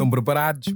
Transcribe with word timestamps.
Estão 0.00 0.08
preparados? 0.08 0.72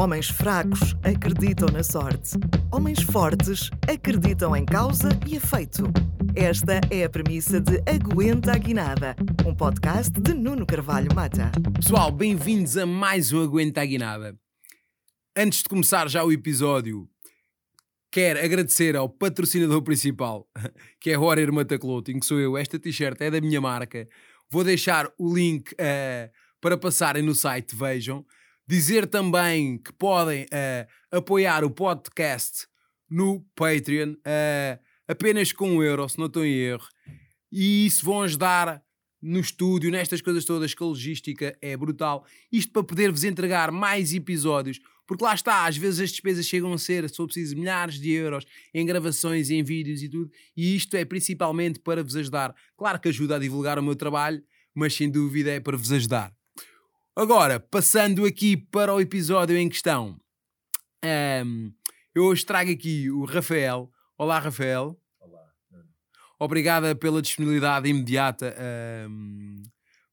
Homens 0.00 0.28
fracos 0.28 0.96
acreditam 1.04 1.68
na 1.68 1.84
sorte. 1.84 2.32
Homens 2.72 3.00
fortes 3.00 3.70
acreditam 3.88 4.56
em 4.56 4.64
causa 4.64 5.10
e 5.28 5.36
efeito. 5.36 5.84
Esta 6.34 6.80
é 6.90 7.04
a 7.04 7.08
premissa 7.08 7.60
de 7.60 7.80
Aguenta 7.88 8.50
a 8.50 8.58
Guinada, 8.58 9.14
um 9.46 9.54
podcast 9.54 10.10
de 10.10 10.34
Nuno 10.34 10.66
Carvalho 10.66 11.14
Mata. 11.14 11.52
Pessoal, 11.76 12.10
bem-vindos 12.10 12.76
a 12.76 12.84
mais 12.84 13.32
um 13.32 13.44
Aguenta 13.44 13.82
a 13.82 13.86
Guinada. 13.86 14.36
Antes 15.36 15.62
de 15.62 15.68
começar 15.68 16.08
já 16.10 16.24
o 16.24 16.32
episódio, 16.32 17.08
quero 18.10 18.44
agradecer 18.44 18.96
ao 18.96 19.08
patrocinador 19.08 19.82
principal, 19.82 20.48
que 21.00 21.10
é 21.10 21.14
a 21.14 21.20
Warrior 21.20 21.52
Mata 21.52 21.78
Clothing, 21.78 22.18
que 22.18 22.26
sou 22.26 22.40
eu. 22.40 22.58
Esta 22.58 22.76
t-shirt 22.76 23.20
é 23.20 23.30
da 23.30 23.40
minha 23.40 23.60
marca. 23.60 24.08
Vou 24.50 24.64
deixar 24.64 25.08
o 25.16 25.32
link 25.32 25.70
uh, 25.74 26.28
para 26.60 26.76
passarem 26.76 27.22
no 27.22 27.34
site, 27.34 27.74
vejam. 27.74 28.24
Dizer 28.66 29.06
também 29.06 29.78
que 29.78 29.92
podem 29.92 30.44
uh, 30.44 31.16
apoiar 31.16 31.64
o 31.64 31.70
podcast 31.70 32.66
no 33.08 33.44
Patreon, 33.54 34.12
uh, 34.12 34.82
apenas 35.06 35.52
com 35.52 35.70
um 35.70 35.82
euro, 35.82 36.08
se 36.08 36.18
não 36.18 36.26
estou 36.26 36.44
em 36.44 36.52
erro. 36.52 36.86
E 37.52 37.86
isso 37.86 38.04
vão 38.04 38.22
ajudar 38.22 38.82
no 39.22 39.40
estúdio, 39.40 39.90
nestas 39.90 40.20
coisas 40.20 40.44
todas, 40.44 40.74
que 40.74 40.82
a 40.82 40.86
logística 40.86 41.56
é 41.60 41.76
brutal. 41.76 42.24
Isto 42.50 42.72
para 42.72 42.82
poder-vos 42.82 43.24
entregar 43.24 43.70
mais 43.70 44.12
episódios, 44.12 44.78
porque 45.06 45.24
lá 45.24 45.34
está, 45.34 45.66
às 45.66 45.76
vezes 45.76 46.00
as 46.00 46.10
despesas 46.10 46.46
chegam 46.46 46.72
a 46.72 46.78
ser, 46.78 47.08
se 47.08 47.16
for 47.16 47.26
preciso, 47.26 47.56
milhares 47.56 48.00
de 48.00 48.10
euros 48.10 48.44
em 48.74 48.84
gravações, 48.84 49.50
em 49.50 49.62
vídeos 49.62 50.02
e 50.02 50.08
tudo, 50.08 50.30
e 50.56 50.74
isto 50.76 50.96
é 50.96 51.04
principalmente 51.04 51.78
para 51.78 52.02
vos 52.02 52.16
ajudar. 52.16 52.54
Claro 52.76 53.00
que 53.00 53.08
ajuda 53.08 53.36
a 53.36 53.38
divulgar 53.38 53.78
o 53.78 53.82
meu 53.82 53.94
trabalho, 53.94 54.42
mas 54.74 54.94
sem 54.94 55.10
dúvida 55.10 55.50
é 55.50 55.60
para 55.60 55.76
vos 55.76 55.92
ajudar. 55.92 56.34
Agora, 57.18 57.58
passando 57.58 58.26
aqui 58.26 58.58
para 58.58 58.92
o 58.92 59.00
episódio 59.00 59.56
em 59.56 59.70
questão, 59.70 60.20
um, 61.02 61.72
eu 62.14 62.24
hoje 62.24 62.44
trago 62.44 62.70
aqui 62.70 63.10
o 63.10 63.24
Rafael. 63.24 63.90
Olá, 64.18 64.38
Rafael. 64.38 65.00
Olá. 65.18 65.50
Obrigada 66.38 66.94
pela 66.94 67.22
disponibilidade 67.22 67.88
imediata 67.88 68.54
um, 69.08 69.62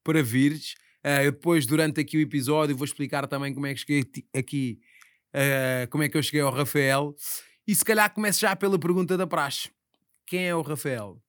para 0.02 0.24
vires. 0.24 0.76
Uh, 1.04 1.24
eu 1.26 1.32
depois, 1.34 1.66
durante 1.66 2.00
aqui 2.00 2.16
o 2.16 2.22
episódio, 2.22 2.74
vou 2.74 2.86
explicar 2.86 3.28
também 3.28 3.54
como 3.54 3.66
é 3.66 3.74
que 3.74 3.82
cheguei 3.82 4.06
aqui, 4.34 4.80
uh, 5.36 5.90
como 5.90 6.04
é 6.04 6.08
que 6.08 6.18
eu 6.18 6.24
cheguei 6.24 6.40
ao 6.40 6.54
Rafael. 6.54 7.14
E 7.68 7.76
se 7.76 7.84
calhar 7.84 8.14
começo 8.14 8.40
já 8.40 8.56
pela 8.56 8.80
pergunta 8.80 9.18
da 9.18 9.28
praxe. 9.28 9.70
Quem 10.26 10.48
é 10.48 10.56
o 10.56 10.62
Rafael? 10.62 11.22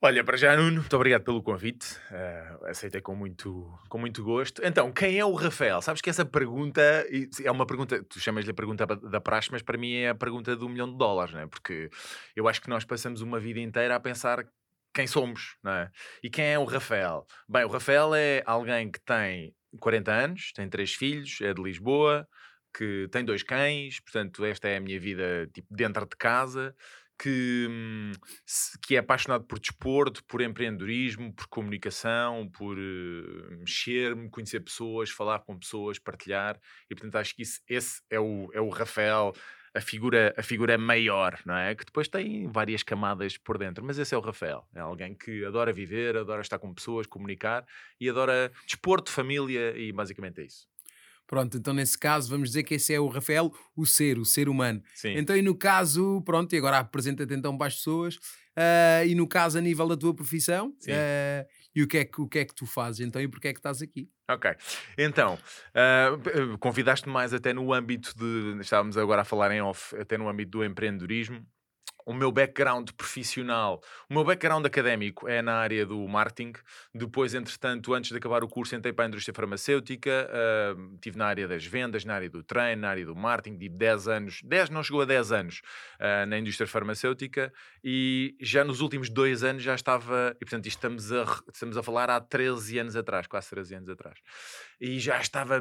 Olha, 0.00 0.22
para 0.22 0.36
já, 0.36 0.56
Nuno, 0.56 0.76
muito 0.76 0.94
obrigado 0.94 1.24
pelo 1.24 1.42
convite. 1.42 1.96
Uh, 2.08 2.66
aceitei 2.66 3.00
com 3.00 3.16
muito, 3.16 3.76
com 3.88 3.98
muito 3.98 4.22
gosto. 4.22 4.64
Então, 4.64 4.92
quem 4.92 5.18
é 5.18 5.24
o 5.24 5.34
Rafael? 5.34 5.82
Sabes 5.82 6.00
que 6.00 6.08
essa 6.08 6.24
pergunta 6.24 6.80
é 6.80 7.50
uma 7.50 7.66
pergunta, 7.66 8.00
tu 8.04 8.20
chamas-lhe 8.20 8.52
a 8.52 8.54
pergunta 8.54 8.86
da 8.86 9.20
praxe, 9.20 9.48
mas 9.50 9.60
para 9.60 9.76
mim 9.76 9.94
é 9.94 10.10
a 10.10 10.14
pergunta 10.14 10.54
do 10.54 10.68
milhão 10.68 10.88
de 10.88 10.96
dólares, 10.96 11.34
não 11.34 11.40
é? 11.40 11.48
Porque 11.48 11.90
eu 12.36 12.46
acho 12.46 12.62
que 12.62 12.68
nós 12.68 12.84
passamos 12.84 13.22
uma 13.22 13.40
vida 13.40 13.58
inteira 13.58 13.96
a 13.96 14.00
pensar 14.00 14.46
quem 14.94 15.08
somos, 15.08 15.56
não 15.64 15.72
é? 15.72 15.90
E 16.22 16.30
quem 16.30 16.44
é 16.44 16.58
o 16.60 16.64
Rafael? 16.64 17.26
Bem, 17.48 17.64
o 17.64 17.68
Rafael 17.68 18.14
é 18.14 18.40
alguém 18.46 18.92
que 18.92 19.00
tem 19.00 19.52
40 19.80 20.12
anos, 20.12 20.52
tem 20.52 20.68
três 20.68 20.94
filhos, 20.94 21.40
é 21.40 21.52
de 21.52 21.60
Lisboa, 21.60 22.24
que 22.72 23.08
tem 23.10 23.24
dois 23.24 23.42
cães, 23.42 23.98
portanto, 23.98 24.44
esta 24.44 24.68
é 24.68 24.76
a 24.76 24.80
minha 24.80 25.00
vida 25.00 25.48
tipo, 25.52 25.66
dentro 25.74 26.06
de 26.06 26.16
casa 26.16 26.72
que, 27.18 27.66
hum, 27.68 28.12
que 28.86 28.96
é 28.96 28.98
apaixonado 28.98 29.44
por 29.44 29.58
desporto, 29.58 30.22
por 30.24 30.40
empreendedorismo, 30.40 31.32
por 31.32 31.46
comunicação, 31.48 32.48
por 32.48 32.78
uh, 32.78 33.58
mexer-me, 33.58 34.30
conhecer 34.30 34.60
pessoas, 34.60 35.10
falar 35.10 35.40
com 35.40 35.58
pessoas, 35.58 35.98
partilhar. 35.98 36.58
E 36.88 36.94
portanto 36.94 37.16
acho 37.16 37.34
que 37.34 37.42
isso, 37.42 37.60
esse 37.68 38.02
é 38.08 38.20
o, 38.20 38.48
é 38.52 38.60
o 38.60 38.68
Rafael, 38.68 39.32
a 39.74 39.80
figura, 39.80 40.34
a 40.36 40.42
figura 40.42 40.78
maior, 40.78 41.38
não 41.44 41.56
é? 41.56 41.74
Que 41.74 41.84
depois 41.84 42.08
tem 42.08 42.46
várias 42.48 42.82
camadas 42.82 43.36
por 43.36 43.58
dentro. 43.58 43.84
Mas 43.84 43.98
esse 43.98 44.14
é 44.14 44.18
o 44.18 44.20
Rafael. 44.20 44.66
É 44.74 44.80
alguém 44.80 45.14
que 45.14 45.44
adora 45.44 45.72
viver, 45.72 46.16
adora 46.16 46.40
estar 46.40 46.58
com 46.58 46.72
pessoas, 46.72 47.06
comunicar 47.06 47.66
e 48.00 48.08
adora 48.08 48.52
desporto, 48.66 49.10
família 49.10 49.76
e 49.76 49.92
basicamente 49.92 50.40
é 50.40 50.44
isso. 50.44 50.68
Pronto, 51.28 51.58
então 51.58 51.74
nesse 51.74 51.96
caso 51.96 52.30
vamos 52.30 52.48
dizer 52.48 52.62
que 52.62 52.74
esse 52.74 52.94
é 52.94 52.98
o 52.98 53.06
Rafael, 53.06 53.52
o 53.76 53.84
ser, 53.84 54.18
o 54.18 54.24
ser 54.24 54.48
humano. 54.48 54.82
Sim. 54.94 55.14
Então, 55.18 55.36
e 55.36 55.42
no 55.42 55.54
caso, 55.54 56.22
pronto, 56.24 56.54
e 56.54 56.56
agora 56.56 56.78
apresenta-te 56.78 57.34
então 57.34 57.56
para 57.56 57.66
as 57.66 57.74
pessoas, 57.74 58.16
uh, 58.16 59.06
e 59.06 59.14
no 59.14 59.28
caso 59.28 59.58
a 59.58 59.60
nível 59.60 59.86
da 59.86 59.96
tua 59.96 60.14
profissão, 60.14 60.68
uh, 60.68 61.46
e 61.74 61.82
o 61.82 61.86
que, 61.86 61.98
é 61.98 62.04
que, 62.06 62.20
o 62.22 62.26
que 62.26 62.38
é 62.38 62.44
que 62.46 62.54
tu 62.54 62.64
fazes 62.64 63.06
então 63.06 63.20
e 63.20 63.28
porquê 63.28 63.48
é 63.48 63.52
que 63.52 63.58
estás 63.58 63.82
aqui? 63.82 64.08
Ok, 64.30 64.50
então, 64.96 65.34
uh, 65.34 66.56
convidaste-me 66.58 67.12
mais 67.12 67.34
até 67.34 67.52
no 67.52 67.74
âmbito 67.74 68.14
de, 68.16 68.58
estávamos 68.62 68.96
agora 68.96 69.20
a 69.20 69.24
falar 69.24 69.52
em 69.52 69.60
off, 69.60 69.94
até 69.96 70.16
no 70.16 70.30
âmbito 70.30 70.52
do 70.52 70.64
empreendedorismo, 70.64 71.46
o 72.08 72.14
meu 72.14 72.32
background 72.32 72.88
profissional, 72.92 73.82
o 74.08 74.14
meu 74.14 74.24
background 74.24 74.64
académico 74.64 75.28
é 75.28 75.42
na 75.42 75.56
área 75.56 75.84
do 75.84 76.08
marketing. 76.08 76.54
Depois, 76.94 77.34
entretanto, 77.34 77.92
antes 77.92 78.10
de 78.10 78.16
acabar 78.16 78.42
o 78.42 78.48
curso, 78.48 78.74
entrei 78.74 78.94
para 78.94 79.04
a 79.04 79.08
indústria 79.08 79.34
farmacêutica. 79.34 80.26
Uh, 80.30 80.94
estive 80.94 81.18
na 81.18 81.26
área 81.26 81.46
das 81.46 81.66
vendas, 81.66 82.06
na 82.06 82.14
área 82.14 82.30
do 82.30 82.42
treino, 82.42 82.80
na 82.80 82.88
área 82.88 83.04
do 83.04 83.14
marketing. 83.14 83.58
Tive 83.58 83.76
10 83.76 84.08
anos, 84.08 84.40
10 84.42 84.70
não 84.70 84.82
chegou 84.82 85.02
a 85.02 85.04
10 85.04 85.32
anos 85.32 85.60
uh, 86.00 86.24
na 86.26 86.38
indústria 86.38 86.66
farmacêutica. 86.66 87.52
E 87.84 88.34
já 88.40 88.64
nos 88.64 88.80
últimos 88.80 89.10
dois 89.10 89.44
anos 89.44 89.62
já 89.62 89.74
estava, 89.74 90.34
e 90.40 90.46
portanto, 90.46 90.64
estamos 90.64 91.12
a, 91.12 91.24
estamos 91.52 91.76
a 91.76 91.82
falar 91.82 92.08
há 92.08 92.18
13 92.18 92.78
anos 92.78 92.96
atrás, 92.96 93.26
quase 93.26 93.50
13 93.50 93.74
anos 93.74 93.88
atrás 93.90 94.18
e 94.80 94.98
já 95.00 95.20
estava 95.20 95.60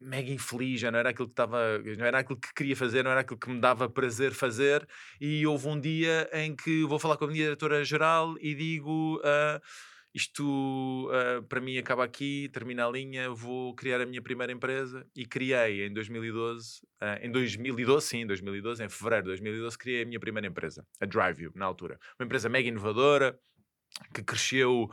mega 0.00 0.30
infeliz, 0.30 0.80
já 0.80 0.90
não 0.90 0.98
era 0.98 1.10
aquilo 1.10 1.28
que 1.28 1.32
estava, 1.32 1.78
não 1.96 2.04
era 2.04 2.18
aquilo 2.18 2.38
que 2.38 2.52
queria 2.52 2.76
fazer, 2.76 3.04
não 3.04 3.12
era 3.12 3.20
aquilo 3.20 3.38
que 3.38 3.48
me 3.48 3.60
dava 3.60 3.88
prazer 3.88 4.32
fazer. 4.32 4.86
E 5.20 5.46
houve 5.46 5.68
um 5.68 5.78
dia 5.86 6.28
em 6.32 6.54
que 6.56 6.84
vou 6.84 6.98
falar 6.98 7.16
com 7.16 7.24
a 7.24 7.28
minha 7.28 7.44
diretora-geral 7.44 8.34
e 8.40 8.54
digo: 8.54 9.18
uh, 9.18 9.60
Isto 10.12 11.08
uh, 11.08 11.42
para 11.44 11.60
mim 11.60 11.78
acaba 11.78 12.04
aqui, 12.04 12.48
termina 12.52 12.86
a 12.86 12.90
linha, 12.90 13.30
vou 13.30 13.74
criar 13.74 14.00
a 14.00 14.06
minha 14.06 14.20
primeira 14.20 14.52
empresa. 14.52 15.06
E 15.14 15.24
criei 15.24 15.86
em 15.86 15.92
2012, 15.92 16.80
uh, 16.82 16.86
ah, 17.00 17.18
em 17.22 17.30
2012, 17.30 18.06
sim, 18.06 18.18
em 18.22 18.26
2012, 18.26 18.84
em 18.84 18.88
fevereiro 18.88 19.24
de 19.24 19.30
2012, 19.30 19.78
criei 19.78 20.02
a 20.02 20.06
minha 20.06 20.20
primeira 20.20 20.48
empresa, 20.48 20.84
a 21.00 21.06
DriveU, 21.06 21.52
na 21.54 21.64
altura. 21.64 21.98
Uma 22.18 22.26
empresa 22.26 22.48
mega 22.48 22.68
inovadora 22.68 23.38
que 24.12 24.22
cresceu 24.22 24.90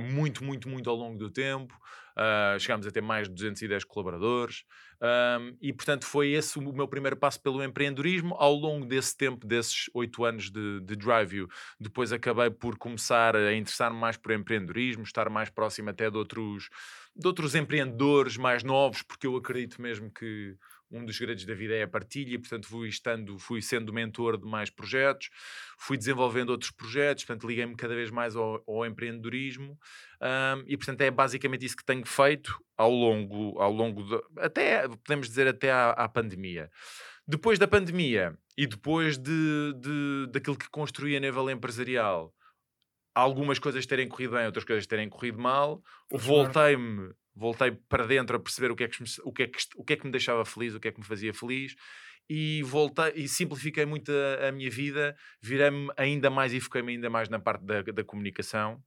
muito, 0.00 0.42
muito, 0.42 0.68
muito 0.68 0.88
ao 0.88 0.96
longo 0.96 1.18
do 1.18 1.28
tempo. 1.28 1.74
Uh, 2.16 2.58
chegámos 2.58 2.86
a 2.86 2.90
ter 2.90 3.02
mais 3.02 3.28
de 3.28 3.34
210 3.34 3.84
colaboradores 3.84 4.64
um, 5.02 5.56
e, 5.60 5.72
portanto, 5.72 6.06
foi 6.06 6.30
esse 6.32 6.58
o 6.58 6.72
meu 6.72 6.88
primeiro 6.88 7.16
passo 7.16 7.40
pelo 7.42 7.62
empreendedorismo. 7.62 8.34
Ao 8.38 8.54
longo 8.54 8.86
desse 8.86 9.16
tempo, 9.16 9.46
desses 9.46 9.90
oito 9.92 10.24
anos 10.24 10.50
de, 10.50 10.80
de 10.80 10.96
DriveU, 10.96 11.48
depois 11.78 12.12
acabei 12.12 12.50
por 12.50 12.78
começar 12.78 13.36
a 13.36 13.54
interessar-me 13.54 13.98
mais 13.98 14.16
por 14.16 14.32
empreendedorismo, 14.32 15.02
estar 15.02 15.28
mais 15.28 15.50
próximo 15.50 15.90
até 15.90 16.10
de 16.10 16.16
outros, 16.16 16.70
de 17.14 17.26
outros 17.26 17.54
empreendedores 17.54 18.36
mais 18.36 18.62
novos, 18.62 19.02
porque 19.02 19.26
eu 19.26 19.36
acredito 19.36 19.80
mesmo 19.80 20.10
que 20.10 20.56
um 20.90 21.04
dos 21.04 21.16
segredos 21.16 21.44
da 21.44 21.54
vida 21.54 21.74
é 21.74 21.82
a 21.82 21.88
partilha, 21.88 22.34
e, 22.34 22.38
portanto 22.38 22.66
fui 22.66 22.88
estando, 22.88 23.38
fui 23.38 23.60
sendo 23.60 23.92
mentor 23.92 24.38
de 24.38 24.46
mais 24.46 24.70
projetos, 24.70 25.30
fui 25.78 25.96
desenvolvendo 25.96 26.50
outros 26.50 26.70
projetos, 26.70 27.24
portanto 27.24 27.46
liguei-me 27.48 27.74
cada 27.76 27.94
vez 27.94 28.10
mais 28.10 28.36
ao, 28.36 28.62
ao 28.66 28.86
empreendedorismo 28.86 29.78
um, 30.20 30.64
e 30.66 30.76
portanto 30.76 31.00
é 31.00 31.10
basicamente 31.10 31.66
isso 31.66 31.76
que 31.76 31.84
tenho 31.84 32.06
feito 32.06 32.58
ao 32.76 32.90
longo, 32.90 33.58
ao 33.60 33.72
longo 33.72 34.02
de, 34.02 34.22
até, 34.38 34.88
podemos 34.88 35.28
dizer 35.28 35.48
até 35.48 35.70
à, 35.70 35.90
à 35.90 36.08
pandemia. 36.08 36.70
Depois 37.26 37.58
da 37.58 37.66
pandemia 37.66 38.38
e 38.56 38.66
depois 38.66 39.18
de, 39.18 39.74
de, 39.80 40.28
daquilo 40.30 40.56
que 40.56 40.70
construí 40.70 41.16
a 41.16 41.20
nível 41.20 41.50
empresarial, 41.50 42.32
algumas 43.14 43.58
coisas 43.58 43.84
terem 43.86 44.08
corrido 44.08 44.34
bem, 44.34 44.46
outras 44.46 44.64
coisas 44.64 44.86
terem 44.86 45.08
corrido 45.08 45.38
mal, 45.38 45.82
voltei-me 46.10 47.12
voltei 47.36 47.70
para 47.70 48.06
dentro 48.06 48.36
a 48.36 48.40
perceber 48.40 48.70
o 48.70 48.76
que, 48.76 48.84
é 48.84 48.88
que, 48.88 49.04
o, 49.22 49.32
que 49.32 49.42
é 49.42 49.46
que, 49.46 49.58
o 49.76 49.84
que 49.84 49.92
é 49.92 49.96
que 49.96 50.06
me 50.06 50.10
deixava 50.10 50.44
feliz, 50.44 50.74
o 50.74 50.80
que 50.80 50.88
é 50.88 50.92
que 50.92 50.98
me 50.98 51.06
fazia 51.06 51.34
feliz 51.34 51.76
e 52.28 52.62
voltei 52.62 53.12
e 53.14 53.28
simplifiquei 53.28 53.86
muito 53.86 54.10
a, 54.10 54.48
a 54.48 54.52
minha 54.52 54.70
vida, 54.70 55.16
virei-me 55.40 55.88
ainda 55.96 56.30
mais 56.30 56.52
e 56.52 56.60
foquei-me 56.60 56.92
ainda 56.94 57.08
mais 57.08 57.28
na 57.28 57.38
parte 57.38 57.64
da, 57.64 57.82
da 57.82 58.04
comunicação 58.04 58.82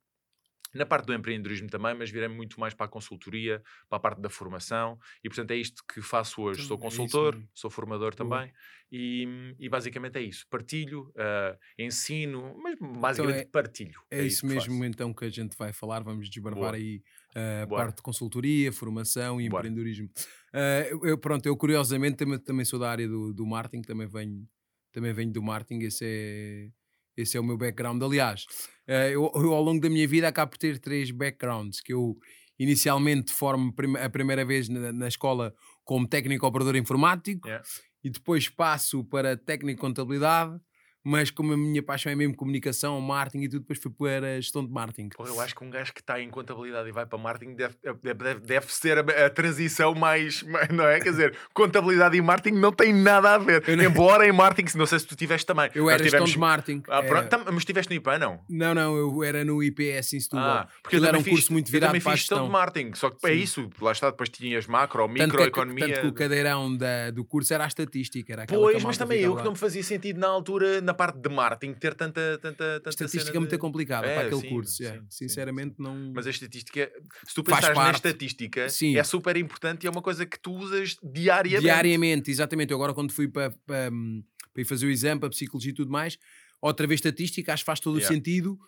na 0.73 0.85
parte 0.85 1.05
do 1.05 1.13
empreendedorismo 1.13 1.69
também, 1.69 1.95
mas 1.95 2.09
virei 2.09 2.27
muito 2.27 2.59
mais 2.59 2.73
para 2.73 2.85
a 2.85 2.89
consultoria, 2.89 3.61
para 3.87 3.97
a 3.97 3.99
parte 3.99 4.21
da 4.21 4.29
formação, 4.29 4.99
e 5.23 5.29
portanto 5.29 5.51
é 5.51 5.55
isto 5.55 5.83
que 5.91 6.01
faço 6.01 6.41
hoje. 6.41 6.63
Sou 6.63 6.77
é 6.77 6.79
consultor, 6.79 7.35
é 7.35 7.47
sou 7.53 7.69
formador 7.69 8.13
também, 8.13 8.51
e, 8.91 9.55
e, 9.59 9.69
basicamente 9.69 10.17
é 10.17 10.21
isso. 10.21 10.45
Partilho, 10.49 11.11
uh, 11.15 11.57
ensino, 11.77 12.55
mas 12.61 12.75
basicamente 12.79 13.37
então 13.37 13.49
é, 13.49 13.51
partilho. 13.51 14.01
É, 14.09 14.19
é 14.19 14.25
isso, 14.25 14.45
isso 14.45 14.47
mesmo 14.47 14.83
então 14.85 15.13
que 15.13 15.25
a 15.25 15.29
gente 15.29 15.55
vai 15.57 15.71
falar, 15.71 16.01
vamos 16.01 16.29
desbravar 16.29 16.73
aí 16.73 17.01
uh, 17.35 17.63
a 17.63 17.67
parte 17.67 17.97
de 17.97 18.01
consultoria, 18.01 18.71
formação 18.71 19.39
e 19.39 19.49
Boa. 19.49 19.59
empreendedorismo. 19.59 20.09
Uh, 20.53 21.05
eu, 21.05 21.17
pronto, 21.17 21.45
eu 21.45 21.55
curiosamente 21.55 22.17
também, 22.17 22.39
também 22.39 22.65
sou 22.65 22.79
da 22.79 22.89
área 22.89 23.07
do, 23.07 23.33
do 23.33 23.45
marketing, 23.45 23.83
também 23.83 24.07
venho, 24.07 24.47
também 24.91 25.13
venho 25.13 25.31
do 25.31 25.41
marketing, 25.41 25.85
esse 25.85 26.05
é 26.05 26.78
esse 27.21 27.37
é 27.37 27.39
o 27.39 27.43
meu 27.43 27.57
background. 27.57 28.01
Aliás, 28.01 28.45
uh, 28.87 28.91
eu, 29.11 29.31
eu, 29.35 29.53
ao 29.53 29.61
longo 29.63 29.81
da 29.81 29.89
minha 29.89 30.07
vida 30.07 30.27
acabo 30.27 30.51
por 30.51 30.57
ter 30.57 30.79
três 30.79 31.11
backgrounds 31.11 31.81
que 31.81 31.93
eu 31.93 32.17
inicialmente 32.57 33.31
formo 33.31 33.73
a 34.03 34.09
primeira 34.09 34.43
vez 34.45 34.67
na, 34.67 34.91
na 34.91 35.07
escola 35.07 35.53
como 35.83 36.07
técnico 36.07 36.45
operador 36.45 36.75
informático 36.75 37.47
Yeah. 37.47 37.65
e 38.03 38.09
depois 38.09 38.49
passo 38.49 39.03
para 39.03 39.37
técnico 39.37 39.77
de 39.77 39.87
contabilidade, 39.87 40.59
mas 41.03 41.31
como 41.31 41.53
a 41.53 41.57
minha 41.57 41.81
paixão 41.81 42.11
é 42.11 42.15
mesmo 42.15 42.35
comunicação, 42.35 42.99
marketing 43.01 43.43
e 43.45 43.49
tudo, 43.49 43.61
depois 43.61 43.79
fui 43.79 43.91
para 43.91 44.33
a 44.33 44.41
gestão 44.41 44.65
de 44.65 44.71
marketing. 44.71 45.09
Pô, 45.09 45.25
eu 45.25 45.39
acho 45.39 45.55
que 45.55 45.63
um 45.63 45.69
gajo 45.69 45.93
que 45.93 46.01
está 46.01 46.19
em 46.21 46.29
contabilidade 46.29 46.89
e 46.89 46.91
vai 46.91 47.05
para 47.05 47.17
marketing 47.17 47.55
deve, 47.55 47.75
deve, 48.03 48.13
deve- 48.23 48.39
deve 48.41 48.73
ser 48.73 48.97
a, 48.97 49.25
a 49.25 49.29
transição 49.29 49.93
mais, 49.95 50.43
não 50.73 50.85
é? 50.87 50.99
Quer 50.99 51.11
dizer, 51.11 51.37
contabilidade 51.53 52.17
e 52.17 52.21
marketing 52.21 52.57
não 52.57 52.71
tem 52.71 52.93
nada 52.93 53.33
a 53.35 53.37
ver. 53.37 53.63
Não- 53.77 53.83
Embora 53.83 54.27
em 54.27 54.31
marketing, 54.31 54.77
não 54.77 54.85
sei 54.85 54.99
se 54.99 55.07
tu 55.07 55.15
tiveste 55.15 55.45
também. 55.45 55.69
Eu 55.73 55.89
era 55.89 55.99
gestão 56.03 56.19
tivemos- 56.25 56.31
de 56.31 56.39
marketing. 56.39 56.83
Ah, 56.89 56.97
era- 56.99 57.07
pronto, 57.07 57.27
tam- 57.29 57.43
mas 57.45 57.57
estiveste 57.57 57.89
no 57.89 57.95
IPA, 57.95 58.19
não? 58.19 58.39
Não, 58.49 58.73
não, 58.75 58.95
eu 58.97 59.23
era 59.23 59.43
no 59.45 59.63
IPS 59.63 60.13
em 60.13 60.19
Setúbal. 60.19 60.45
Ah, 60.45 60.67
porque 60.83 60.97
eu 60.97 61.05
era 61.05 61.17
um 61.17 61.23
fiz, 61.23 61.33
curso 61.33 61.53
muito 61.53 61.71
virado 61.71 61.91
para 61.91 61.97
a 61.97 62.01
fiz 62.11 62.19
gestão 62.21 62.37
de 62.39 62.43
gestão. 62.43 62.59
marketing, 62.59 62.91
só 62.95 63.09
que 63.09 63.25
é 63.25 63.33
Sim. 63.33 63.39
isso, 63.39 63.69
lá 63.81 63.91
está, 63.91 64.09
depois 64.11 64.29
tinhas 64.29 64.67
macro, 64.67 65.07
microeconomia. 65.07 65.87
tanto 65.87 66.01
que 66.01 66.07
o 66.07 66.13
cadeirão 66.13 66.75
da- 66.75 67.11
do 67.11 67.23
curso 67.23 67.53
era 67.53 67.63
a 67.63 67.67
estatística. 67.67 68.33
Era 68.33 68.45
Pois, 68.45 68.83
mas 68.83 68.97
também 68.97 69.21
eu 69.21 69.35
que 69.35 69.43
não 69.43 69.51
me 69.51 69.57
fazia 69.57 69.83
sentido 69.83 70.19
na 70.19 70.27
altura, 70.27 70.81
na 70.89 70.93
parte 70.93 71.19
de 71.19 71.29
marketing, 71.29 71.73
ter 71.73 71.93
tanta. 71.93 72.37
tanta, 72.41 72.79
tanta 72.79 72.89
Estatística 72.89 73.35
é 73.37 73.39
muito 73.39 73.51
de- 73.51 73.57
complicada 73.57 74.07
É, 74.07 74.15
para 74.15 74.27
aquele 74.27 74.41
sim, 74.41 74.49
curso. 74.49 74.83
é. 74.83 74.91
sim, 74.93 74.99
sim, 75.09 75.27
Sinceramente, 75.29 75.75
não. 75.77 76.11
Mas 76.13 76.25
a 76.27 76.29
estatística, 76.31 76.91
se 77.27 77.33
tu 77.35 77.43
pensares 77.43 77.77
na 77.77 77.91
estatística, 77.91 78.69
Sim. 78.69 78.97
é 78.97 79.03
super 79.03 79.37
importante 79.37 79.83
e 79.83 79.87
é 79.87 79.89
uma 79.89 80.01
coisa 80.01 80.25
que 80.25 80.39
tu 80.39 80.51
usas 80.53 80.97
diariamente. 81.03 81.61
Diariamente, 81.63 82.31
exatamente. 82.31 82.71
Eu 82.71 82.77
agora, 82.77 82.93
quando 82.93 83.11
fui 83.11 83.27
para, 83.27 83.51
para, 83.65 83.89
hum, 83.91 84.23
para 84.53 84.61
ir 84.61 84.65
fazer 84.65 84.85
o 84.87 84.89
exame, 84.91 85.19
para 85.19 85.29
psicologia 85.29 85.71
e 85.71 85.75
tudo 85.75 85.91
mais, 85.91 86.17
outra 86.61 86.85
vez 86.87 86.97
estatística, 86.99 87.53
acho 87.53 87.63
que 87.63 87.65
faz 87.67 87.79
todo 87.79 87.97
Yeah. 87.97 88.11
o 88.11 88.15
sentido. 88.17 88.59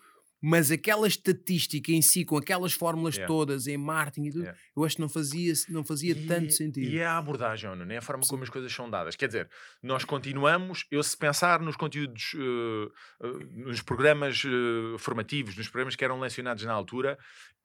Mas 0.44 0.72
aquela 0.72 1.06
estatística 1.06 1.92
em 1.92 2.02
si, 2.02 2.24
com 2.24 2.36
aquelas 2.36 2.72
fórmulas 2.72 3.14
Yeah. 3.14 3.32
todas 3.32 3.68
em 3.68 3.76
marketing 3.76 4.26
e 4.26 4.30
tudo, 4.32 4.42
Yeah. 4.42 4.60
eu 4.76 4.84
acho 4.84 4.96
que 4.96 5.00
não 5.02 5.08
fazia, 5.08 5.52
não 5.68 5.84
fazia 5.84 6.14
tanto 6.26 6.46
E- 6.46 6.52
sentido. 6.52 6.90
E 6.90 6.98
é 6.98 7.06
a 7.06 7.16
abordagem, 7.16 7.70
não 7.76 7.88
é? 7.88 7.96
A 7.98 8.02
forma 8.02 8.24
como 8.26 8.42
as 8.42 8.50
coisas 8.50 8.72
são 8.72 8.90
dadas. 8.90 9.14
Quer 9.14 9.28
dizer, 9.28 9.48
nós 9.80 10.04
continuamos, 10.04 10.84
eu 10.90 11.00
se 11.02 11.16
pensar 11.16 11.60
nos 11.60 11.76
conteúdos, 11.76 12.34
eh, 12.34 12.88
eh, 13.22 13.44
nos 13.64 13.80
programas 13.82 14.42
eh, 14.44 14.98
formativos, 14.98 15.56
nos 15.56 15.68
programas 15.68 15.94
que 15.94 16.04
eram 16.04 16.18
lecionados 16.18 16.64
na 16.64 16.72
altura, 16.72 17.16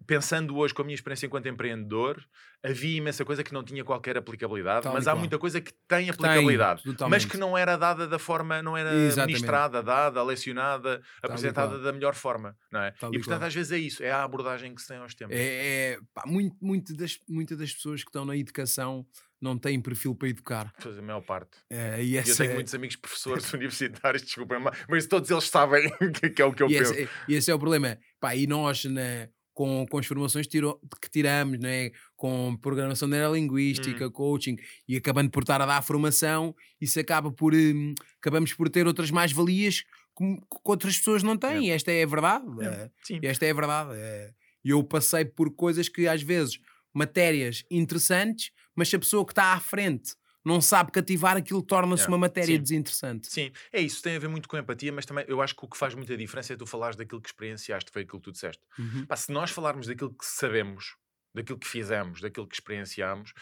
pensando 0.06 0.56
hoje 0.56 0.74
com 0.76 0.84
a 0.84 0.86
minha 0.86 0.94
experiência 0.96 1.26
enquanto 1.26 1.48
empreendedor, 1.48 2.24
havia 2.64 2.98
imensa 2.98 3.24
coisa 3.24 3.44
que 3.44 3.54
não 3.54 3.64
tinha 3.64 3.84
qualquer 3.84 4.18
aplicabilidade, 4.18 4.84
Tal 4.84 4.94
mas 4.94 5.08
há 5.08 5.16
muita 5.16 5.38
coisa 5.38 5.62
que 5.62 5.72
tem 5.88 6.08
Que 6.12 6.18
tem, 6.18 6.28
aplicabilidade. 6.30 6.84
mas 7.10 7.24
que 7.26 7.38
não 7.38 7.58
era 7.58 7.78
dada 7.78 8.08
da 8.08 8.20
forma, 8.20 8.62
não 8.62 8.76
era 8.76 8.94
Exatamente. 8.94 9.36
ministrada, 9.36 9.82
dada, 9.84 10.22
lecionada, 10.24 11.02
e 11.24 11.26
apresentada 11.26 11.80
da 11.80 11.94
melhor 11.94 12.16
forma, 12.16 12.56
não 12.72 12.82
é? 12.82 12.92
Tal 12.92 13.14
e 13.14 13.20
portanto, 13.20 13.44
às 13.44 13.54
vezes 13.54 13.72
é 13.72 13.78
isso, 13.78 14.04
é 14.04 14.12
a 14.12 14.24
abordagem 14.24 14.74
que 14.76 14.82
se 14.82 14.88
tem 14.88 14.98
aos 14.98 15.14
tempos. 15.16 15.36
É, 15.36 15.94
é, 15.94 15.98
pá, 16.14 16.24
muito, 16.26 16.56
muito 16.62 16.94
das, 16.96 17.18
muitas 17.30 17.58
das 17.58 17.74
pessoas 17.74 18.04
que 18.04 18.10
estão 18.10 18.26
na 18.26 18.36
educação 18.36 19.06
não 19.40 19.56
têm 19.56 19.80
perfil 19.80 20.16
para 20.16 20.30
educar. 20.30 20.74
Pois, 20.82 20.98
A 20.98 21.02
maior 21.02 21.22
parte. 21.22 21.58
É, 21.70 22.02
e 22.04 22.08
E 22.12 22.16
eu 22.16 22.22
essa 22.22 22.38
tenho 22.38 22.52
é- 22.52 22.56
muitos 22.56 22.74
amigos 22.74 22.96
professores 22.96 23.54
universitários, 23.54 24.24
desculpem, 24.24 24.60
mas- 24.90 25.06
todos 25.06 25.30
eles 25.30 25.44
sabem 25.48 25.90
que, 26.20 26.32
que 26.32 26.42
é 26.42 26.46
o 26.46 26.52
que 26.52 26.64
eu 26.64 26.70
e, 26.70 26.78
penso. 26.80 26.94
esse, 26.94 27.10
e 27.28 27.36
esse 27.36 27.52
é 27.52 27.54
o 27.54 27.60
problema. 27.60 27.98
Pá, 28.20 28.36
e 28.36 28.48
nós, 28.48 28.84
na- 28.86 29.30
com, 29.58 29.88
com 29.88 29.98
as 29.98 30.06
formações 30.06 30.46
tiro- 30.46 30.80
que 31.02 31.10
tiramos, 31.10 31.58
né, 31.58 31.90
com 32.16 32.56
programação 32.62 33.08
neurolinguística, 33.08 34.06
coaching, 34.12 34.56
e 34.88 34.96
acabando 34.96 35.32
por 35.32 35.42
estar 35.42 35.60
a 35.60 35.66
dar 35.66 35.78
a 35.78 35.82
formação, 35.82 36.56
isso 36.80 37.00
acaba 37.00 37.32
por. 37.32 37.56
hum, 37.56 37.96
acabamos 38.22 38.54
por 38.54 38.70
ter 38.70 38.86
outras 38.86 39.10
mais-valias 39.10 39.82
que, 40.16 40.36
que 40.36 40.58
outras 40.64 40.96
pessoas 41.00 41.24
não 41.24 41.36
têm. 41.36 41.72
Esta 41.72 41.92
é 41.92 42.04
a 42.04 42.06
verdade. 42.06 42.46
é. 42.62 42.92
E 43.24 43.28
esta 43.28 43.46
é 43.48 43.50
a 43.50 43.54
verdade. 43.56 43.92
é. 43.96 44.32
E 44.64 44.70
eu 44.70 44.84
passei 44.84 45.26
por 45.26 45.50
coisas 45.56 45.90
que, 45.90 46.08
às 46.08 46.22
vezes, 46.22 46.60
matérias 46.94 47.64
interessantes, 47.72 48.52
mas 48.76 48.90
se 48.90 48.96
a 48.96 49.00
pessoa 49.00 49.26
que 49.26 49.32
está 49.32 49.54
à 49.54 49.60
frente 49.60 50.14
não 50.48 50.62
sabe 50.62 50.92
cativar, 50.92 51.38
aquilo 51.38 51.62
torna-se 51.62 52.04
Yeah. 52.04 52.12
uma 52.14 52.18
matéria 52.18 52.56
Sim. 52.56 52.62
desinteressante. 52.62 53.28
Sim, 53.28 53.52
é 53.72 53.82
isso, 53.82 54.02
tem 54.02 54.16
a 54.16 54.20
ver 54.20 54.28
muito 54.30 54.48
com 54.48 54.58
empatia, 54.58 54.92
mas 54.92 55.06
também 55.06 55.26
eu 55.28 55.42
acho 55.42 55.56
que 55.56 55.66
o 55.66 55.68
que 55.68 55.78
faz 55.78 55.94
muita 55.94 56.16
diferença 56.18 56.54
é 56.54 56.56
tu 56.58 56.66
falares 56.66 56.96
daquilo 56.96 57.22
que 57.22 57.30
experienciaste, 57.30 57.92
foi 57.92 58.04
aquilo 58.04 58.20
que 58.20 58.26
tu 58.26 58.32
disseste. 58.32 58.64
Uhum. 58.80 59.06
Pá, 59.06 59.16
se 59.16 59.32
nós 59.32 59.52
falarmos 59.52 59.88
daquilo 59.88 60.10
que 60.12 60.26
sabemos, 60.26 60.96
daquilo 61.34 61.60
que 61.60 61.68
fizemos, 61.68 62.22
daquilo 62.22 62.48
que 62.48 62.56
experienciamos, 62.56 63.34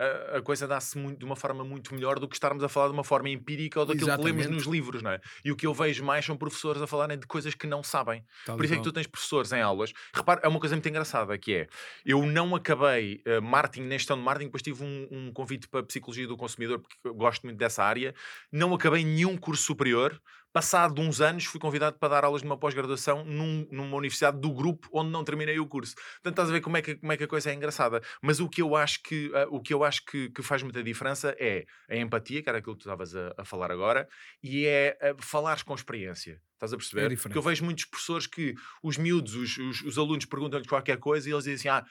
a, 0.00 0.38
a 0.38 0.42
coisa 0.42 0.66
dá-se 0.66 0.98
de 0.98 1.24
uma 1.24 1.36
forma 1.36 1.62
muito 1.62 1.94
melhor 1.94 2.18
do 2.18 2.26
que 2.26 2.34
estarmos 2.34 2.64
a 2.64 2.68
falar 2.68 2.88
de 2.88 2.94
uma 2.94 3.04
forma 3.04 3.28
empírica 3.28 3.80
ou 3.80 3.86
daquilo 3.86 4.06
que 4.06 4.16
lemos 4.16 4.40
Exatamente. 4.40 4.50
nos 4.50 4.64
livros, 4.64 5.02
não 5.02 5.10
é? 5.10 5.20
E 5.44 5.52
o 5.52 5.56
que 5.56 5.66
eu 5.66 5.74
vejo 5.74 6.02
mais 6.02 6.24
são 6.24 6.36
professores 6.36 6.80
a 6.80 6.86
falarem 6.86 7.18
de 7.18 7.26
coisas 7.26 7.54
que 7.54 7.66
não 7.66 7.82
sabem. 7.82 8.24
Por 8.46 8.64
isso 8.64 8.74
é 8.74 8.76
que 8.78 8.82
tu 8.82 8.92
tens 8.92 9.06
professores 9.06 9.52
em 9.52 9.60
aulas. 9.60 9.92
Repara, 10.14 10.40
é 10.42 10.48
uma 10.48 10.58
coisa 10.58 10.74
muito 10.74 10.88
engraçada 10.88 11.36
que 11.36 11.54
é, 11.54 11.68
eu 12.04 12.24
não 12.24 12.54
acabei 12.54 13.22
uh, 13.26 13.42
marketing 13.42 13.86
na 13.86 13.98
gestão 13.98 14.16
de 14.16 14.22
marketing, 14.22 14.46
depois 14.46 14.62
tive 14.62 14.82
um, 14.82 15.08
um 15.10 15.32
convite 15.32 15.68
para 15.68 15.82
psicologia 15.82 16.26
do 16.26 16.36
consumidor, 16.36 16.78
porque 16.78 16.96
eu 17.04 17.14
gosto 17.14 17.42
muito 17.44 17.58
dessa 17.58 17.84
área. 17.84 18.14
Não 18.50 18.72
acabei 18.72 19.04
nenhum 19.04 19.36
curso 19.36 19.62
superior. 19.64 20.20
Passado 20.52 21.00
uns 21.00 21.20
anos, 21.20 21.44
fui 21.44 21.60
convidado 21.60 21.96
para 21.98 22.08
dar 22.08 22.24
aulas 22.24 22.42
numa 22.42 22.58
pós-graduação 22.58 23.24
num- 23.24 23.68
numa 23.70 23.96
universidade 23.96 24.40
do 24.40 24.52
grupo 24.52 24.88
onde 24.92 25.10
não 25.10 25.22
terminei 25.22 25.58
o 25.60 25.66
curso. 25.66 25.94
Portanto, 25.94 26.32
estás 26.32 26.48
a 26.48 26.52
ver 26.52 26.60
como 26.60 26.76
é 26.76 26.82
que, 26.82 26.96
como 26.96 27.12
é 27.12 27.16
que 27.16 27.22
a 27.22 27.28
coisa 27.28 27.50
é 27.50 27.54
engraçada. 27.54 28.00
Mas 28.20 28.40
o 28.40 28.48
que 28.48 28.60
eu 28.60 28.74
acho 28.74 29.00
que, 29.02 29.28
uh, 29.28 29.46
o 29.54 29.60
que, 29.60 29.72
eu 29.72 29.84
acho 29.84 30.04
que, 30.04 30.28
que 30.30 30.42
faz 30.42 30.62
muita 30.62 30.82
diferença 30.82 31.36
é 31.38 31.64
a 31.88 31.96
empatia, 31.96 32.42
que 32.42 32.48
era 32.48 32.58
aquilo 32.58 32.74
que 32.74 32.82
tu 32.82 32.88
estavas 32.88 33.14
a, 33.14 33.32
a 33.38 33.44
falar 33.44 33.70
agora, 33.70 34.08
e 34.42 34.66
é 34.66 34.98
uh, 35.00 35.22
falares 35.22 35.62
com 35.62 35.72
experiência. 35.74 36.40
Estás 36.54 36.72
a 36.72 36.76
perceber? 36.76 37.08
diferente. 37.08 37.22
Porque 37.22 37.38
eu 37.38 37.42
vejo 37.42 37.64
muitos 37.64 37.84
professores 37.86 38.26
que 38.26 38.54
os 38.82 38.98
miúdos, 38.98 39.34
os, 39.34 39.56
os, 39.56 39.82
os 39.82 39.98
alunos 39.98 40.26
perguntam-lhes 40.26 40.68
qualquer 40.68 40.98
coisa 40.98 41.28
e 41.28 41.32
eles 41.32 41.44
dizem 41.44 41.54
assim: 41.54 41.68
ah, 41.68 41.86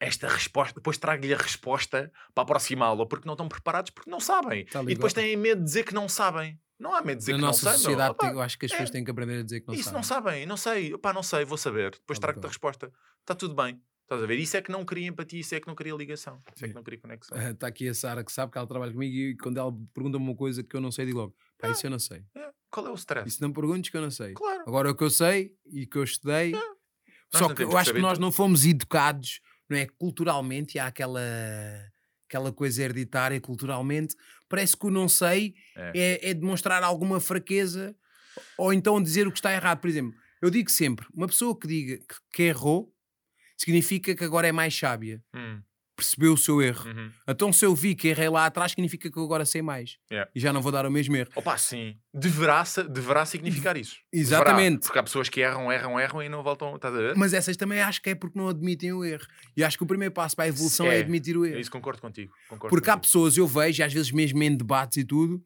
esta 0.00 0.26
resposta, 0.28 0.74
depois 0.74 0.96
trago-lhe 0.96 1.34
a 1.34 1.36
resposta 1.36 2.10
para 2.34 2.42
a 2.42 2.46
próxima 2.46 2.86
aula, 2.86 3.06
porque 3.06 3.26
não 3.26 3.34
estão 3.34 3.46
preparados, 3.48 3.90
porque 3.90 4.10
não 4.10 4.18
sabem. 4.18 4.64
Tal 4.64 4.82
E 4.84 4.94
depois 4.94 5.12
têm 5.12 5.36
medo 5.36 5.58
de 5.58 5.64
dizer 5.66 5.84
que 5.84 5.92
não 5.94 6.08
sabem. 6.08 6.58
Não 6.78 6.94
há 6.94 7.02
medo 7.02 7.18
de 7.18 7.18
dizer 7.18 7.32
Na 7.32 7.38
que 7.38 7.42
nossa 7.44 7.64
não 7.66 7.72
sei, 7.72 7.72
meu. 7.72 7.78
sociedade, 7.78 8.10
Opá, 8.12 8.32
eu 8.32 8.40
acho 8.40 8.58
que 8.58 8.64
as 8.64 8.72
pessoas 8.72 8.88
é. 8.88 8.92
têm 8.92 9.04
que 9.04 9.10
aprender 9.10 9.40
a 9.40 9.42
dizer 9.42 9.60
que 9.60 9.68
não 9.68 9.74
isso 9.74 9.84
sabem. 9.84 9.96
não 9.96 10.02
sabem, 10.02 10.46
não 10.46 10.56
sei. 10.56 10.94
Opá, 10.94 11.12
não 11.12 11.22
sei, 11.22 11.44
vou 11.44 11.58
saber. 11.58 11.90
Depois 11.90 12.16
e 12.16 12.20
trago-te 12.20 12.44
a 12.46 12.48
resposta. 12.48 12.90
Está 13.20 13.34
tudo 13.34 13.54
bem. 13.54 13.78
Estás 14.04 14.22
a 14.22 14.26
ver? 14.26 14.38
Isso 14.38 14.56
é 14.56 14.62
que 14.62 14.72
não 14.72 14.84
cria 14.84 15.06
empatia, 15.06 15.38
isso 15.38 15.54
é 15.54 15.60
que 15.60 15.68
não 15.68 15.74
cria 15.74 15.94
ligação, 15.94 16.42
isso 16.52 16.64
é 16.64 16.68
que 16.68 16.74
não 16.74 16.82
cria 16.82 16.98
conexão. 16.98 17.38
Está 17.50 17.66
aqui 17.68 17.86
a 17.86 17.94
Sara 17.94 18.24
que 18.24 18.32
sabe 18.32 18.50
que 18.50 18.58
ela 18.58 18.66
trabalha 18.66 18.92
comigo 18.92 19.14
e 19.14 19.36
quando 19.36 19.58
ela 19.58 19.70
pergunta-me 19.94 20.24
uma 20.24 20.34
coisa 20.34 20.64
que 20.64 20.74
eu 20.74 20.80
não 20.80 20.90
sei, 20.90 21.06
digo 21.06 21.18
logo: 21.18 21.36
pá, 21.58 21.68
isso 21.68 21.86
eu 21.86 21.90
não 21.90 21.98
sei. 21.98 22.24
É. 22.34 22.50
Qual 22.70 22.86
é 22.86 22.90
o 22.90 22.94
stress? 22.94 23.28
Isso 23.28 23.42
não 23.42 23.52
perguntes 23.52 23.90
que 23.90 23.96
eu 23.96 24.00
não 24.00 24.10
sei. 24.10 24.32
Claro. 24.32 24.62
Agora 24.66 24.90
o 24.90 24.94
que 24.96 25.04
eu 25.04 25.10
sei 25.10 25.54
e 25.66 25.86
que 25.86 25.98
eu 25.98 26.02
estudei. 26.02 26.54
Só 27.32 27.48
não 27.48 27.54
que 27.54 27.62
eu 27.62 27.76
acho 27.78 27.92
que 27.92 28.00
nós 28.00 28.18
não 28.18 28.32
fomos 28.32 28.64
educados, 28.66 29.40
não 29.70 29.78
é? 29.78 29.86
Culturalmente, 29.86 30.76
e 30.76 30.78
há 30.80 30.86
aquela, 30.86 31.20
aquela 32.28 32.52
coisa 32.52 32.82
hereditária 32.82 33.40
culturalmente. 33.40 34.14
Parece 34.48 34.76
que 34.76 34.86
o 34.86 34.90
não 34.90 35.08
sei 35.08 35.54
É. 35.76 35.92
é, 35.94 36.30
é 36.30 36.34
demonstrar 36.34 36.82
alguma 36.82 37.20
fraqueza 37.20 37.94
ou 38.58 38.72
então 38.72 39.02
dizer 39.02 39.26
o 39.26 39.32
que 39.32 39.38
está 39.38 39.52
errado. 39.52 39.80
Por 39.80 39.88
exemplo, 39.88 40.18
eu 40.42 40.50
digo 40.50 40.70
sempre: 40.70 41.06
uma 41.14 41.26
pessoa 41.26 41.58
que 41.58 41.66
diga 41.66 41.98
que, 41.98 42.14
que 42.32 42.42
errou 42.44 42.92
significa 43.56 44.14
que 44.14 44.24
agora 44.24 44.48
é 44.48 44.52
mais 44.52 44.76
sábia, 44.76 45.22
Hum, 45.34 45.62
percebeu 46.00 46.32
o 46.32 46.36
seu 46.38 46.60
erro. 46.62 46.88
uhum. 46.88 47.10
Então, 47.28 47.52
se 47.52 47.64
eu 47.64 47.74
vi 47.74 47.94
que 47.94 48.08
errei 48.08 48.28
lá 48.28 48.46
atrás, 48.46 48.72
significa 48.72 49.10
que 49.10 49.16
eu 49.18 49.22
agora 49.24 49.44
sei 49.44 49.60
mais 49.62 49.98
Yeah. 50.10 50.30
e 50.34 50.40
já 50.40 50.52
não 50.52 50.60
vou 50.62 50.72
dar 50.72 50.84
o 50.86 50.90
mesmo 50.90 51.14
erro. 51.16 51.30
Opa, 51.36 51.56
sim. 51.58 51.96
Deverá, 52.12 52.64
deverá 52.90 53.24
significar 53.26 53.76
isso. 53.76 53.96
Exatamente. 54.12 54.62
Deverá, 54.74 54.86
porque 54.86 54.98
há 54.98 55.02
pessoas 55.02 55.28
que 55.28 55.40
erram, 55.40 55.70
erram, 55.70 56.00
erram 56.00 56.22
e 56.22 56.28
não 56.28 56.42
voltam. 56.42 56.74
Estás 56.76 56.94
a 56.94 56.98
ver? 56.98 57.14
Mas 57.16 57.32
essas 57.34 57.56
também 57.56 57.80
acho 57.80 58.00
que 58.02 58.10
é 58.10 58.14
porque 58.14 58.38
não 58.38 58.48
admitem 58.48 58.92
o 58.92 59.04
erro. 59.04 59.26
E 59.56 59.62
acho 59.62 59.76
que 59.76 59.84
o 59.84 59.86
primeiro 59.86 60.12
passo 60.14 60.34
para 60.34 60.46
a 60.46 60.48
evolução 60.48 60.86
é, 60.86 60.96
É, 60.96 61.00
admitir 61.00 61.36
o 61.36 61.44
É 61.44 61.50
erro. 61.50 61.60
isso, 61.60 61.70
concordo 61.70 62.00
contigo. 62.00 62.32
Concordo 62.48 62.70
Porque 62.74 62.90
há 62.90 62.94
contigo. 62.94 63.06
pessoas, 63.08 63.36
eu 63.36 63.46
vejo, 63.46 63.82
às 63.84 63.92
vezes 63.92 64.10
mesmo 64.10 64.42
em 64.42 64.56
debates 64.56 64.96
e 64.98 65.04
tudo, 65.04 65.42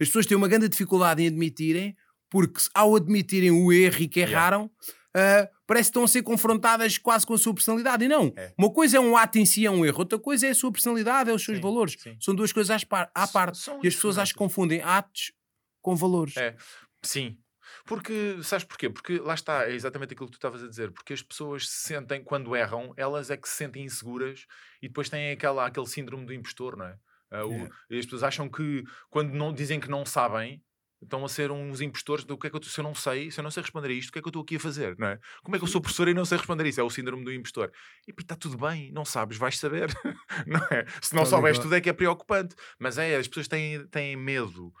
as 0.00 0.08
pessoas 0.08 0.26
têm 0.26 0.36
uma 0.36 0.48
grande 0.48 0.68
dificuldade 0.68 1.22
em 1.22 1.26
admitirem, 1.28 1.96
porque 2.30 2.60
ao 2.74 2.96
admitirem 2.96 3.50
o 3.50 3.72
erro 3.72 4.02
e 4.02 4.08
que 4.08 4.20
Yeah. 4.20 4.36
erraram, 4.36 4.70
ah, 5.14 5.48
parece 5.72 5.88
que 5.88 5.90
estão 5.90 6.04
a 6.04 6.08
ser 6.08 6.22
confrontadas 6.22 6.98
quase 6.98 7.26
com 7.26 7.34
a 7.34 7.38
sua 7.38 7.54
personalidade. 7.54 8.04
E 8.04 8.08
não. 8.08 8.32
É. 8.36 8.52
Uma 8.58 8.70
coisa 8.72 8.96
é 8.98 9.00
um 9.00 9.16
ato 9.16 9.38
em 9.38 9.46
si, 9.46 9.64
é 9.64 9.70
um 9.70 9.84
erro. 9.86 10.00
Outra 10.00 10.18
coisa 10.18 10.46
é 10.46 10.50
a 10.50 10.54
sua 10.54 10.70
personalidade, 10.70 11.30
é 11.30 11.32
os 11.32 11.42
seus 11.44 11.56
Sim, 11.56 11.62
valores. 11.62 11.96
sim. 11.98 12.16
São 12.20 12.34
duas 12.34 12.52
coisas 12.52 12.84
par- 12.84 13.10
à 13.14 13.26
parte. 13.26 13.58
são 13.58 13.80
E 13.82 13.88
as 13.88 13.94
pessoas 13.94 14.18
acho 14.18 14.32
que 14.32 14.38
confundem 14.38 14.82
atos 14.82 15.32
com 15.80 15.96
valores. 15.96 16.36
É. 16.36 16.54
Sim. 17.02 17.38
Porque, 17.86 18.38
sabes 18.42 18.64
porquê? 18.64 18.90
Porque 18.90 19.18
lá 19.18 19.34
está, 19.34 19.64
é 19.68 19.72
exatamente 19.74 20.12
aquilo 20.12 20.26
que 20.26 20.32
tu 20.32 20.38
estavas 20.38 20.62
a 20.62 20.68
dizer. 20.68 20.90
Porque 20.92 21.12
as 21.14 21.22
pessoas 21.22 21.68
se 21.68 21.88
sentem, 21.88 22.22
quando 22.22 22.54
erram, 22.54 22.92
elas 22.96 23.30
é 23.30 23.36
que 23.36 23.48
se 23.48 23.56
sentem 23.56 23.84
inseguras 23.84 24.46
e 24.80 24.88
depois 24.88 25.08
têm 25.08 25.30
aquela, 25.32 25.66
aquele 25.66 25.86
síndrome 25.86 26.26
do 26.26 26.32
impostor, 26.34 26.76
não 26.76 26.86
é? 26.86 26.96
O- 27.44 27.50
Yeah. 27.50 27.74
e 27.90 27.98
as 27.98 28.04
pessoas 28.04 28.22
acham 28.24 28.46
que 28.48 28.84
quando 29.08 29.32
não 29.32 29.54
dizem 29.54 29.80
que 29.80 29.88
não 29.88 30.04
sabem, 30.04 30.62
estão 31.02 31.24
a 31.24 31.28
ser 31.28 31.50
uns 31.50 31.80
impostores 31.80 32.24
do 32.24 32.38
que 32.38 32.46
é 32.46 32.50
que 32.50 32.56
eu, 32.56 32.62
se 32.62 32.78
eu 32.78 32.84
não 32.84 32.94
sei, 32.94 33.30
se 33.30 33.40
eu 33.40 33.44
não 33.44 33.50
sei 33.50 33.62
responder 33.62 33.88
a 33.88 33.92
isto, 33.92 34.10
o 34.10 34.12
que 34.12 34.18
é 34.18 34.22
que 34.22 34.28
eu 34.28 34.30
estou 34.30 34.42
aqui 34.42 34.56
a 34.56 34.60
fazer, 34.60 34.96
não 34.98 35.08
é? 35.08 35.18
Como 35.42 35.56
é 35.56 35.58
que 35.58 35.64
eu 35.64 35.68
sou 35.68 35.80
professor 35.80 36.08
e 36.08 36.14
não 36.14 36.24
sei 36.24 36.38
responder 36.38 36.66
isso? 36.66 36.80
É 36.80 36.84
o 36.84 36.90
síndrome 36.90 37.24
do 37.24 37.32
impostor. 37.32 37.70
E 38.06 38.12
está 38.18 38.36
tudo 38.36 38.56
bem, 38.56 38.90
não 38.92 39.04
sabes, 39.04 39.36
vais 39.36 39.58
saber, 39.58 39.88
não 40.46 40.60
é? 40.70 40.86
Se 41.00 41.14
não 41.14 41.22
Tá 41.24 41.30
souberes 41.30 41.58
tudo 41.58 41.74
é 41.74 41.80
que 41.80 41.88
é 41.88 41.92
preocupante. 41.92 42.54
Mas 42.78 42.98
é, 42.98 43.16
as 43.16 43.28
pessoas 43.28 43.48
têm, 43.48 43.86
têm 43.88 44.16
medo, 44.16 44.72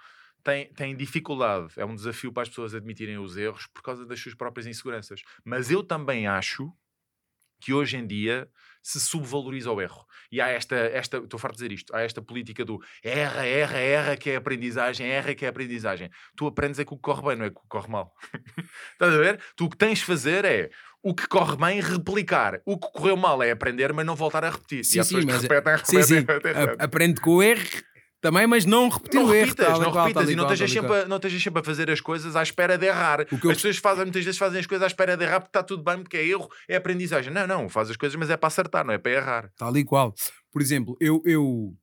têm, 0.44 0.72
têm 0.72 0.96
dificuldade. 0.96 1.72
É 1.76 1.84
um 1.84 1.94
desafio 1.94 2.32
para 2.32 2.42
as 2.42 2.48
pessoas 2.48 2.74
admitirem 2.74 3.18
os 3.18 3.36
erros 3.36 3.66
por 3.72 3.82
causa 3.82 4.06
das 4.06 4.20
suas 4.20 4.34
próprias 4.34 4.66
inseguranças. 4.66 5.22
Mas 5.44 5.70
eu 5.70 5.82
também 5.82 6.26
acho 6.26 6.72
que 7.62 7.72
hoje 7.72 7.96
em 7.96 8.06
dia 8.06 8.48
se 8.82 8.98
subvaloriza 8.98 9.70
o 9.70 9.80
erro. 9.80 10.04
E 10.30 10.40
há 10.40 10.48
esta, 10.48 10.74
esta 10.74 11.18
estou 11.18 11.38
farto 11.38 11.54
de 11.56 11.62
dizer 11.62 11.72
isto, 11.72 11.94
há 11.94 12.00
esta 12.00 12.20
política 12.20 12.64
do 12.64 12.80
erra, 13.04 13.46
erra, 13.46 13.78
erra, 13.78 14.16
que 14.16 14.30
é 14.30 14.36
aprendizagem, 14.36 15.06
erra, 15.06 15.34
que 15.36 15.44
é 15.44 15.48
aprendizagem. 15.48 16.10
Tu 16.36 16.46
aprendes 16.46 16.80
é 16.80 16.84
que 16.84 16.92
o 16.92 16.96
que 16.96 17.02
corre 17.02 17.22
bem, 17.28 17.36
não 17.36 17.44
é 17.44 17.50
que 17.50 17.58
o 17.58 17.60
que 17.62 17.68
corre 17.68 17.88
mal. 17.88 18.12
Estás 18.94 19.14
a 19.14 19.18
ver? 19.18 19.40
Tu 19.56 19.66
o 19.66 19.70
que 19.70 19.76
tens 19.76 19.98
de 20.00 20.04
fazer 20.04 20.44
é 20.44 20.70
o 21.00 21.14
que 21.14 21.28
corre 21.28 21.56
bem, 21.56 21.80
replicar. 21.80 22.60
O 22.64 22.76
que 22.78 22.90
correu 22.92 23.16
mal 23.16 23.40
é 23.42 23.52
aprender, 23.52 23.92
mas 23.92 24.04
não 24.06 24.16
voltar 24.16 24.44
a 24.44 24.50
repetir. 24.50 24.84
Sim, 24.84 25.00
e 25.00 25.04
sim, 25.04 25.14
pessoas 25.16 25.24
que 25.24 25.32
mas- 25.32 25.42
repetem, 25.42 25.76
Sim, 25.84 25.96
repetem, 25.96 26.04
sim. 26.04 26.14
repetem, 26.14 26.52
repetem. 26.54 26.84
Aprende 26.84 27.20
com 27.20 27.30
o 27.36 27.42
erro 27.42 27.64
também, 28.22 28.46
mas 28.46 28.64
não 28.64 28.88
repetir 28.88 29.20
Não 29.20 29.28
o 29.28 29.34
erro. 29.34 29.46
repitas, 29.48 29.78
não 29.80 29.90
qual, 29.92 30.06
repitas 30.06 30.30
e 30.30 30.36
não 30.36 30.44
estejas 30.44 30.70
sempre, 30.72 30.96
a- 30.96 31.06
não 31.06 31.16
estejas 31.16 31.42
sempre 31.42 31.60
a 31.60 31.64
fazer 31.64 31.90
as 31.90 32.00
coisas 32.00 32.36
à 32.36 32.42
espera 32.42 32.78
de 32.78 32.86
errar. 32.86 33.20
As 33.22 33.38
pessoas 33.40 33.76
fazem, 33.76 34.04
muitas 34.04 34.24
vezes 34.24 34.38
fazem 34.38 34.60
as 34.60 34.66
coisas 34.66 34.84
à 34.84 34.86
espera 34.86 35.16
de 35.16 35.24
errar 35.24 35.40
porque 35.40 35.48
está 35.50 35.62
tudo 35.62 35.82
bem, 35.82 35.98
porque 36.02 36.16
é 36.16 36.26
erro, 36.26 36.48
é 36.68 36.76
aprendizagem. 36.76 37.32
Não, 37.32 37.46
não, 37.46 37.68
faz 37.68 37.90
as 37.90 37.96
coisas, 37.96 38.16
mas 38.16 38.30
é 38.30 38.36
para 38.36 38.46
acertar, 38.46 38.86
não 38.86 38.94
é 38.94 38.98
para 38.98 39.10
errar. 39.12 39.50
Tal 39.58 39.76
e 39.76 39.84
qual. 39.84 40.14
Por 40.52 40.62
exemplo, 40.62 40.96
eu, 41.00 41.20
eu, 41.26 41.74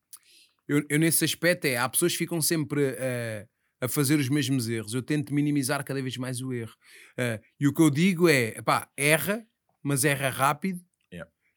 eu, 0.67 0.81
eu 0.89 0.97
nesse 0.97 1.25
aspecto 1.25 1.65
é, 1.65 1.75
há 1.77 1.87
pessoas 1.89 2.13
que 2.13 2.17
ficam 2.19 2.41
sempre 2.41 2.95
eh, 2.97 3.45
a 3.81 3.87
fazer 3.89 4.17
os 4.17 4.29
mesmos 4.29 4.69
erros. 4.69 4.93
Eu 4.93 5.01
tento 5.01 5.33
minimizar 5.33 5.83
cada 5.83 6.01
vez 6.01 6.15
mais 6.17 6.39
o 6.41 6.53
erro. 6.53 6.73
Eh, 7.17 7.39
e 7.59 7.67
o 7.67 7.73
que 7.73 7.81
eu 7.81 7.89
digo 7.89 8.29
é, 8.29 8.61
pá, 8.61 8.87
erra, 8.97 9.43
mas 9.83 10.05
erra 10.05 10.29
rápido. 10.29 10.79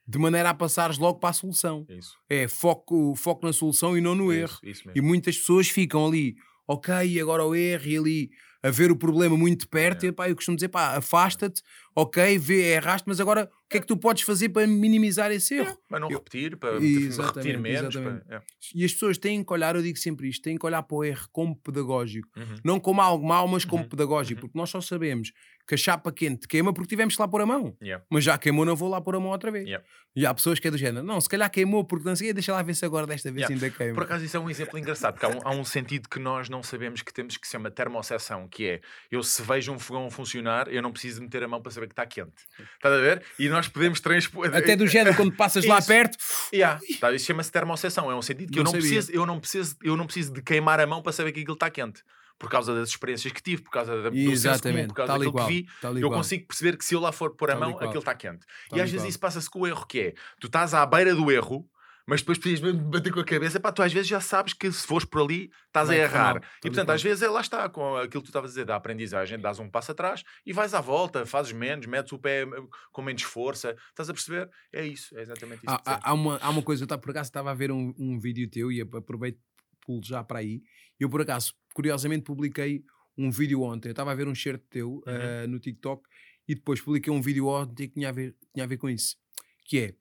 De 0.07 0.19
maneira 0.19 0.51
a 0.51 0.55
passares 0.55 0.99
logo 0.99 1.19
para 1.19 1.31
a 1.31 1.35
solução. 1.35 1.85
É 1.89 1.95
isso. 1.95 2.17
É 2.29 2.49
foco, 2.49 3.15
foco 3.15 3.47
na 3.47 3.53
solução 3.53 3.97
e 3.97 4.01
não 4.01 4.15
no 4.15 4.33
é 4.33 4.39
erro. 4.39 4.59
Isso, 4.63 4.89
isso 4.89 4.91
E 4.95 5.01
muitas 5.01 5.39
pessoas 5.39 5.69
ficam 5.69 6.07
ali, 6.07 6.35
ok, 6.67 7.21
agora 7.21 7.45
o 7.45 7.55
erro, 7.55 7.87
e 7.87 7.97
ali 7.97 8.31
a 8.63 8.71
ver 8.71 8.91
o 8.91 8.97
problema 8.97 9.37
muito 9.37 9.61
de 9.61 9.69
perto. 9.69 10.05
É. 10.05 10.09
E, 10.09 10.13
pá, 10.13 10.29
eu 10.29 10.37
costumo 10.37 10.57
dizer, 10.57 10.69
pá, 10.69 10.97
afasta-te, 10.97 11.63
ok, 11.95 12.39
vê, 12.39 12.75
erraste, 12.75 13.09
mas 13.09 13.21
agora 13.21 13.51
o 13.65 13.69
que 13.73 13.79
é 13.79 13.81
que 13.81 13.87
tu 13.87 13.97
podes 13.97 14.23
fazer 14.23 14.51
para 14.51 14.67
minimizar 14.67 15.31
esse 15.33 15.55
erro? 15.55 15.77
Para 15.89 15.99
não 16.01 16.09
repetir, 16.09 16.57
para 16.57 16.79
repetir 16.79 17.59
menos. 17.59 17.95
para- 17.97 18.23
é. 18.29 18.41
E 18.75 18.85
as 18.85 18.93
pessoas 18.93 19.17
têm 19.19 19.43
que 19.43 19.53
olhar, 19.53 19.75
eu 19.77 19.83
digo 19.83 19.99
sempre 19.99 20.29
isto, 20.29 20.43
têm 20.43 20.59
que 20.59 20.67
olhar 20.67 20.83
para 20.83 20.97
o 20.97 21.05
erro 21.05 21.27
como 21.33 21.57
pedagógico. 21.57 22.29
Uhum. 22.37 22.57
Não 22.65 22.81
como 22.81 23.01
algo 23.01 23.27
mau, 23.27 23.49
mas 23.49 23.65
como 23.65 23.83
Uhum, 23.83 23.89
pedagógico. 23.89 24.41
uhum. 24.41 24.49
Porque 24.49 24.59
nós 24.59 24.69
só 24.71 24.81
sabemos 24.81 25.33
que 25.67 25.75
a 25.75 25.79
chapa 25.79 26.11
quente 26.13 26.47
queima 26.49 26.73
porque 26.75 26.89
tivemos 26.89 27.15
que 27.15 27.23
lá 27.23 27.29
pôr 27.29 27.41
a 27.43 27.47
mão. 27.47 27.77
Yeah. 27.81 28.05
Mas 28.11 28.25
já 28.25 28.37
queimou, 28.37 28.65
não 28.65 28.75
vou 28.75 28.89
lá 28.91 29.01
pôr 29.01 29.15
a 29.15 29.21
mão 29.21 29.31
outra 29.31 29.51
vez. 29.51 29.65
Yeah. 29.65 29.85
E 30.15 30.27
há 30.27 30.35
pessoas 30.35 30.59
que 30.59 30.69
é 30.69 30.71
do 30.71 30.77
género, 30.77 31.07
não, 31.07 31.19
se 31.21 31.29
calhar 31.29 31.49
queimou 31.51 31.85
porque 31.85 32.07
não 32.07 32.15
sei, 32.17 32.33
deixa 32.35 32.53
lá 32.53 32.61
ver 32.63 32.75
se 32.75 32.85
agora 32.85 33.07
desta 33.07 33.31
vez 33.31 33.49
Yeah. 33.49 33.55
ainda 33.65 33.77
queima. 33.77 33.95
Por 33.95 34.03
acaso 34.03 34.25
isso 34.25 34.37
é 34.37 34.41
um 34.41 34.51
exemplo 34.51 34.77
engraçado, 34.79 35.15
porque 35.15 35.25
há 35.25 35.29
um, 35.31 35.41
há 35.45 35.51
um 35.53 35.65
sentido 35.65 36.09
que 36.09 36.19
nós 36.19 36.49
não 36.49 36.63
sabemos 36.63 37.01
que 37.01 37.15
temos 37.15 37.37
que 37.37 37.47
se 37.47 37.53
chama 37.53 37.71
termoseção, 37.71 38.47
que 38.49 38.67
é, 38.67 38.81
eu 39.11 39.23
se 39.23 39.41
vejo 39.43 39.73
um 39.73 39.79
fogão 39.79 40.11
funcionar, 40.11 40.69
eu 40.69 40.83
não 40.83 40.93
preciso 40.93 41.23
meter 41.23 41.43
a 41.45 41.49
mão 41.49 41.63
para 41.63 41.71
saber 41.73 41.82
que 41.87 41.93
está 41.93 42.07
quente. 42.07 42.33
Estás 42.75 42.95
a 42.95 42.99
ver? 42.99 43.23
E 43.39 43.49
nós 43.49 43.69
podemos 43.69 44.01
transpor... 44.01 44.47
Até 44.55 44.77
do 44.77 44.87
género, 44.87 45.17
quando 45.17 45.33
passas 45.37 45.65
lá 45.65 45.81
perto, 45.83 46.17
Yeah. 46.53 46.81
Tá, 47.01 47.13
isso 47.13 47.27
chama-se 47.27 47.51
termoseção, 47.51 48.11
é 48.11 48.15
um 48.15 48.23
sentido 48.23 48.53
que 48.53 48.59
eu 48.59 48.65
Não 48.65 48.73
não, 48.73 48.81
sabia. 48.81 48.97
preciso, 48.97 49.13
eu, 49.19 49.27
não 49.27 49.41
preciso, 49.41 49.77
eu 49.83 49.97
não 49.97 50.05
preciso 50.07 50.33
de 50.33 50.43
queimar 50.43 50.79
a 50.81 50.87
mão 50.87 51.03
para 51.03 51.13
saber 51.13 51.33
que 51.33 51.41
aquilo 51.41 51.55
está 51.55 51.71
quente. 51.71 52.03
Por 52.39 52.51
causa 52.51 52.75
das 52.75 52.89
experiências 52.89 53.33
que 53.33 53.43
tive, 53.43 53.63
por 53.63 53.71
causa 53.71 54.03
da, 54.03 54.09
do 54.11 54.15
senso 54.17 54.23
comum, 54.25 54.33
exatamente, 54.33 54.89
por 54.89 54.95
causa 54.95 55.13
tal 55.13 55.19
daquilo 55.19 55.33
qual. 55.33 55.47
que 55.47 55.53
vi, 55.53 55.69
tal 55.81 55.97
eu 55.97 56.09
qual, 56.09 56.19
consigo 56.19 56.47
perceber 56.47 56.77
que 56.77 56.85
se 56.85 56.95
eu 56.95 57.01
lá 57.01 57.13
for 57.13 57.37
pôr 57.37 57.51
a 57.51 57.55
Tal 57.55 57.61
mão, 57.61 57.73
qual. 57.73 57.85
aquilo 57.85 58.01
está 58.01 58.15
quente. 58.15 58.45
tal 58.69 58.79
e 58.79 58.83
às 58.83 58.91
vezes 58.91 59.07
isso 59.11 59.21
passa-se 59.21 59.49
com 59.49 59.61
o 59.61 59.67
erro, 59.67 59.87
que 59.87 60.01
é, 60.01 60.15
tu 60.41 60.47
estás 60.49 60.75
à 60.75 60.85
beira 60.85 61.15
do 61.15 61.31
erro, 61.31 61.65
mas 62.13 62.21
depois 62.21 62.37
precisas 62.37 62.61
mesmo 62.61 62.91
bater 62.91 63.11
com 63.11 63.21
a 63.21 63.25
cabeça, 63.25 63.59
pá, 63.59 63.73
tu 63.73 63.83
às 63.83 63.91
vezes 63.91 64.07
já 64.07 64.21
sabes 64.21 64.53
que 64.53 64.71
se 64.71 64.87
fores 64.87 65.07
por 65.07 65.23
ali, 65.23 65.51
estás 65.67 65.89
a 65.89 65.97
errar. 65.97 66.35
mal, 66.35 66.43
E 66.59 66.69
portanto, 66.69 66.89
qual. 66.89 66.95
às 66.95 67.03
vezes 67.03 67.23
é 67.23 67.29
lá 67.31 67.41
está, 67.41 67.67
com 67.71 67.97
aquilo 67.97 68.21
que 68.23 68.27
tu 68.27 68.31
estavas 68.31 68.51
a 68.51 68.53
dizer 68.53 68.67
da 68.67 68.77
aprendizagem, 68.77 69.41
dás 69.41 69.59
um 69.59 69.71
passo 69.71 69.93
atrás 69.93 70.23
e 70.45 70.53
vais 70.53 70.75
à 70.75 70.81
volta, 70.83 71.25
fazes 71.25 71.53
menos, 71.53 71.87
metes 71.87 72.13
o 72.13 72.19
pé 72.19 72.43
eh, 72.43 72.47
com 72.93 73.01
menos 73.01 73.23
força, 73.23 73.75
estás 73.89 74.11
a 74.11 74.13
perceber? 74.13 74.51
É 74.71 74.85
isso, 74.87 75.17
é 75.17 75.23
exatamente 75.23 75.65
isso. 75.65 75.75
Há, 75.87 76.11
há, 76.11 76.13
uma, 76.13 76.37
há 76.37 76.51
uma 76.51 76.63
coisa, 76.63 76.83
eu 76.83 76.87
tava, 76.87 77.01
por 77.01 77.13
acaso 77.13 77.29
estava 77.31 77.51
a 77.51 77.55
ver 77.55 77.73
um, 77.73 77.95
um 77.99 78.19
vídeo 78.21 78.47
teu 78.51 78.71
e 78.71 78.83
ap- 78.83 78.95
aproveito 78.95 79.41
pulo 79.81 80.03
já 80.05 80.23
para 80.23 80.41
aí. 80.41 80.61
Eu, 81.01 81.09
por 81.09 81.23
acaso, 81.23 81.55
curiosamente, 81.75 82.25
publiquei 82.25 82.85
um 83.17 83.31
vídeo 83.31 83.63
ontem. 83.63 83.89
Eu 83.89 83.93
estava 83.93 84.13
a 84.13 84.15
ver 84.15 84.29
um 84.29 84.35
shirt 84.35 84.61
teu 84.71 84.95
Uhum. 84.95 85.03
eh, 85.07 85.47
no 85.47 85.59
TikTok 85.59 86.03
e 86.47 86.55
depois 86.55 86.81
publiquei 86.81 87.13
um 87.13 87.23
vídeo 87.23 87.47
ontem 87.47 87.89
que 87.89 87.95
tinha 87.95 88.11
a 88.11 88.13
ver, 88.13 88.37
tinha 88.53 88.65
a 88.65 88.69
ver 88.69 88.77
com 88.77 88.89
isso. 88.91 89.17
Que 89.65 89.79
é, 89.79 89.95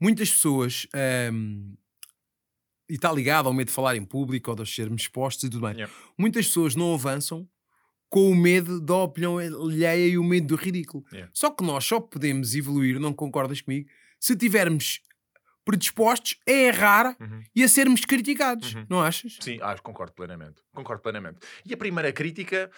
muitas 0.00 0.30
pessoas, 0.30 0.86
ehm, 0.94 1.74
e 2.88 2.94
está 2.94 3.12
ligado 3.12 3.46
ao 3.46 3.52
medo 3.52 3.68
de 3.68 3.74
falar 3.74 3.96
em 3.96 4.04
público 4.04 4.50
ou 4.50 4.56
de 4.56 4.66
sermos 4.66 5.02
expostos 5.02 5.44
e 5.44 5.50
tudo 5.50 5.66
bem, 5.66 5.74
Yeah. 5.76 5.94
muitas 6.16 6.46
pessoas 6.46 6.74
não 6.74 6.94
avançam 6.94 7.48
com 8.08 8.30
o 8.30 8.34
medo 8.34 8.80
da 8.80 8.94
opinião 8.96 9.36
alheia 9.38 10.08
e 10.08 10.16
o 10.18 10.24
medo 10.24 10.46
do 10.48 10.56
ridículo. 10.56 11.04
Yeah. 11.12 11.30
Só 11.34 11.50
que 11.50 11.62
nós 11.62 11.84
só 11.84 12.00
podemos 12.00 12.54
evoluir, 12.54 12.98
não 12.98 13.12
concordas 13.12 13.60
comigo, 13.60 13.88
se 14.18 14.34
tivermos 14.34 15.00
predispostos 15.64 16.36
a 16.48 16.50
errar 16.50 17.14
Uhum. 17.20 17.42
e 17.54 17.62
a 17.62 17.68
sermos 17.68 18.02
criticados, 18.06 18.74
Uhum. 18.74 18.86
não 18.88 19.02
achas? 19.02 19.36
Sim, 19.40 19.58
acho, 19.60 19.82
concordo 19.82 20.14
plenamente. 20.14 20.62
Concordo 20.74 21.02
plenamente. 21.02 21.40
E 21.66 21.74
a 21.74 21.76
primeira 21.76 22.10
crítica, 22.10 22.70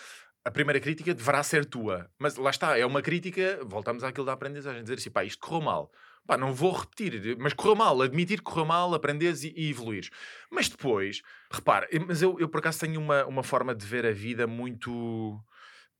a 0.44 0.50
primeira 0.50 0.80
crítica 0.80 1.14
deverá 1.14 1.40
ser 1.44 1.64
tua. 1.64 2.10
Mas 2.18 2.34
lá 2.34 2.50
está, 2.50 2.76
é 2.76 2.84
uma 2.84 3.00
crítica, 3.00 3.60
voltamos 3.64 4.02
àquilo 4.02 4.26
da 4.26 4.32
aprendizagem, 4.32 4.82
dizer 4.82 4.94
assim, 4.98 5.10
pá, 5.10 5.22
isto 5.24 5.38
correu 5.38 5.60
mal. 5.62 5.92
Pá, 6.26 6.36
não 6.36 6.54
vou 6.54 6.72
repetir, 6.72 7.36
mas 7.38 7.52
correu 7.52 7.74
mal, 7.74 8.00
admitir 8.02 8.38
que 8.38 8.44
correu 8.44 8.64
mal, 8.64 8.94
aprenderes 8.94 9.42
e, 9.42 9.52
e 9.56 9.70
evoluires. 9.70 10.10
Mas 10.50 10.68
depois, 10.68 11.22
repara, 11.50 11.88
mas 12.06 12.22
eu, 12.22 12.38
eu 12.38 12.48
por 12.48 12.58
acaso 12.58 12.80
tenho 12.80 13.00
uma, 13.00 13.24
uma 13.26 13.42
forma 13.42 13.74
de 13.74 13.84
ver 13.84 14.06
a 14.06 14.12
vida 14.12 14.46
muito 14.46 15.42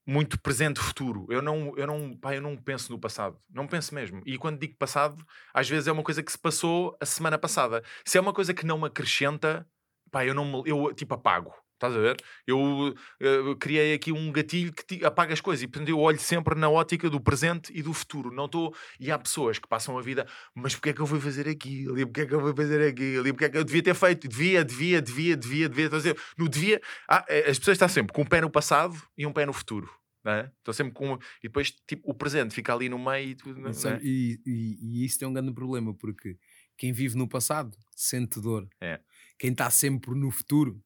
muito 0.07 0.41
presente 0.41 0.81
futuro. 0.81 1.27
Eu 1.31 1.41
não, 1.41 1.73
eu 1.77 1.87
não, 1.87 2.17
pá, 2.17 2.35
eu 2.35 2.43
não 2.43 2.57
penso 2.57 2.91
no 2.91 2.99
passado. 2.99 3.39
Não 3.49 3.67
penso 3.67 3.95
mesmo. 3.95 4.23
E 4.27 4.37
quando 4.39 4.59
digo 4.59 4.77
passado, 4.77 5.25
às 5.55 5.69
vezes 5.69 5.87
é 5.87 5.93
uma 5.93 6.03
coisa 6.03 6.23
que 6.23 6.33
se 6.33 6.39
passou 6.39 6.97
a 7.01 7.07
semana 7.07 7.39
passada. 7.39 7.83
Se 8.05 8.19
é 8.19 8.21
uma 8.21 8.33
coisa 8.33 8.53
que 8.53 8.67
não 8.67 8.79
me 8.79 8.87
acrescenta, 8.87 9.67
pá, 10.11 10.25
eu 10.25 10.35
não 10.35 10.45
me, 10.45 10.69
eu 10.69 10.93
tipo 10.95 11.15
apago. 11.15 11.55
Estás 11.81 11.97
a 11.97 11.99
ver? 11.99 12.17
Eu, 12.47 12.95
eh, 13.19 13.55
criei 13.59 13.95
aqui 13.95 14.13
um 14.13 14.31
gatilho 14.31 14.71
que 14.71 14.85
ti- 14.85 15.03
apaga 15.03 15.33
as 15.33 15.41
coisas 15.41 15.63
e 15.63 15.67
portanto 15.67 15.89
eu 15.89 15.99
olho 15.99 16.19
sempre 16.19 16.55
na 16.55 16.69
ótica 16.69 17.09
do 17.09 17.19
presente 17.19 17.73
e 17.75 17.81
do 17.83 17.95
futuro. 17.95 18.31
Não 18.31 18.45
estou. 18.45 18.75
E 19.01 19.11
há 19.11 19.19
pessoas 19.19 19.59
que 19.59 19.67
passam 19.67 19.97
a 19.97 20.03
vida, 20.03 20.27
mas 20.55 20.75
porque 20.75 20.91
é 20.91 20.93
que 20.93 21.01
eu 21.01 21.07
vou 21.07 21.19
fazer 21.19 21.49
aquilo? 21.49 21.99
E 21.99 22.05
porque 22.05 22.21
é 22.21 22.27
que 22.27 22.35
eu 22.35 22.41
vou 22.41 22.55
fazer 22.55 22.87
aquilo? 22.87 23.27
E 23.27 23.33
porque 23.33 23.47
é 23.47 23.49
que 23.49 23.57
eu 23.57 23.65
devia 23.65 23.83
ter 23.83 23.95
feito? 23.95 24.29
Devia, 24.29 24.63
devia, 24.63 25.01
devia, 25.01 25.35
devia, 25.39 25.69
devia. 25.71 25.85
Estou 25.87 25.97
a 25.97 26.01
dizer, 26.03 26.19
no 26.37 26.49
devia. 26.51 26.79
Ah, 27.09 27.25
eh, 27.31 27.49
as 27.51 27.59
pessoas 27.59 27.77
estão 27.77 27.89
sempre 27.89 28.13
com 28.13 28.21
um 28.23 28.27
pé 28.27 28.43
no 28.43 28.51
passado 28.51 28.95
e 29.17 29.25
um 29.27 29.33
pé 29.33 29.47
no 29.47 29.53
futuro. 29.55 29.89
Não 30.23 30.33
é? 30.33 30.53
Estão 30.59 30.75
sempre 30.75 30.93
com. 30.93 31.15
E 31.43 31.45
depois 31.45 31.71
tipo, 31.89 32.03
o 32.11 32.13
presente 32.13 32.55
fica 32.55 32.75
ali 32.75 32.91
no 32.91 32.99
meio 32.99 33.31
e 33.31 33.35
tudo. 33.35 33.59
não 33.59 33.71
E, 33.71 33.87
é? 33.87 34.01
e, 34.03 34.41
e- 34.47 34.79
e 34.83 35.05
isso 35.07 35.19
tem 35.19 35.27
um 35.27 35.33
grande 35.33 35.51
problema, 35.55 35.95
porque 35.95 36.37
quem 36.77 36.93
vive 36.93 37.17
no 37.17 37.27
passado 37.27 37.75
sente 37.97 38.39
dor. 38.39 38.69
É. 38.83 39.01
Quem 39.39 39.53
está 39.53 39.71
sempre 39.71 40.15
no 40.15 40.31
futuro 40.31 40.79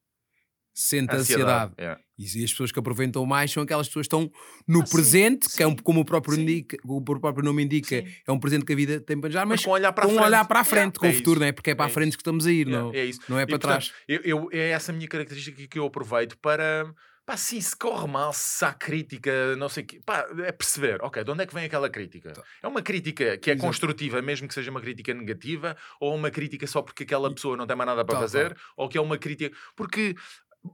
sente 0.74 1.14
ansiedade. 1.14 1.72
É. 1.78 1.96
E 2.18 2.24
as 2.44 2.50
pessoas 2.50 2.70
que 2.72 2.78
aproveitam 2.78 3.24
mais 3.24 3.50
são 3.50 3.62
aquelas 3.62 3.86
pessoas 3.88 4.06
que 4.08 4.14
estão 4.14 4.30
no 4.68 4.82
Ah, 4.82 4.86
sim, 4.86 4.92
presente, 4.92 5.48
que 5.48 5.62
é 5.62 5.66
um, 5.66 5.70
sim, 5.70 5.76
como, 5.82 6.00
o 6.00 6.04
próprio 6.04 6.34
sim. 6.34 6.42
indica, 6.42 6.76
o 6.84 7.00
próprio 7.02 7.44
nome 7.44 7.62
indica, 7.64 7.88
Sim. 8.00 8.06
é 8.26 8.32
um 8.32 8.38
presente 8.38 8.64
que 8.64 8.72
a 8.72 8.76
vida 8.76 9.00
tem 9.00 9.20
para 9.20 9.30
já, 9.30 9.40
Mas 9.46 9.60
mas 9.60 9.64
com 9.64 9.70
um 9.70 9.74
olhar 9.74 9.92
para 9.92 10.04
a 10.04 10.08
frente. 10.08 10.22
olhar 10.24 10.44
para 10.46 10.58
a 10.58 10.62
É, 10.62 10.64
frente, 10.64 10.98
com 10.98 11.06
é 11.06 11.10
o 11.10 11.14
futuro, 11.14 11.40
não 11.40 11.46
é? 11.46 11.52
Porque 11.52 11.70
é 11.70 11.74
para 11.74 11.86
É 11.86 11.88
a 11.88 11.90
frente 11.92 12.08
isso. 12.10 12.18
que 12.18 12.22
estamos 12.22 12.46
a 12.46 12.52
ir, 12.52 12.66
É, 12.66 12.70
não, 12.70 12.92
é 12.92 13.04
isso. 13.04 13.20
não 13.28 13.38
é 13.38 13.42
E, 13.42 13.46
para 13.46 13.58
portanto, 13.58 13.70
trás. 13.86 13.92
Eu, 14.08 14.20
eu- 14.24 14.48
é 14.52 14.70
essa 14.70 14.92
a 14.92 14.94
minha 14.94 15.08
característica 15.08 15.66
que 15.66 15.78
eu 15.78 15.84
aproveito 15.86 16.36
para. 16.38 16.92
Pá, 17.26 17.38
sim, 17.38 17.58
se 17.58 17.74
corre 17.74 18.06
mal, 18.06 18.34
se 18.34 18.62
há 18.66 18.74
crítica, 18.74 19.56
não 19.56 19.66
sei 19.66 19.82
o 19.82 19.86
quê. 19.86 19.98
Pá, 20.04 20.26
é 20.44 20.52
perceber, 20.52 21.02
ok, 21.02 21.24
de 21.24 21.30
onde 21.30 21.42
é 21.42 21.46
que 21.46 21.54
vem 21.54 21.64
aquela 21.64 21.88
crítica? 21.88 22.32
Tá. 22.34 22.42
É 22.62 22.68
uma 22.68 22.82
crítica 22.82 23.38
que 23.38 23.48
é 23.50 23.54
Exato. 23.54 23.66
construtiva, 23.66 24.20
mesmo 24.20 24.46
que 24.46 24.52
seja 24.52 24.70
uma 24.70 24.80
crítica 24.80 25.14
negativa, 25.14 25.74
ou 25.98 26.14
uma 26.14 26.30
crítica 26.30 26.66
só 26.66 26.82
porque 26.82 27.04
aquela 27.04 27.32
pessoa 27.34 27.56
não 27.56 27.66
tem 27.66 27.74
mais 27.74 27.86
nada 27.88 28.04
para 28.04 28.16
Tal, 28.16 28.22
fazer, 28.22 28.54
ou 28.76 28.90
que 28.90 28.98
é 28.98 29.00
uma 29.00 29.16
crítica. 29.16 29.56
Porque. 29.74 30.14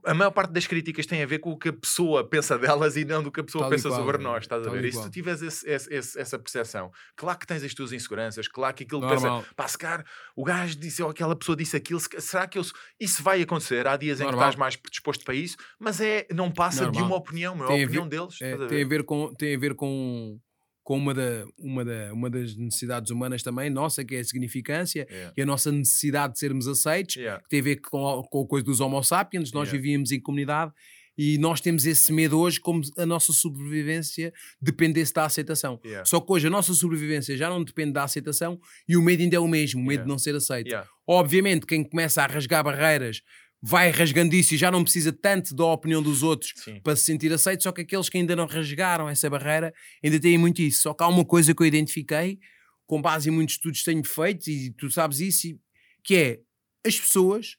A 0.05 0.13
maior 0.13 0.31
parte 0.31 0.51
das 0.51 0.65
críticas 0.65 1.05
tem 1.05 1.21
a 1.21 1.25
ver 1.25 1.39
com 1.39 1.51
o 1.51 1.57
que 1.57 1.69
a 1.69 1.73
pessoa 1.73 2.27
pensa 2.27 2.57
delas 2.57 2.95
e 2.95 3.03
não 3.03 3.21
do 3.21 3.31
que 3.31 3.39
a 3.41 3.43
pessoa 3.43 3.63
Tal 3.65 3.69
pensa 3.71 3.89
qual, 3.89 3.99
sobre 3.99 4.17
é. 4.17 4.19
nós, 4.21 4.43
estás 4.43 4.61
a 4.61 4.65
Tal 4.65 4.75
e 4.77 4.81
ver? 4.81 4.87
E 4.87 4.91
se 4.93 5.01
tu 5.03 5.09
tiveres 5.09 5.41
esse- 5.41 5.69
esse- 5.69 6.19
essa 6.19 6.39
percepção, 6.39 6.91
claro 7.15 7.37
que 7.37 7.45
tens 7.45 7.63
as 7.63 7.73
tuas 7.73 7.91
inseguranças, 7.91 8.47
claro 8.47 8.73
que 8.73 8.83
aquilo 8.83 9.01
Normal. 9.01 9.41
pensa, 9.41 9.53
pá, 9.55 9.67
se 9.67 9.77
calhar 9.77 10.05
o 10.35 10.43
gajo 10.43 10.75
disse 10.79 11.03
ou 11.03 11.09
aquela 11.09 11.35
pessoa 11.35 11.55
disse 11.55 11.75
aquilo, 11.75 11.99
será 11.99 12.47
que 12.47 12.57
eu. 12.57 12.63
Isso 12.99 13.21
vai 13.21 13.41
acontecer? 13.41 13.85
Há 13.85 13.97
dias 13.97 14.19
em 14.21 14.23
que 14.23 14.31
Normal. 14.31 14.49
estás 14.49 14.55
mais 14.59 14.75
predisposto 14.77 15.25
para 15.25 15.33
isso, 15.35 15.57
mas 15.79 15.99
é, 15.99 16.25
não 16.33 16.49
passa 16.51 16.85
de 16.85 16.91
Normal. 16.99 17.05
uma 17.05 17.15
opinião, 17.17 17.55
meu, 17.55 17.65
é 17.67 17.69
a 17.69 17.73
a 17.73 17.77
ver- 17.77 17.83
opinião 17.85 18.07
deles. 18.07 18.41
É, 18.41 18.53
a 18.53 18.67
tem 18.67 18.83
a 18.83 18.87
ver 18.87 19.03
com, 19.03 19.33
tem 19.33 19.55
a 19.55 19.59
ver 19.59 19.75
com, 19.75 20.39
com 20.83 20.97
uma, 20.97 21.13
da, 21.13 21.45
uma, 21.59 21.85
da, 21.85 22.13
uma 22.13 22.29
das 22.29 22.55
necessidades 22.55 23.11
humanas 23.11 23.43
também, 23.43 23.69
nossa, 23.69 24.03
que 24.03 24.15
é 24.15 24.19
a 24.19 24.23
significância 24.23 25.07
Yeah. 25.09 25.33
e 25.37 25.41
a 25.41 25.45
nossa 25.45 25.71
necessidade 25.71 26.33
de 26.33 26.39
sermos 26.39 26.67
aceitos, 26.67 27.15
Yeah. 27.17 27.41
que 27.43 27.49
tem 27.49 27.59
a 27.59 27.63
ver 27.63 27.75
com, 27.77 28.23
com 28.23 28.41
a 28.43 28.47
coisa 28.47 28.65
dos 28.65 28.79
homo 28.79 29.01
sapiens, 29.03 29.51
nós 29.51 29.67
Yeah. 29.69 29.71
vivíamos 29.81 30.11
em 30.11 30.19
comunidade 30.19 30.71
e 31.17 31.37
nós 31.37 31.61
temos 31.61 31.85
esse 31.85 32.11
medo 32.11 32.39
hoje 32.39 32.59
como 32.59 32.81
a 32.97 33.05
nossa 33.05 33.31
sobrevivência 33.31 34.33
dependesse 34.61 35.13
da 35.13 35.25
aceitação. 35.25 35.79
Yeah. 35.85 36.05
Só 36.05 36.19
que 36.19 36.31
hoje 36.31 36.47
a 36.47 36.49
nossa 36.49 36.73
sobrevivência 36.73 37.37
já 37.37 37.49
não 37.49 37.63
depende 37.63 37.91
da 37.93 38.03
aceitação 38.03 38.59
e 38.87 38.97
o 38.97 39.01
medo 39.01 39.21
ainda 39.21 39.35
é 39.35 39.39
o 39.39 39.47
mesmo, 39.47 39.81
o 39.81 39.85
medo 39.85 40.03
de 40.03 40.09
não 40.09 40.17
ser 40.17 40.35
aceito. 40.35 40.73
Obviamente, 41.07 41.65
quem 41.65 41.83
começa 41.83 42.23
a 42.23 42.27
rasgar 42.27 42.63
barreiras 42.63 43.21
vai 43.61 43.91
rasgando 43.91 44.33
isso 44.35 44.55
e 44.55 44.57
já 44.57 44.71
não 44.71 44.83
precisa 44.83 45.11
tanto 45.13 45.53
da 45.53 45.65
opinião 45.65 46.01
dos 46.01 46.23
outros 46.23 46.53
Sim. 46.55 46.79
para 46.81 46.95
se 46.95 47.03
sentir 47.03 47.31
aceito, 47.31 47.61
só 47.63 47.71
que 47.71 47.81
aqueles 47.81 48.09
que 48.09 48.17
ainda 48.17 48.35
não 48.35 48.47
rasgaram 48.47 49.07
essa 49.07 49.29
barreira 49.29 49.73
ainda 50.03 50.19
têm 50.19 50.37
muito 50.37 50.61
isso. 50.61 50.81
Só 50.83 50.93
que 50.93 51.03
há 51.03 51.07
uma 51.07 51.23
coisa 51.23 51.53
que 51.53 51.61
eu 51.61 51.67
identifiquei: 51.67 52.39
com 52.87 53.01
base 53.01 53.29
em 53.29 53.31
muitos 53.31 53.55
estudos 53.55 53.79
que 53.79 53.85
tenho 53.85 54.03
feito, 54.03 54.47
e 54.49 54.71
tu 54.71 54.89
sabes 54.89 55.19
isso, 55.19 55.47
e- 55.47 55.59
que 56.03 56.15
é 56.15 56.39
as 56.85 56.99
pessoas 56.99 57.57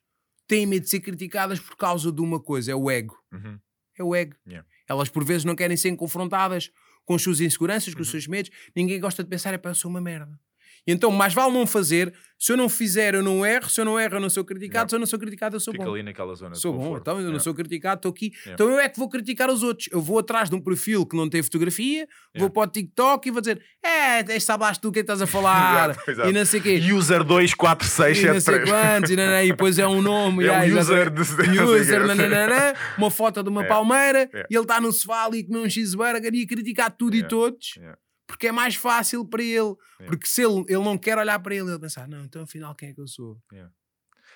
têm 0.48 0.66
medo 0.66 0.82
de 0.82 0.90
ser 0.90 1.00
criticadas 1.00 1.60
por 1.60 1.76
causa 1.76 2.10
de 2.10 2.20
uma 2.20 2.40
coisa, 2.40 2.72
é 2.72 2.74
o 2.74 2.90
ego. 2.90 3.16
Uhum. 3.32 3.58
É 3.96 4.02
o 4.02 4.14
ego. 4.14 4.34
Yeah. 4.46 4.66
Elas 4.88 5.08
por 5.08 5.24
vezes 5.24 5.44
não 5.44 5.54
querem 5.54 5.76
ser 5.76 5.94
confrontadas 5.96 6.70
com 7.04 7.14
as 7.14 7.22
suas 7.22 7.40
inseguranças, 7.40 7.94
com 7.94 8.00
os 8.02 8.08
Uhum. 8.08 8.12
seus 8.12 8.26
medos. 8.26 8.50
Ninguém 8.74 8.98
gosta 9.00 9.22
de 9.22 9.30
pensar, 9.30 9.54
é 9.54 9.58
para 9.58 9.70
eu 9.70 9.74
sou 9.74 9.90
uma 9.90 10.00
merda. 10.00 10.38
E 10.86 10.92
então, 10.92 11.10
mais 11.10 11.32
vale 11.32 11.52
não 11.52 11.66
fazer. 11.66 12.12
Se 12.38 12.50
eu 12.52 12.56
não 12.56 12.68
fizer, 12.68 13.14
eu 13.14 13.22
não 13.22 13.46
erro. 13.46 13.70
Se 13.70 13.80
eu 13.80 13.84
não 13.84 14.00
erro, 14.00 14.16
eu 14.16 14.20
não 14.20 14.28
sou 14.28 14.44
criticado. 14.44 14.72
Yeah. 14.78 14.88
Se 14.88 14.94
eu 14.96 14.98
não 14.98 15.06
sou 15.06 15.16
criticado, 15.16 15.54
eu 15.54 15.60
sou 15.60 15.70
Fica 15.72 15.84
bom. 15.84 15.92
ali 15.92 16.02
naquela 16.02 16.34
zona. 16.34 16.56
Sou 16.56 16.72
bom, 16.76 16.96
então 16.96 17.14
eu 17.14 17.20
não 17.20 17.26
Yeah. 17.28 17.44
sou 17.44 17.54
criticado, 17.54 17.98
estou 18.00 18.10
aqui. 18.10 18.32
Yeah. 18.44 18.54
Então 18.54 18.68
eu 18.68 18.80
é 18.80 18.88
que 18.88 18.98
vou 18.98 19.08
criticar 19.08 19.48
os 19.48 19.62
outros. 19.62 19.88
Eu 19.92 20.00
vou 20.00 20.18
atrás 20.18 20.50
de 20.50 20.56
um 20.56 20.60
perfil 20.60 21.06
que 21.06 21.16
não 21.16 21.28
tem 21.30 21.40
fotografia, 21.40 22.08
vou 22.36 22.50
para 22.50 22.62
o 22.62 22.66
TikTok 22.66 23.28
e 23.28 23.30
vou 23.30 23.40
dizer: 23.40 23.62
É, 23.80 24.18
este 24.22 24.40
sabes 24.40 24.76
tu 24.78 24.88
o 24.88 24.92
que 24.92 24.98
é 24.98 25.02
estás 25.02 25.22
a 25.22 25.26
falar 25.28 25.90
Exato, 25.90 26.10
exato. 26.10 26.28
e 26.28 26.32
não 26.32 26.44
sei 26.44 26.58
o 26.58 26.62
quê. 26.64 26.74
User 26.92 27.20
E 27.20 27.24
não 27.24 27.28
sei 27.38 27.46
24673. 27.46 28.68
quantos, 28.70 29.10
e, 29.12 29.16
não, 29.16 29.26
não, 29.26 29.42
e 29.44 29.48
depois 29.48 29.78
é 29.78 29.86
um 29.86 30.02
nome. 30.02 30.44
É 30.44 30.52
um 30.62 30.78
user 30.78 31.12
exatamente. 31.12 31.36
de. 31.52 31.54
não 31.56 31.64
user, 31.66 32.06
nananana, 32.08 32.74
uma 32.98 33.10
foto 33.10 33.40
de 33.44 33.48
uma 33.48 33.62
É, 33.62 33.68
palmeira 33.68 34.28
é. 34.34 34.46
e 34.50 34.56
ele 34.56 34.62
está 34.64 34.80
no 34.80 34.90
sofá 34.90 35.26
ali 35.26 35.40
a 35.40 35.46
comer 35.46 35.60
um 35.64 35.70
cheeseburger 35.70 36.34
e 36.34 36.42
a 36.42 36.46
criticar 36.48 36.90
tudo 36.90 37.14
e 37.14 37.20
É, 37.20 37.22
todos 37.22 37.78
é. 37.80 37.94
Porque 38.32 38.46
é 38.46 38.52
mais 38.52 38.74
fácil 38.74 39.26
para 39.28 39.42
ele. 39.42 39.74
É. 40.00 40.06
Porque 40.06 40.26
se 40.26 40.42
ele, 40.42 40.64
ele 40.66 40.82
não 40.82 40.96
quer 40.96 41.18
olhar 41.18 41.38
para 41.38 41.54
ele, 41.54 41.70
ele 41.70 41.78
pensar, 41.78 42.08
não, 42.08 42.24
então 42.24 42.42
afinal 42.42 42.74
quem 42.74 42.88
é 42.88 42.94
que 42.94 43.00
eu 43.00 43.06
sou? 43.06 43.38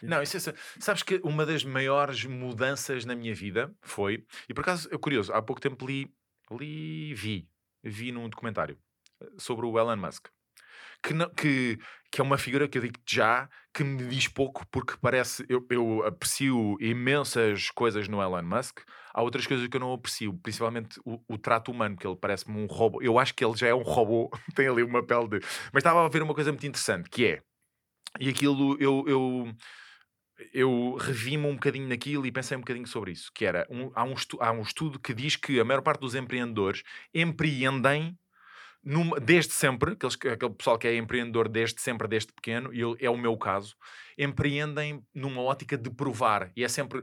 Não, 0.03 0.23
isso 0.23 0.37
é, 0.37 0.55
sabes 0.79 1.03
que 1.03 1.19
uma 1.25 1.47
das 1.47 1.65
maiores 1.65 2.23
mudanças 2.27 3.07
na 3.07 3.15
minha 3.17 3.35
vida 3.35 3.75
foi, 3.81 4.27
e 4.47 4.53
por 4.53 4.61
acaso 4.61 4.87
é 4.93 4.99
curioso, 4.99 5.33
há 5.33 5.41
pouco 5.41 5.63
tempo 5.63 5.87
li, 5.87 6.13
li 6.51 7.15
vi, 7.15 7.49
vi 7.83 8.13
num 8.13 8.29
documentário 8.29 8.79
eh, 9.23 9.29
sobre 9.39 9.65
o 9.65 9.79
Elon 9.79 9.97
Musk, 9.97 10.27
que, 11.03 11.15
não- 11.15 11.31
que, 11.31 11.79
que 12.13 12.21
é 12.21 12.25
uma 12.25 12.37
figura 12.37 12.69
que 12.69 12.77
eu 12.77 12.83
digo 12.83 13.01
já 13.09 13.49
que 13.73 13.83
me 13.83 14.07
diz 14.09 14.29
pouco 14.29 14.67
porque 14.71 14.99
parece, 15.01 15.47
eu, 15.49 15.67
eu 15.71 16.05
aprecio 16.05 16.77
imensas 16.81 17.71
coisas 17.71 18.07
no 18.09 18.21
Elon 18.21 18.43
Musk, 18.43 18.81
há 19.17 19.23
outras 19.23 19.47
coisas 19.47 19.67
que 19.67 19.77
eu 19.77 19.81
não 19.81 19.95
aprecio, 19.95 20.39
principalmente 20.43 21.01
o, 21.05 21.19
o 21.27 21.39
trato 21.39 21.73
humano, 21.73 21.97
que 21.97 22.07
ele 22.07 22.17
parece-me 22.17 22.57
um 22.61 22.67
robô, 22.67 23.01
eu 23.01 23.19
acho 23.19 23.35
que 23.35 23.43
ele 23.45 23.57
já 23.57 23.69
é 23.69 23.75
um 23.75 23.83
robô, 23.83 24.31
tem 24.55 24.69
ali 24.69 24.83
uma 24.83 25.03
pele 25.05 25.27
de... 25.29 25.41
Mas 25.73 25.81
estava 25.81 26.05
a 26.05 26.09
ver 26.09 26.23
uma 26.23 26.35
coisa 26.35 26.53
muito 26.53 26.67
interessante, 26.67 27.09
que 27.09 27.25
é, 27.27 27.43
e 28.21 28.29
aquilo 28.29 28.77
eu, 28.81 29.05
eu, 29.09 29.55
eu 30.53 30.97
revi-me 31.01 31.47
um 31.47 31.55
bocadinho 31.55 31.89
naquilo 31.89 32.27
e 32.27 32.33
pensei 32.33 32.57
um 32.57 32.61
bocadinho 32.61 32.87
sobre 32.87 33.13
isso, 33.13 33.31
que 33.35 33.45
era, 33.45 33.67
um- 33.71 33.91
há, 33.95 34.05
um 34.05 34.13
estu- 34.13 34.39
há 34.41 34.53
um 34.53 34.63
estudo 34.63 35.01
que 35.01 35.15
diz 35.15 35.37
que 35.37 35.59
a 35.59 35.65
maior 35.65 35.83
parte 35.83 36.01
dos 36.01 36.15
empreendedores 36.15 36.83
empreendem 37.15 38.17
numa- 38.87 39.19
desde 39.21 39.53
sempre, 39.53 39.93
aqueles, 39.93 40.15
que- 40.17 40.29
aquele 40.29 40.55
pessoal 40.55 40.79
que 40.79 40.87
é 40.87 40.97
empreendedor 40.97 41.49
desde 41.49 41.81
sempre, 41.83 42.07
desde 42.07 42.33
pequeno, 42.33 42.73
e 42.73 42.81
eu- 42.81 42.97
é 43.01 43.11
o 43.11 43.17
meu 43.19 43.37
caso, 43.37 43.75
empreendem 44.19 45.03
numa 45.15 45.43
ótica 45.43 45.77
de 45.77 45.91
provar, 45.91 46.51
e 46.57 46.65
é 46.65 46.69
sempre, 46.69 47.03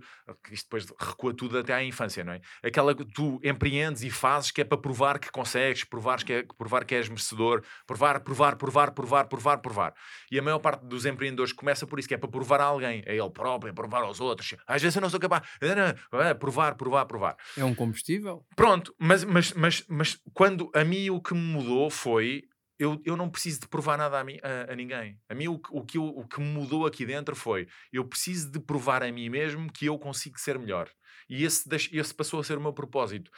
isto 0.51 0.65
depois 0.65 0.85
recua 0.99 1.31
tudo 1.33 1.59
até 1.59 1.71
à 1.73 1.83
infância, 1.83 2.23
não 2.23 2.33
é? 2.33 2.41
Aquela 2.63 2.95
que 2.95 3.05
tu 3.05 3.39
empreendes 3.43 4.01
e 4.03 4.09
fazes 4.09 4.49
que 4.49 4.61
é 4.61 4.63
para 4.63 4.77
provar 4.79 5.19
que 5.19 5.29
consegues, 5.31 5.83
provar 5.83 6.23
que, 6.23 6.33
é, 6.33 6.43
provar 6.57 6.85
que 6.85 6.95
és 6.95 7.07
merecedor, 7.09 7.61
provar, 7.85 8.19
provar, 8.21 8.55
provar, 8.55 8.91
provar, 8.91 9.27
provar, 9.27 9.57
provar. 9.59 9.93
E 10.31 10.39
a 10.39 10.41
maior 10.41 10.57
parte 10.59 10.85
dos 10.85 11.05
empreendedores 11.05 11.53
começa 11.53 11.85
por 11.85 11.99
isso, 11.99 12.07
que 12.07 12.15
é 12.15 12.17
para 12.17 12.29
provar 12.29 12.61
a 12.61 12.65
alguém, 12.65 13.03
a 13.05 13.11
ele 13.11 13.29
próprio, 13.29 13.69
é 13.69 13.73
provar 13.73 14.01
aos 14.03 14.19
outros. 14.19 14.55
Às 14.65 14.81
vezes 14.81 14.95
eu 14.95 15.01
não 15.01 15.09
sou 15.09 15.19
capaz, 15.19 15.43
é 15.61 16.33
provar, 16.33 16.75
provar, 16.75 17.05
provar. 17.05 17.35
É 17.57 17.63
um 17.63 17.75
combustível? 17.75 18.43
Pronto, 18.55 18.93
mas, 18.97 19.23
mas, 19.23 19.53
mas, 19.53 19.85
mas 19.87 20.19
quando 20.33 20.71
a 20.73 20.83
mim 20.83 21.09
o 21.09 21.21
que 21.21 21.33
me 21.33 21.41
mudou 21.41 21.72
foi. 21.89 22.43
Eu, 22.79 22.99
eu 23.05 23.15
não 23.15 23.29
preciso 23.29 23.61
de 23.61 23.67
provar 23.67 23.97
nada 23.97 24.19
a, 24.19 24.23
mim, 24.23 24.37
a, 24.41 24.73
a 24.73 24.75
ninguém. 24.75 25.17
A 25.29 25.35
mim 25.35 25.47
o, 25.47 25.59
que- 25.59 25.69
o, 25.71 25.83
que 25.85 25.97
eu- 25.97 26.05
o 26.07 26.27
que 26.27 26.39
me 26.41 26.47
mudou 26.47 26.85
aqui 26.87 27.05
dentro 27.05 27.35
foi 27.35 27.67
eu 27.91 28.03
preciso 28.03 28.51
de 28.51 28.59
provar 28.59 29.03
a 29.03 29.11
mim 29.11 29.29
mesmo 29.29 29.71
que 29.71 29.85
eu 29.85 29.97
consigo 29.99 30.39
ser 30.39 30.57
melhor. 30.57 30.89
E 31.29 31.43
esse, 31.45 31.63
esse 31.91 32.13
passou 32.13 32.39
a 32.39 32.43
ser 32.43 32.57
o 32.57 32.61
meu 32.61 32.73
propósito. 32.73 33.29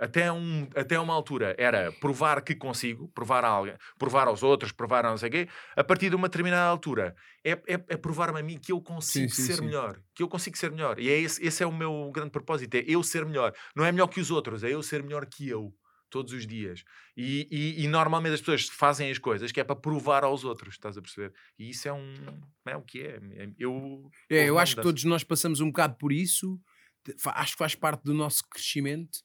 Até, 0.00 0.30
um, 0.30 0.68
até 0.76 0.98
uma 0.98 1.12
altura 1.12 1.56
era 1.58 1.90
provar 1.90 2.40
que 2.42 2.54
consigo, 2.54 3.08
provar 3.08 3.44
a 3.44 3.48
alguém, 3.48 3.74
provar 3.98 4.28
aos 4.28 4.44
outros, 4.44 4.70
provar 4.70 5.04
a 5.04 5.10
não 5.10 5.18
sei 5.18 5.28
o 5.28 5.32
quê. 5.32 5.48
A 5.76 5.82
partir 5.82 6.08
de 6.08 6.14
uma 6.16 6.28
determinada 6.28 6.68
altura 6.70 7.16
é, 7.44 7.50
é, 7.52 7.74
é 7.88 7.96
provar-me 7.96 8.38
a 8.38 8.42
mim 8.42 8.58
que 8.58 8.70
eu 8.70 8.80
consigo 8.80 9.28
sim, 9.34 9.42
ser 9.42 9.56
sim. 9.56 9.64
melhor. 9.64 10.00
Que 10.14 10.22
eu 10.22 10.28
consigo 10.28 10.56
ser 10.56 10.70
melhor. 10.70 11.00
E 11.00 11.10
é 11.10 11.18
esse, 11.18 11.44
esse 11.44 11.62
é 11.64 11.66
o 11.66 11.72
meu 11.72 12.10
grande 12.14 12.30
propósito: 12.30 12.74
é 12.76 12.84
eu 12.86 13.02
ser 13.02 13.26
melhor. 13.26 13.52
Não 13.74 13.84
é 13.84 13.90
melhor 13.90 14.06
que 14.06 14.20
os 14.20 14.30
outros, 14.30 14.62
é 14.62 14.72
eu 14.72 14.82
ser 14.84 15.02
melhor 15.02 15.26
que 15.26 15.48
eu. 15.48 15.74
Todos 16.10 16.32
os 16.32 16.46
dias. 16.46 16.84
E, 17.16 17.46
e- 17.50 17.84
e 17.84 17.88
normalmente 17.88 18.32
as 18.34 18.40
pessoas 18.40 18.66
fazem 18.68 19.10
as 19.10 19.18
coisas 19.18 19.52
que 19.52 19.60
é 19.60 19.64
para 19.64 19.76
provar 19.76 20.24
aos 20.24 20.42
outros, 20.44 20.74
estás 20.74 20.96
a 20.96 21.02
perceber? 21.02 21.32
E 21.58 21.68
isso 21.70 21.86
é 21.86 21.92
um. 21.92 22.14
É 22.66 22.76
o 22.76 22.82
que 22.82 23.00
é. 23.02 23.20
é- 23.36 23.50
Eu, 23.58 24.10
É, 24.30 24.48
eu 24.48 24.58
acho 24.58 24.74
que 24.76 24.82
todos 24.82 25.04
nós 25.04 25.22
passamos 25.22 25.60
um 25.60 25.66
bocado 25.66 25.96
por 25.96 26.12
isso, 26.12 26.58
acho 27.26 27.52
que 27.52 27.58
faz 27.58 27.74
parte 27.74 28.02
do 28.04 28.14
nosso 28.14 28.42
crescimento, 28.48 29.18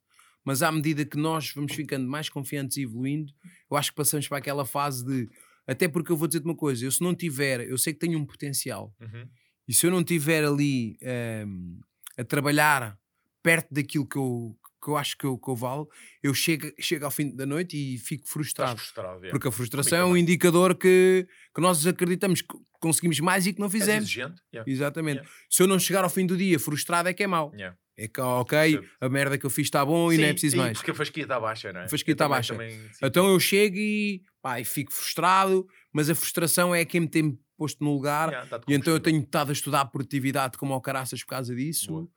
mas 0.44 0.62
à 0.62 0.72
medida 0.72 1.06
que 1.06 1.18
nós 1.18 1.52
vamos 1.54 1.74
ficando 1.74 2.06
mais 2.08 2.28
confiantes 2.30 2.76
e 2.78 2.82
evoluindo, 2.84 3.32
eu 3.72 3.78
acho 3.78 3.92
que 3.92 3.96
passamos 3.98 4.28
para 4.28 4.38
aquela 4.40 4.66
fase 4.66 5.06
de. 5.06 5.30
Até 5.66 5.88
porque 5.88 6.12
eu 6.12 6.18
vou 6.18 6.28
dizer-te 6.28 6.44
uma 6.46 6.56
coisa, 6.56 6.84
eu 6.84 6.92
se 6.92 7.02
não 7.02 7.16
tiver, 7.16 7.62
eu 7.70 7.78
sei 7.78 7.94
que 7.94 8.00
tenho 8.00 8.20
um 8.20 8.26
potencial, 8.26 8.94
Uhum. 9.00 9.26
e 9.66 9.74
se 9.74 9.86
eu 9.88 9.92
não 9.92 10.04
tiver 10.04 10.44
ali 10.44 10.98
ehm, 11.02 11.80
a 12.18 12.24
trabalhar 12.26 13.00
perto 13.42 13.74
daquilo 13.74 14.06
que 14.06 14.18
eu, 14.18 14.58
que 14.84 14.90
eu 14.90 14.98
acho 14.98 15.18
que 15.18 15.26
eu, 15.26 15.38
que 15.38 15.50
eu 15.50 15.56
valo, 15.56 15.90
eu 16.22 16.34
chego, 16.34 16.70
chego 16.80 17.06
ao 17.06 17.12
fim 17.12 17.34
da 17.34 17.46
noite 17.46 17.78
e 17.78 17.98
fico 17.98 18.28
frustrado. 18.28 18.78
frustrado. 18.78 19.26
é. 19.26 19.30
Porque 19.30 19.48
a 19.48 19.52
frustração 19.52 19.98
é 19.98 20.06
um 20.06 20.18
indicador 20.18 20.76
que, 20.76 21.26
que 21.56 21.62
nós 21.62 21.86
acreditamos 21.88 22.42
que 22.42 22.56
conseguimos 22.80 23.20
mais 23.22 23.48
e 23.48 23.54
que 23.54 23.62
não 23.62 23.70
fizemos. 23.70 24.04
exigente? 24.04 24.42
Yeah. 24.54 24.70
Exatamente. 24.70 25.18
Yeah. 25.20 25.32
Se 25.50 25.64
eu 25.64 25.68
não 25.68 25.80
chegar 25.80 26.04
ao 26.04 26.10
fim 26.10 26.26
do 26.26 26.36
dia 26.36 26.60
frustrado 26.60 27.08
é 27.08 27.14
que 27.14 27.24
é 27.24 27.28
mau. 27.28 27.52
Yeah. 27.54 27.78
É 27.96 28.08
que, 28.08 28.20
ok, 28.20 28.58
Percebo. 28.58 28.88
a 29.00 29.08
merda 29.08 29.38
que 29.38 29.46
eu 29.46 29.50
fiz 29.52 29.68
está 29.68 29.86
bom 29.86 30.12
e 30.12 30.18
não 30.18 30.24
é 30.24 30.28
Sim, 30.28 30.34
preciso 30.34 30.56
e 30.56 30.60
mais. 30.60 30.78
Porque 30.80 30.92
a 30.92 30.96
fasquia 30.96 31.24
está 31.24 31.40
baixa, 31.40 31.72
não 31.72 31.82
é? 31.82 31.84
A 31.86 31.88
fasquia 31.90 32.12
está 32.14 32.28
baixa. 32.28 32.54
também 32.54 32.90
Então 33.04 33.28
eu 33.30 33.40
chego 33.40 33.78
e, 33.78 34.24
pá, 34.42 34.60
e 34.60 34.66
fico 34.66 34.92
frustrado, 34.92 35.66
mas 35.94 36.10
a 36.10 36.16
frustração 36.16 36.74
é 36.74 36.84
quem 36.86 37.02
me 37.02 37.08
tem 37.08 37.38
posto 37.56 37.84
no 37.84 37.94
lugar. 37.94 38.30
Yeah, 38.30 38.62
E 38.68 38.74
então 38.74 38.92
eu 38.94 39.00
tenho 39.00 39.22
estado 39.22 39.52
a 39.52 39.54
estudar 39.54 39.86
produtividade 39.86 40.58
como 40.58 40.74
ao 40.74 40.82
caraças 40.82 41.22
por 41.24 41.30
causa 41.30 41.56
disso. 41.56 41.88
Boa. 41.92 42.10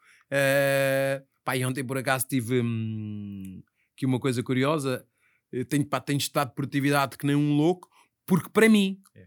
Pá, 1.46 1.56
e 1.56 1.64
ontem 1.64 1.84
por 1.84 1.96
acaso 1.96 2.26
tive 2.26 2.60
hum, 2.60 3.62
aqui 3.94 4.04
uma 4.04 4.18
coisa 4.18 4.42
curiosa. 4.42 5.06
Eu 5.52 5.64
tenho, 5.64 5.86
pá, 5.86 6.00
tenho 6.00 6.18
estudado 6.18 6.52
produtividade 6.52 7.16
que 7.16 7.24
nem 7.24 7.36
um 7.36 7.56
louco, 7.56 7.88
porque 8.26 8.48
para 8.50 8.68
mim, 8.68 8.98
É. 9.14 9.26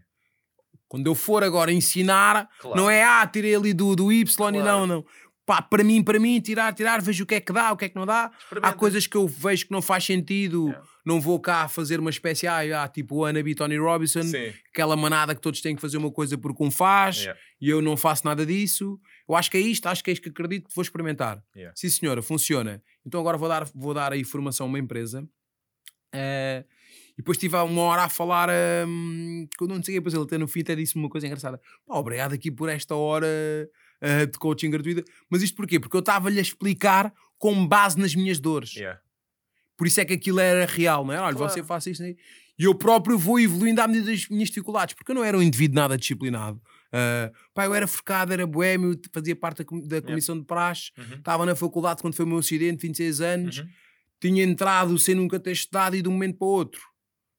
quando 0.86 1.06
eu 1.06 1.14
for 1.14 1.42
agora 1.42 1.72
ensinar, 1.72 2.46
Claro. 2.60 2.76
não 2.76 2.90
é 2.90 3.02
ah, 3.02 3.26
tirei 3.26 3.54
ali 3.54 3.72
do, 3.72 3.96
do 3.96 4.12
Y 4.12 4.22
e 4.22 4.36
Claro. 4.36 4.62
não, 4.62 4.86
não. 4.86 5.04
Pá, 5.46 5.62
para 5.62 5.82
mim, 5.82 6.04
para 6.04 6.18
mim, 6.20 6.38
tirar, 6.40 6.72
tirar, 6.74 7.00
vejo 7.00 7.24
o 7.24 7.26
que 7.26 7.36
é 7.36 7.40
que 7.40 7.52
dá, 7.52 7.72
o 7.72 7.76
que 7.76 7.86
é 7.86 7.88
que 7.88 7.96
não 7.96 8.04
dá. 8.06 8.30
Há 8.62 8.72
coisas 8.74 9.06
que 9.06 9.16
eu 9.16 9.26
vejo 9.26 9.66
que 9.66 9.72
não 9.72 9.80
faz 9.82 10.04
sentido, 10.04 10.66
Yeah. 10.68 10.86
não 11.04 11.20
vou 11.20 11.40
cá 11.40 11.66
fazer 11.66 11.98
uma 11.98 12.10
espécie, 12.10 12.46
ah, 12.46 12.86
tipo 12.86 13.16
o 13.16 13.24
Anna 13.24 13.42
B. 13.42 13.54
Tony 13.54 13.76
Robinson, 13.78 14.22
Sim. 14.22 14.52
aquela 14.72 14.94
manada 14.94 15.34
que 15.34 15.40
todos 15.40 15.60
têm 15.62 15.74
que 15.74 15.80
fazer 15.80 15.96
uma 15.96 16.12
coisa 16.12 16.36
porque 16.38 16.62
um 16.62 16.70
faz 16.70 17.20
Yeah. 17.22 17.40
e 17.62 17.68
eu 17.70 17.80
não 17.82 17.96
faço 17.96 18.24
nada 18.26 18.44
disso. 18.46 19.00
Eu 19.30 19.36
acho 19.36 19.48
que 19.50 19.56
é 19.56 19.60
isto, 19.60 19.86
acho 19.86 20.02
que 20.02 20.10
é 20.10 20.12
isto 20.12 20.22
que 20.24 20.28
acredito 20.28 20.68
que 20.68 20.74
vou 20.74 20.82
experimentar. 20.82 21.40
Yeah. 21.54 21.72
Sim, 21.76 21.88
senhora, 21.88 22.20
funciona. 22.20 22.82
Então 23.06 23.20
agora 23.20 23.38
vou 23.38 23.48
dar, 23.48 23.64
vou 23.74 23.94
dar 23.94 24.12
aí 24.12 24.24
formação 24.24 24.66
a 24.66 24.68
uma 24.68 24.78
empresa. 24.78 25.26
eh, 26.12 26.64
e 27.12 27.16
depois 27.18 27.36
estive 27.36 27.54
uma 27.56 27.82
hora 27.82 28.02
a 28.04 28.08
falar, 28.08 28.48
que 28.48 29.62
eu 29.62 29.68
não 29.68 29.80
sei, 29.82 29.94
depois 29.96 30.14
ele 30.14 30.24
até 30.24 30.36
no 30.38 30.48
fim 30.48 30.60
até 30.62 30.74
disse-me 30.74 31.04
uma 31.04 31.10
coisa 31.10 31.26
engraçada. 31.26 31.60
Pá, 31.86 31.94
obrigado 31.96 32.32
aqui 32.32 32.50
por 32.50 32.68
esta 32.68 32.94
hora 32.96 33.26
eh, 34.00 34.26
de 34.26 34.38
coaching 34.38 34.70
gratuita. 34.70 35.04
Mas 35.28 35.42
isto 35.42 35.54
porquê? 35.54 35.78
Porque 35.78 35.96
eu 35.96 36.00
estava-lhe 36.00 36.38
a 36.38 36.42
explicar 36.42 37.12
com 37.38 37.66
base 37.66 37.98
nas 37.98 38.14
minhas 38.14 38.40
dores. 38.40 38.74
Yeah. 38.74 39.00
Por 39.76 39.86
isso 39.86 40.00
é 40.00 40.04
que 40.04 40.14
aquilo 40.14 40.40
era 40.40 40.66
real, 40.66 41.04
não 41.04 41.14
é? 41.14 41.20
Olha, 41.20 41.36
Claro. 41.36 41.52
você 41.52 41.62
faz 41.62 41.86
isto 41.86 42.02
aí. 42.02 42.16
E 42.58 42.64
eu 42.64 42.74
próprio 42.74 43.16
vou 43.16 43.38
evoluindo 43.40 43.80
à 43.80 43.86
medida 43.88 44.10
das 44.10 44.28
minhas 44.28 44.48
dificuldades, 44.48 44.94
porque 44.94 45.10
eu 45.12 45.14
não 45.14 45.24
era 45.24 45.38
um 45.38 45.42
indivíduo 45.42 45.76
nada 45.76 45.96
disciplinado. 45.96 46.60
Ah, 46.92 47.30
pá, 47.54 47.64
eu 47.66 47.74
era 47.74 47.86
focado, 47.86 48.32
era 48.32 48.46
boémio, 48.46 48.98
fazia 49.12 49.36
parte 49.36 49.58
da, 49.58 49.64
com- 49.64 49.80
da 49.80 50.02
comissão 50.02 50.38
de 50.38 50.44
praxe, 50.44 50.90
Uhum. 50.98 51.16
estava 51.18 51.46
na 51.46 51.54
faculdade 51.54 52.02
quando 52.02 52.14
foi 52.14 52.24
o 52.24 52.28
meu 52.28 52.38
acidente, 52.38 52.82
26 52.82 53.20
anos, 53.20 53.58
Uhum. 53.58 53.68
tinha 54.20 54.42
entrado 54.44 54.98
sem 54.98 55.14
nunca 55.14 55.38
ter 55.38 55.52
estudado 55.52 55.94
e 55.96 56.02
de 56.02 56.08
um 56.08 56.12
momento 56.12 56.36
para 56.38 56.46
o 56.46 56.50
outro 56.50 56.80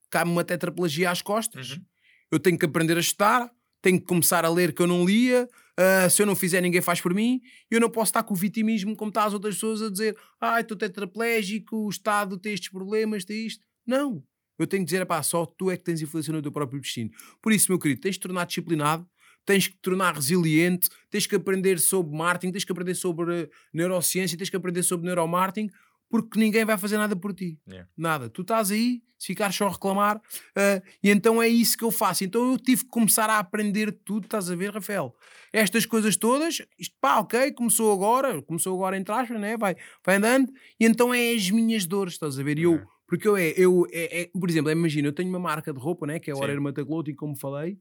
cai-me 0.10 0.32
uma 0.32 0.44
tetraplegia 0.44 1.10
às 1.12 1.22
costas. 1.22 1.72
Uhum. 1.72 1.84
Eu 2.32 2.40
tenho 2.40 2.58
que 2.58 2.66
aprender 2.66 2.98
a 2.98 3.00
estudar, 3.00 3.50
tenho 3.82 4.00
que 4.00 4.06
começar 4.06 4.44
a 4.46 4.50
ler 4.50 4.74
que 4.74 4.82
eu 4.82 4.88
não 4.88 5.06
lia. 5.06 5.48
ah, 5.78 6.10
se 6.10 6.22
eu 6.22 6.26
não 6.26 6.36
fizer, 6.36 6.60
ninguém 6.62 6.82
faz 6.82 7.00
por 7.02 7.14
mim. 7.14 7.40
Eu 7.70 7.80
não 7.80 7.90
posso 7.90 8.10
estar 8.10 8.22
com 8.24 8.34
o 8.34 8.38
vitimismo 8.38 8.96
como 8.96 9.10
está 9.10 9.24
as 9.26 9.34
outras 9.34 9.56
pessoas 9.56 9.82
a 9.82 9.90
dizer: 9.90 10.16
ai, 10.40 10.62
estou 10.62 10.78
tetraplégico, 10.78 11.76
o 11.86 11.90
Estado 11.90 12.38
tem 12.38 12.54
estes 12.54 12.70
problemas, 12.70 13.24
tem 13.26 13.46
isto. 13.48 13.66
Não. 13.88 14.24
Eu 14.60 14.68
tenho 14.68 14.82
que 14.84 14.92
dizer: 14.92 15.06
pá, 15.06 15.24
só 15.24 15.46
tu 15.46 15.72
é 15.72 15.78
que 15.78 15.84
tens 15.84 16.02
influência 16.02 16.32
no 16.34 16.42
teu 16.42 16.52
próprio 16.52 16.80
destino. 16.80 17.10
Por 17.42 17.52
isso, 17.54 17.72
meu 17.72 17.80
querido, 17.80 18.02
tens 18.02 18.16
de 18.16 18.20
tornar 18.20 18.46
disciplinado, 18.46 19.08
tens 19.46 19.68
que 19.68 19.74
te 19.74 19.82
tornar 19.82 20.16
resiliente, 20.16 20.90
tens 21.10 21.28
que 21.28 21.36
aprender 21.36 21.80
sobre 21.80 22.16
marketing, 22.16 22.52
tens 22.52 22.64
que 22.64 22.72
aprender 22.72 22.96
sobre 22.96 23.50
neurociência, 23.74 24.38
tens 24.38 24.50
que 24.50 24.56
aprender 24.56 24.84
sobre 24.84 25.06
neuromarketing, 25.08 25.70
porque 26.12 26.38
ninguém 26.38 26.66
vai 26.66 26.78
fazer 26.78 26.98
nada 26.98 27.16
por 27.16 27.34
ti. 27.34 27.58
Yeah. 27.68 27.90
Nada. 27.98 28.30
Tu 28.30 28.42
estás 28.42 28.70
aí, 28.70 29.02
se 29.18 29.28
ficares 29.28 29.56
só 29.56 29.68
a 29.68 29.72
reclamar, 29.72 30.22
ah, 30.56 30.82
e 31.02 31.10
então 31.10 31.42
é 31.42 31.48
isso 31.48 31.78
que 31.78 31.86
eu 31.86 31.90
faço. 31.92 32.24
Então 32.26 32.52
eu 32.52 32.58
tive 32.58 32.84
que 32.84 32.90
começar 32.90 33.30
a 33.30 33.40
aprender 33.40 33.92
tudo, 34.04 34.26
estás 34.26 34.52
a 34.52 34.56
ver, 34.56 34.74
Rafael? 34.74 35.16
Estas 35.54 35.86
coisas 35.86 36.18
todas, 36.18 36.62
isto 36.78 36.96
pá, 37.00 37.20
ok, 37.20 37.54
começou 37.54 37.94
agora, 37.94 38.42
começou 38.42 38.76
agora 38.76 38.98
entre 38.98 39.14
aspas, 39.14 39.40
né? 39.40 39.56
vai, 39.58 39.76
vai 40.06 40.16
andando, 40.18 40.52
e 40.80 40.86
então 40.86 41.14
é 41.14 41.32
as 41.32 41.50
minhas 41.50 41.86
dores, 41.86 42.14
estás 42.14 42.38
a 42.38 42.44
ver? 42.44 42.60
E 42.60 42.64
eu, 42.64 42.82
porque 43.08 43.28
eu 43.28 43.38
é, 43.38 43.54
eu, 43.56 43.88
é, 43.92 44.24
é- 44.24 44.30
por 44.38 44.50
exemplo, 44.50 44.70
imagina, 44.70 45.08
eu 45.08 45.14
tenho 45.14 45.30
uma 45.30 45.40
marca 45.40 45.72
de 45.72 45.80
roupa, 45.80 46.06
né? 46.06 46.20
que 46.20 46.30
é 46.30 46.34
a. 46.34 46.38
Horeiro 46.38 46.62
Mataclothing, 46.62 47.16
como 47.16 47.38
falei, 47.38 47.78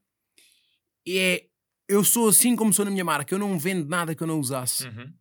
e 1.05 1.18
é, 1.18 1.46
eu 1.90 2.03
sou 2.05 2.29
assim 2.29 2.55
como 2.57 2.72
sou 2.72 2.85
na 2.85 2.90
minha 2.90 3.05
marca, 3.05 3.35
eu 3.35 3.38
não 3.38 3.59
vendo 3.59 3.88
nada 3.88 4.14
que 4.14 4.22
eu 4.22 4.26
não 4.26 4.38
usasse, 4.40 4.87
Uhum, 4.88 5.12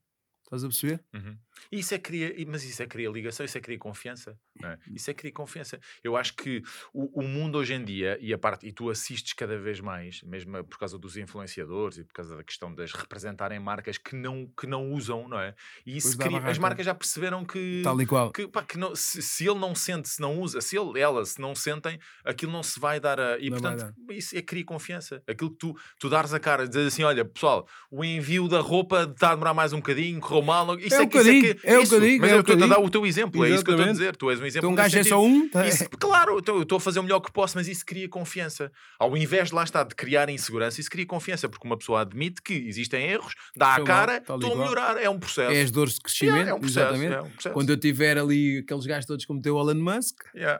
estás 0.44 0.64
a 0.64 0.68
perceber? 0.68 1.04
uhum. 1.14 1.38
Isso 1.72 1.94
é 1.94 1.98
cria, 2.00 2.34
mas 2.48 2.64
isso 2.64 2.82
é 2.82 2.86
cria 2.88 3.10
ligação, 3.10 3.46
isso 3.46 3.58
é 3.58 3.62
cria 3.62 3.78
confiança. 3.78 4.38
é? 4.64 4.78
Isso 4.94 5.10
é 5.10 5.14
cria 5.14 5.32
confiança. 5.32 5.80
Eu 6.04 6.16
acho 6.18 6.34
que 6.36 6.62
o, 6.94 7.22
o 7.22 7.24
mundo 7.28 7.58
hoje 7.58 7.74
em 7.74 7.84
dia, 7.84 8.18
e 8.22 8.34
a 8.34 8.38
parte, 8.38 8.68
e 8.68 8.72
tu 8.72 8.90
assistes 8.90 9.34
cada 9.34 9.58
vez 9.58 9.80
mais, 9.80 10.22
mesmo 10.24 10.64
por 10.64 10.78
causa 10.78 10.98
dos 10.98 11.18
influenciadores 11.18 11.98
e 11.98 12.04
por 12.04 12.14
causa 12.14 12.36
da 12.36 12.44
questão 12.44 12.74
das 12.74 12.92
representarem 12.94 13.60
marcas 13.60 13.98
que 13.98 14.16
não, 14.16 14.48
que 14.60 14.68
não 14.68 14.92
usam, 14.92 15.28
não 15.28 15.40
é? 15.40 15.54
E 15.86 15.98
isso 15.98 16.18
cria- 16.18 16.38
as 16.52 16.58
marcas 16.58 16.86
já 16.86 16.94
perceberam 16.96 17.46
que. 17.46 17.82
Tal 17.84 18.02
e 18.02 18.06
qual. 18.06 18.32
que, 18.32 18.48
pá, 18.48 18.64
que 18.64 18.78
não, 18.78 18.96
se, 18.96 19.22
se 19.22 19.48
ele 19.48 19.60
não 19.60 19.74
sente, 19.76 20.10
se 20.10 20.22
não 20.22 20.40
usa, 20.40 20.62
se 20.62 20.78
ele, 20.78 21.00
ela 21.00 21.26
se 21.26 21.40
não 21.40 21.54
sentem, 21.56 22.00
aquilo 22.24 22.52
não 22.52 22.64
se 22.64 22.80
vai 22.80 23.00
dar 23.00 23.20
a. 23.20 23.38
E 23.40 23.50
Não 23.50 23.58
portanto, 23.60 23.94
isso 24.12 24.38
é 24.38 24.42
cria 24.42 24.64
confiança. 24.66 25.22
Aquilo 25.28 25.52
que 25.52 25.58
tu, 25.58 25.76
tu 26.00 26.10
dares 26.10 26.34
a 26.34 26.40
cara, 26.40 26.68
dizer 26.68 26.88
assim: 26.88 27.04
olha, 27.04 27.24
pessoal, 27.26 27.68
o 27.92 28.04
envio 28.04 28.48
da 28.48 28.60
roupa 28.60 29.04
está 29.04 29.30
a 29.32 29.34
demorar 29.36 29.54
mais 29.54 29.74
um 29.74 29.78
bocadinho, 29.78 30.20
correu 30.20 30.42
mal. 30.44 30.66
não- 30.66 30.80
Isso 30.80 30.96
É 30.96 31.02
um 31.02 31.08
que- 31.08 31.18
isso 31.18 31.26
bocadinho, 31.28 31.49
que- 31.56 31.68
é 31.68 31.82
isso, 31.82 31.92
bocadinho, 31.96 32.22
Mas 32.22 32.32
é 32.32 32.34
eu 32.36 32.40
estou 32.42 32.64
a 32.64 32.68
dar 32.68 32.80
o 32.80 32.90
teu 32.90 33.06
exemplo, 33.06 33.46
é 33.46 33.50
isso 33.50 33.64
que 33.64 33.70
eu 33.72 33.76
estou 33.76 33.86
a 33.88 33.90
Exatamente. 33.92 33.98
dizer. 34.00 34.16
Tu 34.16 34.30
és 34.32 34.40
um 34.40 34.46
exemplo. 34.46 34.60
Então 34.68 34.72
um 34.72 34.76
gajo 34.76 35.00
é 35.00 35.04
só 35.04 35.24
um? 35.24 35.50
Isso, 35.68 35.90
claro, 36.00 36.34
eu 36.34 36.40
estou- 36.40 36.66
eu 36.70 36.78
a 36.78 36.80
fazer 36.80 37.00
o 37.00 37.04
melhor 37.04 37.20
que 37.20 37.32
posso, 37.32 37.58
mas 37.58 37.68
isso 37.68 37.86
cria 37.86 38.08
confiança. 38.08 38.72
Ao 39.00 39.16
invés 39.18 39.50
de 39.50 39.56
lá 39.56 39.64
estar 39.64 39.84
de 39.84 39.96
criar 39.96 40.30
insegurança, 40.30 40.80
isso 40.80 40.90
cria 40.90 41.06
confiança, 41.06 41.48
porque 41.50 41.68
uma 41.68 41.78
pessoa 41.78 42.02
admite 42.02 42.42
que 42.42 42.54
existem 42.54 43.04
erros, 43.10 43.34
dá 43.56 43.76
a 43.76 43.84
cara, 43.84 44.16
e 44.16 44.18
estou 44.18 44.54
a 44.54 44.56
melhorar. 44.56 44.98
É 45.02 45.10
um 45.10 45.20
processo. 45.20 45.52
é 45.52 45.62
as 45.62 45.72
dores 45.72 45.94
de 45.96 46.02
crescimento, 46.02 46.36
Yeah, 46.36 46.52
é 46.52 46.54
um 46.54 46.60
processo, 46.60 46.80
exatamente. 46.94 47.14
é 47.14 47.22
um 47.22 47.30
processo. 47.30 47.54
Quando 47.54 47.70
eu 47.70 47.78
tiver 47.78 48.18
ali 48.18 48.60
aqueles 48.60 48.86
gajos 48.86 49.06
todos 49.06 49.26
como 49.26 49.40
o 49.40 49.42
teu 49.42 49.58
Elon 49.58 49.76
Musk, 49.76 50.16
Yeah. 50.36 50.60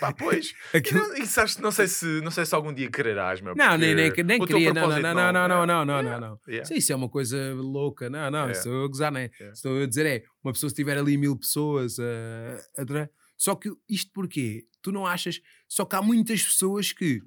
Pá, 0.00 0.12
pois. 0.12 0.52
aquilo... 0.74 1.00
Não, 1.00 1.16
isso 1.16 1.40
acho, 1.40 1.60
não, 1.62 1.70
sei 1.70 1.86
se, 1.88 2.06
não 2.22 2.30
sei 2.30 2.44
se 2.44 2.54
algum 2.54 2.72
dia 2.72 2.90
quererás, 2.90 3.40
meu. 3.40 3.54
Não, 3.54 3.76
nem, 3.78 3.94
nem, 3.94 4.12
nem 4.24 4.40
o 4.42 4.46
queria, 4.46 4.72
não, 4.72 4.88
não, 4.88 5.00
não, 5.00 5.14
não, 5.14 5.32
não, 5.32 5.48
não, 5.48 5.66
não, 5.66 5.84
não, 5.86 6.00
Yeah, 6.00 6.20
não, 6.20 6.38
yeah. 6.48 6.74
Isso 6.76 6.92
é 6.92 6.96
uma 6.96 7.08
coisa 7.08 7.54
louca, 7.54 8.08
não, 8.10 8.30
não, 8.30 8.48
É. 8.48 8.52
estou 8.52 8.72
eu 8.72 8.84
a 8.84 8.88
gozar, 8.88 9.10
não 9.12 9.20
é? 9.20 9.30
É. 9.40 9.48
Estou 9.50 9.76
eu 9.76 9.84
a 9.84 9.86
dizer, 9.86 10.06
é, 10.06 10.22
uma 10.42 10.52
pessoa 10.52 10.70
se 10.70 10.76
tiver 10.76 10.96
ali 10.96 11.16
mil 11.16 11.36
pessoas 11.36 11.98
a, 11.98 13.10
Só 13.36 13.54
que 13.54 13.70
isto 13.88 14.10
porquê? 14.12 14.66
Tu 14.82 14.92
não 14.92 15.06
achas? 15.06 15.40
Só 15.68 15.84
que 15.84 15.96
há 15.96 16.02
muitas 16.02 16.42
pessoas 16.42 16.92
que, 16.92 17.22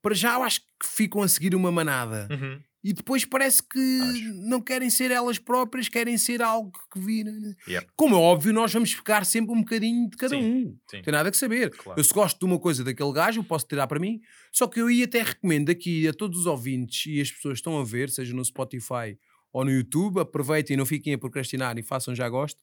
para 0.00 0.14
já, 0.14 0.34
eu 0.34 0.42
acho 0.42 0.60
que 0.60 0.86
ficam 0.86 1.22
a 1.22 1.28
seguir 1.28 1.54
uma 1.54 1.72
manada. 1.72 2.28
Uhum. 2.30 2.60
E 2.84 2.92
depois 2.92 3.24
parece 3.24 3.62
que 3.62 4.00
Acho. 4.02 4.34
não 4.46 4.60
querem 4.60 4.90
ser 4.90 5.10
elas 5.10 5.38
próprias, 5.38 5.88
querem 5.88 6.18
ser 6.18 6.42
algo 6.42 6.70
que 6.92 7.00
viram. 7.00 7.32
Yep. 7.66 7.86
Como 7.96 8.14
é 8.14 8.18
óbvio, 8.18 8.52
nós 8.52 8.70
vamos 8.74 8.92
ficar 8.92 9.24
sempre 9.24 9.54
um 9.54 9.60
bocadinho 9.60 10.10
de 10.10 10.18
cada 10.18 10.36
Sim, 10.36 10.44
um. 10.44 10.78
sim. 10.90 11.00
Tem 11.00 11.10
nada 11.10 11.30
que 11.30 11.36
saber. 11.38 11.70
Claro. 11.70 11.98
Eu 11.98 12.04
se 12.04 12.12
gosto 12.12 12.38
de 12.38 12.44
uma 12.44 12.58
coisa 12.58 12.84
daquele 12.84 13.10
gajo, 13.10 13.40
eu 13.40 13.44
posso 13.44 13.66
tirar 13.66 13.86
para 13.86 13.98
mim. 13.98 14.20
Só 14.52 14.66
que 14.66 14.82
eu 14.82 14.90
ia 14.90 15.06
até 15.06 15.22
recomendo 15.22 15.70
aqui 15.70 16.06
a 16.06 16.12
todos 16.12 16.40
os 16.40 16.46
ouvintes 16.46 17.06
e 17.06 17.22
as 17.22 17.32
pessoas 17.32 17.54
que 17.54 17.60
estão 17.60 17.80
a 17.80 17.84
ver, 17.84 18.10
seja 18.10 18.34
no 18.34 18.44
Spotify 18.44 19.18
ou 19.54 19.64
no 19.64 19.70
YouTube, 19.70 20.18
aproveitem 20.20 20.74
e 20.74 20.76
não 20.76 20.84
fiquem 20.84 21.14
a 21.14 21.18
procrastinar 21.18 21.78
e 21.78 21.82
façam 21.82 22.14
já 22.14 22.28
gosto. 22.28 22.60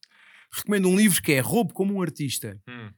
Recomendo 0.54 0.90
um 0.90 0.96
livro 0.96 1.22
que 1.24 1.32
é 1.32 1.40
Roubo 1.40 1.74
como 1.74 1.96
um 1.96 2.02
Artista. 2.02 2.60
Hum. 2.70 2.92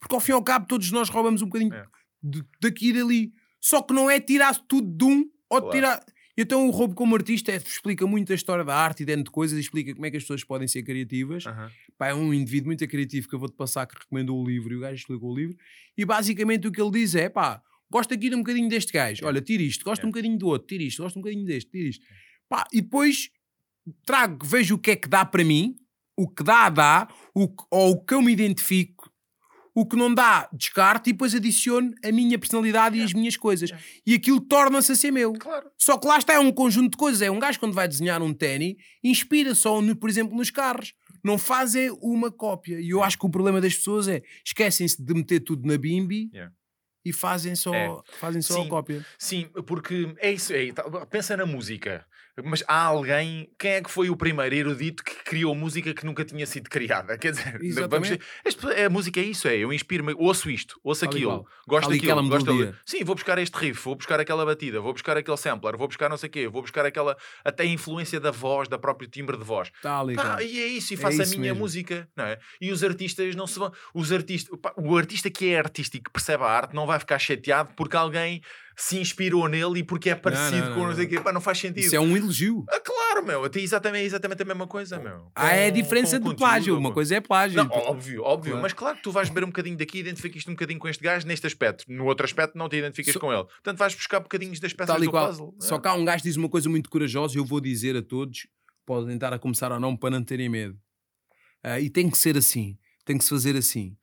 Porque 0.00 0.14
ao 0.14 0.20
fim 0.20 0.32
e 0.32 0.34
ao 0.34 0.42
cabo 0.42 0.66
todos 0.66 0.90
nós 0.90 1.08
roubamos 1.10 1.42
um 1.42 1.46
bocadinho 1.46 1.74
É. 1.74 1.84
de- 2.22 2.42
daqui 2.60 2.88
e 2.88 2.92
dali. 2.94 3.32
Só 3.60 3.82
que 3.82 3.92
não 3.94 4.10
é 4.10 4.18
tirar 4.18 4.54
tudo 4.66 4.90
de 4.96 5.04
um 5.04 5.24
ou 5.50 5.60
Claro. 5.60 5.70
tirar. 5.70 6.04
Então 6.38 6.66
o 6.66 6.70
roubo 6.70 6.94
como 6.94 7.14
artista 7.14 7.52
é- 7.52 7.56
explica 7.56 8.06
muito 8.06 8.30
a 8.32 8.34
história 8.34 8.64
da 8.64 8.74
arte 8.74 9.02
e 9.02 9.06
dentro 9.06 9.24
de 9.24 9.30
coisas, 9.30 9.58
explica 9.58 9.92
como 9.94 10.04
é 10.06 10.10
que 10.10 10.16
as 10.16 10.22
pessoas 10.22 10.44
podem 10.44 10.66
ser 10.68 10.82
criativas. 10.82 11.46
Aham. 11.46 11.70
Pá, 11.98 12.08
é 12.08 12.14
um 12.14 12.32
indivíduo 12.32 12.66
muito 12.68 12.86
criativo 12.88 13.28
que 13.28 13.34
eu 13.34 13.38
vou-te 13.38 13.56
passar 13.56 13.86
que 13.86 13.98
recomendou 13.98 14.38
o 14.42 14.46
livro 14.46 14.72
e 14.72 14.76
o 14.76 14.80
gajo 14.80 14.94
explicou 14.96 15.30
o 15.32 15.36
livro. 15.36 15.56
E 15.96 16.04
basicamente 16.04 16.68
o 16.68 16.72
que 16.72 16.80
ele 16.80 16.90
diz 16.90 17.14
é: 17.14 17.28
pá, 17.28 17.62
gosto 17.90 18.12
aqui 18.14 18.28
de 18.28 18.34
um 18.34 18.38
bocadinho 18.38 18.68
deste 18.68 18.92
gajo, 18.92 19.24
olha, 19.26 19.40
tira 19.40 19.62
isto, 19.62 19.84
gosto 19.84 20.02
um 20.02 20.08
Yeah. 20.08 20.12
bocadinho 20.18 20.38
do 20.38 20.46
outro, 20.48 20.66
tira 20.68 20.82
isto, 20.82 21.02
gosto 21.02 21.18
um 21.18 21.22
bocadinho 21.22 21.44
deste, 21.46 21.70
tira 21.70 21.88
isto. 21.88 22.04
Pá, 22.48 22.64
e 22.72 22.80
depois 22.80 23.30
trago, 24.04 24.44
vejo 24.46 24.74
o 24.74 24.78
que 24.78 24.92
é 24.92 24.96
que 24.96 25.08
dá 25.08 25.24
para 25.24 25.44
mim, 25.44 25.76
o 26.16 26.28
que 26.28 26.42
dá, 26.42 26.68
dá, 26.68 27.08
o 27.34 27.48
que, 27.48 27.64
ou 27.70 27.90
o 27.92 28.04
que 28.04 28.14
eu 28.14 28.22
me 28.22 28.32
identifico, 28.32 29.10
o 29.74 29.84
que 29.86 29.94
não 29.96 30.12
dá, 30.14 30.48
descarto 30.52 31.10
e 31.10 31.12
depois 31.12 31.34
adiciono 31.34 31.92
a 32.02 32.10
minha 32.10 32.38
personalidade 32.38 32.98
e 32.98 33.02
as 33.02 33.12
minhas 33.12 33.36
coisas. 33.36 33.68
Yeah. 33.68 33.86
E 34.06 34.14
aquilo 34.14 34.40
torna-se 34.40 34.90
a 34.92 34.96
ser 34.96 35.10
meu. 35.10 35.34
Claro. 35.34 35.70
Só 35.76 35.98
que 35.98 36.06
lá 36.08 36.16
está, 36.18 36.32
é 36.32 36.38
um 36.38 36.50
conjunto 36.50 36.92
de 36.92 36.96
coisas. 36.96 37.20
É 37.20 37.30
um 37.30 37.38
gajo 37.38 37.60
quando 37.60 37.74
vai 37.74 37.86
desenhar 37.86 38.22
um 38.22 38.32
ténis, 38.32 38.74
inspira 39.04 39.54
só, 39.54 39.82
no- 39.82 39.94
por 39.94 40.08
exemplo, 40.08 40.34
nos 40.34 40.50
carros. 40.50 40.94
Não 41.22 41.36
faz 41.36 41.74
é 41.74 41.90
uma 42.00 42.30
cópia. 42.30 42.80
E 42.80 42.88
eu 42.90 43.02
acho 43.02 43.18
que 43.18 43.26
o 43.26 43.30
problema 43.30 43.60
das 43.60 43.74
pessoas 43.74 44.08
é 44.08 44.22
esquecem-se 44.44 45.02
de 45.04 45.12
meter 45.12 45.40
tudo 45.40 45.66
na 45.68 45.76
bimbi 45.76 46.30
e 47.04 47.12
fazem 47.12 47.54
só, 47.54 47.74
É. 47.74 47.88
fazem 48.18 48.40
só 48.40 48.62
a 48.62 48.68
cópia. 48.68 49.04
Sim, 49.18 49.46
porque 49.66 50.14
é 50.18 50.32
isso. 50.32 50.54
É, 50.54 50.72
pensa 51.10 51.36
na 51.36 51.44
música. 51.44 52.06
Mas 52.44 52.62
há 52.68 52.82
alguém, 52.82 53.48
quem 53.58 53.70
é 53.72 53.80
que 53.82 53.90
foi 53.90 54.10
o 54.10 54.16
primeiro 54.16 54.54
erudito 54.54 55.02
que 55.02 55.14
criou 55.24 55.54
música 55.54 55.94
que 55.94 56.04
nunca 56.04 56.22
tinha 56.22 56.44
sido 56.46 56.68
criada? 56.68 57.16
Quer 57.18 57.30
dizer, 57.32 57.52
vamos 57.52 57.64
Exatamente. 57.64 58.20
pessoas- 58.44 58.78
a 58.78 58.90
música 58.90 59.20
é 59.20 59.24
isso, 59.24 59.48
é. 59.48 59.56
Eu 59.56 59.72
inspiro-me, 59.72 60.12
ouço 60.18 60.50
isto, 60.50 60.78
ouço 60.84 61.00
Tal 61.00 61.10
aquilo, 61.14 61.46
gosto 61.66 61.88
Ali 61.90 61.98
daquilo, 61.98 62.28
gosto 62.28 62.50
ali. 62.50 62.74
Sim, 62.84 63.04
vou 63.04 63.14
buscar 63.14 63.38
este 63.38 63.54
riff, 63.56 63.82
vou 63.82 63.94
buscar 63.94 64.20
aquela 64.20 64.44
batida, 64.44 64.80
vou 64.80 64.92
buscar 64.92 65.16
aquele 65.16 65.36
sampler, 65.38 65.76
vou 65.78 65.88
buscar 65.88 66.10
não 66.10 66.16
sei 66.18 66.28
o 66.28 66.32
quê, 66.32 66.46
vou 66.46 66.60
buscar 66.60 66.84
aquela. 66.84 67.16
até 67.42 67.62
a 67.62 67.66
influência 67.66 68.20
da 68.20 68.30
voz, 68.30 68.68
da 68.68 68.78
própria 68.78 69.08
timbre 69.08 69.36
de 69.38 69.44
voz. 69.44 69.70
Está 69.74 70.00
ali, 70.00 70.14
Pá, 70.16 70.42
e 70.42 70.58
é 70.60 70.66
isso, 70.66 70.92
e 70.92 70.96
É 70.96 70.98
faço 70.98 71.20
a 71.20 71.24
isso 71.24 71.38
minha 71.38 71.52
mesmo. 71.52 71.60
música, 71.60 72.06
não 72.14 72.26
é? 72.26 72.38
E 72.60 72.70
os 72.70 72.84
artistas 72.84 73.34
não 73.34 73.46
se 73.46 73.58
vão. 73.58 73.72
Os 73.94 74.12
artistas, 74.12 74.58
pá, 74.60 74.74
o 74.76 74.94
artista 74.96 75.30
que 75.30 75.50
é 75.54 75.58
artista 75.58 75.96
e 75.96 76.00
que 76.00 76.10
percebe 76.10 76.42
a 76.44 76.48
arte 76.48 76.74
não 76.74 76.86
vai 76.86 76.98
ficar 76.98 77.18
chateado 77.18 77.70
porque 77.74 77.96
alguém 77.96 78.42
se 78.78 78.98
inspirou 78.98 79.48
nele 79.48 79.78
e 79.80 79.82
porque 79.82 80.10
é 80.10 80.14
parecido 80.14 80.66
não, 80.68 80.74
com 80.74 80.80
não, 80.80 80.88
não 80.88 80.94
sei 80.94 81.06
o 81.06 81.08
quê. 81.08 81.20
Pá, 81.20 81.32
não 81.32 81.40
faz 81.40 81.58
sentido. 81.58 81.78
Isso 81.84 81.96
é 81.96 82.00
um 82.00 82.14
elogio. 82.16 82.64
Ah, 82.70 82.78
claro, 82.78 83.24
meu. 83.26 83.42
Até 83.44 83.58
exatamente, 83.60 84.02
é 84.02 84.06
exatamente 84.06 84.42
a 84.42 84.44
mesma 84.44 84.66
coisa, 84.66 84.98
meu. 84.98 85.30
Ah, 85.34 85.52
é 85.54 85.68
a 85.68 85.70
Com- 85.70 85.74
diferença 85.76 86.20
com 86.20 86.28
de 86.28 86.36
plágio. 86.36 86.76
Uma 86.78 86.92
coisa 86.92 87.16
é 87.16 87.20
plágio. 87.20 87.56
Não, 87.56 87.70
óbvio, 87.70 88.22
óbvio. 88.22 88.50
Claro. 88.52 88.62
Mas 88.62 88.72
claro 88.74 88.96
que 88.98 89.02
tu 89.02 89.10
vais 89.10 89.28
beber 89.30 89.44
um 89.44 89.48
bocadinho 89.48 89.76
daqui 89.78 89.96
e 89.96 90.00
identificas-te 90.00 90.48
um 90.50 90.52
bocadinho 90.52 90.78
com 90.78 90.88
este 90.88 91.02
gajo 91.02 91.26
neste 91.26 91.46
aspecto. 91.46 91.84
No 91.88 92.04
outro 92.04 92.26
aspecto 92.26 92.58
não 92.58 92.68
te 92.68 92.76
identificas 92.76 93.14
So- 93.14 93.20
com 93.20 93.32
ele. 93.32 93.44
Portanto, 93.44 93.78
vais 93.78 93.94
buscar 93.94 94.20
bocadinhos 94.20 94.60
das 94.60 94.74
peças 94.74 94.94
Tal 94.94 95.02
do 95.02 95.10
qual. 95.10 95.26
puzzle. 95.28 95.54
Só 95.58 95.76
É. 95.76 95.80
que 95.80 95.88
há 95.88 95.94
um 95.94 96.04
gajo 96.04 96.22
diz 96.24 96.36
uma 96.36 96.48
coisa 96.50 96.68
muito 96.68 96.90
corajosa 96.90 97.34
e 97.34 97.38
eu 97.38 97.44
vou 97.46 97.60
dizer 97.62 97.96
a 97.96 98.02
todos, 98.02 98.46
podem 98.84 99.14
estar 99.14 99.32
a 99.32 99.38
começar 99.38 99.72
ou 99.72 99.80
não, 99.80 99.96
para 99.96 100.10
não 100.10 100.22
terem 100.22 100.48
medo. 100.50 100.76
Ah, 101.64 101.80
e 101.80 101.88
tem 101.88 102.10
que 102.10 102.18
ser 102.18 102.36
assim, 102.36 102.76
tem 103.06 103.16
que 103.16 103.24
se 103.24 103.30
fazer 103.30 103.56
assim. 103.56 103.96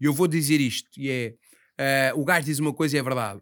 E 0.00 0.04
eu 0.04 0.12
vou 0.12 0.26
dizer 0.26 0.60
isto, 0.60 0.90
e 0.98 1.08
é, 1.08 1.34
ah, 1.78 2.12
o 2.16 2.24
gajo 2.24 2.44
diz 2.46 2.58
uma 2.58 2.74
coisa 2.74 2.96
e 2.96 2.98
é 2.98 3.02
verdade. 3.02 3.40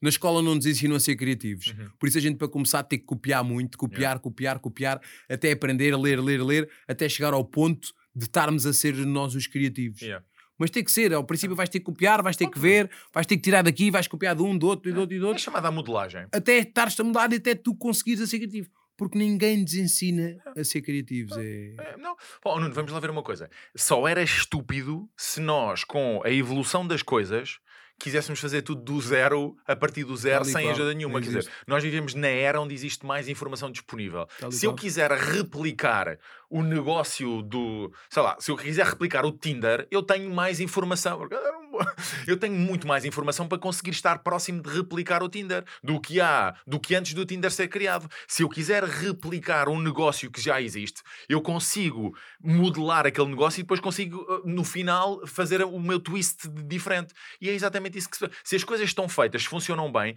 Na 0.00 0.08
escola 0.08 0.40
não 0.42 0.54
nos 0.54 0.66
ensinam 0.66 0.96
a 0.96 1.00
ser 1.00 1.16
criativos. 1.16 1.68
Uhum. 1.68 1.90
Por 1.98 2.08
isso 2.08 2.18
a 2.18 2.20
gente, 2.20 2.36
para 2.36 2.48
começar, 2.48 2.82
tem 2.84 2.98
que 2.98 3.04
copiar 3.04 3.42
muito, 3.42 3.76
copiar, 3.76 4.18
copiar, 4.20 4.58
copiar, 4.58 5.00
até 5.28 5.52
aprender 5.52 5.92
a 5.92 5.98
ler, 5.98 6.20
ler, 6.20 6.42
ler, 6.42 6.70
até 6.86 7.08
chegar 7.08 7.32
ao 7.32 7.44
ponto 7.44 7.92
de 8.14 8.24
estarmos 8.24 8.64
a 8.66 8.72
ser 8.72 8.94
nós 8.94 9.34
os 9.34 9.46
criativos. 9.46 10.00
Yeah. 10.00 10.24
Mas 10.58 10.70
tem 10.70 10.82
que 10.82 10.90
ser, 10.90 11.12
ao 11.12 11.22
princípio 11.24 11.54
vais 11.54 11.68
ter 11.68 11.78
que 11.78 11.84
copiar, 11.84 12.20
vais 12.22 12.36
ter 12.36 12.48
que 12.50 12.58
ver, 12.58 12.90
vais 13.14 13.26
ter 13.26 13.36
que 13.36 13.42
tirar 13.42 13.62
daqui, 13.62 13.90
vais 13.92 14.08
copiar 14.08 14.34
de 14.34 14.42
um, 14.42 14.58
do 14.58 14.66
outro, 14.66 14.90
e 14.90 14.92
do 14.92 15.00
outro, 15.00 15.14
e 15.16 15.18
do 15.20 15.26
É 15.26 15.28
outro 15.28 15.42
chamada 15.42 15.68
a 15.68 15.70
modelagem. 15.70 16.26
até 16.32 16.58
estares 16.58 16.98
a 16.98 17.04
mudar 17.04 17.32
e 17.32 17.36
até 17.36 17.54
tu 17.54 17.74
conseguires 17.76 18.20
a 18.20 18.26
ser 18.26 18.38
criativo. 18.38 18.68
Porque 18.96 19.16
ninguém 19.16 19.58
nos 19.58 19.74
ensina 19.74 20.36
a 20.56 20.64
ser 20.64 20.82
criativos. 20.82 21.36
É... 21.36 21.74
É, 21.78 21.96
não. 21.96 22.16
Bom, 22.42 22.58
Nuno, 22.58 22.74
vamos 22.74 22.90
lá 22.90 22.98
ver 22.98 23.10
uma 23.10 23.22
coisa. 23.22 23.48
Só 23.76 24.08
era 24.08 24.20
estúpido 24.20 25.08
se 25.16 25.40
nós, 25.40 25.84
com 25.84 26.20
a 26.24 26.32
evolução 26.32 26.84
das 26.84 27.00
coisas, 27.00 27.60
quiséssemos 27.98 28.40
fazer 28.40 28.62
tudo 28.62 28.80
do 28.80 29.00
zero, 29.00 29.56
a 29.66 29.74
partir 29.74 30.04
do 30.04 30.16
zero, 30.16 30.44
Tal 30.44 30.52
sem 30.52 30.70
ajuda 30.70 30.94
nenhuma. 30.94 31.20
Quer 31.20 31.26
dizer, 31.26 31.50
nós 31.66 31.82
vivemos 31.82 32.14
na 32.14 32.28
era 32.28 32.60
onde 32.60 32.74
existe 32.74 33.04
mais 33.04 33.28
informação 33.28 33.70
disponível. 33.70 34.26
Tal 34.38 34.52
Se 34.52 34.66
eu 34.66 34.74
quiser 34.74 35.10
replicar 35.10 36.18
o 36.50 36.62
negócio 36.62 37.42
do. 37.42 37.92
Sei 38.08 38.22
lá, 38.22 38.36
se 38.38 38.50
eu 38.50 38.56
quiser 38.56 38.86
replicar 38.86 39.24
o 39.26 39.32
Tinder, 39.32 39.86
eu 39.90 40.02
tenho 40.02 40.30
mais 40.30 40.60
informação. 40.60 41.28
Eu 42.26 42.36
tenho 42.36 42.54
muito 42.54 42.88
mais 42.88 43.04
informação 43.04 43.46
para 43.46 43.58
conseguir 43.58 43.90
estar 43.90 44.18
próximo 44.18 44.60
de 44.60 44.68
replicar 44.68 45.22
o 45.22 45.28
Tinder 45.28 45.64
do 45.82 46.00
que 46.00 46.20
há, 46.20 46.54
do 46.66 46.80
que 46.80 46.94
antes 46.94 47.14
do 47.14 47.24
Tinder 47.24 47.52
ser 47.52 47.68
criado. 47.68 48.08
Se 48.26 48.42
eu 48.42 48.48
quiser 48.48 48.82
replicar 48.82 49.68
um 49.68 49.80
negócio 49.80 50.28
que 50.30 50.40
já 50.40 50.60
existe, 50.60 51.02
eu 51.28 51.40
consigo 51.40 52.16
modelar 52.42 53.06
aquele 53.06 53.28
negócio 53.28 53.60
e 53.60 53.62
depois 53.62 53.80
consigo, 53.80 54.18
uh, 54.22 54.42
no 54.44 54.64
final, 54.64 55.24
fazer 55.26 55.62
o 55.62 55.78
meu 55.78 56.00
twist 56.00 56.48
diferente. 56.48 57.14
E 57.40 57.48
é 57.48 57.52
exatamente 57.52 57.87
exatamente 57.88 57.98
isso 57.98 58.08
que 58.08 58.16
se... 58.16 58.30
Se 58.44 58.56
as 58.56 58.64
coisas 58.64 58.88
estão 58.88 59.08
feitas, 59.08 59.44
funcionam 59.44 59.90
bem, 59.90 60.14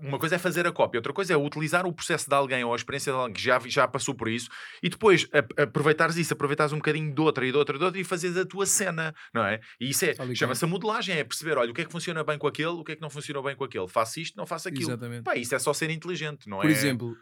uma 0.00 0.18
coisa 0.18 0.36
é 0.36 0.38
fazer 0.38 0.66
a 0.66 0.72
cópia, 0.72 0.98
outra 0.98 1.12
coisa 1.12 1.32
é 1.32 1.36
utilizar 1.36 1.86
o 1.86 1.92
processo 1.92 2.28
de 2.28 2.34
alguém 2.34 2.64
ou 2.64 2.72
a 2.72 2.76
experiência 2.76 3.12
de 3.12 3.18
alguém 3.18 3.34
que 3.34 3.42
já, 3.42 3.58
já 3.66 3.88
passou 3.88 4.14
por 4.14 4.28
isso 4.28 4.48
e 4.82 4.88
depois 4.88 5.28
aproveitares 5.56 6.16
isso, 6.16 6.32
aproveitares 6.32 6.72
um 6.72 6.76
bocadinho 6.76 7.14
de 7.14 7.20
outra 7.20 7.46
e 7.46 7.50
de 7.50 7.56
outra 7.56 7.76
e 7.76 7.78
de 7.78 7.84
outra 7.84 8.00
e 8.00 8.04
fazeres 8.04 8.36
a 8.36 8.46
tua 8.46 8.66
cena, 8.66 9.14
não 9.32 9.44
é? 9.44 9.60
E 9.80 9.90
isso 9.90 10.04
é, 10.04 10.14
chama-se 10.34 10.64
a 10.64 10.68
modelagem, 10.68 11.16
é 11.16 11.24
perceber, 11.24 11.58
olha, 11.58 11.70
o 11.70 11.74
que 11.74 11.82
é 11.82 11.84
que 11.84 11.92
funciona 11.92 12.22
bem 12.24 12.38
com 12.38 12.46
aquele, 12.46 12.68
o 12.68 12.84
que 12.84 12.92
é 12.92 12.96
que 12.96 13.02
não 13.02 13.10
funciona 13.10 13.42
bem 13.42 13.56
com 13.56 13.64
aquele. 13.64 13.88
Faço 13.88 14.20
isto, 14.20 14.36
não 14.36 14.46
faço 14.46 14.68
aquilo. 14.68 14.90
Exatamente. 14.90 15.24
Pá, 15.24 15.36
isso 15.36 15.54
é 15.54 15.58
só 15.58 15.72
ser 15.72 15.90
inteligente, 15.90 16.48
não 16.48 16.58
por 16.58 16.66
é? 16.66 16.68
Por 16.68 16.76
exemplo, 16.76 17.16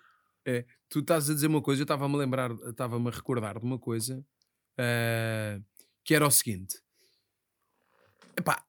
é, 0.45 0.65
tu 0.89 1.01
estás 1.01 1.31
a 1.31 1.35
dizer 1.35 1.47
uma 1.47 1.63
coisa, 1.63 1.83
eu 1.83 1.85
estava-me 1.85 2.15
a 2.15 2.19
lembrar, 2.19 2.51
estava-me 2.69 3.09
a 3.09 3.11
recordar 3.11 3.59
de 3.59 3.65
uma 3.65 3.79
coisa 3.79 4.25
uh, 4.79 5.65
que 6.05 6.15
era 6.15 6.27
o 6.27 6.31
seguinte: 6.31 6.77
epá, 8.37 8.63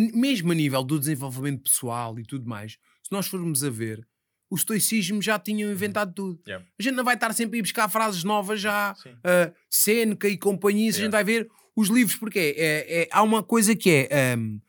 mesmo 0.00 0.52
a 0.52 0.54
nível 0.54 0.82
do 0.82 0.98
desenvolvimento 0.98 1.62
pessoal 1.62 2.18
e 2.18 2.24
tudo 2.24 2.48
mais, 2.48 2.72
se 3.02 3.12
nós 3.12 3.26
formos 3.26 3.62
a 3.62 3.70
ver, 3.70 4.06
o 4.50 4.56
estoicismo 4.56 5.20
já 5.20 5.38
tinham 5.38 5.68
uhum. 5.68 5.74
inventado 5.74 6.12
tudo. 6.12 6.40
Yeah. 6.46 6.64
A 6.78 6.82
gente 6.82 6.94
não 6.94 7.04
vai 7.04 7.14
estar 7.14 7.32
sempre 7.32 7.56
a 7.56 7.58
ir 7.58 7.62
buscar 7.62 7.88
frases 7.88 8.22
novas 8.24 8.60
já, 8.60 8.92
uh, 8.92 9.54
Seneca 9.68 10.28
e 10.28 10.36
companhia, 10.36 10.86
yeah. 10.86 10.98
a 10.98 11.02
gente 11.02 11.12
vai 11.12 11.24
ver 11.24 11.50
os 11.74 11.88
livros, 11.88 12.16
porque 12.16 12.38
é, 12.38 12.50
é, 12.56 13.02
é 13.02 13.08
há 13.10 13.22
uma 13.22 13.42
coisa 13.42 13.74
que 13.74 14.08
é 14.10 14.36
um, 14.36 14.60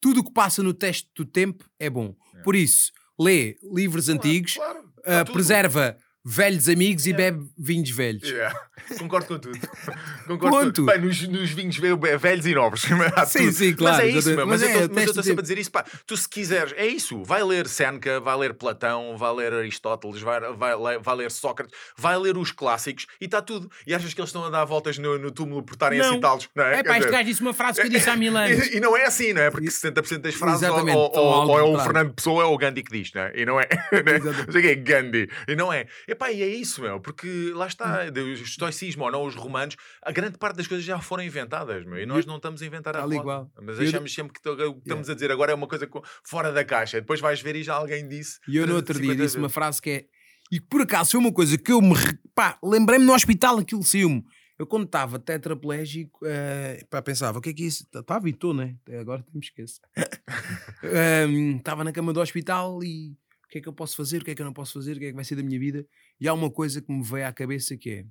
tudo 0.00 0.20
o 0.20 0.24
que 0.24 0.32
passa 0.32 0.62
no 0.62 0.72
teste 0.72 1.08
do 1.14 1.24
tempo 1.24 1.64
é 1.78 1.90
bom. 1.90 2.16
Yeah. 2.26 2.42
Por 2.42 2.56
isso, 2.56 2.92
lê 3.20 3.58
livros 3.62 4.06
claro, 4.06 4.18
antigos, 4.18 4.54
claro. 4.54 4.80
Uh, 4.98 5.32
preserva 5.32 5.98
velhos 6.24 6.68
amigos 6.68 7.04
yeah. 7.04 7.26
e 7.26 7.30
bebe 7.30 7.50
vinhos 7.58 7.90
velhos. 7.90 8.28
Yeah. 8.28 8.58
Concordo 8.98 9.26
com 9.26 9.38
tudo. 9.38 9.58
Concordo 10.26 10.56
Ponto. 10.56 10.66
Com 10.66 10.72
tudo. 10.72 10.86
Bem, 10.86 11.00
nos, 11.00 11.28
nos 11.28 11.50
vinhos 11.50 11.76
velhos 11.76 12.46
e 12.46 12.54
novos. 12.54 12.82
sim, 13.28 13.52
sim, 13.52 13.74
claro. 13.74 13.96
Mas 13.96 14.04
é 14.04 14.18
isso, 14.18 14.36
mas, 14.36 14.46
mas, 14.46 14.62
é, 14.62 14.84
eu 14.84 14.98
estou 15.04 15.22
sempre 15.22 15.40
a 15.40 15.42
dizer 15.42 15.58
isso. 15.58 15.70
Pá, 15.70 15.84
tu, 16.06 16.16
se 16.16 16.28
quiseres, 16.28 16.72
é 16.76 16.86
isso. 16.86 17.22
Vai 17.22 17.42
ler 17.42 17.68
Seneca, 17.68 18.20
vai 18.20 18.36
ler 18.36 18.54
Platão, 18.54 19.16
vai 19.16 19.34
ler 19.34 19.52
Aristóteles, 19.52 20.20
vai, 20.22 20.40
vai, 20.54 20.98
vai 20.98 21.16
ler 21.16 21.30
Sócrates, 21.30 21.76
vai 21.96 22.16
ler 22.18 22.36
os 22.36 22.50
clássicos 22.50 23.06
e 23.20 23.26
está 23.26 23.42
tudo. 23.42 23.70
E 23.86 23.94
achas 23.94 24.12
que 24.14 24.20
eles 24.20 24.28
estão 24.28 24.44
a 24.44 24.50
dar 24.50 24.64
voltas 24.64 24.98
no, 24.98 25.18
no 25.18 25.30
túmulo 25.30 25.62
por 25.62 25.74
estarem 25.74 26.00
a 26.00 26.12
citá-los? 26.12 26.48
Não 26.54 26.64
é? 26.64 26.80
É 26.80 26.82
pá, 26.82 26.98
este 26.98 27.10
gajo 27.10 27.24
disse 27.24 27.42
uma 27.42 27.52
frase 27.52 27.80
que 27.80 27.86
eu 27.86 27.90
disse 27.90 28.08
há 28.08 28.16
mil 28.16 28.36
anos. 28.36 28.66
E, 28.66 28.76
e, 28.76 28.80
não 28.80 28.96
é 28.96 29.04
assim, 29.04 29.32
não 29.32 29.42
é? 29.42 29.50
Porque 29.50 29.68
70% 29.68 30.18
das 30.18 30.34
frases 30.34 30.68
ou, 30.68 30.88
ou, 30.88 31.16
ou, 31.16 31.48
ou, 31.48 31.58
é 31.58 31.62
o 31.62 31.78
Fernando 31.80 32.14
Pessoa 32.14 32.44
ou 32.44 32.50
é 32.50 32.54
o 32.54 32.58
Gandhi 32.58 32.82
que 32.82 32.92
diz, 32.92 33.12
não 33.12 33.22
é? 33.22 33.32
E 33.34 33.44
não 33.44 33.60
é. 33.60 33.68
Não 33.92 34.60
é? 34.60 34.66
é 34.66 34.74
Gandhi. 34.74 35.28
E 35.46 35.56
não 35.56 35.72
é. 35.72 35.86
Epá, 36.14 36.30
e 36.30 36.42
é 36.42 36.46
isso, 36.46 36.80
meu. 36.80 37.00
Porque 37.00 37.52
lá 37.54 37.66
está, 37.66 38.04
hum. 38.04 38.22
o 38.22 38.32
estoicismo 38.34 39.04
ou 39.04 39.10
não, 39.10 39.24
os 39.24 39.34
romanos, 39.34 39.76
a 40.00 40.12
grande 40.12 40.38
parte 40.38 40.56
das 40.56 40.66
coisas 40.68 40.86
já 40.86 41.00
foram 41.00 41.24
inventadas, 41.24 41.84
meu. 41.84 41.98
E 41.98 42.06
nós 42.06 42.24
não 42.24 42.36
estamos 42.36 42.62
a 42.62 42.66
inventar 42.66 42.96
a 42.96 43.00
roda. 43.00 43.16
igual. 43.16 43.52
Mas 43.60 43.80
achamos 43.80 44.12
eu... 44.12 44.14
sempre 44.14 44.40
que 44.40 44.48
o 44.48 44.74
que 44.74 44.80
estamos 44.80 45.10
a 45.10 45.14
dizer 45.14 45.32
agora 45.32 45.50
é 45.50 45.54
uma 45.54 45.66
coisa 45.66 45.88
fora 46.22 46.52
da 46.52 46.64
caixa. 46.64 47.00
Depois 47.00 47.20
vais 47.20 47.40
ver 47.40 47.56
e 47.56 47.64
já 47.64 47.74
alguém 47.74 48.06
disse. 48.06 48.38
E 48.46 48.56
eu 48.56 48.66
no 48.66 48.76
outro 48.76 49.00
dia 49.00 49.14
disse 49.16 49.36
uma 49.36 49.48
frase 49.48 49.82
que 49.82 49.90
é. 49.90 50.04
E 50.52 50.60
por 50.60 50.82
acaso 50.82 51.12
foi 51.12 51.20
uma 51.20 51.32
coisa 51.32 51.58
que 51.58 51.72
eu 51.72 51.80
me. 51.80 51.94
Pá, 52.32 52.56
lembrei-me 52.62 53.04
no 53.04 53.12
hospital 53.12 53.58
aquilo 53.58 53.82
saiu-me. 53.82 54.24
Eu 54.56 54.68
quando 54.68 54.84
estava 54.84 55.18
tetraplégico, 55.18 56.24
uh, 56.24 56.86
pá, 56.86 57.02
pensava, 57.02 57.38
o 57.38 57.40
que 57.40 57.50
é 57.50 57.52
que 57.52 57.64
é 57.64 57.66
isso? 57.66 57.84
Estava 57.92 58.28
e 58.28 58.30
estou, 58.30 58.54
né? 58.54 58.76
Agora 59.00 59.24
me 59.34 59.40
esqueço. 59.40 59.80
Estava 61.58 61.82
um, 61.82 61.84
na 61.84 61.92
cama 61.92 62.12
do 62.12 62.20
hospital 62.20 62.84
e 62.84 63.16
que 63.54 63.58
é 63.58 63.60
que 63.60 63.68
eu 63.68 63.72
posso 63.72 63.94
fazer, 63.94 64.20
o 64.20 64.24
que 64.24 64.32
é 64.32 64.34
que 64.34 64.42
eu 64.42 64.46
não 64.46 64.52
posso 64.52 64.72
fazer, 64.72 64.96
o 64.96 64.98
que 64.98 65.04
é 65.04 65.08
que 65.10 65.14
vai 65.14 65.24
ser 65.24 65.36
da 65.36 65.42
minha 65.44 65.58
vida. 65.60 65.86
E 66.20 66.26
há 66.26 66.34
uma 66.34 66.50
coisa 66.50 66.82
que 66.82 66.92
me 66.92 67.04
veio 67.04 67.24
à 67.24 67.32
cabeça 67.32 67.76
que 67.76 67.88
é 67.88 68.06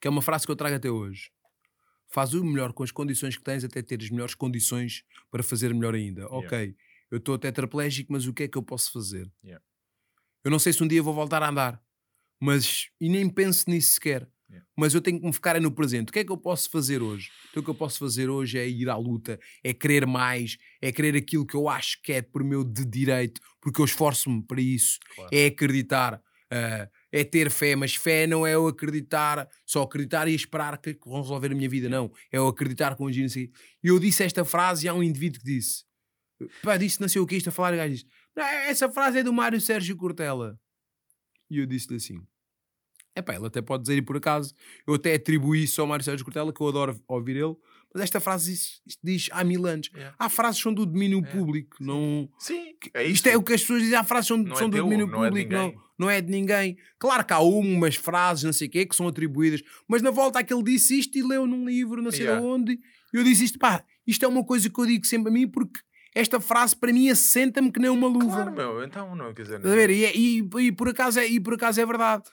que 0.00 0.06
é 0.06 0.10
uma 0.10 0.22
frase 0.22 0.46
que 0.46 0.52
eu 0.52 0.54
trago 0.54 0.76
até 0.76 0.88
hoje. 0.88 1.32
Faz 2.06 2.32
o 2.32 2.44
melhor 2.44 2.72
com 2.72 2.84
as 2.84 2.92
condições 2.92 3.36
que 3.36 3.42
tens 3.42 3.64
até 3.64 3.82
ter 3.82 4.00
as 4.00 4.08
melhores 4.08 4.36
condições 4.36 5.04
para 5.32 5.42
fazer 5.42 5.74
melhor 5.74 5.96
ainda. 5.96 6.20
Yeah. 6.20 6.36
Ok, 6.36 6.76
eu 7.10 7.18
estou 7.18 7.36
tetraplégico, 7.36 8.12
mas 8.12 8.28
o 8.28 8.32
que 8.32 8.44
é 8.44 8.48
que 8.48 8.56
eu 8.56 8.62
posso 8.62 8.92
fazer? 8.92 9.28
Yeah. 9.42 9.64
Eu 10.44 10.52
não 10.52 10.60
sei 10.60 10.72
se 10.72 10.80
um 10.80 10.86
dia 10.86 11.02
vou 11.02 11.12
voltar 11.12 11.42
a 11.42 11.48
andar, 11.48 11.82
mas 12.38 12.88
e 13.00 13.08
nem 13.08 13.28
penso 13.28 13.68
nisso 13.68 13.94
sequer. 13.94 14.30
Yeah. 14.50 14.66
Mas 14.76 14.94
eu 14.94 15.00
tenho 15.00 15.20
que 15.20 15.26
me 15.26 15.32
ficar 15.32 15.60
no 15.60 15.70
presente. 15.70 16.08
O 16.08 16.12
que 16.12 16.20
é 16.20 16.24
que 16.24 16.32
eu 16.32 16.36
posso 16.36 16.70
fazer 16.70 17.02
hoje? 17.02 17.30
Então, 17.50 17.60
o 17.60 17.64
que 17.64 17.70
eu 17.70 17.74
posso 17.74 17.98
fazer 17.98 18.30
hoje 18.30 18.58
é 18.58 18.66
ir 18.66 18.88
à 18.88 18.96
luta, 18.96 19.38
é 19.62 19.74
querer 19.74 20.06
mais, 20.06 20.56
é 20.80 20.90
querer 20.90 21.16
aquilo 21.16 21.46
que 21.46 21.54
eu 21.54 21.68
acho 21.68 22.00
que 22.02 22.12
é 22.12 22.22
por 22.22 22.42
meu 22.42 22.64
de 22.64 22.84
direito, 22.84 23.40
porque 23.60 23.80
eu 23.80 23.84
esforço-me 23.84 24.42
para 24.42 24.60
isso, 24.60 24.98
claro. 25.14 25.30
é 25.32 25.46
acreditar. 25.46 26.22
Uh, 26.50 26.88
é 27.12 27.24
ter 27.24 27.50
fé, 27.50 27.76
mas 27.76 27.94
fé 27.94 28.26
não 28.26 28.46
é 28.46 28.54
eu 28.54 28.66
acreditar, 28.66 29.46
só 29.66 29.82
acreditar 29.82 30.26
e 30.28 30.34
esperar 30.34 30.78
que 30.78 30.96
vão 31.04 31.20
resolver 31.20 31.52
a 31.52 31.54
minha 31.54 31.68
vida, 31.68 31.90
não. 31.90 32.10
É 32.32 32.38
eu 32.38 32.48
acreditar 32.48 32.96
com 32.96 33.04
o 33.04 33.10
E 33.10 33.50
eu 33.82 33.98
disse 33.98 34.22
esta 34.22 34.46
frase 34.46 34.86
e 34.86 34.88
há 34.88 34.94
um 34.94 35.02
indivíduo 35.02 35.40
que 35.40 35.44
disse: 35.44 35.84
pá, 36.62 36.78
disse, 36.78 37.02
nasceu 37.02 37.22
o 37.22 37.26
que 37.26 37.36
isto 37.36 37.50
a 37.50 37.52
falar, 37.52 37.72
e 37.72 37.74
o 37.74 37.78
gajo 37.78 37.94
disse: 37.94 38.06
essa 38.66 38.90
frase 38.90 39.18
é 39.18 39.22
do 39.22 39.32
Mário 39.32 39.60
Sérgio 39.60 39.94
Cortella. 39.94 40.58
E 41.50 41.58
eu 41.58 41.66
disse-lhe 41.66 41.96
assim: 41.96 42.26
é 43.18 43.22
pá, 43.22 43.34
ele 43.34 43.46
até 43.46 43.60
pode 43.60 43.82
dizer, 43.82 43.96
e 43.96 44.02
por 44.02 44.16
acaso, 44.16 44.54
eu 44.86 44.94
até 44.94 45.14
atribuí 45.14 45.64
isso 45.64 45.80
ao 45.80 45.86
Mário 45.86 46.04
Sérgio 46.04 46.24
Cortella, 46.24 46.52
que 46.52 46.60
eu 46.60 46.68
adoro 46.68 47.00
ouvir 47.06 47.36
ele, 47.36 47.54
mas 47.92 48.02
esta 48.02 48.20
frase 48.20 48.52
isto, 48.52 48.82
isto 48.86 49.00
diz 49.02 49.28
há 49.32 49.42
mil 49.42 49.66
anos. 49.66 49.90
Yeah. 49.94 50.14
Há 50.18 50.28
frases 50.28 50.58
que 50.58 50.62
são 50.64 50.74
do 50.74 50.84
domínio 50.84 51.18
yeah. 51.18 51.38
público. 51.38 51.76
Sim. 51.78 51.84
Não... 51.84 52.28
Sim, 52.38 52.74
é 52.94 53.04
Isto 53.04 53.28
é 53.28 53.36
o 53.36 53.42
que 53.42 53.54
as 53.54 53.60
pessoas 53.62 53.82
dizem, 53.82 53.96
há 53.96 54.04
frases 54.04 54.28
são, 54.28 54.36
são 54.54 54.66
é 54.66 54.70
do 54.70 54.70
teu, 54.70 54.84
domínio 54.84 55.06
não 55.06 55.24
é 55.24 55.28
público, 55.28 55.52
é 55.52 55.56
não, 55.56 55.74
não 55.98 56.10
é 56.10 56.20
de 56.20 56.30
ninguém. 56.30 56.76
Claro 56.98 57.24
que 57.24 57.32
há 57.32 57.40
umas 57.40 57.96
frases, 57.96 58.44
não 58.44 58.52
sei 58.52 58.68
o 58.68 58.70
quê, 58.70 58.86
que 58.86 58.94
são 58.94 59.08
atribuídas, 59.08 59.62
mas 59.88 60.02
na 60.02 60.10
volta 60.10 60.38
aquele 60.38 60.62
disse 60.62 60.98
isto 60.98 61.16
e 61.16 61.22
leu 61.22 61.46
num 61.46 61.66
livro, 61.66 62.02
não 62.02 62.10
sei 62.10 62.26
yeah. 62.26 62.44
onde, 62.44 62.78
eu 63.12 63.24
disse 63.24 63.44
isto, 63.44 63.58
pá, 63.58 63.82
isto 64.06 64.24
é 64.24 64.28
uma 64.28 64.44
coisa 64.44 64.68
que 64.68 64.78
eu 64.78 64.86
digo 64.86 65.06
sempre 65.06 65.30
a 65.30 65.32
mim 65.32 65.48
porque 65.48 65.80
esta 66.14 66.40
frase 66.40 66.74
para 66.76 66.92
mim 66.92 67.08
assenta-me 67.08 67.70
que 67.70 67.80
nem 67.80 67.90
uma 67.90 68.08
luva. 68.08 68.26
Claro, 68.26 68.52
meu, 68.52 68.84
então 68.84 69.14
não 69.14 69.32
quer 69.32 69.42
dizer. 69.42 69.60
Ver, 69.60 69.90
e, 69.90 70.04
é, 70.04 70.16
e, 70.16 70.48
e, 70.60 70.72
por 70.72 70.88
acaso 70.88 71.20
é, 71.20 71.26
e 71.26 71.38
por 71.38 71.54
acaso 71.54 71.80
é 71.80 71.86
verdade. 71.86 72.24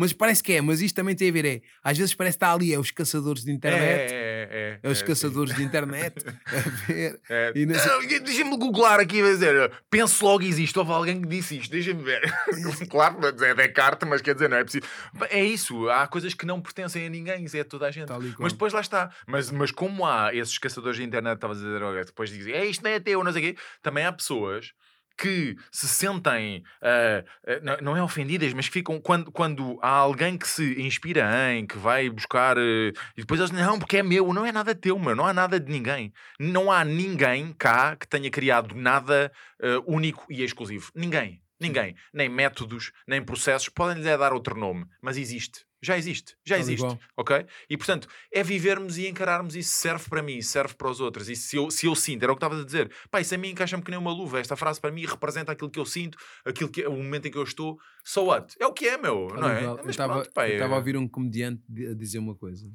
Mas 0.00 0.14
parece 0.14 0.42
que 0.42 0.54
é, 0.54 0.62
mas 0.62 0.80
isto 0.80 0.96
também 0.96 1.14
tem 1.14 1.28
a 1.28 1.32
ver, 1.32 1.44
é. 1.44 1.60
Às 1.84 1.98
vezes 1.98 2.14
parece 2.14 2.38
que 2.38 2.44
está 2.44 2.54
ali, 2.54 2.72
é 2.72 2.78
os 2.78 2.90
caçadores 2.90 3.44
de 3.44 3.52
internet. 3.52 4.10
É, 4.10 4.16
é, 4.16 4.48
é. 4.50 4.80
é 4.82 4.90
os 4.90 5.02
é, 5.02 5.04
caçadores 5.04 5.54
de 5.54 5.62
internet. 5.62 6.24
a 6.26 6.86
ver. 6.86 7.20
É. 7.28 7.52
Deixa-me 7.52 8.56
googlar 8.56 8.98
aqui, 8.98 9.20
vai 9.20 9.32
dizer, 9.32 9.70
penso 9.90 10.24
logo 10.24 10.42
existe, 10.42 10.78
houve 10.78 10.90
alguém 10.90 11.20
que 11.20 11.28
disse 11.28 11.58
isto, 11.58 11.70
deixa-me 11.70 12.02
ver. 12.02 12.22
claro, 12.88 13.18
é 13.26 13.54
Descartes, 13.54 14.08
mas 14.08 14.22
quer 14.22 14.32
dizer, 14.32 14.48
não 14.48 14.56
é 14.56 14.62
preciso. 14.64 14.84
É 15.28 15.44
isso, 15.44 15.90
há 15.90 16.06
coisas 16.06 16.32
que 16.32 16.46
não 16.46 16.62
pertencem 16.62 17.04
a 17.04 17.10
ninguém, 17.10 17.44
é 17.52 17.64
toda 17.64 17.86
a 17.86 17.90
gente. 17.90 18.10
Mas 18.38 18.54
depois 18.54 18.72
lá 18.72 18.80
está. 18.80 19.10
Mas, 19.26 19.50
mas 19.50 19.70
como 19.70 20.06
há 20.06 20.34
esses 20.34 20.56
caçadores 20.56 20.96
de 20.96 21.04
internet, 21.04 21.34
estavas 21.34 21.58
a 21.58 21.60
dizer, 21.60 22.06
depois 22.06 22.30
dizem, 22.30 22.54
é 22.54 22.64
isto 22.64 22.82
não 22.82 22.90
é 22.90 22.98
teu, 22.98 23.22
não 23.22 23.30
sei 23.30 23.50
o 23.50 23.54
quê, 23.54 23.60
também 23.82 24.06
há 24.06 24.12
pessoas 24.14 24.72
que 25.20 25.54
se 25.70 25.86
sentem, 25.86 26.64
uh, 26.80 27.82
não 27.82 27.94
é 27.94 28.02
ofendidas, 28.02 28.54
mas 28.54 28.68
que 28.68 28.72
ficam, 28.72 28.98
quando, 28.98 29.30
quando 29.30 29.78
há 29.82 29.90
alguém 29.90 30.38
que 30.38 30.48
se 30.48 30.80
inspira 30.80 31.28
em, 31.52 31.66
que 31.66 31.76
vai 31.76 32.08
buscar, 32.08 32.56
uh, 32.56 32.90
e 33.14 33.20
depois 33.20 33.38
eles, 33.38 33.52
não, 33.52 33.78
porque 33.78 33.98
é 33.98 34.02
meu, 34.02 34.32
não 34.32 34.46
é 34.46 34.50
nada 34.50 34.74
teu, 34.74 34.98
meu, 34.98 35.14
não 35.14 35.26
há 35.26 35.34
nada 35.34 35.60
de 35.60 35.70
ninguém. 35.70 36.10
Não 36.38 36.72
há 36.72 36.82
ninguém 36.82 37.52
cá 37.52 37.94
que 37.96 38.08
tenha 38.08 38.30
criado 38.30 38.74
nada 38.74 39.30
uh, 39.62 39.94
único 39.94 40.24
e 40.30 40.42
exclusivo. 40.42 40.90
Ninguém. 40.94 41.42
Ninguém. 41.60 41.94
Nem 42.14 42.26
métodos, 42.26 42.90
nem 43.06 43.22
processos. 43.22 43.68
Podem-lhe 43.68 44.16
dar 44.16 44.32
outro 44.32 44.58
nome, 44.58 44.86
mas 45.02 45.18
existe. 45.18 45.66
Já 45.82 45.96
existe, 45.96 46.36
já 46.44 46.58
existe, 46.58 46.86
ok? 47.16 47.46
E 47.68 47.76
portanto, 47.76 48.06
é 48.30 48.42
vivermos 48.42 48.98
e 48.98 49.08
encararmos 49.08 49.56
isso 49.56 49.70
serve 49.70 50.08
para 50.10 50.22
mim, 50.22 50.42
serve 50.42 50.74
para 50.74 50.90
os 50.90 51.00
outros. 51.00 51.28
E 51.30 51.34
se 51.34 51.56
eu, 51.56 51.70
se 51.70 51.86
eu 51.86 51.94
sinto, 51.94 52.22
era 52.22 52.32
o 52.32 52.36
que 52.36 52.44
estava 52.44 52.60
a 52.60 52.64
dizer, 52.64 52.92
pá, 53.10 53.20
isso 53.20 53.34
a 53.34 53.38
mim 53.38 53.48
encaixa-me 53.48 53.82
que 53.82 53.90
nem 53.90 53.98
uma 53.98 54.12
luva. 54.12 54.40
Esta 54.40 54.56
frase 54.56 54.78
para 54.78 54.90
mim 54.90 55.06
representa 55.06 55.52
aquilo 55.52 55.70
que 55.70 55.80
eu 55.80 55.86
sinto, 55.86 56.18
aquilo 56.44 56.68
que 56.68 56.82
é 56.82 56.88
o 56.88 56.96
momento 56.96 57.28
em 57.28 57.30
que 57.30 57.38
eu 57.38 57.42
estou. 57.42 57.78
So 58.04 58.24
what? 58.24 58.54
É 58.60 58.66
o 58.66 58.74
que 58.74 58.88
é, 58.88 58.98
meu, 58.98 59.28
não 59.28 59.48
é? 59.48 59.64
Eu 59.64 59.88
estava 59.88 60.22
é... 60.36 60.62
a 60.62 60.76
ouvir 60.76 60.98
um 60.98 61.08
comediante 61.08 61.62
a 61.90 61.94
dizer 61.94 62.18
uma 62.18 62.34
coisa. 62.34 62.70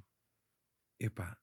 Epá, 0.99 1.37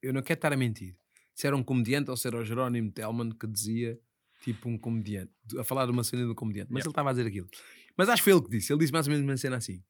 eu 0.00 0.14
não 0.14 0.22
quero 0.22 0.38
estar 0.38 0.52
a 0.52 0.56
mentir. 0.56 0.96
Se 1.34 1.46
era 1.46 1.54
um 1.54 1.62
comediante 1.62 2.10
ou 2.10 2.16
se 2.16 2.26
era 2.26 2.38
o 2.38 2.44
Jerónimo 2.44 2.90
Telman 2.90 3.30
que 3.30 3.46
dizia, 3.46 3.98
tipo 4.42 4.68
um 4.68 4.78
comediante, 4.78 5.32
a 5.58 5.64
falar 5.64 5.84
de 5.84 5.92
uma 5.92 6.04
cena 6.04 6.24
do 6.26 6.34
comediante, 6.34 6.72
mas 6.72 6.80
yeah. 6.80 6.86
ele 6.86 6.92
estava 6.92 7.10
a 7.10 7.12
dizer 7.12 7.26
aquilo. 7.26 7.48
Mas 7.96 8.08
acho 8.08 8.22
que 8.22 8.24
foi 8.24 8.32
ele 8.32 8.42
que 8.42 8.50
disse. 8.50 8.72
Ele 8.72 8.80
disse 8.80 8.92
mais 8.92 9.06
ou 9.06 9.12
menos 9.12 9.28
uma 9.28 9.36
cena 9.36 9.56
assim. 9.56 9.82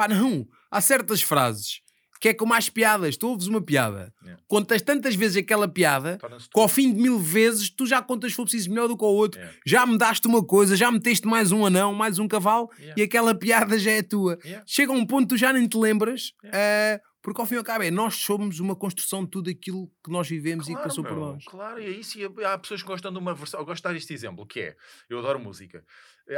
Pá, 0.00 0.08
não. 0.08 0.48
Há 0.70 0.80
certas 0.80 1.20
frases 1.20 1.82
que 2.18 2.28
é 2.28 2.34
como 2.34 2.54
as 2.54 2.70
piadas. 2.70 3.18
Tu 3.18 3.26
ouves 3.26 3.46
uma 3.46 3.62
piada, 3.62 4.14
yeah. 4.22 4.42
contas 4.46 4.82
tantas 4.82 5.14
vezes 5.14 5.38
aquela 5.38 5.66
piada, 5.66 6.18
que 6.52 6.60
ao 6.60 6.68
fim 6.68 6.92
de 6.92 7.00
mil 7.00 7.18
vezes 7.18 7.70
tu 7.70 7.86
já 7.86 8.02
contas 8.02 8.32
se 8.32 8.36
for 8.36 8.42
preciso 8.42 8.68
melhor 8.68 8.88
do 8.88 8.96
que 8.96 9.04
o 9.04 9.06
outro. 9.06 9.40
Yeah. 9.40 9.58
Já 9.66 9.86
me 9.86 9.98
daste 9.98 10.26
uma 10.26 10.44
coisa, 10.44 10.76
já 10.76 10.90
meteste 10.90 11.26
mais 11.26 11.50
um 11.50 11.64
anão, 11.64 11.94
mais 11.94 12.18
um 12.18 12.28
cavalo 12.28 12.70
yeah. 12.78 12.94
e 12.96 13.02
aquela 13.02 13.34
piada 13.34 13.78
já 13.78 13.90
é 13.90 14.02
tua. 14.02 14.38
Chega 14.66 14.92
a 14.92 14.94
um 14.94 15.06
ponto 15.06 15.28
que 15.28 15.34
tu 15.34 15.38
já 15.38 15.52
nem 15.52 15.66
te 15.66 15.78
lembras. 15.78 16.32
Uh, 16.44 17.00
Porque 17.22 17.40
ao 17.40 17.46
fim 17.46 17.56
e 17.56 17.58
ao 17.58 17.64
cabo 17.64 17.84
é 17.84 17.90
nós 17.90 18.16
somos 18.16 18.60
uma 18.60 18.74
construção 18.74 19.24
de 19.24 19.30
tudo 19.30 19.50
aquilo 19.50 19.90
que 20.02 20.10
nós 20.10 20.28
vivemos 20.28 20.68
e 20.68 20.74
que 20.74 20.82
passou 20.82 21.04
por 21.04 21.16
meu, 21.16 21.26
nós. 21.26 21.44
Claro, 21.44 21.80
e 21.80 21.84
é 21.84 21.90
isso. 21.90 22.18
E 22.18 22.24
há 22.44 22.56
pessoas 22.56 22.82
que 22.82 22.88
gostam 22.88 23.12
de 23.12 23.18
uma 23.18 23.34
versão. 23.34 23.60
Eu 23.60 23.66
gosto 23.66 23.82
de 23.82 23.88
dar 23.88 23.96
este 23.96 24.14
exemplo, 24.14 24.46
que 24.46 24.60
é: 24.60 24.76
eu 25.08 25.18
adoro 25.18 25.38
música. 25.38 25.84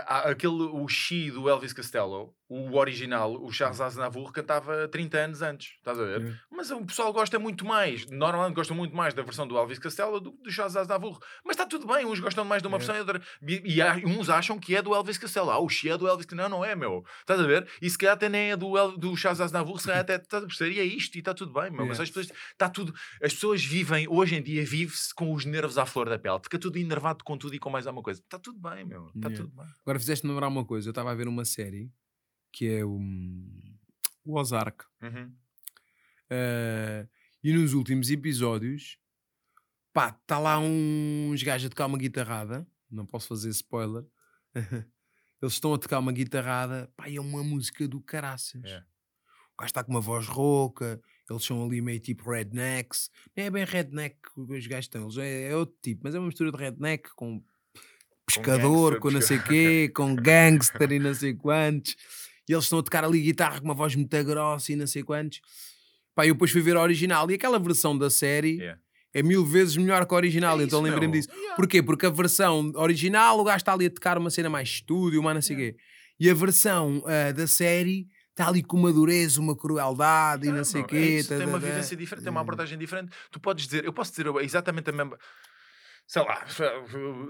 Aquele, 0.00 0.54
o 0.54 0.88
She 0.88 1.30
do 1.30 1.48
Elvis 1.48 1.72
Costello, 1.72 2.34
o 2.48 2.76
original, 2.76 3.32
o 3.42 3.50
Charles 3.52 3.80
Aznavour 3.80 4.30
cantava 4.32 4.86
30 4.88 5.18
anos 5.18 5.42
antes, 5.42 5.74
estás 5.78 5.98
a 5.98 6.04
ver? 6.04 6.22
É. 6.26 6.34
Mas 6.50 6.70
o 6.70 6.84
pessoal 6.84 7.12
gosta 7.12 7.38
muito 7.38 7.64
mais, 7.64 8.06
normalmente 8.10 8.54
gosta 8.54 8.72
muito 8.74 8.94
mais 8.94 9.14
da 9.14 9.22
versão 9.22 9.46
do 9.46 9.56
Elvis 9.56 9.78
Costello 9.78 10.20
do 10.20 10.32
que 10.32 10.42
do 10.44 10.50
Charles 10.50 10.76
Aznavour. 10.76 11.18
Mas 11.44 11.54
está 11.56 11.66
tudo 11.66 11.86
bem, 11.86 12.04
uns 12.06 12.20
gostam 12.20 12.44
mais 12.44 12.62
de 12.62 12.68
uma 12.68 12.76
É. 12.76 12.78
versão 12.78 12.96
e 12.96 13.00
outra. 13.00 13.22
E, 13.46 13.74
e 13.76 13.82
há- 13.82 13.96
uns 14.04 14.28
acham 14.30 14.58
que 14.58 14.74
é 14.76 14.82
do 14.82 14.94
Elvis 14.94 15.18
Costello. 15.18 15.50
Ah, 15.50 15.58
o 15.58 15.68
She 15.68 15.88
é 15.90 15.96
do 15.98 16.06
Elvis 16.06 16.26
Costello. 16.26 16.48
Não, 16.48 16.58
não 16.58 16.64
é, 16.64 16.74
meu. 16.74 17.04
Estás 17.20 17.40
a 17.40 17.46
ver? 17.46 17.68
E 17.80 17.88
se 17.88 17.96
calhar 17.98 18.14
até 18.14 18.28
nem 18.28 18.50
é 18.52 18.56
do, 18.56 18.76
El- 18.78 18.96
do 18.98 19.16
Charles 19.16 19.40
Aznavour, 19.40 19.78
se 19.80 19.86
calhar 19.86 20.00
até 20.02 20.16
estás 20.16 20.42
a 20.42 20.46
perceber. 20.46 20.72
E 20.74 20.80
é 20.80 20.84
isto, 20.84 21.14
e 21.16 21.18
está 21.20 21.32
tudo 21.34 21.52
bem, 21.52 21.70
meu. 21.70 21.86
Mas 21.86 21.98
É. 22.00 22.02
as 22.02 22.08
pessoas, 22.10 22.32
está 22.52 22.68
tudo, 22.68 22.92
as 23.22 23.32
pessoas 23.34 23.64
vivem, 23.64 24.06
hoje 24.08 24.36
em 24.36 24.42
dia, 24.42 24.64
vive-se 24.64 25.14
com 25.14 25.32
os 25.34 25.44
nervos 25.44 25.76
à 25.78 25.84
flor 25.86 26.08
da 26.08 26.18
pele. 26.18 26.38
Fica 26.42 26.58
tudo 26.58 26.76
enervado 26.78 27.24
com 27.24 27.36
tudo 27.38 27.54
e 27.54 27.58
com 27.58 27.70
mais 27.70 27.86
alguma 27.86 28.02
coisa. 28.02 28.20
Está 28.20 28.38
tudo 28.38 28.58
bem, 28.58 28.84
meu. 28.84 29.06
Está 29.14 29.30
tudo 29.30 29.48
bem. 29.48 29.66
Agora 29.84 29.98
fizeste-me 29.98 30.32
lembrar 30.32 30.48
uma 30.48 30.64
coisa. 30.64 30.88
Eu 30.88 30.92
estava 30.92 31.10
a 31.10 31.14
ver 31.14 31.28
uma 31.28 31.44
série 31.44 31.90
que 32.52 32.68
é 32.68 32.84
o, 32.84 32.98
o 34.24 34.38
Ozark. 34.38 34.84
Uhum. 35.02 35.34
Eh, 36.30 37.08
e 37.42 37.52
nos 37.52 37.72
últimos 37.72 38.10
episódios, 38.10 38.98
pá, 39.92 40.10
está 40.10 40.38
lá 40.38 40.58
uns 40.58 41.42
gajos 41.42 41.66
a 41.66 41.70
tocar 41.70 41.86
uma 41.86 41.98
guitarrada. 41.98 42.66
Não 42.90 43.06
posso 43.06 43.28
fazer 43.28 43.48
spoiler. 43.50 44.04
Eles 45.42 45.54
estão 45.54 45.74
a 45.74 45.78
tocar 45.78 45.98
uma 45.98 46.12
guitarrada, 46.12 46.92
pá, 46.96 47.08
e 47.08 47.16
é 47.16 47.20
uma 47.20 47.42
música 47.42 47.88
do 47.88 48.00
caraças. 48.00 48.62
É. 48.64 48.78
O 48.78 49.60
gajo 49.60 49.70
está 49.70 49.82
com 49.82 49.90
uma 49.90 50.00
voz 50.00 50.26
rouca, 50.26 51.00
eles 51.28 51.44
são 51.44 51.64
ali 51.64 51.82
meio 51.82 51.98
tipo 52.00 52.30
rednecks. 52.30 53.10
Não 53.36 53.44
é 53.44 53.50
bem 53.50 53.64
redneck 53.64 54.16
que 54.22 54.40
os 54.40 54.66
gajos 54.66 54.86
estão, 54.86 55.02
eles 55.02 55.16
é, 55.18 55.50
é 55.50 55.56
outro 55.56 55.76
tipo, 55.82 56.02
mas 56.04 56.14
é 56.14 56.18
uma 56.18 56.28
mistura 56.28 56.52
de 56.52 56.56
redneck 56.56 57.10
com 57.14 57.44
pescador, 58.40 58.92
gangster, 58.92 59.00
com 59.00 59.10
não 59.10 59.20
sei 59.20 59.36
pesca- 59.38 59.48
quê, 59.52 59.92
com 59.94 60.14
gangster 60.16 60.92
e 60.92 60.98
não 60.98 61.14
sei 61.14 61.34
quantos. 61.34 61.96
E 62.48 62.52
eles 62.52 62.64
estão 62.64 62.78
a 62.78 62.82
tocar 62.82 63.04
ali 63.04 63.20
guitarra 63.20 63.58
com 63.60 63.64
uma 63.66 63.74
voz 63.74 63.94
muito 63.94 64.24
grossa 64.24 64.72
e 64.72 64.76
não 64.76 64.86
sei 64.86 65.02
quantos. 65.02 65.40
Pá, 66.14 66.26
eu 66.26 66.34
depois 66.34 66.50
fui 66.50 66.60
ver 66.60 66.76
a 66.76 66.82
original 66.82 67.30
e 67.30 67.34
aquela 67.34 67.58
versão 67.58 67.96
da 67.96 68.10
série 68.10 68.56
Yeah. 68.58 68.78
é 69.14 69.22
mil 69.22 69.44
vezes 69.46 69.76
melhor 69.76 70.04
que 70.06 70.12
a 70.12 70.16
original, 70.16 70.60
É 70.60 70.64
então 70.64 70.80
lembrei-me 70.82 71.14
disso. 71.20 71.30
Yeah. 71.30 71.54
Porquê? 71.56 71.82
Porque 71.82 72.04
a 72.06 72.10
versão 72.10 72.72
original 72.74 73.38
o 73.38 73.44
gajo 73.44 73.58
está 73.58 73.72
ali 73.72 73.86
a 73.86 73.90
tocar 73.90 74.18
uma 74.18 74.28
cena 74.28 74.50
mais 74.50 74.68
estúdio, 74.68 75.22
mas 75.22 75.34
não 75.34 75.42
sei 75.42 75.56
o 75.56 75.58
quê. 75.58 75.76
E 76.20 76.28
a 76.28 76.34
versão 76.34 77.02
ah, 77.06 77.32
da 77.32 77.46
série 77.46 78.06
está 78.30 78.48
ali 78.48 78.62
com 78.62 78.76
uma 78.76 78.92
dureza, 78.92 79.40
uma 79.40 79.56
crueldade 79.56 80.46
e 80.46 80.50
não 80.50 80.58
Não, 80.58 80.64
sei 80.64 80.80
o 80.80 80.82
não, 80.82 80.88
quê. 80.88 80.96
é 80.96 81.00
isso, 81.20 81.28
tá, 81.30 81.36
tem 81.36 81.44
tá, 81.46 81.50
uma 81.52 81.60
tá. 81.60 81.66
vivência 81.66 81.96
diferente, 81.96 82.24
tem 82.24 82.30
uma 82.30 82.40
É. 82.40 82.42
abordagem 82.42 82.78
diferente. 82.78 83.10
Tu 83.30 83.38
podes 83.40 83.66
dizer, 83.66 83.84
eu 83.84 83.92
posso 83.92 84.10
dizer 84.10 84.26
exatamente 84.42 84.90
a 84.90 84.92
mesma. 84.92 85.16
Sei 86.12 86.22
lá, 86.22 86.44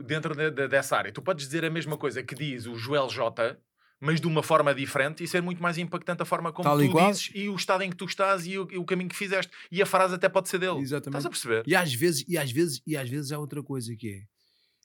dentro 0.04 0.34
de- 0.34 0.50
de- 0.50 0.66
dessa 0.66 0.96
área, 0.96 1.12
tu 1.12 1.22
podes 1.22 1.46
dizer 1.46 1.64
a 1.64 1.70
mesma 1.70 1.96
coisa 1.96 2.20
que 2.20 2.34
diz 2.34 2.66
o 2.66 2.74
Joel 2.74 3.08
J, 3.08 3.56
mas 4.00 4.20
de 4.20 4.26
uma 4.26 4.42
forma 4.42 4.74
diferente 4.74 5.22
e 5.22 5.28
ser 5.28 5.40
muito 5.40 5.62
mais 5.62 5.78
impactante 5.78 6.20
a 6.20 6.24
forma 6.24 6.52
como 6.52 6.68
Tal 6.68 6.76
tu 6.80 6.90
qual. 6.90 7.08
dizes 7.12 7.30
e 7.32 7.48
o 7.48 7.54
estado 7.54 7.82
em 7.84 7.90
que 7.90 7.96
tu 7.96 8.06
estás 8.06 8.44
e 8.44 8.58
o, 8.58 8.66
e 8.72 8.78
o 8.78 8.84
caminho 8.84 9.08
que 9.08 9.14
fizeste. 9.14 9.52
E 9.70 9.80
a 9.80 9.86
frase 9.86 10.16
até 10.16 10.28
pode 10.28 10.48
ser 10.48 10.58
dele. 10.58 10.80
Exatamente. 10.80 11.18
Estás 11.18 11.26
a 11.26 11.30
perceber? 11.30 11.62
E 11.64 11.76
às 11.76 11.94
vezes, 11.94 12.24
e 12.26 12.36
às 12.36 12.50
vezes, 12.50 12.82
e 12.84 12.96
às 12.96 13.08
vezes 13.08 13.30
há 13.30 13.38
outra 13.38 13.62
coisa 13.62 13.94
que 13.94 14.08
é. 14.14 14.22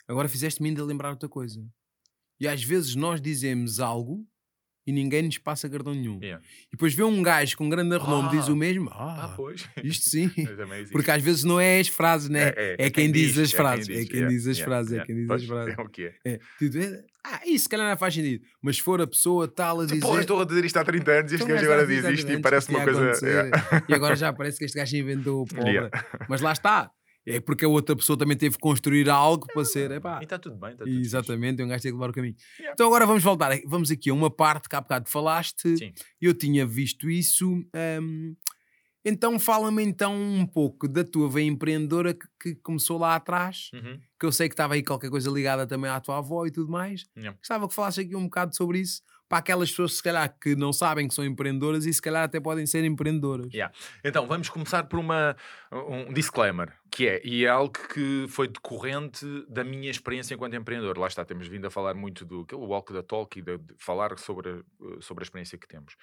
Agora 0.08 0.30
fizeste-me 0.30 0.70
ainda 0.70 0.86
lembrar 0.86 1.10
outra 1.10 1.28
coisa. 1.28 1.60
E 2.40 2.48
às 2.48 2.62
vezes 2.64 2.94
nós 2.94 3.20
dizemos 3.20 3.80
algo 3.80 4.24
e 4.88 4.92
ninguém 4.94 5.22
nos 5.24 5.38
passa 5.38 5.70
cartão 5.70 5.94
nenhum. 5.94 6.18
Yeah. 6.24 6.42
E 6.68 6.72
depois 6.72 6.94
vê 6.94 7.04
um 7.04 7.22
gajo 7.22 7.58
com 7.58 7.70
grande 7.70 7.98
renome 7.98 8.30
diz 8.30 8.48
Ah. 8.48 8.54
o 8.54 8.56
mesmo. 8.56 8.90
Ah, 8.92 9.26
Ah, 9.26 9.34
pois. 9.36 9.68
isto 9.84 10.08
sim. 10.10 10.32
Porque 10.92 11.12
às 11.12 11.22
vezes 11.22 11.44
não 11.44 11.60
é 11.60 11.80
as 11.80 11.88
frases, 11.90 12.30
né? 12.30 12.54
É, 12.56 12.90
quem, 12.90 13.12
diz, 13.12 13.38
as 13.38 13.54
é 13.54 13.56
frases. 13.58 13.86
quem 13.88 13.96
É 13.96 14.00
diz, 14.00 14.10
quem 14.10 14.28
diz 14.30 14.48
as 14.48 14.60
frases. 14.60 14.94
É 14.94 15.04
quem 15.06 15.16
diz 15.16 15.30
as 15.30 15.44
frases. 15.46 15.76
É 15.78 15.82
o 15.82 15.90
que 15.90 16.06
é. 16.06 16.14
É. 16.26 16.40
Tipo, 16.58 16.78
é, 16.80 17.04
Ah, 17.30 17.42
isso 17.46 17.64
se 17.64 17.70
calhar 17.70 17.90
não 17.90 17.98
faz 17.98 18.14
sentido. 18.14 18.42
Mas 18.62 18.78
se 18.78 18.82
for 18.82 19.02
a 19.02 19.06
pessoa 19.08 19.50
tal 19.50 19.82
a 19.82 19.86
dizer. 19.86 20.00
Porra, 20.00 20.22
estou 20.22 20.42
a 20.42 20.46
dizer 20.46 20.64
isto 20.64 20.78
há 20.78 20.86
30 20.86 21.12
anos 21.12 21.32
e 21.32 21.36
este 21.36 21.44
Então, 21.44 21.56
gajo 21.58 21.66
agora 21.72 21.86
diz 21.88 22.06
isto 22.06 22.32
e 22.32 22.40
parece 22.42 22.70
uma 22.70 22.84
coisa. 22.86 23.12
E 23.90 23.94
agora 23.94 24.16
já 24.16 24.32
parece 24.32 24.58
que 24.58 24.64
este 24.66 24.78
gajo 24.78 24.96
inventou 24.96 25.46
porra. 25.54 25.92
Mas 26.30 26.40
lá 26.40 26.54
está. 26.54 26.90
É 27.30 27.40
porque 27.42 27.66
a 27.66 27.68
outra 27.68 27.96
pessoa 27.96 28.18
também 28.18 28.38
teve 28.38 28.56
que 28.56 28.62
construir 28.62 29.10
algo 29.10 29.46
para 29.54 29.66
ser. 29.66 29.92
Epá, 29.92 30.20
E 30.22 30.24
está 30.24 30.40
tudo 30.40 30.56
bem. 30.56 30.72
Está 30.72 30.86
tudo. 30.86 31.00
Exatamente, 31.00 31.62
e 31.62 31.66
um 31.66 31.68
gajo 31.68 31.82
tem 31.84 31.92
que 31.92 31.98
levar 31.98 32.10
o 32.10 32.14
caminho. 32.14 32.36
Yeah. 32.58 32.74
Então 32.74 32.88
agora 32.88 33.06
vamos 33.06 33.24
voltar. 33.24 33.52
Vamos 33.66 33.92
aqui 33.92 34.10
a 34.10 34.14
uma 34.14 34.30
parte 34.30 34.70
que 34.70 34.76
há 34.76 34.82
bocado 34.82 35.10
falaste. 35.10 35.78
Sim. 35.78 35.94
Eu 36.22 36.34
tinha 36.34 36.66
visto 36.66 37.10
isso. 37.10 37.50
hum, 38.02 38.36
então 39.06 39.40
fala-me 39.40 39.84
então 39.84 40.14
um 40.14 40.46
pouco 40.46 40.86
da 40.88 41.02
tua 41.04 41.30
veia 41.30 41.46
empreendedora 41.48 42.14
que, 42.14 42.28
que 42.42 42.56
começou 42.56 42.98
lá 42.98 43.16
atrás, 43.16 43.70
Uhum. 43.74 43.98
que 44.20 44.26
eu 44.26 44.32
sei 44.34 44.50
que 44.50 44.54
estava 44.54 44.74
aí 44.74 44.84
qualquer 44.84 45.10
coisa 45.10 45.30
ligada 45.32 45.66
também 45.66 45.90
à 45.90 46.00
tua 46.02 46.18
avó 46.18 46.46
e 46.46 46.52
tudo 46.52 46.70
mais. 46.70 47.06
Yeah. 47.16 47.38
Gostava 47.38 47.68
que 47.70 47.74
falasse 47.74 48.02
aqui 48.02 48.16
um 48.16 48.24
bocado 48.26 48.54
sobre 48.56 48.80
isso, 48.80 49.02
para 49.28 49.40
aquelas 49.40 49.70
pessoas 49.70 49.96
se 49.96 50.04
calhar 50.04 50.34
que 50.40 50.56
não 50.56 50.72
sabem 50.72 51.08
que 51.08 51.14
são 51.14 51.26
empreendedoras 51.26 51.86
e 51.86 51.94
se 51.94 52.02
calhar 52.02 52.24
até 52.24 52.40
podem 52.40 52.66
ser 52.66 52.84
empreendedoras. 52.84 53.54
Yeah. 53.54 53.74
Então, 54.04 54.26
vamos 54.28 54.50
começar 54.50 54.84
por 54.86 55.00
uma, 55.00 55.36
um 55.72 56.14
disclaimer, 56.14 56.74
que 56.92 57.08
é, 57.08 57.22
e 57.24 57.46
é 57.46 57.50
algo 57.50 57.74
que 57.94 58.26
foi 58.30 58.48
decorrente 58.48 59.26
da 59.50 59.64
minha 59.64 59.90
experiência 59.90 60.34
enquanto 60.34 60.56
empreendedor. 60.56 60.98
Lá 60.98 61.08
está, 61.08 61.26
temos 61.26 61.48
vindo 61.48 61.68
a 61.68 61.72
falar 61.72 61.94
muito 61.94 62.26
do 62.26 62.46
walk 62.54 62.94
the 62.94 63.02
talk 63.02 63.38
e 63.38 63.42
de, 63.42 63.58
de 63.58 63.74
falar 63.78 64.18
sobre, 64.18 64.50
eh, 64.50 64.98
sobre 65.02 65.24
a 65.24 65.26
experiência 65.26 65.58
que 65.58 65.68
temos. 65.68 65.96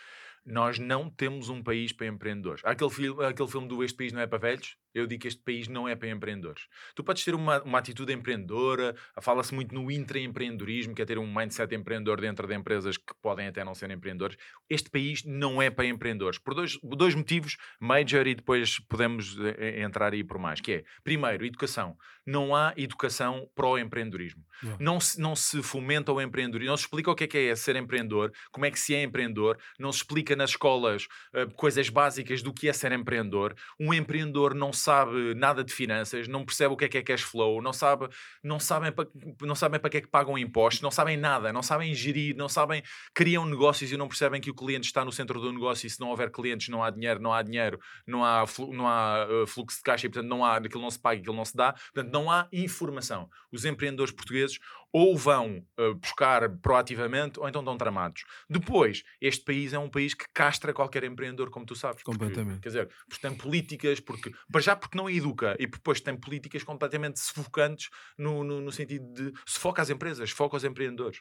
Nós 0.44 0.78
não 0.78 1.08
temos 1.08 1.48
um 1.48 1.62
país 1.62 1.92
para 1.92 2.06
empreendedores. 2.06 2.62
Aquele 2.64 2.90
filme, 2.90 3.24
aquele 3.24 3.48
filme 3.48 3.66
do 3.66 3.82
Este 3.82 3.96
País 3.96 4.12
Não 4.12 4.20
É 4.20 4.26
para 4.26 4.38
Velhos? 4.38 4.76
Eu 4.94 5.08
digo 5.08 5.22
que 5.22 5.28
este 5.28 5.42
país 5.42 5.66
não 5.66 5.88
é 5.88 5.96
para 5.96 6.08
empreendedores. 6.08 6.68
Tu 6.94 7.02
podes 7.02 7.24
ter 7.24 7.34
uma, 7.34 7.60
uma 7.62 7.78
atitude 7.78 8.12
empreendedora, 8.12 8.94
fala-se 9.20 9.52
muito 9.52 9.74
no 9.74 9.90
intraempreendedorismo, 9.90 10.94
que 10.94 11.02
é 11.02 11.04
ter 11.04 11.18
um 11.18 11.26
mindset 11.26 11.74
empreendedor 11.74 12.20
dentro 12.20 12.46
de 12.46 12.54
empresas 12.54 12.96
que 12.96 13.12
podem 13.20 13.48
até 13.48 13.64
não 13.64 13.74
ser 13.74 13.90
empreendedores. 13.90 14.36
Este 14.70 14.88
país 14.88 15.24
não 15.24 15.60
é 15.60 15.68
para 15.68 15.86
empreendedores. 15.86 16.38
Por 16.38 16.54
dois, 16.54 16.78
dois 16.80 17.14
motivos, 17.14 17.56
major, 17.80 18.24
e 18.26 18.36
depois 18.36 18.78
podemos 18.78 19.36
eh, 19.40 19.82
entrar 19.82 20.12
aí 20.12 20.22
por 20.22 20.38
mais, 20.38 20.60
que 20.60 20.72
é, 20.72 20.84
primeiro, 21.02 21.44
educação. 21.44 21.96
Não 22.26 22.54
há 22.54 22.72
educação 22.76 23.48
para 23.54 23.66
o 23.66 23.78
empreendedorismo. 23.78 24.42
Não. 24.62 24.76
Não 24.78 25.00
se, 25.00 25.20
não 25.20 25.36
se 25.36 25.62
fomenta 25.62 26.12
o 26.12 26.20
empreendedorismo, 26.20 26.70
não 26.70 26.76
se 26.76 26.84
explica 26.84 27.10
o 27.10 27.14
que 27.14 27.24
é, 27.24 27.26
que 27.26 27.38
é 27.38 27.56
ser 27.56 27.76
empreendedor, 27.76 28.32
como 28.50 28.64
é 28.64 28.70
que 28.70 28.78
se 28.78 28.94
é 28.94 29.02
empreendedor, 29.02 29.58
não 29.78 29.92
se 29.92 29.98
explica 29.98 30.36
nas 30.36 30.50
escolas 30.50 31.06
eh, 31.34 31.46
coisas 31.56 31.88
básicas 31.88 32.42
do 32.42 32.52
que 32.52 32.68
é 32.68 32.72
ser 32.72 32.92
empreendedor. 32.92 33.54
Um 33.78 33.92
empreendedor 33.92 34.54
não 34.54 34.72
sabe 34.72 35.34
nada 35.34 35.64
de 35.64 35.72
finanças, 35.72 36.28
não 36.28 36.44
percebe 36.44 36.72
o 36.72 36.76
que 36.76 36.84
é 36.84 36.88
que 36.88 36.98
é 36.98 37.02
cash 37.02 37.22
flow, 37.22 37.60
não, 37.60 37.72
sabe, 37.72 38.08
não, 38.42 38.58
sabem, 38.60 38.92
para, 38.92 39.08
não 39.42 39.54
sabem 39.54 39.80
para 39.80 39.90
que 39.90 39.96
é 39.98 40.00
que 40.00 40.08
pagam 40.08 40.38
impostos, 40.38 40.82
não 40.82 40.90
sabem 40.90 41.16
nada, 41.16 41.52
não 41.52 41.62
sabem 41.62 41.92
gerir, 41.94 42.36
não 42.36 42.48
sabem, 42.48 42.82
criam 43.12 43.44
negócios 43.44 43.90
e 43.90 43.96
não 43.96 44.08
percebem 44.08 44.40
que 44.40 44.50
o 44.50 44.54
cliente 44.54 44.86
está 44.86 45.04
no 45.04 45.12
centro 45.12 45.40
do 45.40 45.52
negócio 45.52 45.86
e 45.86 45.90
se 45.90 46.00
não 46.00 46.08
houver 46.08 46.30
clientes 46.30 46.68
não 46.68 46.82
há 46.82 46.90
dinheiro, 46.90 47.20
não 47.20 47.32
há 47.32 47.42
dinheiro, 47.42 47.78
não 48.06 48.24
há, 48.24 48.44
não 48.72 48.88
há 48.88 49.26
eh, 49.28 49.46
fluxo 49.46 49.78
de 49.78 49.82
caixa 49.82 50.06
e 50.06 50.10
portanto 50.10 50.30
não 50.30 50.44
há, 50.44 50.56
aquilo 50.56 50.82
não 50.82 50.90
se 50.90 50.98
paga, 50.98 51.20
aquilo 51.20 51.36
não 51.36 51.44
se 51.44 51.56
dá, 51.56 51.72
portanto 51.72 52.12
não 52.14 52.30
há 52.30 52.48
informação. 52.52 53.28
Os 53.52 53.64
empreendedores 53.64 54.12
portugueses 54.12 54.58
ou 54.92 55.16
vão 55.16 55.66
eh, 55.76 55.92
buscar 55.94 56.48
proativamente 56.58 57.40
ou 57.40 57.48
então 57.48 57.60
estão 57.62 57.76
tramados. 57.76 58.24
Depois, 58.48 59.02
este 59.20 59.44
país 59.44 59.72
é 59.72 59.78
um 59.78 59.90
país 59.90 60.14
que 60.14 60.24
castra 60.32 60.72
qualquer 60.72 61.02
empreendedor, 61.04 61.50
como 61.50 61.66
tu 61.66 61.74
sabes. 61.74 62.02
porque- 62.02 62.16
Completamente. 62.18 62.60
quer 62.60 62.68
dizer, 62.68 62.88
porque 63.08 63.26
tem 63.28 63.36
políticas, 63.36 63.98
porque, 64.00 64.32
para 64.50 64.60
já 64.60 64.76
porque 64.76 64.96
não 64.96 65.10
educa 65.10 65.56
e 65.58 65.66
depois 65.66 66.00
tem 66.00 66.16
políticas 66.16 66.62
completamente 66.62 67.18
sufocantes 67.18 67.88
no, 68.16 68.44
no, 68.44 68.60
no 68.60 68.70
sentido 68.72 69.12
de 69.12 69.32
sufoca 69.46 69.82
as 69.82 69.90
empresas, 69.90 70.30
foca 70.30 70.56
os 70.56 70.64
empreendedores. 70.64 71.20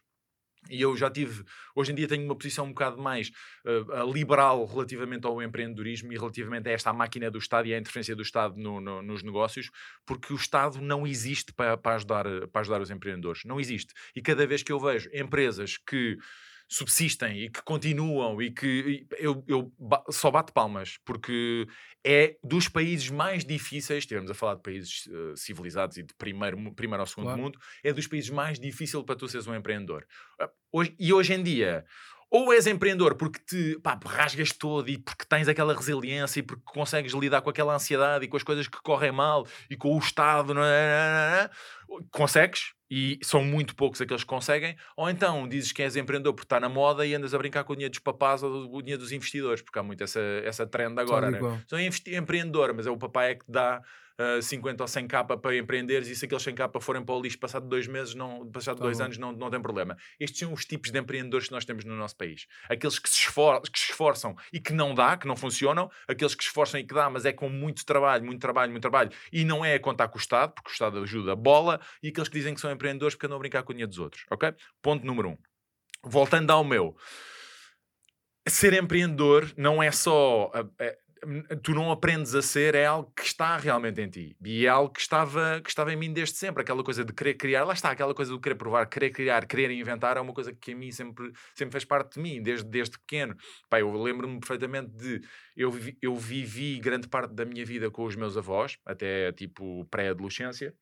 E 0.70 0.82
eu 0.82 0.96
já 0.96 1.10
tive, 1.10 1.44
hoje 1.76 1.92
em 1.92 1.96
dia 1.96 2.08
tenho 2.08 2.24
uma 2.24 2.36
posição 2.36 2.66
um 2.66 2.70
bocado 2.70 3.02
mais 3.02 3.32
eh, 3.66 3.84
liberal 4.14 4.66
relativamente 4.66 5.26
ao 5.28 5.42
empreendedorismo 5.42 6.12
e 6.14 6.18
relativamente 6.18 6.70
a 6.70 6.72
esta 6.72 6.94
máquina 6.94 7.30
do 7.30 7.38
Estado 7.38 7.68
e 7.68 7.74
à 7.74 7.78
interferência 7.78 8.16
do 8.16 8.22
Estado 8.22 8.56
no- 8.58 8.80
no- 8.80 9.02
nos 9.02 9.24
negócios, 9.24 9.70
porque 10.06 10.32
o 10.34 10.36
Estado 10.36 10.80
não 10.82 11.06
existe 11.06 11.54
para, 11.54 11.78
para, 11.78 11.96
ajudar, 11.96 12.26
para 12.52 12.62
ajudar 12.62 12.82
os 12.82 12.90
empreendedores. 12.90 13.44
Não 13.46 13.60
existe. 13.60 13.94
E 14.16 14.22
cada 14.22 14.48
vez 14.48 14.64
que 14.64 14.72
eu 14.72 14.80
vejo 14.80 15.10
empresas 15.14 15.78
que 15.78 16.18
subsistem 16.68 17.44
e 17.44 17.50
que 17.50 17.62
continuam 17.64 18.42
e 18.42 18.52
que 18.52 19.06
eu, 19.20 19.44
eu 19.48 19.72
só 20.10 20.32
bato 20.32 20.52
palmas 20.54 20.98
porque 21.06 21.68
é 22.04 22.36
dos 22.44 22.68
países 22.68 23.10
mais 23.10 23.46
difíceis, 23.46 24.00
estivemos 24.00 24.30
a 24.32 24.34
falar 24.34 24.56
de 24.56 24.62
países 24.64 25.08
eh, 25.12 25.34
civilizados 25.36 25.98
e 25.98 26.04
de 26.04 26.14
primeiro, 26.16 26.74
primeiro 26.74 27.02
ao 27.02 27.08
segundo 27.08 27.26
Claro. 27.28 27.42
mundo, 27.42 27.60
é 27.84 27.94
dos 27.94 28.08
países 28.08 28.30
mais 28.30 28.60
difíceis 28.60 29.04
para 29.04 29.16
tu 29.16 29.28
seres 29.28 29.48
um 29.48 29.56
empreendedor. 29.56 30.06
Ah, 30.40 30.50
hoje- 30.72 30.96
e 31.00 31.14
hoje 31.14 31.34
em 31.34 31.44
dia, 31.44 31.86
ou 32.34 32.52
és 32.52 32.66
empreendedor 32.66 33.14
porque 33.14 33.40
te 33.46 33.80
pá, 33.80 34.00
rasgas 34.04 34.52
todo 34.52 34.90
e 34.90 34.98
porque 34.98 35.24
tens 35.24 35.48
aquela 35.48 35.72
resiliência 35.76 36.40
e 36.40 36.44
porque 36.44 36.64
consegues 36.66 37.14
lidar 37.14 37.44
com 37.44 37.52
aquela 37.52 37.76
ansiedade 37.76 38.26
e 38.26 38.28
com 38.28 38.36
as 38.36 38.42
coisas 38.42 38.68
que 38.68 38.82
correm 38.82 39.12
mal 39.12 39.46
e 39.70 39.78
com 39.78 39.96
o 39.96 40.00
Estado, 40.00 40.52
não 40.52 40.64
é? 40.64 41.48
consegues, 42.12 42.74
e 42.90 43.20
são 43.22 43.44
muito 43.44 43.76
poucos 43.76 44.02
aqueles 44.02 44.24
que 44.24 44.30
conseguem, 44.30 44.76
ou 44.98 45.08
então 45.08 45.48
dizes 45.48 45.72
que 45.72 45.84
és 45.84 45.96
empreendedor 45.96 46.34
porque 46.34 46.46
está 46.46 46.60
na 46.60 46.68
moda 46.68 47.06
e 47.06 47.14
andas 47.14 47.36
a 47.36 47.38
brincar 47.38 47.64
com 47.66 47.74
o 47.74 47.76
dinheiro 47.76 47.92
dos 47.92 48.00
papás 48.00 48.42
ou 48.42 48.74
o 48.74 48.82
dinheiro 48.82 49.02
dos 49.02 49.12
investidores, 49.12 49.62
porque 49.62 49.78
há 49.78 49.84
muito 49.84 50.04
essa, 50.04 50.20
essa 50.44 50.66
trend 50.66 51.00
agora. 51.00 51.30
Né? 51.30 51.40
Sou 51.68 51.80
empreendedor, 51.80 52.74
mas 52.74 52.88
é 52.88 52.90
o 52.90 52.98
papai 52.98 53.32
é 53.32 53.36
que 53.36 53.46
dá 53.48 53.80
uh, 54.20 54.42
50 54.42 54.84
ou 54.84 54.88
100 54.88 55.08
capa 55.08 55.38
para 55.38 55.56
empreenderes 55.56 56.08
e 56.08 56.16
se 56.16 56.26
aqueles 56.26 56.44
100 56.44 56.56
capa 56.56 56.80
forem 56.80 57.04
para 57.04 57.16
o 57.16 57.22
lixo 57.22 57.40
passado 57.40 57.68
dois 57.68 57.88
meses, 57.88 58.16
não, 58.16 58.50
passado 58.52 58.78
tá 58.78 58.84
dois 58.84 58.98
bom. 58.98 59.06
anos, 59.06 59.18
não, 59.18 59.32
não 59.32 59.50
tem 59.50 59.62
problema. 59.62 59.98
Estes 60.20 60.40
são 60.40 60.54
os 60.54 60.66
tipos 60.66 60.92
de 60.92 61.00
empreendedores 61.00 61.48
que 61.48 61.54
nós 61.54 61.66
temos 61.66 61.86
no 61.86 61.96
nosso 61.96 62.16
país. 62.16 62.48
Aqueles 62.70 63.00
que 63.00 63.10
se, 63.10 63.18
esfor 63.18 63.62
que 63.62 63.80
se 63.80 63.92
esforçam 63.92 64.36
e 64.52 64.60
que 64.60 64.74
não 64.74 64.94
dá, 64.94 65.18
que 65.18 65.28
não 65.28 65.36
funcionam, 65.36 65.90
aqueles 66.08 66.36
que 66.36 66.44
se 66.44 66.50
esforçam 66.50 66.80
e 66.80 66.84
que 66.84 66.94
dá, 66.94 67.10
mas 67.10 67.26
é 67.26 67.34
com 67.34 67.50
muito 67.50 67.86
trabalho, 67.86 68.26
muito 68.26 68.40
trabalho, 68.40 68.72
muito 68.72 68.82
trabalho, 68.82 69.12
e 69.32 69.44
não 69.44 69.64
é 69.64 69.76
a 69.76 69.80
contar 69.80 70.08
com 70.08 70.18
o 70.18 70.22
Estado, 70.22 70.54
porque 70.54 70.70
o 70.70 70.74
Estado 70.74 71.00
ajuda 71.00 71.34
a 71.34 71.36
bola, 71.36 71.80
e 72.02 72.10
aqueles 72.10 72.30
que 72.30 72.38
dizem 72.38 72.54
que 72.54 72.62
são 72.62 72.72
empreendedores 72.72 73.16
porque 73.16 73.26
andam 73.26 73.38
a 73.38 73.40
brincar 73.40 73.64
com 73.64 73.72
o 73.72 73.76
dinheiro 73.76 73.90
dos 73.90 74.00
outros, 74.00 74.26
ok? 74.32 74.54
Ponto 74.82 75.06
número 75.06 75.30
um. 75.30 75.38
Voltando 76.04 76.52
ao 76.52 76.64
meu 76.64 76.96
ser 78.48 78.74
empreendedor 78.74 79.52
não 79.56 79.82
é 79.82 79.92
só 79.92 80.52
tu 81.62 81.74
não 81.74 81.92
aprendes 81.92 82.36
a 82.36 82.42
ser, 82.42 82.76
é 82.76 82.86
algo 82.86 83.12
que 83.16 83.24
está 83.24 83.58
realmente 83.58 84.02
em 84.02 84.10
ti. 84.10 84.38
E 84.44 84.66
é 84.66 84.70
algo 84.70 84.94
que 84.94 85.00
estava, 85.00 85.62
que 85.62 85.70
estava 85.70 85.94
em 85.94 85.96
mim 85.96 86.12
desde 86.12 86.36
sempre. 86.36 86.62
Aquela 86.62 86.84
coisa 86.84 87.04
de 87.04 87.14
querer 87.14 87.36
criar, 87.36 87.64
lá 87.64 87.74
está, 87.74 87.92
aquela 87.92 88.14
coisa 88.14 88.34
de 88.34 88.40
querer 88.40 88.56
provar, 88.56 88.86
querer 88.88 89.10
criar, 89.12 89.46
querer 89.46 89.72
inventar, 89.72 90.18
é 90.18 90.22
uma 90.22 90.34
coisa 90.34 90.54
que 90.54 90.72
a 90.74 90.76
mim 90.76 90.92
sempre, 90.92 91.32
sempre 91.56 91.72
fez 91.72 91.86
parte 91.86 92.16
de 92.16 92.22
mim, 92.22 92.42
desde, 92.42 92.68
desde 92.70 92.98
pequeno. 92.98 93.36
Pai, 93.70 93.82
eu 93.82 93.92
lembro-me 93.94 94.40
perfeitamente 94.40 94.92
de. 94.92 95.22
Eu, 95.56 95.72
eu 96.02 96.16
vivi 96.16 96.80
grande 96.80 97.08
parte 97.08 97.34
da 97.34 97.46
minha 97.46 97.66
vida 97.66 97.90
com 97.90 98.04
os 98.06 98.16
meus 98.16 98.38
avós, 98.38 98.78
até 98.86 99.32
tipo 99.32 99.86
pré-adolescência. 99.86 100.74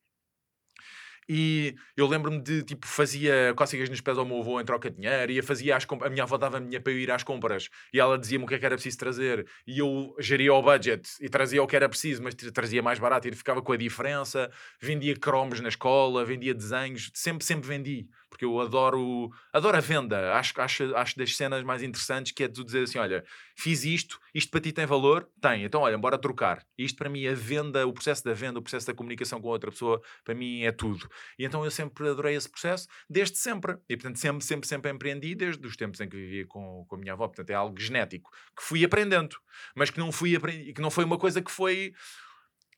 E 1.28 1.74
eu 1.96 2.06
lembro-me 2.06 2.40
de, 2.40 2.62
tipo, 2.62 2.86
fazia 2.86 3.52
cócegas 3.56 3.88
nos 3.88 4.00
pés 4.00 4.18
ao 4.18 4.24
meu 4.24 4.40
avô 4.40 4.60
em 4.60 4.64
troca 4.64 4.90
de 4.90 4.96
dinheiro, 4.96 5.32
e 5.32 5.42
fazia 5.42 5.76
as 5.76 5.86
a 6.02 6.10
minha 6.10 6.22
avó 6.24 6.36
dava-me 6.36 6.80
para 6.80 6.92
eu 6.92 6.98
ir 6.98 7.10
às 7.10 7.22
compras, 7.22 7.68
e 7.92 8.00
ela 8.00 8.18
dizia-me 8.18 8.44
o 8.44 8.48
que 8.48 8.54
é 8.54 8.58
que 8.58 8.66
era 8.66 8.74
preciso 8.74 8.98
trazer, 8.98 9.46
e 9.66 9.78
eu 9.78 10.14
geria 10.18 10.52
o 10.54 10.62
budget, 10.62 11.08
e 11.20 11.28
trazia 11.28 11.62
o 11.62 11.66
que 11.66 11.76
era 11.76 11.88
preciso, 11.88 12.22
mas 12.22 12.34
trazia 12.34 12.82
mais 12.82 12.98
barato, 12.98 13.28
e 13.28 13.32
ficava 13.32 13.62
com 13.62 13.72
a 13.72 13.76
diferença, 13.76 14.50
vendia 14.80 15.14
cromos 15.16 15.60
na 15.60 15.68
escola, 15.68 16.24
vendia 16.24 16.54
desenhos, 16.54 17.10
sempre, 17.14 17.44
sempre 17.44 17.68
vendi 17.68 18.08
porque 18.32 18.46
eu 18.46 18.58
adoro, 18.60 19.30
adoro 19.52 19.76
a 19.76 19.80
venda. 19.80 20.32
Acho, 20.32 20.58
acho, 20.58 20.96
acho 20.96 21.18
das 21.18 21.36
cenas 21.36 21.62
mais 21.62 21.82
interessantes 21.82 22.32
que 22.32 22.44
é 22.44 22.48
tu 22.48 22.64
dizer 22.64 22.84
assim: 22.84 22.98
olha, 22.98 23.22
fiz 23.54 23.84
isto, 23.84 24.18
isto 24.34 24.50
para 24.50 24.60
ti 24.60 24.72
tem 24.72 24.86
valor? 24.86 25.28
Tem, 25.38 25.64
então 25.64 25.82
olha, 25.82 25.98
bora 25.98 26.16
trocar. 26.16 26.64
Isto 26.78 26.96
para 26.96 27.10
mim, 27.10 27.26
a 27.26 27.34
venda, 27.34 27.86
o 27.86 27.92
processo 27.92 28.24
da 28.24 28.32
venda, 28.32 28.58
o 28.58 28.62
processo 28.62 28.86
da 28.86 28.94
comunicação 28.94 29.38
com 29.38 29.48
outra 29.48 29.70
pessoa, 29.70 30.00
para 30.24 30.34
mim 30.34 30.62
é 30.62 30.72
tudo. 30.72 31.06
E 31.38 31.44
então 31.44 31.64
eu 31.64 31.70
sempre 31.70 32.08
adorei 32.08 32.34
esse 32.34 32.48
processo, 32.48 32.88
desde 33.08 33.38
sempre. 33.38 33.76
E 33.88 33.96
portanto, 33.96 34.18
sempre, 34.18 34.44
sempre, 34.44 34.68
sempre 34.68 34.90
empreendi, 34.90 35.34
desde 35.34 35.66
os 35.66 35.76
tempos 35.76 36.00
em 36.00 36.08
que 36.08 36.16
vivia 36.16 36.46
com, 36.46 36.84
com 36.86 36.96
a 36.96 36.98
minha 36.98 37.12
avó. 37.12 37.26
Portanto, 37.26 37.50
é 37.50 37.54
algo 37.54 37.78
genético, 37.80 38.30
que 38.56 38.62
fui 38.62 38.84
aprendendo, 38.84 39.36
mas 39.74 39.90
que 39.90 39.98
não 39.98 40.12
fui 40.12 40.36
aprendi, 40.36 40.72
que 40.72 40.80
não 40.80 40.90
foi 40.90 41.04
uma 41.04 41.18
coisa 41.18 41.40
que 41.40 41.50
foi 41.50 41.92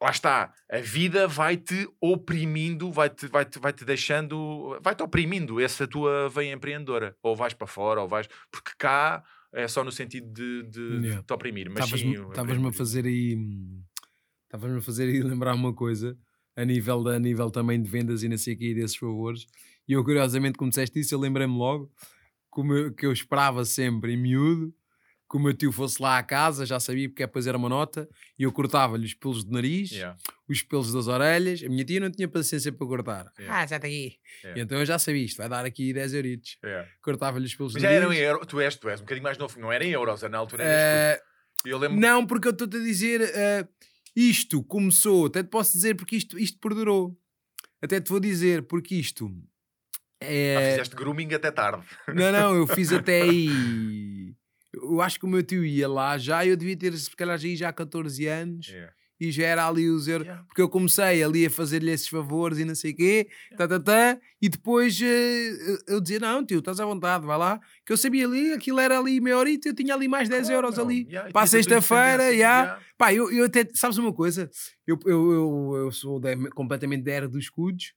lá 0.00 0.10
está, 0.10 0.52
a 0.70 0.78
vida 0.78 1.26
vai-te 1.26 1.88
oprimindo, 2.00 2.90
vai-te 2.92 3.26
vai 3.26 3.44
-te, 3.44 3.58
vai 3.58 3.72
-te 3.72 3.84
deixando, 3.84 4.78
vai-te 4.82 5.02
oprimindo 5.02 5.60
essa 5.60 5.86
tua 5.86 6.28
veia 6.28 6.52
empreendedora. 6.52 7.16
Ou 7.22 7.34
vais 7.34 7.54
para 7.54 7.66
fora, 7.66 8.02
ou 8.02 8.08
vais. 8.08 8.28
Porque 8.50 8.72
cá 8.78 9.24
é 9.52 9.68
só 9.68 9.84
no 9.84 9.92
sentido 9.92 10.30
de, 10.32 10.62
de, 10.64 10.80
yeah. 10.80 11.20
de 11.20 11.26
te 11.26 11.32
oprimir. 11.32 11.70
Mas 11.70 11.84
Estavas-me 11.84 12.68
a 12.68 12.72
fazer 12.72 13.06
aí. 13.06 13.38
Estavas-me 14.44 14.78
a 14.78 14.82
fazer 14.82 15.04
aí 15.04 15.22
lembrar 15.22 15.54
uma 15.54 15.72
coisa 15.72 16.18
a 16.56 16.64
nível, 16.64 17.02
de, 17.02 17.16
a 17.16 17.18
nível 17.18 17.50
também 17.50 17.82
de 17.82 17.88
vendas 17.88 18.22
e 18.22 18.28
não 18.28 18.38
sei 18.38 18.54
o 18.54 18.58
que 18.58 18.74
desses 18.74 18.96
favores. 18.96 19.46
E 19.86 19.92
eu, 19.92 20.04
curiosamente, 20.04 20.56
como 20.56 20.70
disseste 20.70 20.98
isso, 21.00 21.14
eu 21.14 21.18
lembrei-me 21.18 21.56
logo 21.56 21.90
como 22.50 22.72
eu, 22.72 22.94
que 22.94 23.04
eu 23.04 23.12
esperava 23.12 23.64
sempre 23.64 24.12
em 24.12 24.16
miúdo 24.16 24.72
que 25.34 25.36
o 25.36 25.40
meu 25.40 25.52
tio 25.52 25.72
fosse 25.72 26.00
lá 26.00 26.18
à 26.18 26.22
casa, 26.22 26.64
já 26.64 26.78
sabia 26.78 27.08
porque 27.08 27.22
é 27.22 27.26
depois 27.26 27.46
era 27.46 27.56
uma 27.56 27.68
nota, 27.68 28.08
e 28.38 28.44
eu 28.44 28.52
cortava-lhe 28.52 29.04
os 29.04 29.14
pelos 29.14 29.42
do 29.42 29.52
nariz, 29.52 29.90
yeah. 29.90 30.16
os 30.48 30.62
pelos 30.62 30.92
das 30.92 31.08
orelhas. 31.08 31.60
A 31.64 31.68
minha 31.68 31.84
tia 31.84 31.98
não 31.98 32.08
tinha 32.08 32.28
paciência 32.28 32.70
para 32.70 32.86
cortar. 32.86 33.32
Yeah. 33.38 33.62
Ah, 33.62 33.66
já 33.66 33.76
está 33.76 33.88
aí. 33.88 34.16
Yeah. 34.44 34.62
então 34.62 34.78
eu 34.78 34.86
já 34.86 34.96
sabia 34.96 35.24
isto, 35.24 35.38
vai 35.38 35.48
dar 35.48 35.64
aqui 35.64 35.92
10 35.92 36.14
euritos. 36.14 36.58
Cortava-lhe 37.02 37.46
os 37.46 37.54
pelos 37.54 37.72
Mas 37.72 37.82
do 37.82 37.84
nariz. 37.84 38.06
Mas 38.06 38.16
já 38.16 38.24
eram 38.24 38.40
tu 38.40 38.60
és, 38.60 38.76
tu 38.76 38.88
és 38.88 39.00
um 39.00 39.04
bocadinho 39.04 39.24
mais 39.24 39.36
novo, 39.36 39.58
não 39.58 39.72
era 39.72 39.84
em 39.84 39.90
euros, 39.90 40.22
na 40.22 40.38
altura 40.38 40.62
era 40.62 41.20
uh, 41.20 41.68
eu 41.68 41.78
lembro... 41.78 41.98
Não, 41.98 42.24
porque 42.26 42.46
eu 42.46 42.52
estou-te 42.52 42.76
a 42.76 42.80
dizer, 42.80 43.20
uh, 43.22 43.68
isto 44.14 44.62
começou, 44.62 45.26
até 45.26 45.42
te 45.42 45.48
posso 45.48 45.72
dizer 45.72 45.94
porque 45.94 46.16
isto, 46.16 46.38
isto 46.38 46.58
perdurou. 46.58 47.18
Até 47.82 48.00
te 48.00 48.08
vou 48.08 48.20
dizer, 48.20 48.62
porque 48.62 48.94
isto... 48.94 49.30
É... 50.20 50.56
Ah, 50.56 50.70
fizeste 50.70 50.96
grooming 50.96 51.34
até 51.34 51.50
tarde. 51.50 51.84
Não, 52.08 52.32
não, 52.32 52.54
eu 52.54 52.66
fiz 52.66 52.90
até 52.94 53.22
aí 53.22 54.34
eu 54.74 55.00
acho 55.00 55.18
que 55.18 55.24
o 55.24 55.28
meu 55.28 55.42
tio 55.42 55.64
ia 55.64 55.88
lá 55.88 56.18
já, 56.18 56.44
eu 56.44 56.56
devia 56.56 56.76
ter, 56.76 56.96
se 56.96 57.14
calhar, 57.14 57.38
já, 57.38 57.48
já 57.54 57.68
há 57.68 57.72
14 57.72 58.26
anos. 58.26 58.68
Yeah. 58.68 58.92
E 59.24 59.32
já 59.32 59.46
era 59.46 59.66
ali 59.66 59.88
o 59.88 59.98
zero, 59.98 60.24
yeah. 60.24 60.44
porque 60.44 60.60
eu 60.60 60.68
comecei 60.68 61.22
ali 61.22 61.46
a 61.46 61.50
fazer-lhe 61.50 61.90
esses 61.90 62.08
favores 62.08 62.58
e 62.58 62.64
não 62.64 62.74
sei 62.74 62.92
o 62.92 62.96
quê, 62.96 63.28
tá, 63.56 63.66
tá, 63.66 63.80
tá, 63.80 64.18
e 64.40 64.48
depois 64.48 65.00
uh, 65.00 65.04
eu 65.86 66.00
dizia: 66.00 66.20
Não, 66.20 66.44
tio, 66.44 66.58
estás 66.58 66.78
à 66.78 66.84
vontade, 66.84 67.26
vai 67.26 67.38
lá, 67.38 67.60
que 67.84 67.92
eu 67.92 67.96
sabia 67.96 68.26
ali, 68.26 68.52
aquilo 68.52 68.80
era 68.80 68.98
ali 68.98 69.20
meia 69.20 69.38
horita, 69.38 69.68
eu 69.68 69.74
tinha 69.74 69.94
ali 69.94 70.08
mais 70.08 70.28
10 70.28 70.42
claro, 70.42 70.56
euros 70.56 70.76
não. 70.76 70.84
ali 70.84 71.06
yeah, 71.08 71.30
para 71.32 71.46
sexta-feira, 71.46 72.30
já. 72.30 72.34
Yeah. 72.34 72.80
Pá, 72.96 73.12
eu, 73.12 73.30
eu 73.32 73.46
até, 73.46 73.66
sabes 73.74 73.98
uma 73.98 74.12
coisa? 74.12 74.50
Eu, 74.86 74.98
eu, 75.06 75.32
eu, 75.32 75.72
eu 75.84 75.92
sou 75.92 76.20
de, 76.20 76.36
completamente 76.50 77.04
da 77.04 77.12
era 77.12 77.28
dos 77.28 77.44
escudos, 77.44 77.94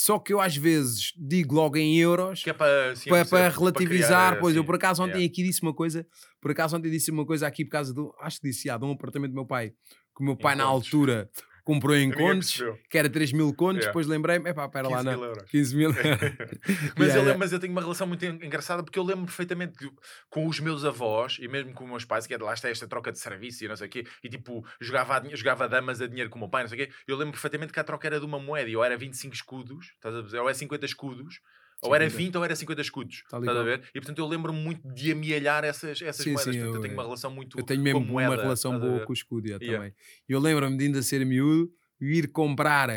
só 0.00 0.18
que 0.18 0.32
eu 0.32 0.40
às 0.40 0.56
vezes 0.56 1.12
digo 1.14 1.54
logo 1.54 1.76
em 1.76 1.98
euros 1.98 2.42
é 2.46 2.54
para, 2.54 2.96
sim, 2.96 3.10
para, 3.10 3.22
para, 3.26 3.48
relativizar. 3.50 4.32
Para 4.32 4.40
pois 4.40 4.52
assim, 4.52 4.60
eu 4.60 4.64
por 4.64 4.76
acaso 4.76 5.02
ontem 5.02 5.18
yeah. 5.18 5.30
aqui 5.30 5.42
disse 5.42 5.60
uma 5.60 5.74
coisa, 5.74 6.06
por 6.40 6.50
acaso 6.50 6.74
ontem 6.74 6.90
disse 6.90 7.10
uma 7.10 7.26
coisa 7.26 7.46
aqui 7.46 7.66
por 7.66 7.72
causa 7.72 7.92
do, 7.92 8.14
acho 8.18 8.40
que 8.40 8.48
disse, 8.48 8.70
ah, 8.70 8.78
de 8.78 8.84
um 8.86 8.92
apartamento 8.92 9.32
do 9.32 9.34
meu 9.34 9.44
pai, 9.44 9.74
que 10.20 10.22
o 10.22 10.26
meu 10.26 10.36
pai 10.36 10.54
na 10.54 10.64
altura 10.64 11.30
comprou 11.64 11.96
em 11.96 12.10
contos, 12.10 12.62
que 12.90 12.98
era 12.98 13.08
3 13.08 13.32
mil 13.32 13.54
contos, 13.54 13.78
yeah. 13.78 13.86
depois 13.86 14.06
lembrei-me, 14.06 14.50
epá, 14.50 14.68
pera 14.68 14.88
lá, 14.88 15.02
não, 15.02 15.12
euros. 15.12 15.48
15 15.50 15.76
mil. 15.76 15.90
mas, 16.96 17.08
yeah, 17.08 17.16
eu 17.16 17.22
lembro, 17.22 17.38
mas 17.38 17.52
eu 17.52 17.58
tenho 17.58 17.72
uma 17.72 17.80
relação 17.80 18.06
muito 18.06 18.24
engraçada 18.24 18.82
porque 18.82 18.98
eu 18.98 19.02
lembro 19.02 19.24
perfeitamente 19.24 19.78
que, 19.78 19.90
com 20.28 20.46
os 20.46 20.60
meus 20.60 20.84
avós 20.84 21.38
e 21.40 21.48
mesmo 21.48 21.72
com 21.72 21.84
os 21.84 21.90
meus 21.90 22.04
pais, 22.04 22.26
que 22.26 22.34
é 22.34 22.38
lá 22.38 22.52
está 22.52 22.68
esta 22.68 22.86
troca 22.86 23.10
de 23.10 23.18
serviço 23.18 23.64
e 23.64 23.68
não 23.68 23.76
sei 23.76 23.86
o 23.86 23.90
quê, 23.90 24.06
e 24.22 24.28
tipo, 24.28 24.64
jogava, 24.80 25.22
jogava 25.32 25.68
damas 25.68 26.00
a 26.00 26.06
dinheiro 26.06 26.28
com 26.28 26.36
o 26.36 26.40
meu 26.40 26.48
pai, 26.48 26.64
não 26.64 26.68
sei 26.68 26.82
o 26.82 26.86
quê, 26.86 26.92
eu 27.06 27.16
lembro 27.16 27.32
perfeitamente 27.32 27.72
que 27.72 27.80
a 27.80 27.84
troca 27.84 28.06
era 28.06 28.18
de 28.18 28.26
uma 28.26 28.38
moeda 28.38 28.68
e 28.68 28.76
ou 28.76 28.84
era 28.84 28.96
25 28.96 29.34
escudos, 29.34 29.92
estás 29.94 30.14
a 30.14 30.22
dizer, 30.22 30.40
ou 30.40 30.50
é 30.50 30.54
50 30.54 30.84
escudos, 30.84 31.40
ou 31.82 31.94
era 31.94 32.08
20 32.08 32.36
ou 32.36 32.44
era 32.44 32.54
50 32.54 32.80
escudos. 32.80 33.22
Tá 33.28 33.38
estás 33.38 33.56
a 33.56 33.62
ver? 33.62 33.82
E 33.94 34.00
portanto 34.00 34.18
eu 34.18 34.26
lembro-me 34.26 34.60
muito 34.60 34.86
de 34.92 35.12
amealhar 35.12 35.64
essas, 35.64 36.00
essas 36.02 36.24
sim, 36.24 36.32
moedas. 36.32 36.54
Sim, 36.54 36.60
eu, 36.60 36.74
eu, 36.74 36.80
tenho 36.80 36.94
uma 36.94 37.02
relação 37.02 37.30
muito 37.30 37.58
Eu 37.58 37.64
tenho 37.64 37.82
mesmo 37.82 38.00
moeda, 38.00 38.34
uma 38.34 38.42
relação 38.42 38.78
boa 38.78 39.00
com 39.00 39.10
o 39.10 39.14
escudo 39.14 39.46
yeah, 39.46 39.64
yeah. 39.64 39.84
também. 39.84 39.96
Eu 40.28 40.40
lembro-me 40.40 40.76
de 40.76 40.84
ainda 40.84 41.02
ser 41.02 41.24
miúdo 41.24 41.70
ir 42.00 42.28
comprar 42.28 42.88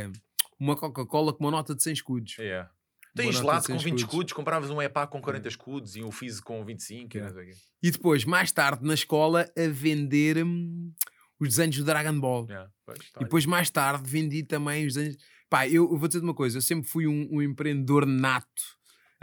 uma 0.60 0.76
Coca-Cola 0.76 1.34
com 1.34 1.44
uma 1.44 1.52
nota 1.52 1.76
de 1.76 1.84
100 1.84 1.94
escudos. 1.94 2.38
Yeah. 2.38 2.70
Tens 3.16 3.36
gelado 3.36 3.68
com 3.68 3.74
20 3.74 3.84
escudos. 3.84 4.02
escudos, 4.02 4.34
compravas 4.34 4.70
um 4.72 4.82
EPA 4.82 5.06
com 5.06 5.22
40 5.22 5.48
escudos 5.48 5.96
e 5.96 6.04
um 6.04 6.12
Fizz 6.12 6.40
com 6.40 6.64
25. 6.66 7.16
Yeah. 7.16 7.44
E, 7.44 7.88
e 7.88 7.92
depois, 7.92 8.26
mais 8.26 8.52
tarde, 8.52 8.84
na 8.84 8.96
escola, 8.96 9.52
a 9.56 9.68
vender 9.68 10.44
hum, 10.44 10.92
os 11.40 11.50
desenhos 11.50 11.78
do 11.78 11.84
Dragon 11.84 12.20
Ball. 12.20 12.48
Yeah. 12.48 12.72
Pois, 12.86 13.12
tá 13.12 13.22
e 13.22 13.24
depois, 13.24 13.46
mais 13.46 13.70
tarde, 13.70 14.10
vendi 14.10 14.42
também 14.44 14.88
os 14.88 14.96
desenhos. 14.96 15.18
Pá, 15.54 15.68
eu, 15.68 15.84
eu 15.84 15.98
vou 15.98 16.08
dizer 16.08 16.24
uma 16.24 16.34
coisa, 16.34 16.58
eu 16.58 16.62
sempre 16.64 16.90
fui 16.90 17.06
um, 17.06 17.28
um 17.32 17.40
empreendedor 17.40 18.08
nato 18.08 18.74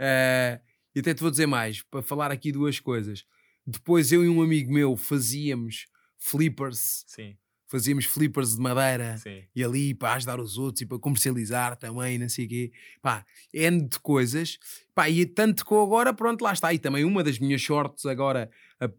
Uh, 0.01 0.57
e 0.95 0.99
até 0.99 1.13
te 1.13 1.21
vou 1.21 1.29
dizer 1.29 1.45
mais, 1.45 1.83
para 1.83 2.01
falar 2.01 2.31
aqui 2.31 2.51
duas 2.51 2.79
coisas. 2.79 3.23
Depois 3.65 4.11
eu 4.11 4.25
e 4.25 4.29
um 4.29 4.41
amigo 4.41 4.73
meu 4.73 4.97
fazíamos 4.97 5.85
flippers. 6.17 7.05
Sim. 7.07 7.37
Fazíamos 7.67 8.03
flippers 8.03 8.55
de 8.55 8.61
madeira 8.61 9.15
Sim. 9.17 9.43
e 9.55 9.63
ali 9.63 9.93
para 9.93 10.15
ajudar 10.15 10.39
os 10.41 10.57
outros 10.57 10.81
e 10.81 10.85
para 10.85 10.99
comercializar 10.99 11.77
também, 11.77 12.17
não 12.17 12.27
sei 12.27 12.45
o 12.45 12.49
quê. 12.49 12.71
Pá, 13.01 13.23
N 13.53 13.87
de 13.87 13.99
coisas. 13.99 14.57
Pá, 14.93 15.07
e 15.07 15.25
tanto 15.25 15.63
que 15.63 15.73
agora, 15.73 16.13
pronto, 16.13 16.41
lá 16.41 16.51
está. 16.51 16.73
E 16.73 16.79
também 16.79 17.05
uma 17.05 17.23
das 17.23 17.39
minhas 17.39 17.63
sortes 17.63 18.05
agora, 18.07 18.49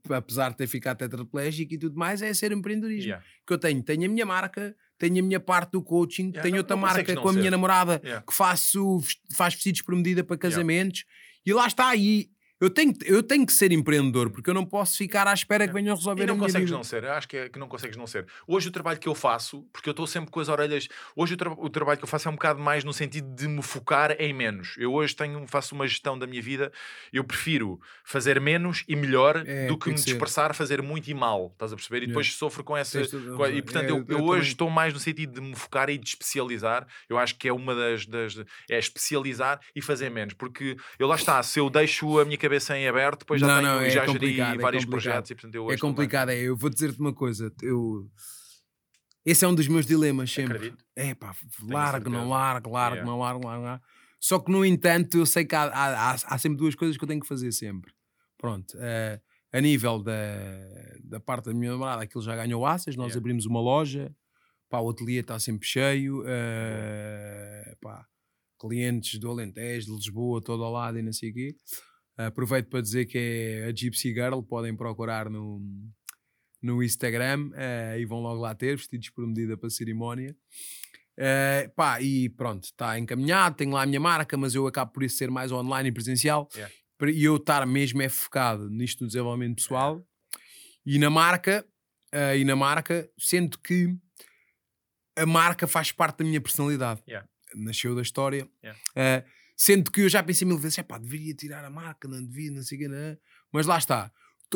apesar 0.09 0.51
de 0.51 0.57
ter 0.57 0.69
ficado 0.69 0.99
tetraplégico 0.99 1.75
e 1.75 1.79
tudo 1.79 1.99
mais, 1.99 2.23
é 2.23 2.33
ser 2.33 2.53
empreendedorismo. 2.53 3.09
Yeah. 3.09 3.27
Que 3.45 3.53
eu 3.53 3.59
tenho, 3.59 3.83
tenho 3.83 4.07
a 4.07 4.09
minha 4.09 4.25
marca, 4.25 4.75
tenho 5.03 5.19
a 5.19 5.27
minha 5.27 5.41
parte 5.41 5.73
do 5.73 5.83
coaching, 5.83 6.29
yeah, 6.29 6.43
tenho 6.43 6.55
não, 6.55 6.59
outra 6.61 6.77
não 6.77 6.83
marca 6.83 7.17
com 7.17 7.29
a 7.29 7.33
ser. 7.33 7.39
minha 7.41 7.51
namorada 7.51 8.01
yeah. 8.05 8.25
que 8.25 8.33
faço, 8.33 9.01
faz 9.33 9.55
vestidos 9.55 9.83
por 9.83 9.97
medida 9.97 10.23
para 10.23 10.39
casamentos 10.39 11.05
e 11.45 11.53
lá 11.53 11.67
está. 11.67 11.97
E 11.97 12.31
Eu 12.63 12.71
tenho, 12.71 12.95
eu 13.05 13.23
tenho 13.25 13.45
que 13.45 13.53
ser 13.53 13.73
empreendedor, 13.73 14.31
porque 14.31 14.49
eu 14.49 14.55
não 14.55 14.65
posso 14.65 14.97
ficar 14.97 15.27
à 15.27 15.35
espera 15.35 15.67
que 15.67 15.75
venham 15.75 15.97
resolver 15.97 16.23
E 16.23 16.27
não 16.27 16.35
a 16.35 16.37
minha 16.37 16.47
consegues 16.47 16.67
vida. 16.69 16.77
não 16.77 16.85
ser, 16.85 17.05
acho 17.07 17.27
que, 17.29 17.37
é, 17.37 17.49
que 17.49 17.59
não 17.59 17.67
consegues 17.67 17.97
não 17.97 18.07
ser. 18.07 18.25
Hoje 18.47 18.69
o 18.69 18.71
trabalho 18.71 19.01
que 19.01 19.09
eu 19.09 19.15
faço, 19.17 19.67
porque 19.73 19.89
eu 19.89 19.91
estou 19.91 20.07
sempre 20.07 20.31
com 20.31 20.39
as 20.39 20.49
orelhas. 20.49 20.87
Hoje 21.17 21.35
o, 21.35 21.37
tra- 21.37 21.51
o 21.51 21.69
trabalho 21.69 21.99
que 21.99 22.05
eu 22.05 22.09
faço 22.09 22.29
é 22.29 22.31
um 22.31 22.35
bocado 22.35 22.61
mais 22.61 22.85
no 22.85 22.93
sentido 22.93 23.35
de 23.35 23.49
me 23.49 23.61
focar 23.63 24.13
em 24.17 24.33
menos. 24.33 24.77
Eu 24.79 24.93
hoje 24.93 25.17
tenho, 25.17 25.45
faço 25.49 25.75
uma 25.75 25.89
gestão 25.89 26.17
da 26.17 26.25
minha 26.25 26.41
vida, 26.41 26.71
eu 27.13 27.25
prefiro 27.25 27.81
fazer 28.05 28.41
menos 28.41 28.85
e 28.87 28.95
melhor 28.95 29.43
É, 29.45 29.67
do 29.67 29.77
que 29.77 29.89
me 29.89 29.95
que 29.97 30.01
ser. 30.01 30.11
dispersar 30.11 30.53
a 30.53 30.55
fazer 30.55 30.81
muito 30.83 31.09
e 31.11 31.15
mal. 31.15 31.51
Estás 31.55 31.73
a 31.73 31.75
perceber? 31.77 31.97
E 31.97 32.01
Yeah. 32.03 32.13
depois 32.13 32.33
sofro 32.35 32.63
com 32.63 32.77
essa. 32.77 33.01
Com. 33.37 33.47
E 33.49 33.61
portanto, 33.61 33.87
É, 33.87 33.91
eu, 33.91 34.05
eu 34.09 34.19
eu 34.19 34.25
hoje 34.25 34.51
estou 34.53 34.71
mais 34.71 34.95
no 34.95 35.01
sentido 35.01 35.33
de 35.35 35.41
me 35.41 35.57
focar 35.57 35.91
e 35.91 35.99
de 35.99 36.09
especializar. 36.09 36.87
Eu 37.09 37.19
acho 37.19 37.35
que 37.37 37.49
é 37.49 37.53
uma 37.53 37.75
das. 37.75 38.07
das 38.07 38.37
é 38.71 38.79
especializar 38.79 39.59
e 39.75 39.83
fazer 39.83 40.11
menos. 40.11 40.35
Porque 40.35 40.77
eu 40.97 41.09
lá 41.09 41.17
está, 41.17 41.43
se 41.43 41.59
eu 41.59 41.69
deixo 41.69 42.21
a 42.21 42.25
minha 42.25 42.37
cabeça 42.39 42.52
em 42.77 42.87
aberto, 42.89 43.21
depois 43.21 43.41
já 43.41 43.47
Não, 43.47 43.57
tenho 43.57 43.69
não, 43.69 43.81
é 43.81 43.91
já 43.91 44.07
geri 44.07 44.41
é 44.41 44.45
vários 44.57 44.85
complicado. 44.85 44.89
projetos 44.91 45.31
e 45.31 45.35
portanto 45.35 45.55
eu 45.55 45.65
hoje 45.65 45.75
É 45.77 45.79
complicado, 45.79 46.29
é. 46.31 46.37
Eu 46.41 46.57
vou 46.57 46.69
dizer-te 46.71 46.99
uma 47.01 47.13
coisa. 47.13 47.53
Eu... 47.63 48.09
Esse 49.25 49.45
é 49.45 49.49
um 49.49 49.55
dos 49.55 49.69
meus 49.69 49.87
dilemas 49.87 50.33
sempre. 50.33 50.57
Acredito. 50.57 50.85
É 50.97 51.15
pá, 51.15 51.35
largo, 51.69 52.11
não 52.11 52.29
largo, 52.29 52.71
largo, 52.71 52.97
Yeah. 52.97 53.11
não 53.11 53.19
largo, 53.19 53.47
largo, 53.47 53.65
largo. 53.65 53.85
Só 54.19 54.39
que, 54.39 54.51
no 54.51 54.65
entanto, 54.65 55.19
eu 55.19 55.27
sei 55.27 55.45
que 55.45 55.55
há, 55.55 55.63
há, 55.65 56.11
há- 56.13 56.39
sempre 56.39 56.59
duas 56.59 56.75
coisas 56.75 56.97
que 56.97 57.05
eu 57.05 57.09
tenho 57.09 57.21
que 57.21 57.27
fazer 57.29 57.53
sempre. 57.53 57.93
Pronto. 58.39 58.77
eh, 58.79 59.21
a 59.53 59.61
nível 59.61 60.03
da, 60.03 60.13
da 61.05 61.21
parte 61.21 61.47
da 61.47 61.55
minha 61.55 61.71
namorada, 61.73 62.03
aquilo 62.03 62.23
já 62.23 62.35
ganhou 62.35 62.65
assas, 62.67 62.97
nós 62.97 63.09
Yeah. 63.09 63.19
abrimos 63.19 63.47
uma 63.47 63.61
loja, 63.61 64.13
pá, 64.69 64.81
o 64.81 64.89
ateliê 64.91 65.21
está 65.21 65.39
sempre 65.39 65.67
cheio, 65.69 66.25
eh, 66.27 67.77
pá, 67.81 68.07
clientes 68.61 69.19
do 69.21 69.31
Alentejo, 69.31 69.87
de 69.87 69.93
Lisboa, 69.93 70.41
todo 70.43 70.65
ao 70.65 70.73
lado 70.73 70.99
e 70.99 71.03
não 71.03 71.13
sei 71.13 71.31
o 71.31 71.35
quê. 71.35 71.55
Aproveito 72.17 72.69
para 72.69 72.81
dizer 72.81 73.07
que 73.07 73.19
é 73.19 73.65
a 73.65 73.75
Gypsy 73.75 74.13
Girl, 74.13 74.41
podem 74.43 74.77
procurar 74.77 75.31
no, 75.31 75.61
no 76.61 76.83
Instagram 76.83 77.51
eh, 77.55 77.99
e 78.01 78.05
vão 78.05 78.21
logo 78.21 78.41
lá 78.41 78.55
ter, 78.55 78.77
vestidos 78.77 79.11
por 79.11 79.27
medida 79.27 79.57
para 79.57 79.67
a 79.67 79.71
cerimónia. 79.71 80.37
Eh, 81.17 81.71
pá, 81.75 82.01
e 82.01 82.29
pronto, 82.31 82.65
está 82.65 82.99
encaminhado, 82.99 83.57
tenho 83.57 83.73
lá 83.73 83.83
a 83.83 83.87
minha 83.87 84.01
marca, 84.01 84.37
mas 84.37 84.55
eu 84.55 84.67
acabo 84.67 84.93
por 84.93 85.03
isso 85.03 85.17
ser 85.17 85.31
mais 85.31 85.51
online 85.51 85.89
e 85.89 85.93
presencial. 85.93 86.49
Yeah. 86.55 86.75
E 87.09 87.25
eu 87.25 87.37
estar 87.37 87.67
mesmo 87.67 88.01
é 88.01 88.09
focado 88.09 88.71
nisto 88.71 89.01
no 89.01 89.09
desenvolvimento 89.09 89.57
pessoal 89.57 90.07
e 90.87 90.99
na 90.99 91.11
marca, 91.11 91.67
eh, 92.13 92.39
e 92.39 92.45
na 92.45 92.55
marca, 92.55 93.11
sendo 93.19 93.59
que 93.59 93.97
a 95.17 95.27
marca 95.27 95.67
faz 95.67 95.91
parte 95.91 96.19
da 96.19 96.25
minha 96.25 96.41
personalidade. 96.41 97.03
Yeah. 97.09 97.29
Nasceu 97.55 97.95
da 97.95 98.03
história. 98.03 98.49
Yeah. 98.63 99.27
Sendo 99.65 99.91
que 99.93 100.01
eu 100.01 100.09
já 100.09 100.23
pensei 100.23 100.47
mil 100.47 100.59
vezes, 100.59 100.81
pá, 100.83 100.99
deveria 100.99 101.35
tirar 101.35 101.65
a 101.65 101.71
marca, 101.71 102.09
não 102.09 102.21
devia, 102.25 102.51
não 102.51 102.63
sei 102.63 102.79
o 102.79 102.81
quê, 102.81 102.89
não. 102.89 103.17
mas 103.53 103.65
lá 103.67 103.79
está. 103.79 104.11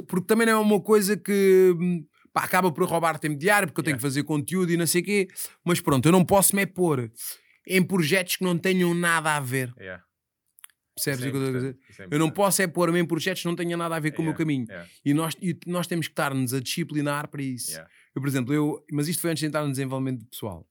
Porque 0.09 0.27
também 0.27 0.47
não 0.47 0.55
é 0.55 0.57
uma 0.57 0.81
coisa 0.81 1.17
que 1.17 1.75
hum, 1.79 2.05
pá, 2.33 2.43
acaba 2.45 2.73
por 2.73 2.85
roubar 2.89 3.19
tempo 3.19 3.39
diário, 3.39 3.69
porque 3.69 3.81
eu 3.81 3.85
tenho 3.85 3.95
Yeah. 3.95 4.01
que 4.01 4.09
fazer 4.09 4.25
conteúdo 4.25 4.73
e 4.73 4.77
não 4.77 4.87
sei 4.87 5.03
o 5.03 5.05
quê. 5.05 5.29
Mas 5.65 5.81
pronto, 5.81 6.07
eu 6.07 6.13
não 6.13 6.25
posso 6.25 6.57
me 6.57 6.67
pôr 6.67 7.13
em 7.69 7.83
projetos 7.85 8.37
que 8.37 8.43
não 8.45 8.59
tenham 8.59 8.93
nada 8.95 9.37
a 9.37 9.41
ver. 9.41 9.73
Yeah. 9.79 10.03
Percebes 10.97 11.25
é 11.25 11.29
o 11.29 11.31
que 11.31 11.37
eu 11.37 11.45
estou 11.45 11.55
a 11.57 11.61
dizer? 11.61 11.79
é 12.01 12.15
Eu 12.15 12.19
não 12.19 12.31
posso 12.31 12.63
é 12.63 12.67
pôr-me 12.67 12.99
em 12.99 13.07
projetos 13.07 13.43
que 13.43 13.49
não 13.49 13.55
tenham 13.55 13.79
nada 13.79 13.95
a 13.97 14.01
ver 14.01 14.11
com 14.13 14.23
o 14.23 14.25
meu 14.25 14.33
Yeah, 14.33 14.39
caminho. 14.45 14.67
yeah, 14.69 14.89
E 15.05 15.15
nós, 15.15 15.37
e 15.41 15.57
nós 15.67 15.87
temos 15.87 16.09
que 16.09 16.13
estar-nos 16.13 16.53
a 16.53 16.59
disciplinar 16.61 17.29
para 17.29 17.43
isso. 17.43 17.71
yeah. 17.71 17.89
Eu, 18.15 18.21
por 18.23 18.29
exemplo, 18.29 18.53
eu, 18.53 18.85
mas 18.91 19.07
isto 19.09 19.21
foi 19.21 19.31
antes 19.31 19.41
de 19.41 19.47
entrar 19.47 19.63
no 19.63 19.71
desenvolvimento 19.71 20.25
pessoal. 20.27 20.67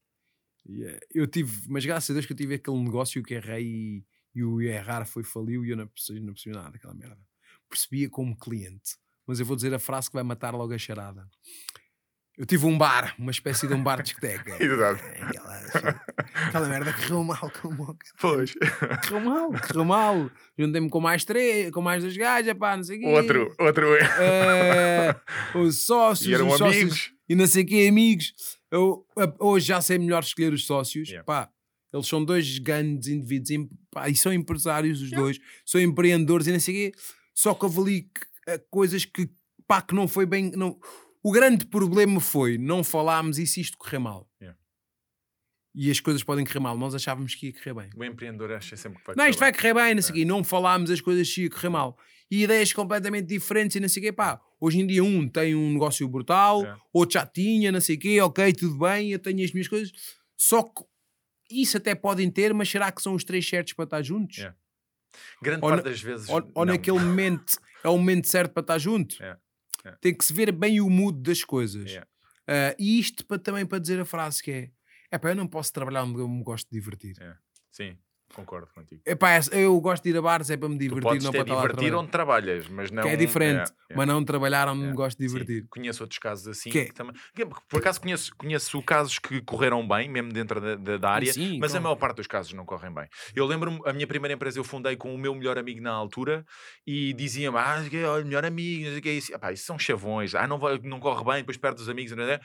Eh, 0.68 0.98
Eu 1.14 1.26
tive, 1.26 1.52
mas 1.68 1.86
graças 1.86 2.10
a 2.10 2.12
Deus 2.14 2.26
que 2.26 2.32
eu 2.32 2.36
tive 2.36 2.54
aquele 2.56 2.78
negócio 2.82 3.22
que 3.22 3.34
errei 3.34 4.04
e, 4.36 4.44
o 4.44 4.60
errar 4.60 5.04
foi 5.06 5.22
faliu 5.24 5.64
e 5.64 5.70
eu 5.70 5.76
não 5.76 5.86
percebi, 5.86 6.20
não 6.20 6.32
percebi 6.34 6.54
nada 6.54 6.70
daquela 6.70 6.94
merda. 6.94 7.18
Percebia 7.68 8.08
como 8.08 8.36
cliente. 8.36 8.96
Mas 9.26 9.40
eu 9.40 9.46
vou 9.46 9.56
dizer 9.56 9.74
a 9.74 9.78
frase 9.78 10.08
que 10.08 10.14
vai 10.14 10.22
matar 10.22 10.54
logo 10.54 10.72
a 10.72 10.78
charada. 10.78 11.28
Eu 12.38 12.44
tive 12.44 12.66
um 12.66 12.76
bar, 12.76 13.14
uma 13.18 13.30
espécie 13.30 13.66
de 13.66 13.72
um 13.72 13.82
bar 13.82 13.96
de 13.96 14.02
discoteca. 14.04 14.56
Exato. 14.62 15.02
Aquela, 15.02 16.02
aquela 16.48 16.68
merda 16.68 16.92
correu 16.92 17.24
mal, 17.24 17.50
como 17.62 17.96
Pois. 18.20 18.52
correu 19.08 19.20
mal, 19.24 19.52
correu 19.52 19.84
mal. 19.86 20.30
Juntei-me 20.58 20.90
com 20.90 21.00
mais 21.00 21.24
três, 21.24 21.70
com 21.70 21.80
mais 21.80 22.02
dois 22.02 22.14
gajos, 22.16 22.52
pá, 22.54 22.76
não 22.76 22.84
sei 22.84 22.98
o 22.98 23.00
quê. 23.00 23.06
Outro, 23.06 23.54
outro. 23.58 23.86
Eh, 23.96 25.14
os 25.54 25.78
sócios, 25.86 26.28
E 26.28 26.34
eram 26.34 26.48
os 26.48 26.58
sócios 26.58 26.76
amigos. 26.82 27.12
e 27.26 27.34
não 27.34 27.46
sei 27.46 27.64
o 27.64 27.66
quê, 27.66 27.86
amigos. 27.88 28.34
Eu, 28.70 29.06
a- 29.18 29.34
hoje 29.44 29.68
já 29.68 29.80
sei 29.80 29.96
melhor 29.98 30.22
escolher 30.22 30.52
os 30.52 30.66
sócios. 30.66 31.08
Yeah. 31.08 31.24
Pá, 31.24 31.48
eles 31.96 32.06
são 32.06 32.24
dois 32.24 32.58
grandes 32.58 33.08
indivíduos 33.08 33.68
pá, 33.90 34.08
e 34.08 34.14
são 34.14 34.32
empresários 34.32 35.00
os 35.00 35.10
dois, 35.10 35.38
são 35.64 35.80
empreendedores 35.80 36.46
e 36.46 36.52
não 36.52 36.60
sei 36.60 36.88
o 36.88 36.92
quê. 36.92 36.98
Só 37.34 37.54
que 37.54 37.64
houve 37.64 37.80
ali 37.80 38.10
coisas 38.70 39.04
que, 39.04 39.28
pá, 39.66 39.82
que 39.82 39.94
não 39.94 40.06
foi 40.06 40.26
bem. 40.26 40.50
Não... 40.52 40.78
O 41.22 41.32
grande 41.32 41.66
problema 41.66 42.20
foi 42.20 42.56
não 42.56 42.84
falámos 42.84 43.38
e 43.38 43.46
se 43.46 43.60
isto 43.60 43.76
correr 43.76 43.98
mal. 43.98 44.30
Yeah. 44.40 44.56
E 45.74 45.90
as 45.90 46.00
coisas 46.00 46.22
podem 46.22 46.44
correr 46.44 46.60
mal. 46.60 46.78
Nós 46.78 46.94
achávamos 46.94 47.34
que 47.34 47.46
ia 47.46 47.52
correr 47.52 47.74
bem. 47.74 47.90
O 47.96 48.04
empreendedor 48.04 48.52
acha 48.52 48.76
sempre 48.76 49.00
que 49.00 49.06
vai 49.06 49.16
Não, 49.16 49.26
isto 49.26 49.40
vai 49.40 49.52
correr 49.52 49.74
bem, 49.74 49.94
não 49.94 50.02
sei 50.02 50.12
o 50.12 50.14
quê. 50.14 50.24
Não 50.24 50.44
falámos 50.44 50.90
as 50.90 51.00
coisas 51.00 51.30
que 51.30 51.42
ia 51.42 51.50
correr 51.50 51.68
mal. 51.68 51.98
E 52.30 52.44
ideias 52.44 52.72
completamente 52.72 53.26
diferentes 53.26 53.76
e 53.76 53.80
não 53.80 53.88
sei 53.88 54.02
o 54.02 54.06
quê. 54.06 54.12
Pá, 54.12 54.40
hoje 54.60 54.80
em 54.80 54.86
dia 54.86 55.02
um 55.04 55.28
tem 55.28 55.54
um 55.54 55.72
negócio 55.72 56.08
brutal, 56.08 56.64
É. 56.64 56.76
outro 56.92 57.14
já 57.14 57.26
tinha, 57.26 57.70
não 57.70 57.80
sei 57.80 57.96
o 57.96 57.98
quê. 57.98 58.20
Ok, 58.20 58.52
tudo 58.52 58.78
bem, 58.78 59.10
eu 59.10 59.18
tenho 59.18 59.44
as 59.44 59.52
minhas 59.52 59.68
coisas. 59.68 59.92
Só 60.36 60.62
que 60.62 60.82
isso 61.50 61.76
até 61.76 61.94
podem 61.94 62.30
ter, 62.30 62.52
mas 62.54 62.68
será 62.68 62.90
que 62.92 63.02
são 63.02 63.14
os 63.14 63.24
três 63.24 63.48
certos 63.48 63.72
para 63.72 63.84
estar 63.84 64.02
juntos? 64.02 64.38
É. 64.38 64.54
Grande 65.42 65.62
Ou 65.62 65.70
parte 65.70 65.84
na- 65.84 65.90
das 65.90 66.00
vezes. 66.00 66.28
Ou, 66.28 66.50
ou 66.54 66.64
naquele 66.66 66.98
momento 66.98 67.58
é 67.82 67.88
o 67.88 67.96
momento 67.96 68.28
certo 68.28 68.52
para 68.52 68.60
estar 68.62 68.78
junto? 68.78 69.22
É. 69.22 69.36
Tem 70.00 70.12
que 70.14 70.24
se 70.24 70.32
ver 70.32 70.50
bem 70.52 70.80
o 70.80 70.90
mood 70.90 71.22
das 71.22 71.44
coisas. 71.44 72.00
Ah, 72.46 72.74
e 72.78 72.98
isto 72.98 73.24
para, 73.24 73.38
também 73.38 73.64
para 73.64 73.78
dizer 73.78 74.00
a 74.00 74.04
frase 74.04 74.42
que 74.42 74.50
é: 74.50 74.70
é 75.10 75.18
pá, 75.18 75.30
eu 75.30 75.36
não 75.36 75.46
posso 75.46 75.72
trabalhar 75.72 76.02
onde 76.04 76.18
eu 76.20 76.28
me 76.28 76.42
gosto 76.42 76.68
de 76.68 76.76
divertir. 76.78 77.16
Sim, 77.70 77.96
concordo 78.34 78.68
contigo. 78.74 79.00
É 79.06 79.14
pá, 79.14 79.30
eu 79.52 79.80
gosto 79.80 80.02
de 80.02 80.10
ir 80.10 80.16
a 80.16 80.22
bares, 80.22 80.50
é 80.50 80.56
para 80.56 80.68
me 80.68 80.74
Tu 80.76 80.80
divertir, 80.80 81.02
podes 81.02 81.24
não 81.24 81.30
para 81.32 81.40
estar 81.42 81.54
lá 81.54 81.60
a 81.60 81.62
divertir 81.62 81.84
trabalhar. 81.90 82.02
onde 82.02 82.10
trabalhas, 82.10 82.68
mas 82.68 82.90
não. 82.90 83.02
que 83.02 83.08
é 83.08 83.16
diferente, 83.16 83.70
é, 83.90 83.92
é. 83.92 83.96
mas 83.96 84.06
não 84.06 84.24
trabalhar 84.24 84.68
onde 84.68 84.82
me 84.82 84.90
É, 84.90 84.92
gosto 84.92 85.18
de 85.18 85.28
Sim, 85.28 85.38
divertir. 85.38 85.66
conheço 85.70 86.02
outros 86.02 86.18
casos 86.18 86.46
assim 86.48 86.68
Que 86.70 86.78
é? 86.80 86.84
que 86.86 86.92
também. 86.94 87.14
que, 87.34 87.46
Por 87.46 87.78
acaso 87.78 88.00
conheço, 88.00 88.30
conheço 88.36 88.82
casos 88.82 89.18
que 89.18 89.40
correram 89.42 89.86
bem, 89.86 90.08
mesmo 90.10 90.32
dentro 90.32 90.60
da, 90.60 90.74
da- 90.76 90.96
da 90.98 91.10
área, 91.10 91.32
Sim, 91.32 91.58
mas 91.58 91.70
a 91.70 91.74
claro. 91.74 91.82
maior 91.84 91.96
parte 91.96 92.16
dos 92.16 92.26
casos 92.26 92.52
não 92.52 92.64
correm 92.66 92.92
bem. 92.92 93.08
Eu 93.34 93.46
lembro-me, 93.46 93.80
a 93.86 93.92
minha 93.92 94.06
primeira 94.06 94.34
empresa 94.34 94.58
eu 94.58 94.64
fundei 94.64 94.96
com 94.96 95.14
o 95.14 95.18
meu 95.18 95.34
melhor 95.34 95.56
amigo 95.58 95.80
na 95.80 95.92
altura 95.92 96.44
e 96.86 97.12
dizia-me: 97.14 97.56
Ah, 97.58 97.82
olha, 98.10 98.24
melhor 98.24 98.44
amigo, 98.44 98.84
não 98.84 98.90
sei 98.90 98.98
o 98.98 99.02
que 99.02 99.08
é 99.08 99.12
isso. 99.12 99.34
Epá, 99.34 99.52
isso 99.52 99.64
são 99.64 99.78
chavões, 99.78 100.34
ah, 100.34 100.46
não, 100.46 100.58
vai, 100.58 100.78
não 100.82 101.00
corre 101.00 101.24
bem, 101.24 101.36
depois 101.38 101.56
perde 101.56 101.80
os 101.80 101.88
amigos. 101.88 102.12
não 102.16 102.24
é? 102.24 102.38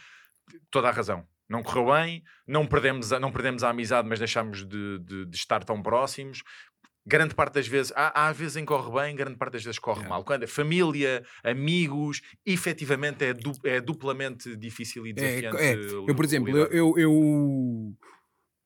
Toda 0.70 0.90
a 0.90 0.92
razão. 0.92 1.26
Não 1.52 1.62
correu 1.62 1.94
bem, 1.94 2.24
não 2.48 2.66
perdemos 2.66 3.12
a, 3.12 3.20
não 3.20 3.32
perdemos 3.32 3.64
a 3.64 3.70
amizade, 3.70 4.08
mas 4.08 4.20
deixámos 4.20 4.66
de, 4.66 5.00
de- 5.00 5.26
de 5.26 5.36
estar 5.36 5.64
tão 5.64 5.82
próximos. 5.84 6.42
Grande 7.06 7.34
parte 7.34 7.56
das 7.56 7.68
vezes, 7.68 7.92
há, 7.96 8.28
há 8.28 8.32
vezes 8.32 8.56
em 8.58 8.64
corre 8.64 8.92
bem, 9.02 9.16
grande 9.16 9.36
parte 9.36 9.54
das 9.54 9.64
vezes 9.64 9.80
corre 9.80 10.02
Yeah. 10.02 10.10
mal. 10.16 10.24
Quando 10.24 10.44
é 10.44 10.48
família, 10.48 11.24
amigos, 11.44 12.22
efetivamente 12.46 13.26
é, 13.26 13.34
du- 13.34 13.52
é 13.66 13.82
duplamente 13.82 14.56
difícil 14.56 15.06
e 15.08 15.10
É, 15.10 15.14
desafiante. 15.14 15.58
é. 15.58 15.74
Eu, 16.08 16.16
por 16.16 16.24
exemplo, 16.24 16.50
eu, 16.56 16.68
eu, 16.68 16.98
eu- 17.00 17.94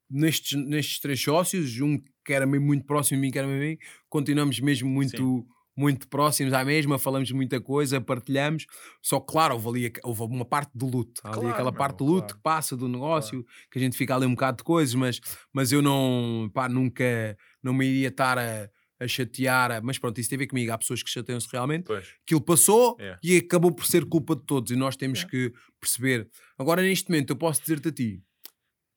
nestes, 0.09 0.53
nestes 0.67 0.99
três 0.99 1.19
sócios, 1.21 1.79
um 1.79 1.97
que 2.25 2.33
era 2.33 2.45
muito 2.45 2.85
próximo 2.85 3.17
de 3.17 3.21
mim, 3.21 3.31
que 3.31 3.39
era 3.39 3.47
amigo, 3.47 3.81
continuamos 4.09 4.59
mesmo 4.59 4.89
muito, 4.89 5.45
muito 5.75 6.07
próximos 6.07 6.53
à 6.53 6.63
mesma, 6.63 6.97
falamos 6.97 7.29
muita 7.31 7.59
coisa, 7.59 7.99
partilhamos. 7.99 8.65
Só 9.01 9.19
que, 9.19 9.31
claro, 9.31 9.55
houve, 9.55 9.67
ali, 9.87 9.93
houve 10.03 10.21
uma 10.23 10.45
parte 10.45 10.71
de 10.73 10.85
luto. 10.85 11.21
Há 11.23 11.29
ali 11.29 11.39
Claro, 11.41 11.53
aquela 11.53 11.71
meu, 11.71 11.77
parte 11.77 11.97
de 11.97 12.03
luto 12.05 12.19
claro. 12.27 12.35
que 12.35 12.41
passa 12.43 12.77
do 12.77 12.87
negócio, 12.87 13.45
que 13.71 13.77
a 13.77 13.81
gente 13.81 13.97
fica 13.97 14.15
ali 14.15 14.25
um 14.25 14.31
bocado 14.31 14.57
de 14.57 14.63
coisas, 14.63 14.95
mas, 14.95 15.19
mas 15.53 15.71
eu 15.71 15.81
não, 15.81 16.49
pá, 16.53 16.69
nunca 16.69 17.37
não 17.61 17.73
me 17.73 17.85
iria 17.85 18.07
estar 18.07 18.37
a, 18.39 18.69
a 18.99 19.07
chatear. 19.07 19.83
Mas 19.83 19.97
pronto, 19.99 20.17
isso 20.19 20.29
tem 20.29 20.37
a 20.37 20.39
ver 20.39 20.47
comigo. 20.47 20.71
Há 20.71 20.77
pessoas 20.77 21.03
que 21.03 21.09
chateiam-se 21.09 21.47
realmente 21.51 21.83
Pois. 21.85 22.07
aquilo 22.23 22.41
passou 22.41 22.95
Yeah. 22.99 23.19
e 23.23 23.37
acabou 23.37 23.73
por 23.73 23.85
ser 23.85 24.05
culpa 24.05 24.35
de 24.35 24.43
todos 24.45 24.71
e 24.71 24.75
nós 24.77 24.95
temos 24.95 25.19
Yeah. 25.23 25.29
que 25.51 25.53
perceber. 25.79 26.29
Agora, 26.57 26.81
neste 26.81 27.09
momento, 27.09 27.31
eu 27.31 27.35
posso 27.35 27.59
dizer-te 27.61 27.89
a 27.89 27.91
ti, 27.91 28.21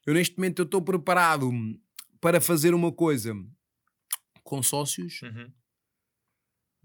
eu 0.07 0.15
neste 0.15 0.37
momento 0.39 0.61
eu 0.61 0.65
estou 0.65 0.81
preparado 0.81 1.51
para 2.21 2.41
fazer 2.41 2.73
uma 2.73 2.93
coisa 2.93 3.35
com 4.45 4.63
sócios, 4.63 5.21
Uhum. 5.23 5.51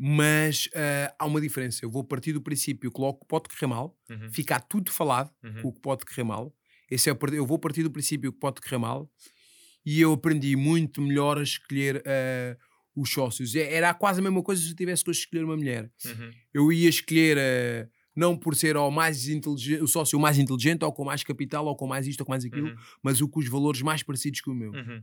Mas 0.05 0.67
ah, 0.75 1.15
há 1.17 1.25
uma 1.25 1.39
diferença. 1.39 1.85
Eu 1.85 1.89
vou 1.89 2.03
partir 2.03 2.33
do 2.33 2.41
princípio 2.41 2.91
que 2.91 2.99
logo 2.99 3.23
pode 3.25 3.47
correr 3.47 3.67
mal, 3.67 3.97
Uhum. 4.09 4.29
ficar 4.29 4.59
tudo 4.59 4.91
falado 4.91 5.31
Uhum. 5.41 5.61
com 5.61 5.67
o 5.69 5.73
que 5.73 5.79
pode 5.79 6.03
correr 6.05 6.23
mal. 6.25 6.53
Esse 6.91 7.09
é 7.09 7.13
o 7.13 7.17
eu 7.33 7.45
vou 7.45 7.57
partir 7.57 7.83
do 7.83 7.89
princípio 7.89 8.33
que 8.33 8.37
pode 8.37 8.59
correr 8.59 8.77
mal 8.77 9.09
e 9.85 10.01
eu 10.01 10.11
aprendi 10.11 10.57
muito 10.57 11.01
melhor 11.01 11.37
a 11.37 11.43
escolher 11.43 12.03
ah, 12.05 12.57
os 12.93 13.09
sócios. 13.11 13.55
É- 13.55 13.73
Era 13.73 13.93
quase 13.93 14.19
a 14.19 14.23
mesma 14.23 14.43
coisa 14.43 14.61
se 14.61 14.71
eu 14.71 14.75
tivesse 14.75 15.05
que 15.05 15.11
escolher 15.11 15.45
uma 15.45 15.55
mulher. 15.55 15.89
Uhum. 16.05 16.31
eu 16.53 16.69
ia 16.71 16.89
escolher 16.89 17.37
eh, 17.39 17.87
não 18.15 18.37
por 18.37 18.55
ser 18.57 18.75
o 18.75 18.91
mais 18.91 19.25
o 19.81 19.87
sócio 19.87 20.19
mais 20.19 20.37
inteligente, 20.37 20.83
ou 20.83 20.91
com 20.91 21.05
mais 21.05 21.23
capital, 21.23 21.65
ou 21.65 21.75
com 21.77 21.87
mais 21.87 22.05
isto, 22.07 22.19
ou 22.19 22.25
com 22.25 22.31
mais 22.33 22.43
aquilo, 22.45 22.67
Uhum. 22.67 22.75
mas 23.01 23.21
o 23.21 23.27
com 23.29 23.39
os 23.39 23.47
valores 23.47 23.81
mais 23.81 24.03
parecidos 24.03 24.41
que 24.41 24.49
o 24.49 24.53
meu. 24.53 24.71
Uhum. 24.73 25.01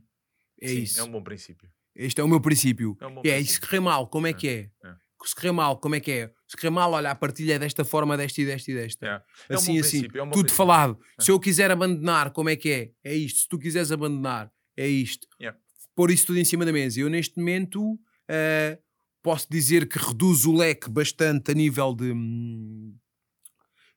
É 0.61 0.69
Sim, 0.69 0.83
isso. 0.83 1.01
É 1.01 1.05
um 1.05 1.11
bom 1.11 1.23
princípio. 1.23 1.69
Este 2.03 2.21
é 2.21 2.25
o 2.25 2.29
meu 2.29 2.41
princípio. 2.41 2.97
É 3.01 3.07
um 3.07 3.11
E 3.11 3.13
é 3.13 3.21
princípio. 3.21 3.41
isso 3.43 3.61
correr 3.61 3.81
mal, 3.81 4.07
como 4.09 4.27
é 4.27 4.31
É, 4.31 4.33
que 4.33 4.49
é? 4.49 4.71
é. 4.85 4.95
Se 5.23 5.35
correr 5.35 5.53
mal, 5.53 5.77
como 5.79 5.95
é 5.95 6.01
que 6.01 6.11
é? 6.11 6.31
Se 6.49 6.57
correr 6.57 6.71
mal, 6.71 6.91
olha, 6.93 7.11
a 7.11 7.15
partilha 7.15 7.55
é 7.55 7.59
desta 7.59 7.85
forma, 7.85 8.17
desta 8.17 8.41
e 8.41 8.47
desta 8.47 8.71
e 8.71 8.75
desta. 8.75 9.07
É 9.07 9.53
um 9.53 9.57
Assim, 9.57 9.79
assim, 9.79 9.99
é 10.15 10.23
um 10.23 10.27
bom 10.27 10.31
tudo 10.31 10.45
princípio. 10.45 10.57
falado. 10.57 10.99
É. 11.19 11.23
Se 11.23 11.31
eu 11.31 11.39
quiser 11.39 11.71
abandonar, 11.71 12.33
como 12.33 12.49
é 12.49 12.57
que 12.57 12.71
é? 12.71 12.91
É 13.05 13.15
isto. 13.15 13.41
Se 13.41 13.49
tu 13.49 13.59
quiseres 13.59 13.93
abandonar, 13.93 14.51
é 14.77 14.87
isto. 14.89 15.27
Pôr 15.95 16.11
isso 16.11 16.27
tudo 16.27 16.39
em 16.39 16.45
cima 16.45 16.65
da 16.65 16.73
mesa. 16.73 16.99
Eu, 17.01 17.11
neste 17.11 17.39
momento, 17.39 17.99
eh, 18.29 18.79
posso 19.23 19.47
dizer 19.51 19.87
que 19.87 19.99
reduz 19.99 20.47
o 20.47 20.55
leque 20.57 20.89
bastante 20.89 21.51
a 21.51 21.55
nível 21.55 21.95
de, 21.95 22.13
hum, 22.13 22.97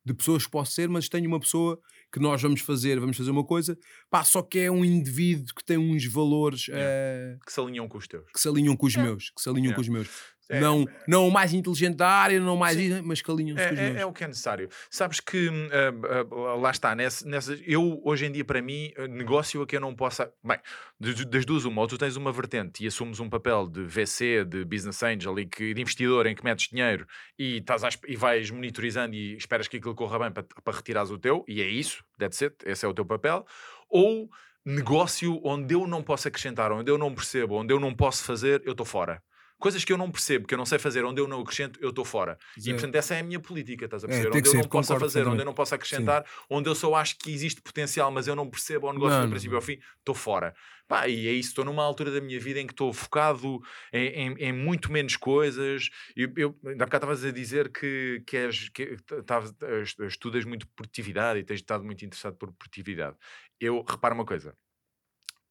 de 0.04 0.14
pessoas 0.14 0.44
que 0.46 0.52
posso 0.52 0.74
ser, 0.74 0.90
mas 0.90 1.08
tenho 1.08 1.28
uma 1.30 1.40
pessoa 1.40 1.80
que 2.14 2.20
nós 2.20 2.40
vamos 2.42 2.62
fazer, 2.62 3.00
vamos 3.00 3.18
fazer 3.18 3.32
uma 3.32 3.44
coisa, 3.44 3.76
pá, 4.10 4.24
só 4.24 4.42
que 4.44 4.60
é 4.60 4.72
um 4.72 4.86
indivíduo 4.86 5.48
que 5.56 5.66
tem 5.66 5.78
uns 5.80 6.06
valores 6.06 6.68
eh, 6.72 7.38
Que 7.44 7.52
se 7.52 7.60
alinham 7.60 7.88
com 7.88 7.98
os 7.98 8.08
teus. 8.08 8.24
que 8.32 8.40
se 8.40 8.48
alinham 8.48 8.78
com 8.78 8.86
os 8.86 8.94
Yeah. 8.94 9.10
meus, 9.12 9.32
que 9.32 9.42
se 9.42 9.50
alinham 9.50 9.72
Yeah. 9.72 9.76
com 9.76 9.82
os 9.82 9.90
meus. 9.90 10.08
É, 10.50 10.60
não, 10.60 10.86
não 11.08 11.28
o 11.28 11.32
mais 11.32 11.54
inteligente 11.54 11.96
da 11.96 12.10
área, 12.10 12.40
não 12.40 12.56
o 12.56 12.60
mais, 12.60 12.76
Sim. 12.76 13.02
mas 13.02 13.22
que 13.22 13.32
os 13.32 13.40
É, 13.58 13.98
é, 13.98 14.02
é 14.02 14.06
o 14.06 14.12
que 14.12 14.24
é 14.24 14.28
necessário. 14.28 14.70
Sabes 14.90 15.20
que 15.20 15.50
ah, 15.72 16.26
ah, 16.30 16.56
lá 16.56 16.72
está, 16.72 16.94
nessa, 16.94 17.28
nessa- 17.28 17.56
eu 17.66 18.02
hoje 18.04 18.26
em 18.26 18.32
dia, 18.32 18.44
para 18.44 18.62
mim, 18.62 18.92
ah, 18.98 19.08
negócio 19.08 19.62
é 19.64 19.66
que 19.66 19.76
eu 19.76 19.80
não 19.80 19.96
possa. 19.96 20.32
Bem, 20.44 20.60
das 21.00 21.46
duas, 21.46 21.66
uma, 21.66 21.82
ou 21.82 21.88
tu 21.88 21.98
tens 21.98 22.16
uma 22.16 22.32
vertente 22.32 22.84
e 22.84 22.88
assumes 22.88 23.20
um 23.20 23.30
papel 23.30 23.68
de 23.68 23.84
VC, 23.84 24.44
de 24.46 24.66
business 24.66 25.02
angel 25.02 25.40
e 25.40 25.46
que, 25.46 25.74
de 25.74 25.82
investidor 25.82 26.28
em 26.28 26.36
que 26.36 26.44
metes 26.44 26.70
dinheiro 26.70 27.08
e, 27.38 27.58
estás 27.58 27.82
e 28.08 28.16
vais 28.16 28.50
monitorizando 28.52 29.16
e 29.16 29.36
esperas 29.36 29.68
que 29.68 29.78
aquilo 29.78 29.96
corra 29.96 30.20
bem 30.20 30.32
para, 30.32 30.44
para 30.44 30.76
retirares 30.76 31.10
o 31.10 31.18
teu, 31.18 31.44
e 31.48 31.62
é 31.62 31.68
isso, 31.68 32.04
that's 32.18 32.42
it, 32.42 32.56
esse 32.66 32.86
é 32.86 32.90
o 32.90 32.94
teu 32.94 33.06
papel, 33.06 33.46
ou 33.90 34.30
negócio 34.66 35.40
onde 35.44 35.74
eu 35.74 35.86
não 35.88 36.02
posso 36.02 36.28
acrescentar, 36.28 36.72
onde 36.72 36.90
eu 36.90 36.98
não 36.98 37.14
percebo, 37.14 37.56
onde 37.56 37.74
eu 37.74 37.80
não 37.80 37.94
posso 37.94 38.24
fazer, 38.24 38.62
eu 38.66 38.72
estou 38.72 38.86
fora. 38.86 39.22
Coisas 39.64 39.86
que 39.86 39.94
eu 39.94 39.98
não 39.98 40.12
percebo, 40.12 40.46
que 40.46 40.54
eu 40.54 40.58
não 40.58 40.66
sei 40.66 40.78
fazer, 40.78 41.06
onde 41.06 41.22
eu 41.22 41.28
não 41.28 41.40
acrescento, 41.40 41.80
eu 41.82 41.92
estou 41.92 42.04
fora. 42.04 42.38
E 42.58 42.62
Zé. 42.62 42.74
portanto, 42.74 42.96
essa 42.96 43.16
é 43.16 43.20
a 43.22 43.24
minha 43.24 43.40
política, 43.40 43.86
estás 43.86 44.04
a 44.04 44.08
É, 44.08 44.10
perceber? 44.10 44.32
tem 44.32 44.40
onde 44.40 44.48
eu 44.50 44.52
ser, 44.52 44.58
não 44.64 44.70
posso 44.70 45.00
fazer, 45.00 45.26
onde 45.26 45.42
eu 45.42 45.46
não 45.46 45.54
posso 45.54 45.74
acrescentar, 45.74 46.26
onde 46.50 46.70
eu 46.70 46.76
só 46.76 46.94
acho 46.96 47.18
que 47.18 47.32
existe 47.32 47.62
potencial, 47.62 48.12
mas 48.12 48.28
eu 48.28 48.36
não 48.36 48.50
percebo 48.50 48.88
ao 48.88 48.94
negócio 48.94 49.18
Não, 49.20 49.26
do 49.26 49.30
princípio 49.30 49.54
não. 49.54 49.60
ao 49.60 49.62
fim, 49.62 49.80
estou 50.00 50.14
fora. 50.14 50.54
Pá, 50.86 51.08
e 51.08 51.30
é 51.30 51.32
isso, 51.32 51.50
estou 51.52 51.64
numa 51.64 51.82
altura 51.82 52.12
da 52.12 52.20
minha 52.20 52.38
vida 52.42 52.60
em 52.60 52.68
que 52.68 52.74
estou 52.74 52.92
focado 52.92 53.62
em, 53.94 54.08
em- 54.10 54.36
em 54.38 54.52
muito 54.52 54.92
menos 54.92 55.16
coisas. 55.16 55.90
Eu, 56.14 56.34
eu, 56.36 56.60
ainda 56.66 56.84
há 56.84 56.86
bocado 56.88 57.06
estavas 57.06 57.24
a 57.24 57.32
dizer 57.32 57.72
que, 57.72 58.22
que, 58.28 58.36
és, 58.36 58.68
que 58.68 58.98
tavas- 59.26 59.56
es- 59.82 59.96
estudas 60.10 60.44
muito 60.44 60.68
produtividade 60.76 61.40
e 61.40 61.44
tens 61.46 61.62
estado 61.62 61.86
muito 61.86 62.04
interessado 62.04 62.36
por 62.36 62.52
produtividade. 62.52 63.16
Eu, 63.62 63.82
repara 63.88 64.14
uma 64.14 64.26
coisa, 64.26 64.54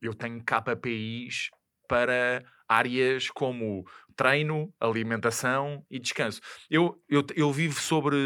eu 0.01 0.15
tenho 0.15 0.43
KPIs 0.45 1.49
para 1.89 2.43
áreas 2.69 3.29
como 3.31 3.85
treino, 4.17 4.73
alimentação 4.81 5.85
e 5.91 5.99
descanso. 5.99 6.41
Eu, 6.71 7.01
eu, 7.09 7.25
eu 7.35 7.53
vivo 7.53 7.81
sobre. 7.81 8.17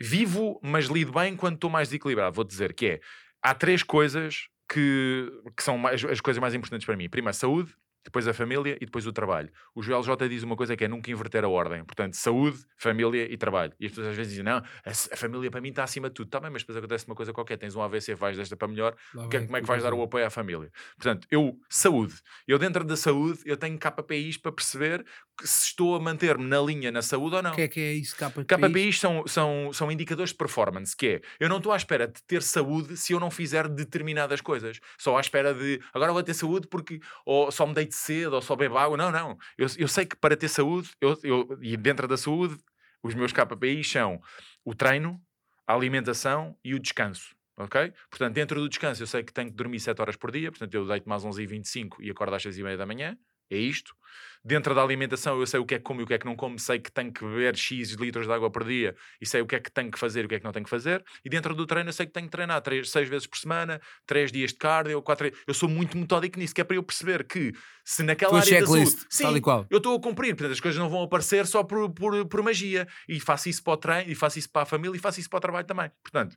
Vivo, 0.00 0.58
mas 0.62 0.86
lido 0.86 1.12
bem 1.12 1.36
quando 1.36 1.56
estou 1.56 1.68
mais 1.68 1.88
desequilibrado. 1.88 2.34
Vou 2.34 2.44
dizer 2.44 2.72
que 2.72 2.86
é. 2.86 3.00
Há 3.42 3.54
três 3.54 3.82
coisas 3.82 4.48
que, 4.70 5.30
que 5.56 5.62
são 5.62 5.76
mais- 5.76 6.04
as 6.04 6.20
coisas 6.20 6.40
mais 6.40 6.54
importantes 6.54 6.86
para 6.86 6.96
mim. 6.96 7.08
Primeiro, 7.08 7.36
saúde, 7.36 7.74
depois 8.04 8.26
a 8.26 8.32
família 8.34 8.76
e 8.80 8.84
depois 8.86 9.06
o 9.06 9.12
trabalho. 9.12 9.50
O 9.74 9.82
Joel 9.82 10.02
J 10.02 10.28
diz 10.28 10.42
uma 10.42 10.56
coisa 10.56 10.76
que 10.76 10.84
é 10.84 10.88
nunca 10.88 11.10
inverter 11.10 11.44
a 11.44 11.48
ordem. 11.48 11.84
Portanto, 11.84 12.14
saúde, 12.14 12.58
família 12.78 13.30
e 13.30 13.36
trabalho. 13.36 13.72
E 13.78 13.86
as 13.86 13.92
pessoas 13.92 14.08
às 14.08 14.16
vezes 14.16 14.32
dizem, 14.32 14.44
não, 14.44 14.56
a, 14.56 14.62
a 14.90 15.16
família 15.16 15.50
para 15.50 15.60
mim 15.60 15.68
está 15.70 15.84
acima 15.84 16.08
de 16.08 16.14
tudo. 16.14 16.26
Está 16.28 16.40
bem, 16.40 16.50
mas 16.50 16.62
depois 16.62 16.76
acontece 16.78 17.06
uma 17.06 17.14
coisa 17.14 17.32
qualquer. 17.32 17.56
Tens 17.58 17.76
um 17.76 17.82
AVC, 17.82 18.14
vais 18.14 18.36
desta 18.36 18.56
para 18.56 18.68
melhor, 18.68 18.96
Lá 19.14 19.28
que 19.28 19.36
é- 19.36 19.40
vai 19.40 19.46
como 19.46 19.56
é 19.56 19.60
que 19.60 19.66
vais 19.66 19.82
dar 19.82 19.92
o 19.94 20.02
apoio 20.02 20.26
à 20.26 20.30
família? 20.30 20.70
Portanto, 20.96 21.26
eu, 21.30 21.58
saúde. 21.68 22.14
Eu 22.48 22.58
dentro 22.58 22.84
da 22.84 22.96
saúde, 22.96 23.40
eu 23.44 23.56
tenho 23.56 23.78
KPIs 23.78 24.36
para 24.38 24.52
perceber 24.52 25.04
que 25.38 25.46
se 25.48 25.66
estou 25.66 25.94
a 25.96 26.00
manter-me 26.00 26.44
na 26.44 26.60
linha 26.60 26.90
na 26.92 27.00
saúde 27.02 27.36
ou 27.36 27.42
não. 27.42 27.52
O 27.52 27.54
que 27.54 27.62
é 27.62 27.68
que 27.68 27.80
é 27.80 27.92
isso, 27.94 28.14
KPIs? 28.16 28.46
KPIs 28.46 29.00
são, 29.00 29.26
são, 29.26 29.72
são 29.72 29.90
indicadores 29.90 30.30
de 30.32 30.36
performance, 30.36 30.94
que 30.96 31.06
é, 31.06 31.20
eu 31.38 31.48
não 31.48 31.56
estou 31.58 31.72
à 31.72 31.76
espera 31.76 32.06
de 32.06 32.22
ter 32.24 32.42
saúde 32.42 32.96
se 32.96 33.12
eu 33.12 33.20
não 33.20 33.30
fizer 33.30 33.66
determinadas 33.68 34.40
coisas. 34.40 34.80
Só 34.98 35.16
à 35.16 35.20
espera 35.20 35.54
de, 35.54 35.80
agora 35.94 36.12
vou 36.12 36.22
ter 36.22 36.34
saúde 36.34 36.66
porque 36.68 37.00
ou 37.24 37.50
só 37.50 37.66
me 37.66 37.74
deito 37.90 37.94
cedo, 37.96 38.34
ou 38.34 38.42
só 38.42 38.54
bebo 38.56 38.78
água. 38.78 38.96
Não, 38.96 39.10
não. 39.10 39.36
Eu, 39.58 39.66
eu 39.76 39.88
sei 39.88 40.06
que 40.06 40.16
para 40.16 40.36
ter 40.36 40.48
saúde, 40.48 40.90
eu, 41.00 41.18
eu, 41.22 41.58
e 41.60 41.76
dentro 41.76 42.06
da 42.06 42.16
saúde, 42.16 42.56
os 43.02 43.14
meus 43.14 43.32
KPIs 43.32 43.90
são 43.90 44.20
o 44.64 44.74
treino, 44.74 45.20
a 45.66 45.74
alimentação 45.74 46.56
e 46.64 46.74
o 46.74 46.78
descanso. 46.78 47.34
Ok? 47.56 47.92
Portanto, 48.08 48.34
dentro 48.34 48.60
do 48.60 48.68
descanso, 48.68 49.02
eu 49.02 49.06
sei 49.06 49.22
que 49.22 49.32
tenho 49.32 49.50
que 49.50 49.56
dormir 49.56 49.80
7 49.80 50.00
horas 50.00 50.16
por 50.16 50.30
dia, 50.30 50.50
portanto, 50.50 50.72
eu 50.72 50.86
deito-me 50.86 51.14
às 51.14 51.24
11h25 51.24 51.96
e 52.00 52.10
acordo 52.10 52.34
às 52.34 52.42
6h30 52.42 52.76
da 52.76 52.86
manhã. 52.86 53.18
É 53.50 53.56
isto. 53.56 53.94
Dentro 54.42 54.74
da 54.74 54.82
alimentação, 54.82 55.38
eu 55.38 55.46
sei 55.46 55.60
o 55.60 55.66
que 55.66 55.74
é 55.74 55.78
que 55.78 55.84
como 55.84 56.00
e 56.00 56.04
o 56.04 56.06
que 56.06 56.14
é 56.14 56.18
que 56.18 56.24
não 56.24 56.34
como, 56.34 56.58
sei 56.58 56.78
que 56.78 56.90
tenho 56.90 57.12
que 57.12 57.22
beber 57.22 57.54
X 57.54 57.90
litros 57.90 58.26
de 58.26 58.32
água 58.32 58.50
por 58.50 58.64
dia 58.64 58.96
e 59.20 59.26
sei 59.26 59.42
o 59.42 59.46
que 59.46 59.54
é 59.54 59.60
que 59.60 59.70
tenho 59.70 59.90
que 59.90 59.98
fazer 59.98 60.22
e 60.22 60.24
o 60.24 60.28
que 60.28 60.36
é 60.36 60.38
que 60.38 60.44
não 60.44 60.52
tenho 60.52 60.64
que 60.64 60.70
fazer. 60.70 61.04
E 61.22 61.28
dentro 61.28 61.54
do 61.54 61.66
treino, 61.66 61.90
eu 61.90 61.92
sei 61.92 62.06
que 62.06 62.12
tenho 62.12 62.24
que 62.24 62.32
treinar 62.32 62.62
3, 62.62 62.90
6 62.90 63.08
vezes 63.08 63.26
por 63.26 63.36
semana, 63.36 63.78
3 64.06 64.32
dias 64.32 64.52
de 64.52 64.56
cardio, 64.56 65.02
4. 65.02 65.30
Eu 65.46 65.52
sou 65.52 65.68
muito 65.68 65.98
metódico 65.98 66.38
nisso, 66.38 66.54
que 66.54 66.60
é 66.62 66.64
para 66.64 66.76
eu 66.76 66.82
perceber 66.82 67.24
que 67.24 67.52
se 67.84 68.02
naquela 68.02 68.30
Tua 68.30 68.40
área 68.40 68.60
da 68.60 68.66
saúde, 68.66 68.96
tal 68.96 69.32
e 69.32 69.34
sim, 69.34 69.40
qual. 69.42 69.66
eu 69.68 69.76
estou 69.76 69.94
a 69.94 70.00
cumprir, 70.00 70.34
portanto 70.34 70.52
as 70.52 70.60
coisas 70.60 70.80
não 70.80 70.88
vão 70.88 71.02
aparecer 71.02 71.46
só 71.46 71.62
por, 71.62 71.90
por, 71.90 72.24
por 72.26 72.42
magia. 72.42 72.88
E 73.06 73.20
faço 73.20 73.50
isso 73.50 73.62
para 73.62 73.74
o 73.74 73.76
treino, 73.76 74.10
e 74.10 74.14
faço 74.14 74.38
isso 74.38 74.50
para 74.50 74.62
a 74.62 74.66
família, 74.66 74.96
e 74.96 75.00
faço 75.00 75.20
isso 75.20 75.28
para 75.28 75.36
o 75.36 75.40
trabalho 75.40 75.66
também. 75.66 75.90
Portanto, 76.02 76.34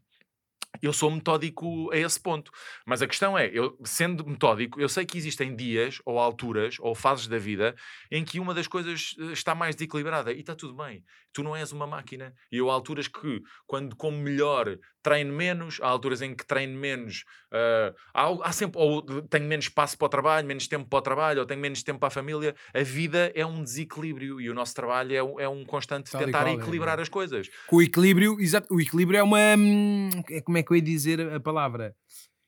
eu 0.85 0.93
sou 0.93 1.09
metódico 1.09 1.91
a 1.91 1.97
esse 1.97 2.19
ponto. 2.19 2.51
Mas 2.85 3.01
a 3.01 3.07
questão 3.07 3.37
é, 3.37 3.49
eu 3.53 3.77
sendo 3.83 4.25
metódico, 4.25 4.79
eu 4.81 4.89
sei 4.89 5.05
que 5.05 5.17
existem 5.17 5.55
dias, 5.55 6.01
ou 6.05 6.19
alturas, 6.19 6.75
ou 6.79 6.93
fases 6.93 7.27
da 7.27 7.37
vida 7.37 7.75
em 8.11 8.23
que 8.25 8.39
uma 8.39 8.53
das 8.53 8.67
coisas 8.67 9.15
eh, 9.19 9.31
está 9.31 9.55
mais 9.55 9.75
desequilibrada 9.75 10.33
e 10.33 10.41
está 10.41 10.55
tudo 10.55 10.75
bem. 10.75 11.03
Tu 11.33 11.41
não 11.43 11.55
és 11.55 11.71
uma 11.71 11.87
máquina. 11.87 12.33
E 12.51 12.57
eu 12.57 12.69
há 12.69 12.73
alturas 12.73 13.07
que, 13.07 13.41
quando 13.65 13.95
como 13.95 14.17
melhor, 14.17 14.77
treino 15.01 15.33
menos, 15.33 15.79
há 15.81 15.87
alturas 15.87 16.21
em 16.21 16.35
que 16.35 16.45
treino 16.45 16.77
menos, 16.79 17.23
ah, 17.51 17.93
há, 18.13 18.49
há 18.49 18.51
sempre, 18.51 18.79
ou 18.79 19.01
tenho 19.23 19.45
menos 19.47 19.65
espaço 19.65 19.97
para 19.97 20.05
o 20.05 20.09
trabalho, 20.09 20.47
menos 20.47 20.67
tempo 20.67 20.87
para 20.87 20.99
o 20.99 21.01
trabalho, 21.01 21.39
ou 21.39 21.45
tenho 21.45 21.59
menos 21.59 21.81
tempo 21.81 21.99
para 21.99 22.07
a 22.07 22.11
família. 22.11 22.55
A 22.73 22.83
vida 22.83 23.31
é 23.35 23.45
um 23.45 23.63
desequilíbrio 23.63 24.39
e 24.39 24.49
o 24.49 24.53
nosso 24.53 24.75
trabalho 24.75 25.15
é, 25.15 25.23
um- 25.23 25.39
é 25.39 25.49
um 25.49 25.65
constante 25.65 26.11
Tal 26.11 26.23
tentar 26.23 26.43
qual, 26.43 26.53
é, 26.53 26.53
equilibrar 26.53 26.99
é. 26.99 27.01
as 27.01 27.09
coisas. 27.09 27.49
O 27.71 27.81
equilíbrio, 27.81 28.39
exato, 28.39 28.73
o 28.73 28.79
equilíbrio 28.79 29.17
é 29.17 29.23
uma. 29.23 29.39
hum, 29.57 30.09
é- 30.29 30.41
Como 30.41 30.57
é 30.57 30.63
que 30.63 30.71
eu 30.71 30.75
ia 30.75 30.81
dizer 30.83 31.19
a 31.33 31.39
palavra? 31.39 31.95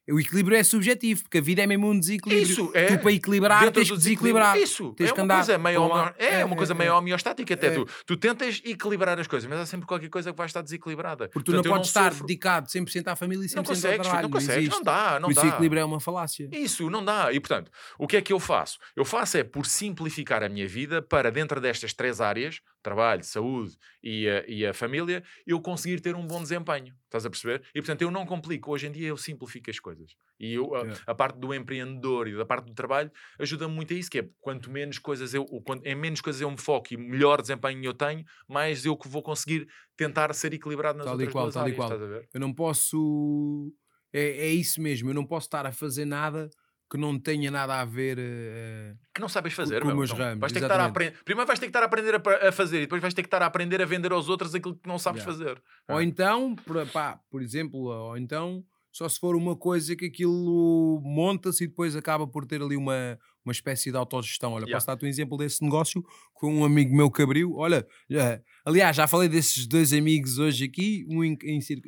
O 0.07 0.19
equilíbrio 0.19 0.55
é 0.57 0.63
subjetivo, 0.63 1.23
porque 1.23 1.39
a 1.39 1.41
vida 1.41 1.63
é 1.63 1.67
mesmo 1.67 1.89
um 1.89 1.99
desequilíbrio. 1.99 2.43
Isso, 2.47 2.71
é. 2.75 2.85
Tu 2.95 2.99
para 3.01 3.11
equilibrar 3.11 3.71
tens 3.71 3.89
que 3.89 3.97
desequilibrar. 3.97 4.55
Isso, 4.57 4.93
Tens 4.93 5.09
é 5.09 5.13
uma 5.13 5.23
andar 5.23 5.35
coisa 5.37 5.57
meio 5.57 5.81
para 5.89 5.95
uma- 5.95 6.15
é, 6.19 6.25
é, 6.41 6.45
uma 6.45 6.55
coisa 6.55 6.73
é, 6.73 6.77
meio 6.77 6.89
é. 6.89 6.93
homeostática 6.93 7.53
até. 7.55 7.67
É. 7.67 7.71
Tu, 7.71 7.87
tu 8.05 8.17
tentas 8.17 8.61
equilibrar 8.63 9.19
as 9.19 9.25
coisas, 9.25 9.49
mas 9.49 9.59
há 9.59 9.65
sempre 9.65 9.87
qualquer 9.87 10.09
coisa 10.09 10.31
que 10.31 10.37
vai 10.37 10.45
estar 10.45 10.61
desequilibrada. 10.61 11.27
Porque 11.29 11.45
tu 11.45 11.51
Portanto, 11.53 11.65
não 11.65 11.71
podes 11.77 11.89
estar 11.89 12.11
sofro. 12.11 12.27
dedicado 12.27 12.67
100% 12.69 13.07
à 13.07 13.15
família 13.15 13.45
e 13.45 13.49
100% 13.49 13.55
Não 13.55 13.63
consegues, 13.63 13.97
ao 13.97 14.03
trabalho. 14.03 14.21
não 14.23 14.29
consegues, 14.29 14.57
existe. 14.57 14.75
não 14.75 14.83
dá, 14.83 15.13
não 15.19 15.27
Por 15.29 15.31
isso 15.31 15.41
dá. 15.41 15.47
o 15.47 15.49
equilíbrio 15.49 15.79
é 15.81 15.85
uma 15.85 15.99
falácia. 15.99 16.49
Isso, 16.51 16.89
não 16.89 17.03
dá. 17.03 17.33
E 17.33 17.39
portanto, 17.39 17.71
o 17.97 18.05
que 18.07 18.17
é 18.17 18.21
que 18.21 18.31
eu 18.31 18.39
faço? 18.39 18.77
Eu 18.95 19.05
faço 19.05 19.37
é 19.37 19.43
por 19.43 19.65
simplificar 19.65 20.43
a 20.43 20.49
minha 20.49 20.67
vida 20.67 21.01
para, 21.01 21.31
dentro 21.31 21.59
destas 21.59 21.93
três 21.93 22.21
áreas, 22.21 22.61
trabalho, 22.83 23.23
saúde 23.23 23.75
e 24.03 24.29
a, 24.29 24.43
e 24.47 24.65
a 24.65 24.73
família, 24.73 25.23
eu 25.47 25.59
conseguir 25.59 25.99
ter 25.99 26.15
um 26.15 26.27
bom 26.27 26.43
desempenho. 26.43 26.93
Estás 27.05 27.25
a 27.25 27.29
perceber? 27.29 27.63
E 27.73 27.81
portanto, 27.81 28.01
eu 28.03 28.11
não 28.11 28.25
complico. 28.25 28.71
Hoje 28.71 28.87
em 28.87 28.91
dia 28.91 29.07
eu 29.07 29.17
simplifico 29.17 29.69
as 29.71 29.79
coisas. 29.79 29.94
E 30.37 30.53
eu, 30.53 30.75
a, 30.75 30.85
É. 30.87 30.93
a 31.07 31.15
parte 31.15 31.39
do 31.39 31.53
empreendedor 31.53 32.27
e 32.27 32.35
da 32.35 32.45
parte 32.45 32.65
do 32.65 32.73
trabalho 32.73 33.09
ajuda-me 33.39 33.73
muito 33.73 33.93
a 33.93 33.97
isso, 33.97 34.09
que 34.11 34.19
é 34.19 34.29
quanto 34.41 34.69
menos 34.69 34.99
coisas 34.99 35.33
eu, 35.33 35.45
quanto, 35.65 35.85
em 35.85 35.95
menos 35.95 36.19
coisas 36.19 36.41
eu 36.41 36.51
me 36.51 36.57
foco 36.59 36.93
e 36.93 36.97
melhor 36.97 37.41
desempenho 37.41 37.81
eu 37.85 37.93
tenho, 37.93 38.23
mais 38.47 38.85
eu 38.85 38.97
que 38.97 39.07
vou 39.07 39.23
conseguir 39.23 39.65
tentar 39.95 40.33
ser 40.33 40.53
equilibrado 40.53 40.97
nas 40.97 41.05
Tal 41.07 41.13
e 41.21 41.25
outras 41.25 41.31
qual, 41.31 41.51
tal 41.51 41.69
e 41.69 41.71
áreas. 41.71 41.77
qual. 41.77 42.25
Eu 42.33 42.39
não 42.41 42.53
posso. 42.53 43.73
É, 44.13 44.47
é 44.47 44.49
isso 44.49 44.81
mesmo, 44.81 45.09
eu 45.09 45.13
não 45.13 45.25
posso 45.25 45.47
estar 45.47 45.65
a 45.65 45.71
fazer 45.71 46.05
nada 46.05 46.49
que 46.91 46.97
não 46.97 47.17
tenha 47.19 47.49
nada 47.49 47.81
a 47.81 47.85
ver. 47.85 48.17
eh, 48.19 48.93
que 49.13 49.19
não 49.21 49.27
sabes 49.27 49.53
fazer, 49.53 49.81
com 49.81 49.87
meu. 49.87 49.97
meus 49.97 50.11
ramos, 50.11 50.39
vais 50.39 50.51
ter 50.53 50.59
que 50.59 50.65
estar 50.65 50.79
a 50.79 50.85
aprender. 50.85 51.17
Primeiro 51.23 51.47
vais 51.47 51.59
ter 51.59 51.65
que 51.65 51.69
estar 51.69 51.81
a 51.81 51.85
aprender 51.85 52.15
a, 52.15 52.47
a 52.49 52.51
fazer 52.51 52.77
e 52.77 52.81
depois 52.81 53.01
vais 53.01 53.13
ter 53.13 53.23
que 53.23 53.27
estar 53.27 53.41
a 53.41 53.45
aprender 53.45 53.81
a 53.81 53.85
vender 53.85 54.11
aos 54.11 54.29
outros 54.29 54.53
aquilo 54.53 54.75
que 54.75 54.87
não 54.87 54.99
sabes 54.99 55.23
Yeah. 55.23 55.37
fazer. 55.45 55.63
Ou 55.89 55.97
Ah. 55.97 56.03
então, 56.03 56.55
por, 56.55 56.85
pá, 56.89 57.19
por 57.31 57.41
exemplo, 57.41 57.79
ou 57.85 58.17
então 58.17 58.63
só 58.95 59.09
se 59.09 59.19
for 59.19 59.35
uma 59.35 59.57
coisa 59.57 59.93
que 59.95 60.05
aquilo 60.05 61.01
monta-se 61.03 61.65
e 61.65 61.67
depois 61.67 61.95
acaba 61.97 62.25
por 62.25 62.45
ter 62.45 62.61
ali 62.61 62.77
uma, 62.77 63.19
uma 63.43 63.51
espécie 63.51 63.91
de 63.91 63.97
autogestão. 63.97 64.53
Olha, 64.53 64.63
Yeah. 64.63 64.75
posso 64.77 64.87
dar-te 64.87 65.03
um 65.05 65.07
exemplo 65.09 65.37
desse 65.37 65.61
negócio 65.61 66.01
com 66.33 66.53
um 66.53 66.63
amigo 66.63 66.95
meu 66.95 67.11
que 67.11 67.21
abriu. 67.21 67.53
Olha, 67.55 67.85
já- 68.09 68.41
aliás, 68.63 68.95
já 68.95 69.05
falei 69.05 69.27
desses 69.27 69.67
dois 69.67 69.91
amigos 69.91 70.37
hoje 70.39 70.63
aqui, 70.63 71.05
um 71.09 71.23
em, 71.25 71.37
em 71.43 71.59
cir- 71.59 71.81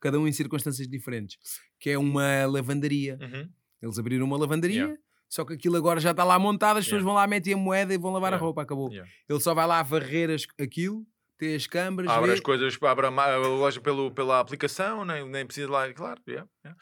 cada 0.00 0.18
um 0.18 0.26
em 0.26 0.32
circunstâncias 0.32 0.88
diferentes, 0.88 1.36
que 1.78 1.90
é 1.90 1.98
uma 1.98 2.46
lavandaria. 2.46 3.18
Uhum. 3.20 3.48
Eles 3.82 3.98
abriram 3.98 4.24
uma 4.24 4.38
lavandaria. 4.38 4.76
Yeah. 4.84 4.98
Só 5.28 5.44
que 5.44 5.52
aquilo 5.52 5.76
agora 5.76 6.00
já 6.00 6.12
está 6.12 6.24
lá 6.24 6.38
montado, 6.38 6.78
as 6.78 6.84
pessoas 6.86 7.00
Yeah. 7.00 7.04
vão 7.04 7.14
lá, 7.14 7.26
metem 7.26 7.52
a 7.52 7.56
moeda 7.58 7.92
e 7.92 7.98
vão 7.98 8.12
lavar 8.12 8.32
a 8.32 8.36
roupa, 8.38 8.62
acabou. 8.62 8.90
Ele 9.28 9.40
só 9.40 9.52
vai 9.52 9.66
lá 9.66 9.82
varrer 9.82 10.30
as- 10.30 10.46
aquilo, 10.58 11.04
ter 11.38 11.54
as 11.56 11.66
câmaras, 11.66 12.10
Abre 12.10 12.28
vê- 12.28 12.34
as 12.34 12.40
coisas, 12.40 12.78
abre 12.82 13.06
a, 13.06 13.36
loja 13.36 13.80
pelo, 13.80 14.10
pela 14.10 14.40
aplicação, 14.40 15.04
nem, 15.04 15.28
nem 15.28 15.44
precisa 15.46 15.70
lá, 15.70 15.92
claro. 15.92 16.20
yeah, 16.28 16.48
yeah, 16.64 16.80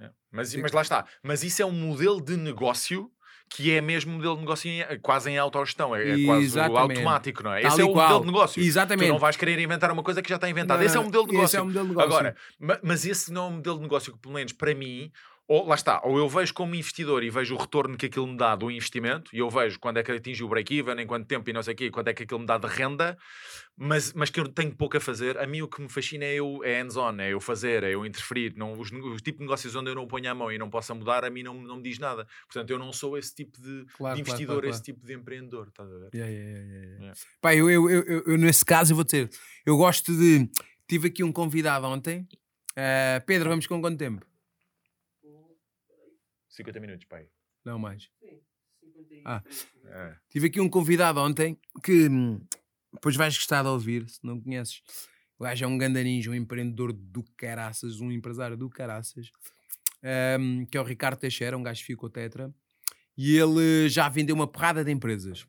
Yeah. 0.00 0.14
Mas, 0.32 0.54
mas 0.54 0.72
lá 0.72 0.82
está. 0.82 1.04
Mas 1.22 1.42
isso 1.42 1.60
é 1.60 1.66
um 1.66 1.72
modelo 1.72 2.20
de 2.20 2.36
negócio 2.36 3.10
que 3.52 3.72
é 3.72 3.80
mesmo 3.80 4.12
um 4.12 4.16
modelo 4.16 4.36
de 4.36 4.40
negócio 4.42 4.70
em- 4.70 5.00
quase 5.02 5.28
em 5.28 5.36
autogestão, 5.36 5.94
é, 5.96 6.08
é 6.22 6.24
quase 6.24 6.56
o 6.56 6.76
automático, 6.78 7.42
não 7.42 7.52
é? 7.52 7.62
Tal 7.62 7.72
Esse 7.72 7.80
é 7.80 7.84
o 7.84 7.92
qual. 7.92 8.04
modelo 8.06 8.20
de 8.20 8.26
negócio. 8.26 8.62
Exatamente. 8.62 9.08
Tu 9.08 9.12
não 9.12 9.18
vais 9.18 9.36
querer 9.36 9.58
inventar 9.58 9.90
uma 9.90 10.04
coisa 10.04 10.22
que 10.22 10.28
já 10.28 10.36
está 10.36 10.48
inventada. 10.48 10.78
Não, 10.78 10.86
esse 10.86 10.96
é 10.96 11.00
o 11.00 11.04
modelo 11.04 11.24
de 11.24 11.30
esse 11.30 11.36
negócio. 11.36 11.58
é 11.58 11.60
o 11.62 11.64
modelo 11.66 11.84
de 11.86 11.90
negócio. 11.90 12.10
Agora, 12.12 12.36
ma- 12.60 12.78
mas 12.80 13.04
esse 13.04 13.32
não 13.32 13.46
é 13.46 13.48
um 13.48 13.52
modelo 13.56 13.76
de 13.78 13.82
negócio 13.82 14.12
que, 14.12 14.18
pelo 14.20 14.34
menos 14.34 14.52
para 14.52 14.72
mim, 14.72 15.10
ou 15.52 15.66
lá 15.66 15.74
está, 15.74 16.00
ou 16.04 16.16
eu 16.16 16.28
vejo 16.28 16.54
como 16.54 16.76
investidor 16.76 17.24
e 17.24 17.28
vejo 17.28 17.56
o 17.56 17.58
retorno 17.58 17.96
que 17.96 18.06
aquilo 18.06 18.24
me 18.24 18.36
dá 18.36 18.54
do 18.54 18.70
investimento, 18.70 19.34
e 19.34 19.40
eu 19.40 19.50
vejo 19.50 19.80
quando 19.80 19.96
é 19.96 20.02
que 20.04 20.12
atinge 20.12 20.44
o 20.44 20.48
break-even, 20.48 20.94
em 21.02 21.06
quanto 21.08 21.26
tempo 21.26 21.50
e 21.50 21.52
não 21.52 21.60
sei 21.60 21.74
o 21.74 21.76
quê, 21.76 21.90
quanto 21.90 22.06
é 22.06 22.14
que 22.14 22.22
aquilo 22.22 22.38
me 22.38 22.46
dá 22.46 22.56
de 22.56 22.68
renda, 22.68 23.18
mas, 23.76 24.12
mas 24.12 24.30
que 24.30 24.38
eu 24.38 24.46
tenho 24.46 24.72
pouco 24.76 24.96
a 24.96 25.00
fazer. 25.00 25.36
A 25.38 25.48
mim 25.48 25.60
o 25.60 25.66
que 25.66 25.82
me 25.82 25.88
fascina 25.88 26.24
é, 26.24 26.34
eu, 26.34 26.62
é 26.62 26.80
hands-on, 26.80 27.16
é 27.18 27.32
eu 27.32 27.40
fazer, 27.40 27.82
é 27.82 27.92
eu 27.94 28.06
interferir. 28.06 28.54
Não, 28.56 28.74
os, 28.78 28.92
o 28.92 29.16
tipo 29.16 29.38
de 29.38 29.44
negócios 29.44 29.74
onde 29.74 29.90
eu 29.90 29.94
não 29.96 30.06
ponho 30.06 30.30
a 30.30 30.34
mão 30.36 30.52
e 30.52 30.56
não 30.58 30.70
possa 30.70 30.94
mudar, 30.94 31.24
a 31.24 31.30
mim 31.30 31.42
não, 31.42 31.54
não 31.54 31.78
me 31.78 31.82
diz 31.82 31.98
nada. 31.98 32.28
Portanto, 32.46 32.70
eu 32.70 32.78
não 32.78 32.92
sou 32.92 33.18
esse 33.18 33.34
tipo 33.34 33.60
de, 33.60 33.86
Claro, 33.96 34.14
de 34.14 34.20
investidor, 34.20 34.60
claro, 34.60 34.68
esse 34.68 34.78
claro. 34.82 34.84
tipo 34.84 35.04
de 35.04 35.14
empreendedor. 35.14 35.66
Estás 35.66 35.90
a 35.92 35.98
ver? 35.98 36.10
Yeah, 36.14 36.32
yeah, 36.32 36.60
yeah, 36.60 36.98
yeah. 37.00 37.20
Pá, 37.40 37.56
eu, 37.56 37.68
eu, 37.68 37.90
eu, 37.90 38.22
eu- 38.24 38.38
nesse 38.38 38.64
caso, 38.64 38.92
eu 38.92 38.96
vou 38.96 39.04
dizer, 39.04 39.28
eu 39.66 39.76
gosto 39.76 40.16
de. 40.16 40.48
Tive 40.86 41.08
aqui 41.08 41.24
um 41.24 41.32
convidado 41.32 41.86
ontem. 41.88 42.28
Ah, 42.76 43.20
Pedro, 43.26 43.48
vamos 43.48 43.66
com 43.66 43.80
quanto 43.80 43.98
tempo? 43.98 44.29
50 46.60 46.80
minutos, 46.80 47.06
pai. 47.06 47.26
Não 47.64 47.78
mais. 47.78 48.08
Ah. 49.24 49.42
É. 49.86 50.14
Tive 50.28 50.48
aqui 50.48 50.60
um 50.60 50.68
convidado 50.68 51.20
ontem 51.20 51.58
que 51.82 52.08
hum, 52.08 52.40
depois 52.92 53.16
vais 53.16 53.36
gostar 53.36 53.62
de 53.62 53.68
ouvir, 53.68 54.08
se 54.08 54.20
não 54.22 54.40
conheces. 54.40 54.82
O 55.38 55.44
gajo 55.44 55.64
é 55.64 55.68
um 55.68 55.78
ganda 55.78 56.02
ninja, 56.02 56.30
um 56.30 56.34
empreendedor 56.34 56.92
do 56.92 57.24
caraças, 57.36 58.00
um 58.00 58.12
empresário 58.12 58.56
do 58.56 58.68
caraças, 58.68 59.30
hum, 60.38 60.66
que 60.66 60.76
é 60.76 60.80
o 60.80 60.84
Ricardo 60.84 61.18
Teixeira, 61.18 61.56
um 61.56 61.62
gajo 61.62 61.80
que 61.80 61.86
ficou 61.86 62.10
tetra, 62.10 62.54
e 63.16 63.36
ele 63.36 63.88
já 63.88 64.08
vendeu 64.08 64.34
uma 64.34 64.46
porrada 64.46 64.84
de 64.84 64.90
empresas. 64.90 65.46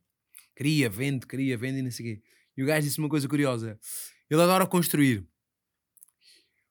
Queria, 0.55 0.89
vende, 0.89 1.27
queria, 1.27 1.57
vende 1.57 1.79
e 1.79 1.81
não 1.81 1.91
sei 1.91 2.05
o 2.05 2.15
quê. 2.15 2.23
E 2.55 2.63
o 2.63 2.65
gajo 2.65 2.85
disse 2.85 2.99
uma 2.99 3.09
coisa 3.09 3.27
curiosa. 3.27 3.79
Ele 4.29 4.41
adora 4.41 4.65
construir, 4.65 5.25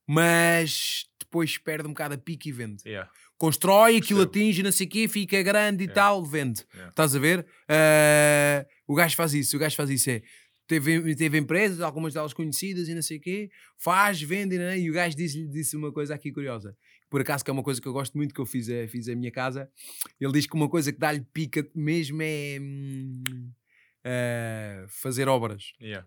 mas 0.07 1.07
depois 1.19 1.59
perde 1.59 1.87
um 1.87 1.93
bocado 1.93 2.15
a 2.15 2.19
pique 2.19 2.49
e 2.49 2.53
vende 2.53 2.83
Yeah. 2.87 3.11
Constrói, 3.41 3.97
aquilo 3.97 4.21
Percebo. 4.21 4.45
atinge, 4.45 4.63
não 4.63 4.71
sei 4.71 4.87
o 4.87 4.91
quê, 4.91 5.09
fica 5.09 5.43
grande 5.43 5.85
e 5.85 5.87
É. 5.89 5.91
tal, 5.91 6.23
vende. 6.23 6.63
É. 6.75 6.89
Estás 6.89 7.17
a 7.17 7.19
ver? 7.19 7.47
Ah, 7.67 8.67
o 8.87 8.95
gajo 8.95 9.17
faz 9.17 9.33
isso, 9.33 9.57
o 9.57 9.59
gajo 9.59 9.75
faz 9.75 9.89
isso. 9.89 10.11
É, 10.11 10.21
teve, 10.67 11.17
teve 11.17 11.39
empresas, 11.39 11.81
algumas 11.81 12.13
delas 12.13 12.35
conhecidas 12.35 12.87
e 12.87 12.95
não 12.95 13.01
sei 13.01 13.17
o 13.17 13.21
quê, 13.21 13.49
faz, 13.79 14.21
vende, 14.21 14.59
né? 14.59 14.79
e 14.79 14.91
o 14.91 14.93
gajo 14.93 15.17
disse, 15.17 15.49
disse 15.49 15.75
uma 15.75 15.91
coisa 15.91 16.15
aqui 16.15 16.31
curiosa. 16.31 16.77
Por 17.09 17.23
acaso, 17.23 17.43
que 17.43 17.51
é 17.51 17.53
uma 17.53 17.63
coisa 17.63 17.81
que 17.81 17.89
eu 17.89 17.93
gosto 17.95 18.15
muito, 18.17 18.35
que 18.35 18.41
eu 18.41 18.47
fiz 18.47 18.69
a, 18.69 18.87
fiz 18.87 19.09
a 19.09 19.17
minha 19.17 19.33
casa. 19.33 19.69
Ele 20.21 20.33
diz 20.33 20.47
que 20.47 20.55
uma 20.55 20.69
coisa 20.69 20.93
que 20.93 20.99
dá-lhe 20.99 21.25
pica 21.33 21.67
mesmo 21.75 22.21
é 22.23 22.59
hum, 22.61 23.23
ah, 24.05 24.85
fazer 24.89 25.29
obras. 25.29 25.73
Yeah. 25.81 26.07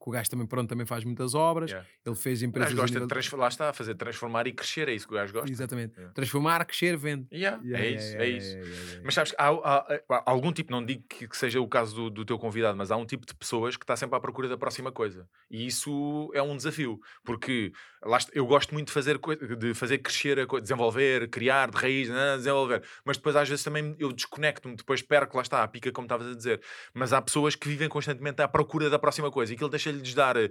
Que 0.00 0.08
o 0.08 0.12
gajo 0.12 0.30
também, 0.30 0.46
pronto, 0.46 0.68
também 0.68 0.86
faz 0.86 1.02
muitas 1.04 1.34
obras. 1.34 1.70
Yeah. 1.70 1.88
Ele 2.06 2.14
fez 2.14 2.40
O 2.40 2.44
empresas. 2.44 2.70
gajo 2.70 2.80
a 2.80 2.82
gosta 2.84 3.00
de 3.00 3.06
transformar, 3.08 3.42
lá 3.44 3.48
está, 3.48 3.72
fazer 3.72 3.94
transformar 3.96 4.46
e 4.46 4.52
crescer, 4.52 4.88
é 4.88 4.92
isso 4.94 5.08
que 5.08 5.12
o 5.14 5.16
gajo 5.16 5.32
gosta. 5.32 5.50
Exatamente. 5.50 5.94
Yeah. 5.94 6.14
Transformar, 6.14 6.64
crescer, 6.64 6.96
vende. 6.96 7.26
Yeah, 7.32 7.60
é 7.76 7.90
isso, 7.90 8.16
é 8.16 8.28
isso. 8.28 8.56
Mas 9.04 9.14
sabes, 9.14 9.34
há, 9.36 9.48
há- 9.48 10.00
há 10.10 10.30
algum 10.30 10.52
tipo, 10.52 10.70
não 10.70 10.84
digo 10.84 11.02
que, 11.08 11.26
que 11.26 11.36
seja 11.36 11.60
o 11.60 11.66
caso 11.68 11.94
do, 11.96 12.10
do 12.10 12.24
teu 12.24 12.38
convidado, 12.38 12.78
mas 12.78 12.90
há 12.92 12.96
um 12.96 13.04
tipo 13.04 13.26
de 13.26 13.34
pessoas 13.34 13.76
que 13.76 13.82
está 13.82 13.96
sempre 13.96 14.16
à 14.16 14.20
procura 14.20 14.48
da 14.48 14.56
próxima 14.56 14.92
coisa. 14.92 15.28
E 15.50 15.66
isso 15.66 16.30
é 16.32 16.40
um 16.42 16.56
desafio, 16.56 17.00
porque 17.24 17.72
lá 18.02 18.18
eu 18.32 18.46
gosto 18.46 18.72
muito 18.74 18.86
de 18.88 18.92
fazer, 18.92 19.18
de 19.58 19.74
fazer 19.74 19.98
crescer, 19.98 20.46
desenvolver, 20.60 21.28
criar 21.28 21.70
de 21.70 21.76
raiz, 21.76 22.08
né, 22.08 22.36
desenvolver. 22.36 22.82
Mas 23.04 23.16
depois 23.16 23.34
às 23.34 23.48
vezes 23.48 23.64
também 23.64 23.96
eu 23.98 24.12
desconecto-me, 24.12 24.76
depois 24.76 25.02
perco, 25.02 25.36
lá 25.36 25.42
está, 25.42 25.62
a 25.62 25.68
pica 25.68 25.90
como 25.90 26.04
estavas 26.04 26.28
a 26.28 26.34
dizer. 26.36 26.60
Mas 26.94 27.12
há 27.12 27.20
pessoas 27.20 27.54
que 27.56 27.68
vivem 27.68 27.88
constantemente 27.88 28.40
à 28.42 28.46
procura 28.48 28.88
da 28.88 28.98
próxima 28.98 29.30
coisa 29.30 29.52
e 29.52 29.54
aquilo 29.56 29.68
deixa-lhes 29.70 29.97
de 30.02 30.14
dar 30.14 30.36
eh, 30.36 30.50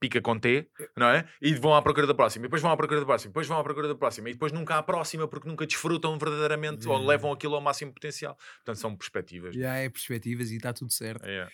pica 0.00 0.20
com 0.20 0.38
T, 0.38 0.68
não 0.96 1.06
é? 1.08 1.28
E 1.40 1.54
vão 1.54 1.74
à 1.74 1.82
procura 1.82 2.06
da 2.06 2.14
próxima, 2.14 2.44
e 2.44 2.48
depois 2.48 2.62
vão 2.62 2.70
à 2.70 2.76
procura 2.76 3.00
da 3.00 3.06
próxima, 3.06 3.28
e 3.28 3.32
depois 3.32 3.46
vão 3.46 3.58
à 3.58 3.64
procura 3.64 3.88
da 3.88 3.94
próxima, 3.94 4.30
e 4.30 4.32
depois 4.32 4.52
nunca 4.52 4.76
há 4.76 4.82
próxima 4.82 5.26
porque 5.28 5.48
nunca 5.48 5.66
desfrutam 5.66 6.18
verdadeiramente 6.18 6.86
ou 6.86 6.94
Yeah. 6.94 7.08
levam 7.08 7.32
aquilo 7.32 7.54
ao 7.54 7.60
máximo 7.60 7.92
potencial. 7.92 8.36
Portanto, 8.64 8.76
são 8.80 8.96
perspectivas. 8.96 9.54
Já 9.54 9.74
é 9.74 9.88
perspectivas 9.88 10.50
e 10.50 10.56
está 10.56 10.72
tudo 10.72 10.92
certo. 10.92 11.24
É. 11.26 11.48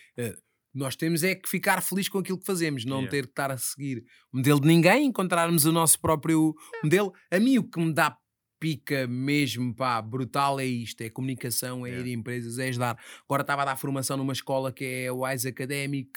Nós 0.73 0.95
temos 0.95 1.23
é 1.23 1.33
que 1.33 1.49
ficar 1.49 1.81
feliz 1.81 2.07
com 2.07 2.19
aquilo 2.19 2.37
que 2.39 2.45
fazemos, 2.45 2.85
não 2.85 2.97
Yeah. 2.97 3.11
ter 3.11 3.23
que 3.23 3.31
estar 3.31 3.51
a 3.51 3.57
seguir 3.57 4.03
o 4.31 4.37
modelo 4.37 4.61
de 4.61 4.67
ninguém, 4.67 5.05
encontrarmos 5.07 5.65
o 5.65 5.71
nosso 5.71 5.99
próprio 5.99 6.53
modelo. 6.83 7.11
A 7.31 7.39
mim 7.39 7.57
o 7.57 7.63
que 7.63 7.79
me 7.79 7.91
dá 7.93 8.15
pica 8.59 9.07
mesmo, 9.07 9.73
pá, 9.73 10.01
brutal 10.01 10.59
é 10.59 10.65
isto, 10.65 11.01
é 11.01 11.09
comunicação, 11.09 11.85
é 11.85 11.89
Yeah. 11.89 12.07
ir 12.07 12.11
a 12.11 12.19
empresas, 12.19 12.59
é 12.59 12.67
ajudar. 12.67 12.99
Agora 13.23 13.41
estava 13.41 13.61
a 13.61 13.65
dar 13.65 13.77
formação 13.77 14.17
numa 14.17 14.33
escola 14.33 14.71
que 14.71 14.83
é 14.83 15.11
o 15.11 15.21
Wise 15.25 15.47
Academic, 15.47 16.09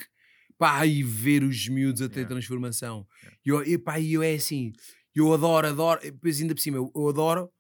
pá, 0.63 0.87
e 0.87 1.03
ver 1.03 1.43
os 1.43 1.67
miúdos 1.67 2.01
a 2.03 2.09
ter 2.09 2.21
Yeah. 2.21 2.29
transformação. 2.35 3.05
E 3.45 3.49
eu, 3.49 3.65
e, 3.65 3.77
pá, 3.77 4.01
eu 4.01 4.23
é 4.23 4.35
assim, 4.35 4.73
eu 5.13 5.33
adoro, 5.35 5.67
adoro, 5.67 6.01
depois 6.01 6.41
ainda 6.41 6.55
por 6.55 6.61
cima, 6.61 6.77
eu, 6.77 6.89
eu 6.95 7.09
adoro 7.09 7.51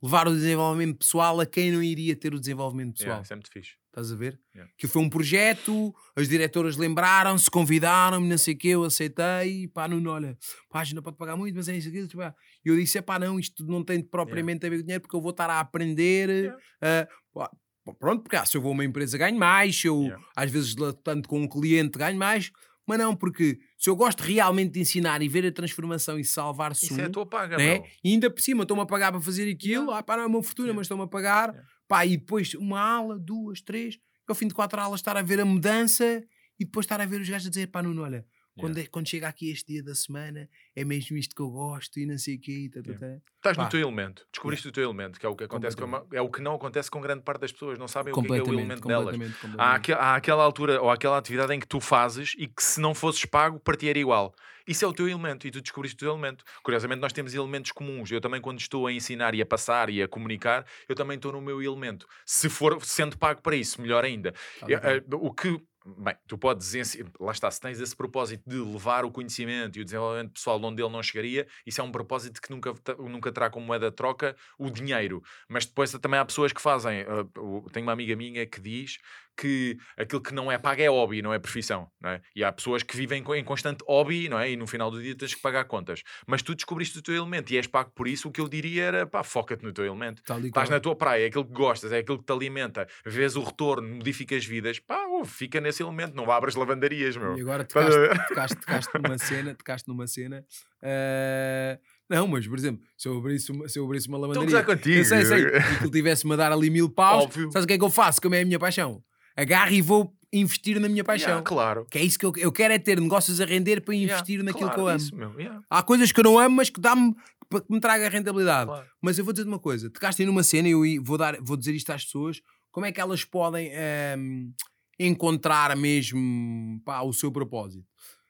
levar 0.00 0.28
o 0.28 0.32
desenvolvimento 0.32 0.96
pessoal 0.98 1.40
a 1.40 1.44
quem 1.44 1.72
não 1.72 1.82
iria 1.82 2.14
ter 2.14 2.32
o 2.32 2.38
desenvolvimento 2.38 2.92
pessoal. 2.92 3.08
Yeah, 3.08 3.22
isso 3.24 3.32
é 3.32 3.36
muito 3.36 3.50
fixe. 3.50 3.72
Estás 3.88 4.12
a 4.12 4.14
ver? 4.14 4.38
Yeah. 4.54 4.72
Que 4.78 4.86
foi 4.86 5.02
um 5.02 5.10
projeto, 5.10 5.92
as 6.14 6.28
diretoras 6.28 6.76
lembraram-se, 6.76 7.50
convidaram-me, 7.50 8.28
não 8.28 8.38
sei 8.38 8.54
o 8.54 8.58
quê, 8.58 8.68
eu 8.68 8.84
aceitei, 8.84 9.66
pá, 9.66 9.88
Nuno, 9.88 10.10
olha, 10.10 10.38
pá, 10.70 10.84
não 10.94 11.02
pode 11.02 11.16
pagar 11.16 11.36
muito, 11.36 11.56
mas 11.56 11.68
é 11.68 11.76
isso 11.76 11.88
aqui, 11.88 12.06
tipo, 12.06 12.22
ah. 12.22 12.32
E 12.64 12.68
eu 12.68 12.76
disse, 12.76 12.96
é 12.98 13.02
pá, 13.02 13.18
não, 13.18 13.40
isto 13.40 13.66
não 13.66 13.82
tem 13.84 14.00
propriamente 14.00 14.64
a 14.64 14.70
ver 14.70 14.76
com 14.76 14.82
dinheiro, 14.84 15.02
porque 15.02 15.16
eu 15.16 15.20
vou 15.20 15.32
estar 15.32 15.50
a 15.50 15.58
aprender, 15.58 16.28
Yeah. 16.30 16.58
ah, 16.80 17.08
pá, 17.34 17.48
pá, 17.48 17.56
pronto, 17.98 18.22
porque 18.22 18.36
ah, 18.36 18.44
se 18.44 18.56
eu 18.56 18.60
vou 18.60 18.70
a 18.70 18.74
uma 18.74 18.84
empresa 18.84 19.16
ganho 19.18 19.38
mais, 19.38 19.80
se 19.80 19.86
eu, 19.86 20.00
Yeah. 20.02 20.24
às 20.36 20.50
vezes, 20.50 20.74
tanto 21.02 21.28
com 21.28 21.40
um 21.40 21.48
cliente 21.48 21.98
ganho 21.98 22.18
mais, 22.18 22.50
mas 22.86 22.98
não, 22.98 23.14
porque 23.14 23.58
se 23.78 23.88
eu 23.88 23.94
gosto 23.96 24.20
realmente 24.20 24.72
de 24.72 24.80
ensinar 24.80 25.22
e 25.22 25.28
ver 25.28 25.46
a 25.46 25.52
transformação 25.52 26.18
e 26.18 26.24
salvar-se 26.24 26.86
Isso 26.86 27.00
é 27.00 27.04
a 27.04 27.10
tua 27.10 27.24
paga, 27.26 27.56
né? 27.56 27.82
E 28.02 28.10
ainda 28.12 28.28
por 28.30 28.40
cima 28.40 28.62
estão-me 28.62 28.82
a 28.82 28.86
pagar 28.86 29.12
para 29.12 29.20
fazer 29.20 29.48
aquilo, 29.50 29.84
Yeah. 29.84 29.98
ah, 29.98 30.02
pá, 30.02 30.16
não 30.16 30.24
é 30.24 30.26
uma 30.26 30.42
fortuna, 30.42 30.66
Yeah. 30.68 30.76
mas 30.76 30.84
estão-me 30.86 31.04
a 31.04 31.06
pagar, 31.06 31.48
Yeah. 31.50 31.68
pá, 31.88 32.04
e 32.06 32.16
depois 32.16 32.54
uma 32.54 32.80
aula, 32.80 33.18
duas, 33.18 33.60
três, 33.60 33.94
e 33.94 33.98
ao 34.28 34.34
fim 34.34 34.46
de 34.48 34.54
quatro 34.54 34.80
aulas 34.80 35.00
estar 35.00 35.16
a 35.16 35.22
ver 35.22 35.40
a 35.40 35.44
mudança 35.44 36.22
e 36.58 36.64
depois 36.64 36.84
estar 36.84 37.00
a 37.00 37.06
ver 37.06 37.20
os 37.20 37.28
gajos 37.28 37.46
a 37.46 37.50
dizer, 37.50 37.66
pá, 37.68 37.82
Nuno, 37.82 38.02
olha, 38.02 38.24
quando, 38.58 38.78
é- 38.78 38.86
quando 38.86 39.08
chega 39.08 39.28
aqui 39.28 39.50
este 39.50 39.72
dia 39.72 39.82
da 39.82 39.94
semana, 39.94 40.48
é 40.74 40.84
mesmo 40.84 41.16
isto 41.16 41.34
que 41.34 41.40
eu 41.42 41.50
gosto 41.50 41.98
e 42.00 42.06
não 42.06 42.18
sei 42.18 42.36
o 42.36 42.40
quê, 42.40 42.70
tá, 42.72 42.82
tá, 42.82 42.90
Yeah. 42.90 43.06
tá. 43.16 43.22
Estás 43.36 43.56
Pá. 43.56 43.64
no 43.64 43.70
teu 43.70 43.80
elemento, 43.80 44.26
descobriste 44.32 44.68
o 44.68 44.72
teu 44.72 44.84
elemento, 44.84 45.18
que 45.18 45.24
é 45.24 45.28
o 45.28 45.34
que 45.36 45.44
acontece 45.44 45.76
com 45.76 45.84
a 45.84 45.86
ma- 45.86 46.04
é 46.12 46.20
o 46.20 46.28
que 46.30 46.42
não 46.42 46.54
acontece 46.54 46.90
com 46.90 47.00
grande 47.00 47.22
parte 47.22 47.40
das 47.40 47.52
pessoas, 47.52 47.78
não 47.78 47.88
sabem 47.88 48.12
o 48.12 48.14
que 48.16 48.20
é, 48.20 48.22
que 48.26 48.32
é 48.32 48.36
o 48.36 48.38
completamente, 48.44 48.60
elemento 48.84 48.88
delas. 48.88 49.16
completamente, 49.40 49.92
Há, 49.92 49.96
há 50.12 50.16
aquela 50.16 50.42
altura 50.44 50.80
ou 50.82 50.90
aquela 50.90 51.16
atividade 51.16 51.54
em 51.54 51.60
que 51.60 51.66
tu 51.66 51.80
fazes 51.80 52.34
e 52.36 52.46
que 52.46 52.62
se 52.62 52.80
não 52.80 52.94
fosses 52.94 53.24
pago, 53.24 53.58
para 53.58 53.76
ti 53.76 53.88
era 53.88 53.98
igual. 53.98 54.34
Isso 54.68 54.84
é 54.84 54.88
o 54.88 54.92
teu 54.92 55.08
elemento 55.08 55.48
e 55.48 55.50
tu 55.50 55.60
descobriste 55.60 55.96
o 55.96 55.98
teu 55.98 56.10
elemento. 56.12 56.44
Curiosamente, 56.62 57.00
nós 57.00 57.12
temos 57.12 57.34
elementos 57.34 57.72
comuns. 57.72 58.10
Eu 58.12 58.20
também, 58.20 58.40
quando 58.40 58.60
estou 58.60 58.86
a 58.86 58.92
ensinar 58.92 59.34
e 59.34 59.40
a 59.42 59.46
passar 59.46 59.88
e 59.90 60.00
a 60.02 60.06
comunicar, 60.06 60.64
eu 60.88 60.94
também 60.94 61.16
estou 61.16 61.32
no 61.32 61.40
meu 61.40 61.60
elemento. 61.62 62.06
Se 62.26 62.48
for 62.48 62.80
sendo 62.84 63.16
pago 63.18 63.40
para 63.42 63.56
isso, 63.56 63.80
melhor 63.80 64.04
ainda. 64.04 64.32
Tá 64.60 64.66
Eu- 64.68 64.78
eh, 64.78 65.02
o 65.12 65.32
que. 65.32 65.60
Bem, 65.86 66.14
tu 66.26 66.36
podes, 66.36 66.74
lá 67.18 67.32
está, 67.32 67.50
se 67.50 67.58
tens 67.58 67.80
esse 67.80 67.96
propósito 67.96 68.42
de 68.46 68.56
levar 68.58 69.02
o 69.02 69.10
conhecimento 69.10 69.78
e 69.78 69.80
o 69.80 69.84
desenvolvimento 69.84 70.32
pessoal 70.34 70.60
onde 70.62 70.82
ele 70.82 70.92
não 70.92 71.02
chegaria, 71.02 71.46
isso 71.66 71.80
é 71.80 71.84
um 71.84 71.90
propósito 71.90 72.38
que 72.40 72.50
nunca, 72.50 72.74
nunca 72.98 73.32
terá 73.32 73.48
como 73.48 73.64
moeda 73.64 73.88
de 73.90 73.96
troca 73.96 74.36
o 74.58 74.68
dinheiro. 74.68 75.22
Mas 75.48 75.64
depois 75.64 75.90
também 75.92 76.20
há 76.20 76.24
pessoas 76.24 76.52
que 76.52 76.60
fazem. 76.60 77.04
o- 77.38 77.66
tenho 77.72 77.86
uma 77.86 77.92
amiga 77.92 78.14
minha 78.14 78.46
que 78.46 78.60
diz 78.60 78.98
que 79.36 79.76
aquilo 79.96 80.20
que 80.20 80.34
não 80.34 80.50
é 80.50 80.58
pago 80.58 80.80
é 80.82 80.88
hobby, 80.88 81.22
não 81.22 81.32
é 81.32 81.38
profissão. 81.38 81.88
Não 82.00 82.10
é? 82.10 82.20
E 82.34 82.44
há 82.44 82.52
pessoas 82.52 82.82
que 82.82 82.96
vivem 82.96 83.24
em 83.36 83.44
constante 83.44 83.84
hobby 83.86 84.28
não 84.28 84.38
é? 84.38 84.50
e 84.50 84.56
no 84.56 84.66
final 84.66 84.90
do 84.90 85.02
dia 85.02 85.14
tens 85.14 85.34
que 85.34 85.40
pagar 85.40 85.64
contas. 85.64 86.02
Mas 86.26 86.42
tu 86.42 86.54
descobriste 86.54 86.98
o 86.98 87.02
teu 87.02 87.14
elemento 87.14 87.52
e 87.52 87.56
és 87.56 87.66
pago 87.66 87.90
por 87.94 88.06
isso. 88.06 88.28
O 88.28 88.32
que 88.32 88.40
eu 88.40 88.48
diria 88.48 88.84
era 88.84 89.06
pá, 89.06 89.22
foca-te 89.22 89.64
no 89.64 89.72
teu 89.72 89.84
elemento. 89.84 90.22
Estás 90.44 90.68
na 90.68 90.80
tua 90.80 90.94
praia, 90.94 91.24
é 91.24 91.26
aquilo 91.26 91.44
que 91.44 91.52
gostas, 91.52 91.92
é 91.92 91.98
aquilo 91.98 92.18
que 92.18 92.24
te 92.24 92.32
alimenta, 92.32 92.86
vês 93.04 93.36
o 93.36 93.42
retorno, 93.42 93.96
modificas 93.96 94.44
vidas, 94.44 94.78
pá, 94.78 95.06
ouve, 95.06 95.30
fica 95.30 95.60
nesse 95.60 95.82
elemento, 95.82 96.14
não 96.14 96.30
abras 96.30 96.54
lavandarias, 96.54 97.16
meu. 97.16 97.36
E 97.36 97.40
agora 97.40 97.64
tocaste, 97.64 97.98
tocaste, 98.28 98.56
tocaste 98.56 98.90
numa 98.98 99.18
cena, 99.18 99.54
tocaste 99.54 99.88
numa 99.88 100.06
cena. 100.06 100.44
ah, 100.82 101.78
não, 102.08 102.26
mas 102.26 102.46
por 102.46 102.58
exemplo, 102.58 102.82
se 102.96 103.08
eu 103.08 103.16
abrisse 103.16 103.52
uma, 103.52 103.68
se 103.68 103.78
eu 103.78 103.84
abrisse 103.84 104.08
uma 104.08 104.18
Estou 104.18 104.32
a 104.32 104.34
lavandaria, 104.34 104.62
gozar 104.62 104.76
contigo. 104.76 104.98
eu 104.98 105.04
sei, 105.04 105.24
sei, 105.24 105.38
e 105.46 105.78
que 105.78 105.84
ele 105.84 105.90
tivesse-me 105.90 106.32
a 106.32 106.36
dar 106.36 106.50
ali 106.52 106.68
mil 106.68 106.90
paus, 106.90 107.24
Óbvio. 107.24 107.50
sabes 107.52 107.64
o 107.64 107.66
que 107.68 107.74
é 107.74 107.78
que 107.78 107.84
eu 107.84 107.90
faço? 107.90 108.20
Como 108.20 108.34
é 108.34 108.40
a 108.40 108.44
minha 108.44 108.58
paixão? 108.58 109.02
Agarro 109.40 109.72
e 109.72 109.80
vou 109.80 110.14
investir 110.32 110.78
na 110.80 110.88
minha 110.88 111.02
paixão. 111.02 111.28
Yeah, 111.28 111.44
claro. 111.44 111.86
Que 111.90 111.98
é 111.98 112.02
isso 112.04 112.18
que 112.18 112.26
eu, 112.26 112.32
eu 112.36 112.52
quero 112.52 112.74
é 112.74 112.78
ter 112.78 113.00
negócios 113.00 113.40
a 113.40 113.44
render 113.44 113.80
para 113.80 113.94
Yeah, 113.94 114.12
investir 114.14 114.42
naquilo 114.42 114.70
claro, 114.70 114.74
que 114.74 114.80
eu 114.80 114.88
amo. 114.88 114.96
isso, 114.96 115.16
meu, 115.16 115.40
yeah, 115.40 115.60
Há 115.68 115.82
coisas 115.82 116.12
que 116.12 116.20
eu 116.20 116.24
não 116.24 116.38
amo, 116.38 116.56
mas 116.56 116.70
que 116.70 116.80
dá-me 116.80 117.14
para 117.48 117.60
que 117.62 117.72
me 117.72 117.80
traga 117.80 118.08
rentabilidade. 118.08 118.66
claro. 118.66 118.86
Mas 119.02 119.18
eu 119.18 119.24
vou 119.24 119.32
dizer 119.32 119.46
uma 119.48 119.58
coisa: 119.58 119.90
tocaste 119.90 120.22
aí 120.22 120.26
numa 120.26 120.42
cena 120.42 120.68
e 120.68 120.72
eu 120.72 121.02
vou, 121.02 121.18
dar, 121.18 121.36
vou 121.40 121.56
dizer 121.56 121.74
isto 121.74 121.90
às 121.90 122.04
pessoas: 122.04 122.40
como 122.70 122.86
é 122.86 122.92
que 122.92 123.00
elas 123.00 123.24
podem 123.24 123.70
ehm, 123.72 124.52
encontrar 124.98 125.76
mesmo 125.76 126.80
pá, 126.84 127.00
o 127.02 127.12
seu 127.12 127.32
propósito? 127.32 127.86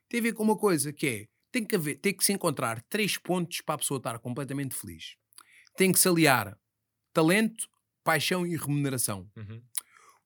Tem 0.09 0.21
a 0.21 0.23
ver 0.23 0.33
com 0.33 0.43
uma 0.43 0.57
coisa 0.57 0.93
que 0.93 1.07
é: 1.07 1.27
tem 1.53 1.65
que, 1.65 1.77
haver, 1.77 1.97
tem 1.97 2.15
que 2.15 2.25
se 2.25 2.33
encontrar 2.33 2.81
três 2.89 3.19
pontos 3.19 3.61
para 3.61 3.75
a 3.75 3.79
pessoa 3.79 3.99
estar 3.99 4.19
completamente 4.19 4.75
feliz. 4.75 5.17
Tem 5.77 5.93
que 5.93 5.99
se 5.99 6.09
aliar 6.09 6.57
talento, 7.13 7.69
paixão 8.03 8.47
e 8.47 8.57
remuneração. 8.57 9.29
Uhum. 9.37 9.61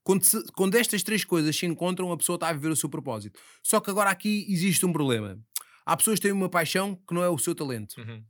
Quando, 0.04 0.22
se- 0.22 0.44
quando 0.52 0.74
estas 0.76 1.02
três 1.02 1.24
coisas 1.24 1.56
se 1.56 1.66
encontram, 1.66 2.12
a 2.12 2.16
pessoa 2.16 2.36
está 2.36 2.48
a 2.48 2.52
viver 2.52 2.68
o 2.70 2.76
seu 2.76 2.88
propósito. 2.88 3.40
Só 3.62 3.80
que 3.80 3.90
agora 3.90 4.10
aqui 4.10 4.46
existe 4.48 4.84
um 4.86 4.92
problema. 4.92 5.38
Há 5.84 5.96
pessoas 5.96 6.18
que 6.18 6.22
têm 6.24 6.32
uma 6.32 6.48
paixão 6.48 6.94
que 7.08 7.12
não 7.14 7.22
é 7.24 7.28
o 7.28 7.38
seu 7.38 7.54
talento 7.54 7.94
Uhum. 7.98 8.22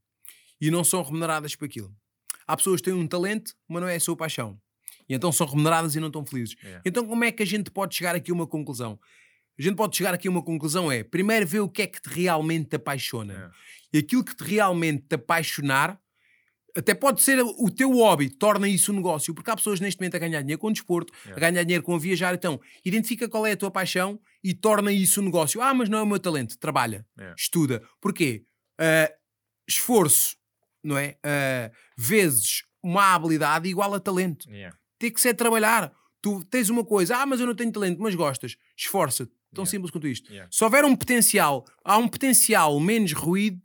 e 0.60 0.70
não 0.70 0.82
são 0.84 1.02
remuneradas 1.02 1.54
por 1.56 1.64
aquilo. 1.66 1.94
Há 2.46 2.56
pessoas 2.56 2.80
que 2.80 2.84
têm 2.90 2.94
um 2.94 3.06
talento, 3.06 3.54
mas 3.68 3.82
não 3.82 3.88
é 3.88 3.96
a 3.96 4.00
sua 4.00 4.16
paixão. 4.16 4.58
E 5.08 5.14
então 5.14 5.30
são 5.32 5.46
remuneradas 5.46 5.94
e 5.96 6.00
não 6.00 6.06
estão 6.06 6.24
felizes. 6.24 6.54
Yeah. 6.62 6.82
Então 6.86 7.06
como 7.06 7.24
é 7.24 7.32
que 7.32 7.42
a 7.42 7.46
gente 7.46 7.70
pode 7.70 7.94
chegar 7.94 8.14
aqui 8.14 8.30
a 8.30 8.34
uma 8.34 8.46
conclusão? 8.46 8.98
A 9.58 9.62
gente 9.62 9.76
pode 9.76 9.96
chegar 9.96 10.14
aqui 10.14 10.26
a 10.28 10.30
uma 10.30 10.42
conclusão 10.42 10.90
é, 10.90 11.02
primeiro 11.04 11.46
ver 11.46 11.60
o 11.60 11.68
que 11.68 11.82
é 11.82 11.86
que 11.86 12.00
te 12.00 12.08
realmente 12.08 12.70
te 12.70 12.76
apaixona. 12.76 13.32
Yeah. 13.34 13.54
E 13.92 13.98
aquilo 13.98 14.24
que 14.24 14.34
te 14.34 14.42
realmente 14.44 15.04
te 15.08 15.14
apaixonar, 15.14 16.00
até 16.76 16.94
pode 16.94 17.22
ser 17.22 17.40
o 17.42 17.70
teu 17.70 17.90
hobby, 17.92 18.28
torna 18.28 18.68
isso 18.68 18.92
um 18.92 18.96
negócio, 18.96 19.32
porque 19.34 19.50
há 19.50 19.56
pessoas 19.56 19.80
neste 19.80 20.00
momento 20.00 20.16
a 20.16 20.18
ganhar 20.18 20.40
dinheiro 20.40 20.60
com 20.60 20.72
desporto, 20.72 21.12
a 21.12 21.28
Yeah. 21.28 21.40
ganhar 21.40 21.62
dinheiro 21.64 21.82
com 21.84 21.94
a 21.94 21.98
viajar, 21.98 22.34
então 22.34 22.60
identifica 22.84 23.28
qual 23.28 23.46
é 23.46 23.52
a 23.52 23.56
tua 23.56 23.70
paixão 23.70 24.18
e 24.42 24.52
torna 24.54 24.92
isso 24.92 25.20
um 25.20 25.24
negócio. 25.24 25.60
Ah, 25.62 25.72
mas 25.72 25.88
não 25.88 25.98
é 25.98 26.02
o 26.02 26.06
meu 26.06 26.18
talento, 26.18 26.58
trabalha, 26.58 27.06
Yeah. 27.16 27.34
estuda. 27.38 27.82
Porquê? 28.00 28.44
Ah, 28.78 29.10
esforço, 29.68 30.36
não 30.82 30.98
é? 30.98 31.16
Ah, 31.24 31.70
vezes 31.96 32.62
uma 32.82 33.14
habilidade 33.14 33.68
igual 33.68 33.94
a 33.94 34.00
talento. 34.00 34.50
Yeah. 34.50 34.76
Tem 34.98 35.10
que 35.12 35.20
ser 35.20 35.34
trabalhar. 35.34 35.92
Tu 36.20 36.44
tens 36.46 36.68
uma 36.70 36.84
coisa, 36.84 37.16
ah, 37.18 37.26
mas 37.26 37.40
eu 37.40 37.46
não 37.46 37.54
tenho 37.54 37.70
talento, 37.72 38.00
mas 38.00 38.14
gostas. 38.14 38.56
Esforça-te. 38.76 39.32
Tão 39.54 39.64
simples 39.64 39.92
quanto 39.92 40.08
isto. 40.08 40.28
Se 40.50 40.64
houver 40.64 40.84
um 40.84 40.96
potencial, 40.96 41.64
há 41.84 41.96
um 41.96 42.08
potencial 42.08 42.80
menos 42.80 43.12
ruído, 43.12 43.60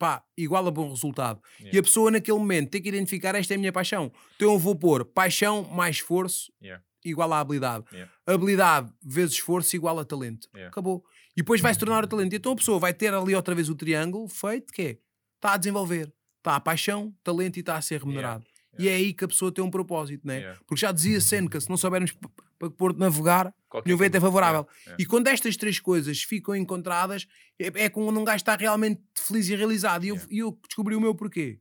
pá, 0.00 0.24
igual 0.36 0.66
a 0.66 0.70
bom 0.70 0.88
resultado. 0.88 1.40
E 1.60 1.64
Yeah. 1.64 1.78
a 1.78 1.82
pessoa 1.82 2.10
naquele 2.10 2.38
momento 2.38 2.70
tem 2.70 2.80
que 2.80 2.88
identificar 2.88 3.34
esta 3.34 3.52
é 3.52 3.56
a 3.56 3.58
minha 3.58 3.72
paixão. 3.72 4.10
Então 4.34 4.52
eu 4.54 4.58
vou 4.58 4.74
pôr 4.74 5.04
paixão 5.04 5.62
mais 5.64 5.96
esforço 5.96 6.50
Yeah. 6.60 6.82
igual 7.04 7.30
a 7.34 7.38
habilidade. 7.40 7.84
Yeah. 7.92 8.10
Habilidade 8.26 8.90
vezes 9.04 9.34
esforço 9.34 9.76
igual 9.76 9.98
a 9.98 10.04
talento. 10.04 10.48
Acabou. 10.66 11.04
E 11.36 11.42
depois 11.42 11.60
vai 11.60 11.72
se 11.74 11.78
tornar 11.78 12.02
o 12.02 12.06
talento. 12.06 12.34
Então 12.34 12.52
a 12.52 12.56
pessoa 12.56 12.78
vai 12.78 12.94
ter 12.94 13.12
ali 13.12 13.34
outra 13.34 13.54
vez 13.54 13.68
o 13.68 13.74
triângulo 13.74 14.26
feito 14.26 14.72
que 14.72 14.82
é, 14.82 14.98
está 15.36 15.52
a 15.54 15.56
desenvolver. 15.58 16.10
Está 16.38 16.56
a 16.56 16.60
paixão, 16.60 17.14
talento 17.22 17.58
e 17.58 17.60
está 17.60 17.76
a 17.76 17.82
ser 17.82 18.00
remunerado. 18.00 18.44
E 18.78 18.88
é 18.88 18.94
aí 18.94 19.12
que 19.12 19.24
a 19.24 19.28
pessoa 19.28 19.52
tem 19.52 19.62
um 19.62 19.70
propósito, 19.70 20.26
né? 20.26 20.56
Porque 20.66 20.80
já 20.80 20.90
dizia 20.90 21.20
Seneca, 21.20 21.60
se 21.60 21.68
não 21.68 21.76
soubermos 21.76 22.12
para 22.60 22.70
que 22.70 22.92
de 22.92 22.98
navegar, 23.00 23.54
Qualquer 23.70 23.88
nenhum 23.88 23.98
vento 23.98 24.16
é 24.16 24.20
favorável. 24.20 24.60
Yeah. 24.60 24.80
Yeah. 24.84 25.02
E 25.02 25.06
quando 25.06 25.28
estas 25.28 25.56
três 25.56 25.80
coisas 25.80 26.22
ficam 26.22 26.54
encontradas, 26.54 27.26
é, 27.58 27.84
é 27.86 27.88
quando 27.88 28.20
um 28.20 28.24
gajo 28.24 28.36
está 28.36 28.54
realmente 28.54 29.00
feliz 29.16 29.48
e 29.48 29.56
realizado. 29.56 30.04
E 30.04 30.08
eu, 30.08 30.16
Yeah. 30.16 30.34
e 30.34 30.38
eu 30.40 30.60
descobri 30.68 30.94
o 30.94 31.00
meu 31.00 31.14
porquê. 31.14 31.58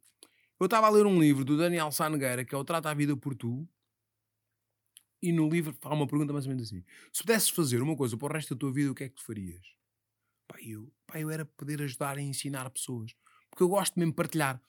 Eu 0.59 0.65
estava 0.65 0.87
a 0.87 0.89
ler 0.89 1.05
um 1.05 1.17
livro 1.17 1.45
do 1.45 1.57
Daniel 1.57 1.89
Sanegueira, 1.89 2.43
que 2.43 2.53
é 2.53 2.57
o 2.57 2.65
Trata 2.65 2.89
a 2.89 2.93
Vida 2.93 3.15
por 3.15 3.33
Tu, 3.33 3.65
e 5.21 5.31
no 5.31 5.49
livro 5.49 5.75
há 5.83 5.93
uma 5.93 6.07
pergunta 6.07 6.33
mais 6.33 6.45
ou 6.45 6.49
menos 6.49 6.67
assim: 6.67 6.83
se 7.13 7.21
pudesses 7.23 7.49
fazer 7.49 7.81
uma 7.81 7.95
coisa 7.95 8.17
para 8.17 8.27
o 8.27 8.33
resto 8.33 8.55
da 8.55 8.59
tua 8.59 8.71
vida, 8.73 8.91
o 8.91 8.95
que 8.95 9.05
é 9.05 9.09
que 9.09 9.15
tu 9.15 9.23
farias? 9.23 9.65
Pá, 10.47 10.57
eu, 10.61 10.91
pá, 11.07 11.19
eu 11.19 11.29
era 11.29 11.45
poder 11.45 11.81
ajudar 11.81 12.17
a 12.17 12.21
ensinar 12.21 12.69
pessoas, 12.69 13.13
porque 13.49 13.63
eu 13.63 13.69
gosto 13.69 13.97
mesmo 13.97 14.11
de 14.11 14.15
partilhar. 14.15 14.61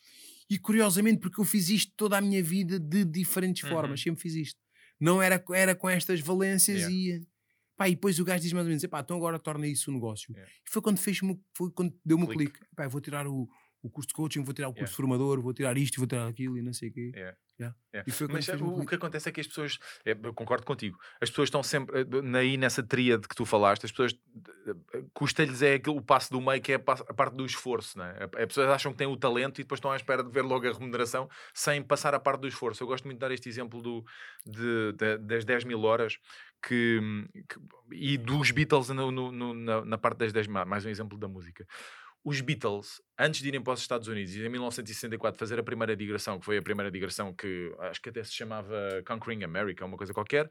E 0.49 0.59
curiosamente, 0.59 1.21
porque 1.21 1.41
eu 1.41 1.45
fiz 1.45 1.69
isto 1.69 1.93
toda 1.97 2.19
a 2.19 2.21
minha 2.21 2.43
vida 2.43 2.79
de 2.79 3.05
diferentes 3.05 3.63
Uhum. 3.65 3.71
formas, 3.71 4.01
sempre 4.01 4.21
fiz 4.21 4.35
isto. 4.35 4.61
Não 5.01 5.23
era, 5.23 5.43
era 5.55 5.75
com 5.75 5.89
estas 5.89 6.21
valências 6.21 6.83
Yeah. 6.83 6.95
e. 6.95 7.27
Pá, 7.77 7.89
e 7.89 7.95
depois 7.95 8.19
o 8.21 8.25
gajo 8.25 8.43
diz 8.43 8.53
mais 8.53 8.67
ou 8.67 8.69
menos: 8.69 8.85
pá, 8.87 9.01
então 9.01 9.17
agora 9.17 9.39
torna 9.39 9.67
isso 9.67 9.91
um 9.91 9.95
negócio. 9.95 10.33
Yeah. 10.35 10.53
E 10.67 10.71
foi 10.71 10.83
quando 10.83 10.99
fez-me, 10.99 11.41
foi 11.57 11.71
quando 11.71 11.99
deu-me 12.05 12.25
o 12.25 12.29
Clique. 12.29 12.61
Pá, 12.77 12.87
vou 12.87 13.01
tirar 13.01 13.27
o, 13.27 13.49
o 13.83 13.89
curso 13.91 14.09
de 14.09 14.15
coaching, 14.15 14.43
vou 14.43 14.53
tirar 14.55 14.69
o 14.69 14.73
curso 14.73 14.81
Yeah. 14.83 14.91
de 14.91 14.97
formador, 14.97 15.41
vou 15.41 15.55
tirar 15.55 15.77
isto, 15.79 15.97
vou 15.99 16.07
tirar 16.07 16.27
aquilo 16.29 16.59
e 16.59 16.63
não 16.63 16.73
sei 16.73 16.91
o 16.91 16.93
quê. 16.93 17.13
Yeah. 17.15 17.37
Yeah. 17.59 17.77
Yeah. 17.95 18.13
Mas 18.33 18.49
o, 18.49 18.67
o 18.81 18.87
que 18.87 18.95
acontece 18.95 19.29
é 19.29 19.33
que 19.33 19.41
as 19.41 19.47
pessoas, 19.47 19.79
é, 20.05 20.13
eu 20.13 20.33
concordo 20.33 20.65
contigo, 20.65 20.99
as 21.21 21.29
pessoas 21.29 21.49
estão 21.49 21.63
sempre 21.63 22.01
eh, 22.01 22.39
aí 22.39 22.57
nessa 22.57 22.83
tríade 22.83 23.29
que 23.29 23.35
tu 23.35 23.45
falaste, 23.45 23.85
as 23.85 23.91
pessoas 23.91 24.15
eh, 24.95 25.03
custa-lhes 25.13 25.61
é 25.61 25.75
aquele, 25.75 25.99
o 25.99 26.01
passo 26.03 26.31
do 26.31 26.41
meio 26.41 26.61
que 26.63 26.73
é 26.73 26.77
a, 26.77 26.79
pa- 26.79 27.05
a 27.07 27.13
parte 27.15 27.35
do 27.37 27.45
esforço? 27.45 28.01
A- 28.01 28.25
as 28.25 28.47
pessoas 28.47 28.69
acham 28.71 28.93
que 28.93 28.99
têm 28.99 29.07
o 29.07 29.17
talento 29.17 29.61
e 29.61 29.65
depois 29.65 29.77
estão 29.79 29.91
à 29.93 29.97
espera 29.97 30.23
de 30.25 30.31
ver 30.31 30.43
logo 30.43 30.67
a 30.67 30.73
remuneração 30.73 31.29
sem 31.53 31.83
passar 31.83 32.15
a 32.15 32.21
parte 32.21 32.41
do 32.41 32.49
esforço. 32.49 32.83
Eu 32.83 32.87
gosto 32.87 33.05
muito 33.05 33.17
de 33.19 33.21
dar 33.21 33.31
este 33.33 33.49
exemplo 33.51 33.83
do, 33.83 34.05
de- 34.47 34.93
de- 34.93 35.19
das 35.19 35.45
10 35.45 35.65
mil 35.65 35.83
horas 35.83 36.19
que, 36.67 36.99
que- 37.47 37.61
e 37.97 38.17
dos 38.17 38.51
Beatles 38.53 38.89
no- 38.89 39.11
no- 39.11 39.33
no- 39.33 39.55
na, 39.55 39.85
na 39.85 39.99
parte 39.99 40.19
das 40.19 40.33
10 40.33 40.47
mil, 40.47 40.65
mais 40.65 40.87
um 40.87 40.89
exemplo 40.89 41.19
da 41.19 41.29
música. 41.29 41.67
Os 42.23 42.41
Beatles, 42.43 43.01
antes 43.19 43.41
de 43.41 43.49
irem 43.49 43.63
para 43.63 43.73
os 43.73 43.81
Estados 43.81 44.07
Unidos 44.07 44.35
e 44.35 44.45
em 44.45 44.49
1964 44.49 45.39
fazer 45.39 45.59
a 45.59 45.63
primeira 45.63 45.97
digressão, 45.97 46.39
que 46.39 46.45
foi 46.45 46.59
a 46.59 46.63
primeira 46.63 46.91
digressão 46.91 47.35
que 47.35 47.75
acho 47.81 48.01
que 48.01 48.11
até 48.11 48.23
se 48.23 48.33
chamava 48.33 49.03
Conquering 49.07 49.43
America, 49.43 49.87
uma 49.87 49.97
coisa 49.97 50.13
qualquer, 50.13 50.51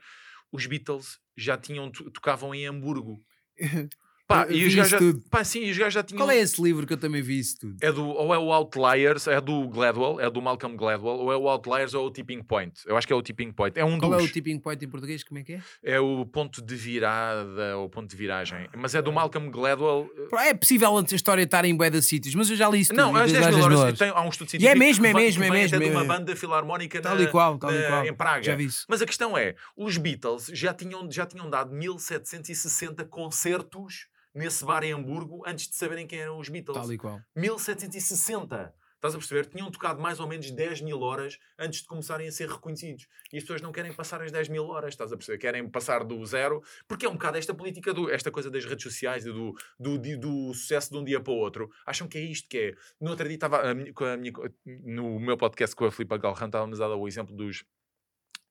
os 0.52 0.66
Beatles 0.66 1.20
já 1.38 1.58
tinham, 1.58 1.92
to- 1.92 2.10
tocavam 2.12 2.56
em 2.56 2.66
Hamburgo. 2.66 3.24
Pá, 4.30 4.46
Eu 4.48 4.58
e 4.58 4.68
os 4.68 4.76
gajos 4.76 4.92
já, 4.92 5.00
pá, 5.32 5.44
sim, 5.44 5.64
e 5.64 5.72
os 5.72 5.78
gajos 5.80 5.94
já 5.96 6.04
tinham. 6.04 6.20
Qual 6.24 6.30
é 6.30 6.38
esse 6.38 6.62
livro 6.62 6.86
que 6.86 6.94
eu 6.94 6.98
também 6.98 7.20
vi 7.20 7.40
isso 7.40 7.62
tudo? 7.62 7.78
É 7.82 7.92
do, 7.92 8.06
ou 8.08 8.32
é 8.32 8.38
o 8.38 8.54
Outliers, 8.54 9.26
é 9.26 9.42
do 9.42 9.68
Gladwell, 9.70 10.20
é 10.22 10.30
do 10.30 10.40
Malcolm 10.40 10.78
Gladwell, 10.78 11.16
ou 11.16 11.34
é 11.34 11.36
o 11.36 11.50
Outliers 11.50 11.96
ou 11.96 12.04
é 12.06 12.08
o 12.08 12.12
Tipping 12.12 12.44
Point. 12.44 12.80
Eu 12.86 12.96
acho 12.96 13.08
que 13.08 13.12
é 13.14 13.16
o 13.16 13.24
Tipping 13.24 13.52
Point. 13.52 13.80
É 13.80 13.84
um 13.84 13.98
Qual 13.98 14.12
dos. 14.12 14.22
é 14.22 14.26
o 14.26 14.32
tipping 14.32 14.60
point 14.60 14.86
em 14.86 14.88
português? 14.88 15.24
Como 15.24 15.40
é 15.40 15.44
que 15.44 15.54
é? 15.54 15.62
É 15.84 16.00
o 16.00 16.28
ponto 16.28 16.62
de 16.62 16.76
virada 16.76 17.76
ou 17.78 17.90
ponto 17.90 18.08
de 18.08 18.16
viragem. 18.16 18.70
Mas 18.78 18.94
é 18.94 19.02
do 19.02 19.12
Malcolm 19.12 19.50
Gladwell. 19.50 20.08
É 20.42 20.54
possível 20.54 20.96
antes 20.96 21.12
a 21.14 21.16
história 21.16 21.42
estar 21.42 21.66
em 21.66 21.76
bué 21.76 21.90
de 21.90 22.00
sítios, 22.04 22.36
mas 22.36 22.52
eu 22.52 22.56
já 22.56 22.70
li 22.70 22.82
isso 22.82 22.92
tudo. 22.94 22.98
Não, 23.02 23.10
e 23.18 23.20
das 23.22 23.32
10 23.32 23.56
mil 23.56 23.80
horas. 23.80 23.98
Tem, 23.98 24.10
há 24.10 24.22
um 24.22 24.30
estudo 24.30 24.48
E 24.48 24.52
científico. 24.52 24.76
é 24.76 24.80
mesmo, 24.80 25.06
é 25.08 25.14
mesmo, 25.16 25.44
é 25.44 25.50
mesmo. 25.50 25.76
até 25.76 25.86
de 25.86 25.92
é 25.92 25.98
uma 25.98 26.06
banda 26.06 26.36
filarmónica 26.36 27.02
Tal 27.02 27.16
na- 27.16 27.24
e 27.24 27.28
qual, 27.28 27.58
tal 27.58 27.74
e 27.74 27.80
na- 27.80 27.88
qual. 27.88 28.06
em 28.06 28.14
Praga. 28.14 28.44
Já 28.44 28.56
vi 28.56 28.66
isso. 28.66 28.86
Mas 28.88 29.02
a 29.02 29.08
questão 29.08 29.36
é: 29.36 29.56
os 29.76 29.98
Beatles 29.98 30.52
já 30.54 30.72
tinham, 30.72 31.10
já 31.12 31.26
tinham 31.26 31.50
dado 31.50 31.74
1760 31.74 33.04
concertos 33.06 34.08
nesse 34.40 34.64
bar 34.66 34.84
em 34.84 34.94
Hamburgo 34.94 35.44
antes 35.46 35.68
de 35.68 35.76
saberem 35.76 36.08
quem 36.08 36.20
eram 36.20 36.40
os 36.40 36.48
Beatles. 36.50 36.78
Tal 36.78 36.92
e 36.94 36.98
qual. 36.98 37.20
1760. 37.36 38.74
Estás 38.96 39.16
a 39.16 39.18
perceber? 39.18 39.46
Tinham 39.46 39.72
tocado 39.72 40.02
mais 40.02 40.20
ou 40.20 40.28
menos 40.28 40.52
10 40.52 40.82
mil 40.82 41.00
horas 41.02 41.38
antes 41.58 41.82
de 41.82 41.88
começarem 41.88 42.28
a 42.28 42.32
ser 42.34 42.50
reconhecidos. 42.50 43.08
E 43.32 43.38
as 43.38 43.44
pessoas 43.44 43.62
não 43.62 43.72
querem 43.72 43.94
passar 43.94 44.22
as 44.22 44.30
10 44.30 44.50
mil 44.50 44.66
horas, 44.68 44.90
estás 44.94 45.14
a 45.14 45.16
perceber? 45.16 45.38
Querem 45.38 45.70
passar 45.70 46.04
do 46.04 46.26
zero, 46.26 46.62
porque 46.86 47.06
é 47.06 47.10
um 47.10 47.14
bocado 47.14 47.38
esta 47.38 47.54
política, 47.54 47.94
do, 47.94 48.10
esta 48.12 48.30
coisa 48.30 48.52
das 48.52 48.66
redes 48.66 48.84
sociais 48.84 49.26
e 49.26 49.32
do, 49.32 49.54
do, 49.80 49.98
do 50.18 50.54
sucesso 50.54 50.92
de 50.92 50.98
um 50.98 51.04
dia 51.06 51.22
para 51.22 51.32
o 51.32 51.38
outro. 51.38 51.70
Acham 51.86 52.10
que 52.10 52.18
é 52.18 52.22
isto 52.22 52.50
que 52.50 52.58
é. 52.58 52.76
No 53.00 53.12
outro 53.12 53.26
dia 53.26 53.36
estava 53.36 53.62
com 53.96 54.04
a 54.04 54.18
minha- 54.18 54.34
no 54.66 55.18
meu 55.18 55.38
podcast 55.38 55.74
com 55.74 55.86
a 55.86 55.92
Filipe 55.94 56.18
Galrão, 56.18 56.48
estávamos 56.48 56.82
a 56.82 56.88
dar 56.90 56.96
o 56.96 57.08
exemplo 57.08 57.34
dos 57.36 57.64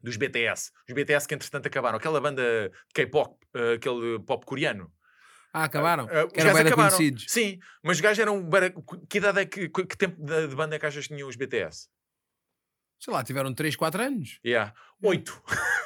dos 0.00 0.16
BTS. 0.16 0.70
Os 0.88 0.94
BTS 0.94 1.26
que 1.26 1.34
entretanto 1.34 1.66
acabaram. 1.66 1.98
Aquela 1.98 2.20
banda 2.20 2.70
K-pop, 2.94 3.36
eh, 3.52 3.72
aquele 3.74 4.20
pop 4.20 4.46
coreano. 4.46 4.92
Ah, 5.60 5.64
acabaram? 5.64 6.04
Ah, 6.10 6.24
os 6.26 6.32
eram 6.34 6.52
gajos 6.52 6.60
acabaram. 6.66 6.96
conhecidos. 6.96 7.24
Sim, 7.28 7.58
mas 7.82 7.96
os 7.96 8.00
gajos 8.00 8.18
eram. 8.18 8.48
Que 9.08 9.18
idade 9.18 9.40
é 9.40 9.44
que. 9.46 9.68
Que 9.68 9.96
tempo 9.96 10.16
de 10.24 10.48
de 10.48 10.54
banda 10.54 10.76
é 10.76 10.78
que 10.78 10.86
achas 10.86 11.06
que 11.06 11.14
tinham 11.14 11.28
os 11.28 11.36
BTS? 11.36 11.88
Sei 13.00 13.14
lá, 13.14 13.22
tiveram 13.22 13.54
3, 13.54 13.76
4 13.76 14.02
anos. 14.02 14.40
Yeah. 14.44 14.74
Oito. 15.04 15.40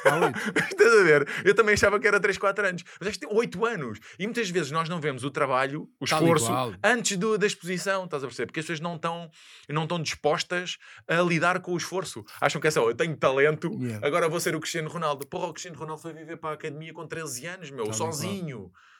Há 0.07 0.17
oito. 0.25 0.39
Estás 0.73 0.93
a 0.99 1.03
ver? 1.03 1.29
Eu 1.45 1.55
também 1.55 1.75
achava 1.75 2.01
que 2.01 2.09
era 2.09 2.19
3, 2.19 2.39
4 2.39 2.67
anos. 2.67 2.83
Mas 2.99 3.07
acho 3.11 3.19
que 3.21 3.27
tem 3.27 3.37
8 3.37 3.67
anos. 3.67 3.99
E 4.19 4.25
muitas 4.27 4.49
vezes 4.49 4.71
nós 4.71 4.89
não 4.89 4.99
vemos 4.99 5.23
o 5.23 5.31
trabalho, 5.31 5.91
o 6.01 6.07
Tal 6.07 6.21
esforço, 6.23 6.47
qual. 6.47 6.73
antes 6.83 7.19
do- 7.19 7.37
da 7.37 7.47
exposição. 7.47 8.07
Estás 8.07 8.25
a 8.25 8.27
perceber? 8.27 8.47
Porque 8.47 8.61
as 8.61 8.65
pessoas 8.65 8.81
não 8.81 8.97
estão 8.97 9.31
não 9.69 9.83
estão 9.83 10.01
dispostas 10.01 10.79
a 11.07 11.21
lidar 11.21 11.61
com 11.61 11.75
o 11.75 11.77
esforço. 11.77 12.25
Acham 12.41 12.59
que 12.63 12.69
é 12.69 12.71
só, 12.71 12.89
eu 12.89 12.95
tenho 12.95 13.15
talento, 13.15 13.69
Yeah. 13.79 14.07
agora 14.07 14.27
vou 14.27 14.41
ser 14.41 14.57
o 14.57 14.61
Cristiano 14.61 14.89
Ronaldo. 14.89 15.27
Porra, 15.27 15.49
o 15.49 15.53
Cristiano 15.53 15.77
Ronaldo 15.79 16.01
foi 16.01 16.15
viver 16.15 16.39
para 16.39 16.49
a 16.49 16.55
academia 16.55 16.95
com 16.95 17.07
13 17.07 17.45
anos, 17.47 17.71
meu, 17.71 17.85
Tal 17.85 17.95
e 17.95 17.99
qual. 17.99 18.11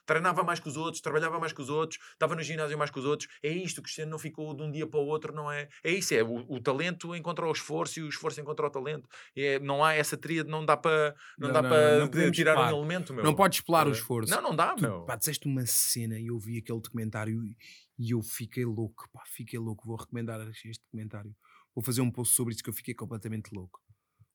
Treinava 0.05 0.43
mais 0.43 0.59
que 0.61 0.69
os 0.69 0.77
outros, 0.77 1.01
trabalhava 1.01 1.39
mais 1.39 1.53
que 1.53 1.61
os 1.63 1.69
outros, 1.69 1.99
estava 2.13 2.35
no 2.35 2.43
ginásio 2.43 2.77
mais 2.77 2.91
que 2.91 2.99
os 2.99 3.05
outros. 3.05 3.29
É 3.43 3.49
isto, 3.51 3.79
o 3.79 3.83
Cristiano 3.83 4.11
não 4.11 4.19
ficou 4.19 4.55
de 4.55 4.63
um 4.63 4.71
dia 4.71 4.87
para 4.87 4.99
o 5.01 5.07
outro, 5.07 5.33
não 5.33 5.51
é? 5.51 5.69
É 5.85 5.91
isso, 5.93 6.13
é 6.15 6.23
o, 6.23 6.45
o 6.49 6.61
talento 6.61 7.15
encontra 7.15 7.47
o 7.47 7.53
esforço 7.53 8.01
e 8.01 8.03
o 8.03 8.09
esforço 8.09 8.41
encontra 8.41 8.67
o 8.67 8.71
talento. 8.71 9.09
É, 9.37 9.59
não 9.61 9.85
há 9.85 9.95
essa 9.95 10.17
tríade, 10.17 10.49
não 10.49 10.65
dá 10.65 10.77
para 10.77 11.15
não, 11.39 11.49
Não, 11.49 11.55
dá 11.55 11.63
não, 11.63 11.69
para 11.71 11.99
não 12.01 12.09
podemos 12.09 12.37
tirar 12.37 12.59
um 12.59 12.77
elemento, 12.77 13.15
meu. 13.15 13.25
Não 13.25 13.35
podes 13.35 13.61
pelar 13.61 13.87
o 13.87 13.93
esforço. 13.93 14.31
Não, 14.33 14.43
não 14.43 14.57
dá, 14.57 14.75
Tu, 14.75 14.83
meu. 14.83 15.05
pá, 15.05 15.17
disseste 15.17 15.47
uma 15.47 15.65
cena 15.67 16.19
e 16.19 16.27
eu 16.27 16.39
vi 16.39 16.59
aquele 16.59 16.81
documentário 16.81 17.43
e- 17.45 17.57
e 17.99 18.11
eu 18.11 18.23
fiquei 18.23 18.65
louco, 18.65 19.09
pá, 19.13 19.23
fiquei 19.27 19.59
louco. 19.59 19.87
Vou 19.87 19.97
recomendar 19.97 20.41
este 20.49 20.81
documentário. 20.85 21.35
Vou 21.75 21.85
fazer 21.85 22.01
um 22.01 22.11
post 22.11 22.35
sobre 22.35 22.53
isso 22.55 22.63
que 22.63 22.69
eu 22.69 22.75
fiquei 22.75 22.95
completamente 22.95 23.51
louco. 23.55 23.81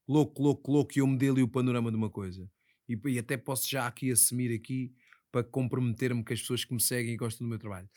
Louco, 0.08 0.42
louco, 0.42 0.72
louco. 0.72 0.94
E 0.96 1.02
eu 1.02 1.08
me 1.08 1.18
dei 1.18 1.30
ali 1.30 1.44
o 1.44 1.48
panorama 1.48 1.92
de 1.92 1.98
uma 1.98 2.10
coisa. 2.10 2.50
E, 2.88 2.98
e 3.06 3.20
até 3.20 3.36
posso 3.36 3.70
já 3.70 3.86
aqui 3.86 4.10
assumir 4.12 4.54
aqui 4.56 4.94
para 5.38 5.44
comprometer-me 5.44 6.24
com 6.24 6.34
as 6.34 6.42
pessoas 6.42 6.66
que 6.66 6.74
me 6.74 6.82
seguem 6.82 7.14
e 7.14 7.18
gostam 7.18 7.46
do 7.46 7.50
meu 7.50 7.60
trabalho. 7.60 7.88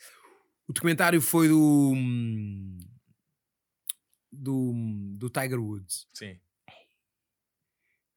O 0.67 0.73
documentário 0.73 1.19
foi 1.21 1.47
do. 1.47 1.91
hum, 1.95 2.77
do, 4.31 4.73
do 5.17 5.29
Tiger 5.29 5.59
Woods. 5.59 6.07
Sim. 6.13 6.39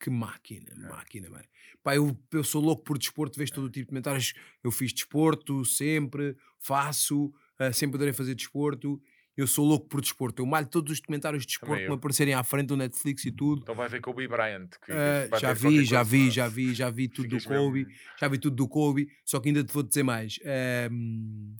Que 0.01 0.11
máquina, 0.11 0.71
É. 0.71 0.89
máquina, 0.89 1.31
bem. 1.31 1.49
Pá, 1.83 1.97
eu, 1.97 2.17
eu 2.33 2.45
sou 2.45 2.63
louco 2.63 2.85
por 2.85 2.99
desporto, 2.99 3.39
vejo 3.39 3.53
todo 3.53 3.65
o 3.65 3.71
tipo 3.71 3.87
de 3.87 3.89
comentários. 3.89 4.35
Eu 4.63 4.71
fiz 4.71 4.93
desporto 4.93 5.65
sempre, 5.65 6.37
faço, 6.59 7.33
ah, 7.59 7.73
sempre 7.73 7.97
adorei 7.97 8.13
fazer 8.13 8.35
desporto. 8.35 9.03
Eu 9.37 9.47
sou 9.49 9.67
louco 9.67 9.89
por 9.89 10.01
desporto. 10.01 10.41
Eu 10.41 10.47
malho 10.47 10.67
todos 10.69 10.93
os 10.93 11.01
documentários 11.01 11.43
de 11.43 11.49
desporto 11.49 11.83
que 11.83 11.89
me 11.89 11.95
aparecerem 11.95 12.35
à 12.35 12.45
frente 12.45 12.69
do 12.69 12.77
Netflix 12.77 13.25
e 13.25 13.33
tudo. 13.33 13.63
Então 13.63 13.75
vai 13.75 13.89
ver 13.89 14.01
Kobe 14.01 14.29
Bryant. 14.29 14.69
Vai 14.87 15.41
já 15.41 15.55
ter 15.55 15.61
qualquer 15.61 15.69
vi, 15.81 15.85
já 15.85 16.03
vi, 16.05 16.31
já 16.31 16.49
vi, 16.49 16.75
já 16.75 16.91
vi 16.91 17.09
tudo 17.09 17.29
do 17.31 17.41
Ficas 17.41 17.51
mesmo- 17.51 17.67
Kobe. 17.67 17.87
Já 18.21 18.29
vi 18.29 18.39
tudo 18.39 18.55
do 18.57 18.69
Kobe. 18.69 19.09
Só 19.25 19.41
que 19.41 19.49
ainda 19.49 19.65
te 19.65 19.73
vou 19.73 19.83
dizer 19.83 20.05
mais. 20.05 20.39
Ahm, 20.45 21.55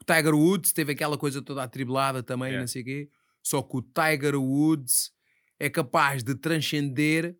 o 0.00 0.04
Tiger 0.04 0.34
Woods 0.34 0.72
teve 0.72 0.92
aquela 0.92 1.16
coisa 1.16 1.40
toda 1.40 1.62
atribulada 1.62 2.22
também, 2.22 2.48
Yeah. 2.48 2.60
não 2.62 2.66
sei 2.68 2.82
o 2.82 2.84
quê. 2.84 3.08
Só 3.42 3.62
que 3.62 3.76
o 3.76 3.82
Tiger 3.82 4.34
Woods 4.36 5.10
é 5.58 5.70
capaz 5.70 6.22
de 6.22 6.34
transcender 6.34 7.34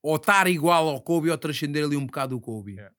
ou 0.00 0.16
estar 0.16 0.46
igual 0.46 0.88
ao 0.88 1.00
Kobe 1.00 1.30
ou 1.30 1.38
transcender 1.38 1.84
ali 1.84 1.96
um 1.96 2.06
bocado 2.06 2.36
o 2.36 2.40
Kobe. 2.40 2.72
Yeah. 2.74 2.94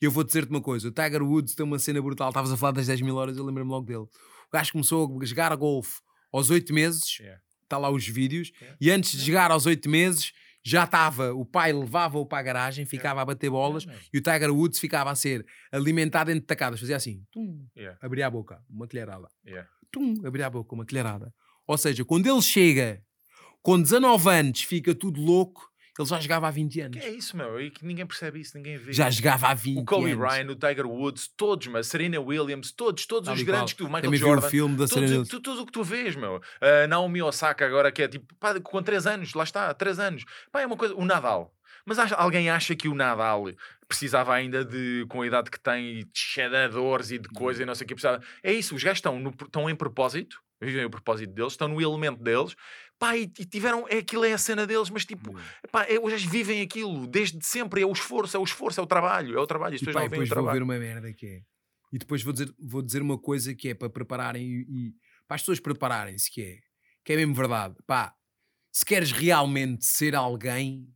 E 0.00 0.04
eu 0.04 0.10
vou 0.10 0.22
dizer-te 0.24 0.50
uma 0.50 0.60
coisa: 0.60 0.88
o 0.88 0.92
Tiger 0.92 1.22
Woods 1.22 1.54
tem 1.54 1.64
uma 1.64 1.78
cena 1.78 2.00
brutal. 2.00 2.28
Estavas 2.28 2.52
a 2.52 2.56
falar 2.56 2.72
das 2.72 2.86
10 2.86 3.00
mil 3.00 3.16
horas, 3.16 3.36
eu 3.36 3.44
lembro-me 3.44 3.70
logo 3.70 3.86
dele. 3.86 4.06
O 4.52 4.56
gajo 4.56 4.72
começou 4.72 5.18
a 5.20 5.24
jogar 5.24 5.56
golfe 5.56 6.00
aos 6.30 6.50
8 6.50 6.74
meses, 6.74 7.18
Yeah. 7.18 7.40
está 7.62 7.78
lá 7.78 7.90
os 7.90 8.06
vídeos, 8.06 8.52
Yeah. 8.60 8.76
e 8.78 8.90
antes 8.90 9.12
de 9.12 9.24
jogar 9.24 9.50
aos 9.50 9.64
8 9.64 9.88
meses 9.88 10.32
já 10.64 10.84
estava, 10.84 11.32
o 11.32 11.44
pai 11.44 11.72
levava-o 11.72 12.26
para 12.26 12.38
a 12.38 12.42
garagem, 12.42 12.84
ficava 12.84 13.22
a 13.22 13.24
bater 13.24 13.48
bolas 13.50 13.84
Yeah, 13.84 14.04
e 14.12 14.18
o 14.18 14.22
Tiger 14.22 14.50
Woods 14.54 14.78
ficava 14.78 15.10
a 15.10 15.14
ser 15.14 15.44
alimentado 15.72 16.28
dentro 16.28 16.42
de 16.42 16.46
tacadas, 16.46 16.78
fazia 16.80 16.96
assim, 16.96 17.24
tum, 17.32 17.66
Yeah, 17.74 17.98
abria 18.02 18.26
a 18.26 18.30
boca, 18.30 18.62
uma 18.68 18.86
colherada, 18.86 19.26
yeah. 19.46 19.66
tum, 19.90 20.14
abria 20.24 20.46
a 20.46 20.50
boca, 20.50 20.74
uma 20.74 20.84
colherada. 20.84 21.32
Ou 21.66 21.78
seja, 21.78 22.04
quando 22.04 22.26
ele 22.26 22.42
chega 22.42 23.02
com 23.62 23.80
19 23.80 24.28
anos, 24.28 24.62
fica 24.62 24.94
tudo 24.94 25.18
louco, 25.20 25.71
ele 26.00 26.08
já 26.08 26.18
jogava 26.20 26.48
há 26.48 26.50
20 26.50 26.80
anos. 26.80 26.98
Que 26.98 27.04
é 27.04 27.10
isso, 27.10 27.36
meu? 27.36 27.60
E 27.60 27.70
que 27.70 27.84
ninguém 27.84 28.06
percebe 28.06 28.40
isso, 28.40 28.56
ninguém 28.56 28.76
vê. 28.78 28.92
Já 28.92 29.10
jogava 29.10 29.48
há 29.48 29.54
20 29.54 29.78
O 29.78 29.84
Kobe 29.84 30.12
anos. 30.12 30.18
Bryant, 30.18 30.48
o 30.50 30.56
Tiger 30.56 30.86
Woods, 30.86 31.28
todos, 31.36 31.66
mas 31.66 31.86
Serena 31.86 32.18
Williams, 32.20 32.72
todos, 32.72 33.04
todos 33.06 33.26
Tal 33.26 33.34
os 33.34 33.42
grandes 33.42 33.74
qual. 33.74 33.76
que 33.76 33.76
tu, 33.76 33.84
Michael 33.84 34.02
Também 34.04 34.18
Jordan, 34.20 34.46
o 34.46 34.50
filme 34.50 34.76
da 34.76 34.86
todos, 34.88 35.08
Serena 35.10 35.26
tu- 35.26 35.40
tudo 35.40 35.62
o 35.62 35.66
que 35.66 35.72
tu 35.72 35.84
vês, 35.84 36.16
meu. 36.16 36.36
Uh, 36.36 36.88
Naomi 36.88 37.20
Osaka 37.22 37.66
agora 37.66 37.92
que 37.92 38.02
é 38.02 38.08
tipo, 38.08 38.34
pá, 38.36 38.58
com 38.60 38.82
3 38.82 39.06
anos, 39.06 39.34
lá 39.34 39.44
está, 39.44 39.72
3 39.74 39.98
anos. 39.98 40.24
Pá, 40.50 40.60
é 40.62 40.66
uma 40.66 40.76
coisa, 40.76 40.94
o 40.94 41.04
Nadal. 41.04 41.54
Mas 41.84 41.98
alguém 41.98 42.48
acha 42.48 42.76
que 42.76 42.86
o 42.88 42.94
Nadal 42.94 43.46
precisava 43.88 44.32
ainda 44.32 44.64
de, 44.64 45.04
com 45.08 45.20
a 45.22 45.26
idade 45.26 45.50
que 45.50 45.58
tem, 45.60 46.00
de 46.00 46.10
cheadores 46.14 47.10
e 47.10 47.18
de 47.18 47.28
coisa 47.28 47.62
e 47.62 47.66
não 47.66 47.74
sei 47.74 47.84
o 47.84 47.88
que 47.88 47.94
precisava. 47.94 48.22
É 48.42 48.52
isso, 48.52 48.74
os 48.74 48.82
gajos 48.82 48.98
estão, 48.98 49.18
no- 49.18 49.30
estão 49.42 49.68
em 49.68 49.74
propósito, 49.74 50.40
vivem 50.60 50.84
o 50.84 50.90
propósito 50.90 51.32
deles, 51.32 51.52
estão 51.54 51.66
no 51.68 51.80
elemento 51.82 52.22
deles, 52.22 52.54
pá, 53.02 53.16
e, 53.16 53.22
e 53.22 53.44
tiveram, 53.44 53.84
é 53.88 53.98
aquilo 53.98 54.24
é 54.24 54.32
a 54.32 54.38
cena 54.38 54.64
deles, 54.64 54.88
mas 54.88 55.04
tipo, 55.04 55.34
pá, 55.72 55.84
é, 55.88 55.98
os 55.98 56.08
gajos 56.12 56.30
vivem 56.30 56.60
aquilo 56.60 57.04
desde 57.08 57.44
sempre, 57.44 57.82
é 57.82 57.86
o 57.86 57.90
esforço, 57.90 58.36
é 58.36 58.38
o 58.40 58.44
esforço, 58.44 58.78
é 58.78 58.82
o 58.82 58.86
trabalho, 58.86 59.36
é 59.36 59.40
o 59.40 59.46
trabalho, 59.46 59.74
as 59.74 59.82
E 59.82 59.84
pessoas 59.84 59.94
pá, 59.94 60.00
não 60.02 60.06
e 60.06 60.08
veem 60.08 60.22
o 60.22 60.24
depois 60.24 60.28
vou 60.28 60.52
ver 60.52 60.58
trabalho. 60.60 60.64
uma 60.64 60.78
merda 60.78 61.12
que 61.12 61.26
é. 61.26 61.42
E 61.92 61.98
depois 61.98 62.22
vou 62.22 62.32
dizer, 62.32 62.54
vou 62.60 62.80
dizer 62.80 63.02
uma 63.02 63.18
coisa 63.18 63.56
que 63.56 63.70
é 63.70 63.74
para 63.74 63.90
prepararem 63.90 64.46
e, 64.46 64.60
e 64.68 64.94
para 65.26 65.34
as 65.34 65.42
pessoas 65.42 65.58
prepararem-se, 65.58 66.30
que 66.30 66.42
é, 66.42 66.58
que 67.04 67.12
é 67.12 67.16
mesmo 67.16 67.34
verdade. 67.34 67.74
Pá, 67.88 68.14
se 68.70 68.84
queres 68.84 69.10
realmente 69.10 69.84
ser 69.84 70.14
alguém, 70.14 70.88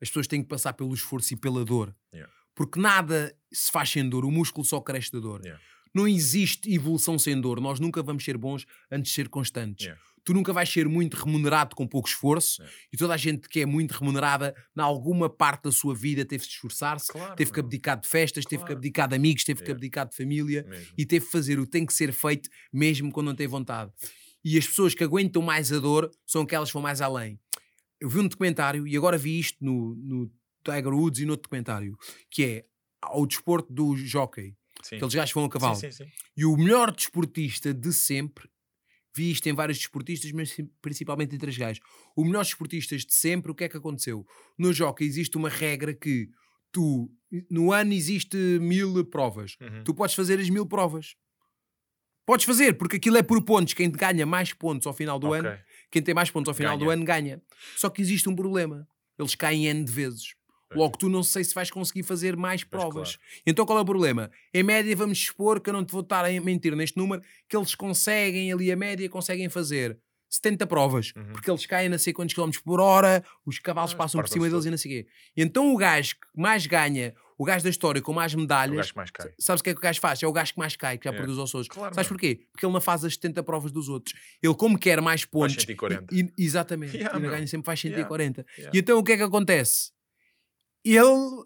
as 0.00 0.08
pessoas 0.08 0.26
têm 0.26 0.42
que 0.42 0.48
passar 0.48 0.72
pelo 0.72 0.94
esforço 0.94 1.34
e 1.34 1.36
pela 1.36 1.66
dor. 1.66 1.94
Yeah. 2.14 2.32
Porque 2.54 2.80
nada 2.80 3.36
se 3.52 3.70
faz 3.70 3.90
sem 3.90 4.08
dor, 4.08 4.24
o 4.24 4.30
músculo 4.30 4.64
só 4.64 4.80
cresce 4.80 5.12
da 5.12 5.20
dor. 5.20 5.42
Yeah. 5.42 5.62
Não 5.94 6.08
existe 6.08 6.72
evolução 6.74 7.18
sem 7.18 7.38
dor. 7.38 7.60
Nós 7.60 7.78
nunca 7.78 8.02
vamos 8.02 8.24
ser 8.24 8.38
bons 8.38 8.64
antes 8.90 9.10
de 9.10 9.14
ser 9.16 9.28
constantes. 9.28 9.84
Yeah. 9.86 10.02
Tu 10.24 10.32
nunca 10.32 10.52
vais 10.52 10.68
ser 10.70 10.88
muito 10.88 11.14
remunerado 11.16 11.74
com 11.74 11.86
pouco 11.86 12.08
esforço 12.08 12.60
Yeah. 12.62 12.78
e 12.92 12.96
toda 12.96 13.14
a 13.14 13.16
gente 13.16 13.48
que 13.48 13.60
é 13.60 13.66
muito 13.66 13.92
remunerada, 13.92 14.54
em 14.76 14.80
alguma 14.80 15.28
parte 15.28 15.64
da 15.64 15.72
sua 15.72 15.94
vida, 15.94 16.24
teve 16.24 16.44
de 16.44 16.50
esforçar-se, 16.52 17.10
Claro, 17.12 17.34
teve 17.34 17.50
que 17.52 17.58
abdicar 17.60 18.00
de 18.00 18.06
festas, 18.06 18.44
teve 18.44 18.58
que 18.62 18.66
Claro. 18.68 18.74
abdicar 18.78 19.08
de 19.08 19.16
amigos, 19.16 19.42
teve 19.44 19.60
que 19.60 19.64
Yeah. 19.64 19.76
abdicar 19.78 20.08
de 20.08 20.16
família 20.16 20.64
Mesmo. 20.68 20.94
e 20.96 21.04
teve 21.04 21.26
que 21.26 21.32
fazer 21.32 21.58
o 21.58 21.64
que 21.64 21.70
tem 21.70 21.84
que 21.84 21.92
ser 21.94 22.12
feito 22.12 22.48
mesmo 22.72 23.10
quando 23.10 23.26
não 23.28 23.34
tem 23.34 23.46
vontade. 23.48 23.90
E 24.44 24.56
as 24.58 24.66
pessoas 24.66 24.94
que 24.94 25.02
aguentam 25.04 25.42
mais 25.42 25.72
a 25.72 25.78
dor 25.78 26.10
são 26.26 26.42
aquelas 26.42 26.68
que 26.68 26.74
vão 26.74 26.82
mais 26.82 27.00
além. 27.00 27.38
Eu 28.00 28.08
vi 28.08 28.18
um 28.20 28.28
documentário 28.28 28.86
e 28.86 28.96
agora 28.96 29.16
vi 29.18 29.38
isto 29.38 29.56
no, 29.64 29.94
no 29.96 30.30
Tiger 30.64 30.88
Woods 30.94 31.20
e 31.20 31.24
no 31.24 31.32
outro 31.32 31.44
documentário, 31.44 31.96
que 32.30 32.44
é 32.44 32.64
ao 33.00 33.26
desporto 33.26 33.72
do 33.72 33.96
jockey, 33.96 34.54
Sim. 34.82 34.96
aqueles 34.96 35.14
gajos 35.14 35.30
que 35.32 35.34
vão 35.34 35.44
a 35.44 35.50
cavalo. 35.50 35.76
Sim, 35.76 35.90
sim, 35.90 36.04
sim. 36.04 36.10
E 36.36 36.44
o 36.44 36.56
melhor 36.56 36.92
desportista 36.92 37.72
de 37.74 37.92
sempre, 37.92 38.48
vi 39.14 39.30
isto 39.30 39.46
em 39.48 39.52
vários 39.52 39.78
desportistas, 39.78 40.30
mas 40.32 40.56
principalmente 40.80 41.34
em 41.34 41.38
três 41.38 41.56
gajos. 41.56 41.82
O 42.16 42.24
melhor 42.24 42.44
desportistas 42.44 43.04
de 43.04 43.14
sempre, 43.14 43.50
o 43.50 43.54
que 43.54 43.64
é 43.64 43.68
que 43.68 43.76
aconteceu? 43.76 44.26
No 44.58 44.72
jockey 44.72 45.04
existe 45.04 45.36
uma 45.36 45.48
regra 45.48 45.94
que 45.94 46.28
tu, 46.70 47.10
no 47.50 47.72
ano 47.72 47.92
existe 47.92 48.36
mil 48.60 49.04
provas. 49.04 49.56
Uhum. 49.60 49.84
Tu 49.84 49.94
podes 49.94 50.14
fazer 50.14 50.38
as 50.40 50.48
mil 50.48 50.66
provas. 50.66 51.14
Podes 52.24 52.46
fazer, 52.46 52.74
porque 52.78 52.96
aquilo 52.96 53.16
é 53.16 53.22
por 53.22 53.44
pontos. 53.44 53.74
Quem 53.74 53.90
ganha 53.90 54.24
mais 54.24 54.52
pontos 54.52 54.86
ao 54.86 54.94
final 54.94 55.18
do 55.18 55.26
Ok. 55.28 55.40
ano, 55.40 55.58
quem 55.90 56.00
tem 56.00 56.14
mais 56.14 56.30
pontos 56.30 56.48
ao 56.48 56.54
final 56.54 56.78
do 56.78 56.84
Ganha. 56.84 56.94
ano 56.94 57.04
ganha. 57.04 57.42
Só 57.76 57.90
que 57.90 58.00
existe 58.00 58.28
um 58.28 58.36
problema. 58.36 58.86
Eles 59.18 59.34
caem 59.34 59.66
N 59.66 59.84
de 59.84 59.92
vezes. 59.92 60.34
Logo, 60.74 60.96
tu 60.98 61.08
não 61.08 61.22
sei 61.22 61.44
se 61.44 61.54
vais 61.54 61.70
conseguir 61.70 62.02
fazer 62.02 62.36
mais 62.36 62.64
provas. 62.64 63.18
Então 63.46 63.64
qual 63.66 63.78
é 63.78 63.82
o 63.82 63.84
problema? 63.84 64.30
Em 64.52 64.62
média, 64.62 64.94
vamos 64.96 65.18
expor, 65.18 65.60
que 65.60 65.70
eu 65.70 65.74
não 65.74 65.84
te 65.84 65.92
vou 65.92 66.00
estar 66.02 66.24
a 66.24 66.28
mentir 66.40 66.74
neste 66.76 66.96
número, 66.96 67.22
que 67.48 67.56
eles 67.56 67.74
conseguem 67.74 68.52
ali 68.52 68.70
a 68.72 68.76
média, 68.76 69.08
conseguem 69.08 69.48
fazer 69.48 69.98
70 70.28 70.66
provas, 70.66 71.12
Uhum. 71.14 71.32
porque 71.32 71.50
eles 71.50 71.66
caem 71.66 71.88
a 71.88 71.90
não 71.90 71.98
sei 71.98 72.12
quantos 72.12 72.32
quilómetros 72.34 72.62
por 72.62 72.80
hora, 72.80 73.22
os 73.44 73.58
cavalos 73.58 73.92
Ah, 73.92 73.96
passam 73.96 74.20
por 74.20 74.28
cima 74.28 74.48
deles 74.48 74.64
e 74.64 74.70
não 74.70 74.78
sei 74.78 75.00
o 75.00 75.04
quê. 75.04 75.10
Então 75.36 75.74
o 75.74 75.76
gajo 75.76 76.14
que 76.14 76.40
mais 76.40 76.66
ganha, 76.66 77.14
o 77.36 77.44
gajo 77.44 77.64
da 77.64 77.68
história 77.70 78.00
com 78.00 78.14
mais 78.14 78.32
O 78.32 78.38
medalhas, 78.38 78.76
gajo 78.76 78.90
que 78.92 78.96
mais 78.96 79.10
cai. 79.10 79.30
sabes 79.38 79.60
o 79.60 79.64
que 79.64 79.70
é 79.70 79.74
que 79.74 79.78
o 79.78 79.82
gajo 79.82 80.00
faz? 80.00 80.22
É 80.22 80.26
o 80.26 80.32
gajo 80.32 80.54
que 80.54 80.58
mais 80.58 80.74
cai, 80.74 80.96
que 80.96 81.04
já 81.06 81.14
É. 81.14 81.16
produz 81.18 81.38
aos 81.38 81.54
outros. 81.54 81.68
Claro, 81.74 81.94
Sabes 81.94 82.08
porquê? 82.08 82.46
Porque 82.50 82.64
ele 82.64 82.72
não 82.72 82.80
faz 82.80 83.04
as 83.04 83.12
70 83.14 83.42
provas 83.42 83.70
dos 83.72 83.90
outros. 83.90 84.18
Ele, 84.42 84.54
como 84.54 84.78
quer 84.78 85.02
mais 85.02 85.26
pontos. 85.26 85.56
140. 85.56 86.06
e- 86.14 86.20
e- 86.38 86.44
exatamente. 86.44 86.96
Yeah, 86.96 87.18
e 87.18 87.20
meu. 87.20 87.30
ganha 87.30 87.46
sempre 87.46 87.66
faz 87.66 87.82
Yeah. 87.84 88.02
140. 88.02 88.46
Yeah. 88.56 88.70
E 88.74 88.80
então 88.80 88.98
o 88.98 89.04
que 89.04 89.12
é 89.12 89.16
que 89.18 89.22
acontece? 89.24 89.90
Ele 90.84 91.44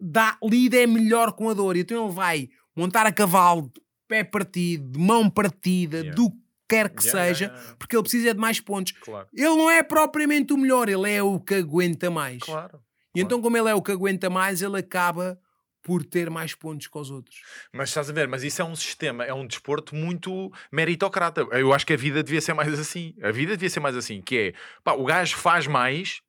dá, 0.00 0.38
lida 0.42 0.76
é 0.76 0.86
melhor 0.86 1.32
com 1.32 1.48
a 1.48 1.54
dor. 1.54 1.76
Então 1.76 2.04
ele 2.04 2.14
vai 2.14 2.48
montar 2.76 3.06
a 3.06 3.12
cavalo, 3.12 3.70
de 3.74 3.80
pé 4.08 4.22
partido, 4.24 4.90
de 4.90 4.98
mão 4.98 5.30
partida, 5.30 5.98
Yeah. 5.98 6.14
do 6.14 6.30
que 6.30 6.36
quer 6.68 6.88
que 6.88 7.04
Yeah, 7.04 7.26
seja, 7.26 7.44
yeah, 7.46 7.74
porque 7.78 7.94
ele 7.94 8.02
precisa 8.02 8.34
de 8.34 8.40
mais 8.40 8.60
pontos. 8.60 8.92
Claro. 8.92 9.28
Ele 9.32 9.48
não 9.48 9.70
é 9.70 9.82
propriamente 9.82 10.52
o 10.52 10.56
melhor, 10.56 10.88
ele 10.88 11.10
é 11.10 11.22
o 11.22 11.38
que 11.38 11.54
aguenta 11.54 12.10
mais. 12.10 12.42
Claro. 12.42 12.80
E 13.14 13.20
então, 13.20 13.40
como 13.40 13.56
ele 13.56 13.68
é 13.68 13.74
o 13.74 13.82
que 13.82 13.92
aguenta 13.92 14.28
mais, 14.28 14.60
ele 14.60 14.78
acaba 14.78 15.38
por 15.82 16.02
ter 16.02 16.30
mais 16.30 16.54
pontos 16.54 16.86
que 16.88 16.98
os 16.98 17.10
outros. 17.10 17.42
Mas 17.72 17.90
estás 17.90 18.08
a 18.08 18.12
ver, 18.12 18.26
mas 18.26 18.42
isso 18.42 18.60
é 18.62 18.64
um 18.64 18.74
sistema, 18.74 19.22
é 19.24 19.32
um 19.34 19.46
desporto 19.46 19.94
muito 19.94 20.50
meritocrata. 20.72 21.42
Eu 21.52 21.72
acho 21.74 21.86
que 21.86 21.92
a 21.92 21.96
vida 21.96 22.22
devia 22.22 22.40
ser 22.40 22.54
mais 22.54 22.76
assim. 22.78 23.14
A 23.22 23.30
vida 23.30 23.52
devia 23.52 23.68
ser 23.68 23.80
mais 23.80 23.94
assim, 23.94 24.22
que 24.22 24.36
é, 24.36 24.54
pá, 24.82 24.94
o 24.94 25.04
gajo 25.04 25.36
faz 25.36 25.66
mais, 25.66 26.22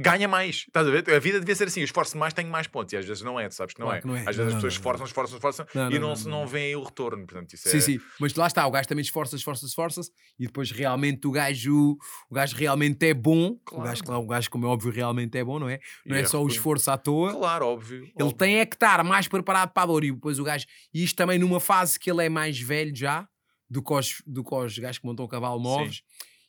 ganha 0.00 0.26
mais. 0.26 0.64
Estás 0.66 0.86
a 0.86 0.90
ver? 0.90 1.08
A 1.14 1.18
vida 1.18 1.38
devia 1.38 1.54
ser 1.54 1.64
assim, 1.68 1.80
eu 1.80 1.84
esforço 1.84 2.16
mais, 2.18 2.34
tenho 2.34 2.50
mais 2.50 2.66
pontos. 2.66 2.92
E 2.92 2.96
às 2.96 3.04
vezes 3.04 3.22
não 3.22 3.38
é, 3.38 3.48
tu 3.48 3.54
sabes 3.54 3.74
que 3.74 3.80
não, 3.80 3.86
Claro 3.86 3.98
é. 3.98 4.00
que 4.02 4.06
não 4.08 4.16
é. 4.16 4.20
Às 4.20 4.24
Não, 4.26 4.32
vezes 4.32 4.40
as 4.40 4.46
não, 4.46 4.56
pessoas 4.56 4.72
não, 4.72 4.78
esforçam, 4.78 5.06
esforçam, 5.06 5.36
esforçam 5.36 5.66
Não, 5.74 5.90
e 5.90 5.94
não, 5.94 6.00
não, 6.00 6.08
não, 6.08 6.16
se- 6.16 6.24
não. 6.28 6.40
não 6.40 6.46
veem 6.46 6.74
o 6.76 6.82
retorno. 6.82 7.26
Portanto, 7.26 7.54
isso 7.54 7.68
Sim, 7.68 7.76
é... 7.76 7.80
sim. 7.80 8.00
Mas 8.20 8.34
lá 8.34 8.46
está, 8.46 8.66
o 8.66 8.70
gajo 8.70 8.88
também 8.88 9.02
esforça, 9.02 9.36
esforça, 9.36 9.64
esforça-se 9.66 10.10
e 10.38 10.46
depois 10.46 10.70
realmente 10.70 11.26
o 11.26 11.30
gajo, 11.30 11.96
o 12.30 12.34
gajo 12.34 12.56
realmente 12.56 13.06
é 13.06 13.14
bom. 13.14 13.56
Claro. 13.64 13.84
O, 13.84 13.86
gajo, 13.88 14.02
claro, 14.04 14.22
o 14.22 14.26
gajo, 14.26 14.50
como 14.50 14.66
é 14.66 14.68
óbvio, 14.68 14.90
realmente 14.92 15.38
é 15.38 15.44
bom, 15.44 15.58
não 15.58 15.68
é? 15.68 15.78
Não 16.04 16.16
E 16.16 16.20
é 16.20 16.24
só 16.24 16.42
o 16.42 16.48
esforço 16.48 16.90
à 16.90 16.98
toa. 16.98 17.32
Claro, 17.32 17.66
óbvio. 17.66 18.02
Ele 18.02 18.12
óbvio. 18.22 18.36
tem 18.36 18.58
é 18.58 18.66
que 18.66 18.74
estar 18.76 19.02
mais 19.04 19.28
preparado 19.28 19.70
para 19.72 19.82
a 19.84 19.86
dor. 19.86 20.04
E 20.04 20.10
depois 20.12 20.38
o 20.38 20.44
gajo. 20.44 20.66
E 20.92 21.04
isto 21.04 21.16
também 21.16 21.38
numa 21.38 21.60
fase 21.60 21.98
que 21.98 22.10
ele 22.10 22.24
é 22.24 22.28
mais 22.28 22.58
velho 22.60 22.94
já 22.94 23.28
do 23.68 23.82
que 23.82 23.92
os, 23.92 24.22
do 24.26 24.44
que 24.44 24.54
os 24.54 24.78
gajos 24.78 24.98
que 24.98 25.06
montam 25.06 25.26
cavalo 25.26 25.60
novos. 25.60 26.02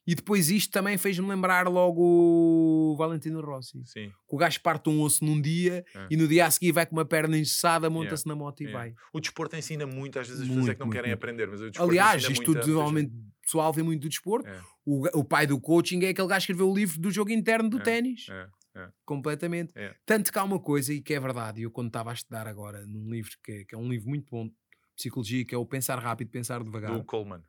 E 0.08 0.16
depois 0.16 0.50
isto 0.50 0.72
também 0.72 0.98
fez-me 0.98 1.28
lembrar 1.28 1.68
logo 1.68 2.02
o 2.02 2.96
Valentino 2.98 3.42
Rossi. 3.42 3.82
Sim. 3.86 4.10
Que 4.10 4.36
o 4.36 4.38
gajo 4.38 4.62
parte 4.62 4.90
um 4.90 5.02
osso 5.02 5.24
num 5.26 5.40
dia 5.42 5.84
É. 5.94 6.08
e 6.10 6.16
no 6.16 6.28
dia 6.28 6.46
a 6.46 6.52
seguir 6.52 6.72
vai 6.72 6.86
com 6.86 6.96
uma 6.96 7.04
perna 7.06 7.38
engessada, 7.38 7.90
monta-se 7.90 8.26
na 8.26 8.34
moto 8.36 8.62
e 8.64 8.68
É. 8.68 8.72
vai. 8.72 8.94
O 9.14 9.20
desporto 9.20 9.56
ensina 9.58 9.86
muito, 9.86 10.18
às 10.18 10.28
vezes 10.28 10.44
as 10.44 10.48
pessoas 10.48 10.70
é 10.70 10.74
que 10.74 10.80
não 10.80 10.88
muito, 10.88 10.96
querem 10.96 11.12
muito. 11.12 11.20
aprender, 11.20 11.48
mas 11.48 11.60
o 11.60 11.66
desporto 11.70 11.90
Aliás, 11.92 12.24
ensina 12.24 12.34
isto 12.34 12.52
muita 12.52 12.68
normalmente 12.68 13.12
pessoal 13.42 13.74
vê 13.74 13.84
muito 13.84 14.02
do 14.04 14.10
desporto. 14.10 14.50
gente. 14.50 14.64
O, 14.86 15.20
o 15.20 15.24
pai 15.24 15.46
do 15.46 15.60
coaching 15.60 16.02
é 16.06 16.10
aquele 16.10 16.28
gajo 16.28 16.46
que 16.46 16.52
escreveu 16.54 16.72
o 16.72 16.76
livro 16.76 17.00
do 17.02 17.12
jogo 17.12 17.30
interno 17.32 17.70
do 17.70 17.78
É, 17.80 17.84
ténis. 17.84 18.28
É, 18.30 18.48
é. 18.76 18.90
Completamente. 19.06 19.74
É. 19.76 19.94
Tanto 20.06 20.32
que 20.32 20.40
há 20.40 20.44
uma 20.44 20.60
coisa, 20.60 20.94
e 20.94 21.02
que 21.02 21.14
é 21.14 21.20
verdade, 21.20 21.60
e 21.60 21.64
eu 21.64 21.72
quando 21.72 21.88
estava 21.88 22.12
a 22.12 22.14
estudar 22.14 22.48
agora 22.48 22.86
num 22.88 23.10
livro 23.10 23.32
que 23.44 23.52
é, 23.52 23.64
que 23.66 23.76
é 23.76 23.78
um 23.78 23.90
livro 23.90 24.08
muito 24.08 24.26
bom 24.32 24.46
de 24.48 24.54
psicologia, 24.96 25.44
que 25.46 25.54
é 25.54 25.58
o 25.58 25.66
Pensar 25.66 26.00
Rápido, 26.00 26.30
Pensar 26.30 26.64
Devagar. 26.64 26.94
Do 26.94 27.04
Coleman, 27.04 27.42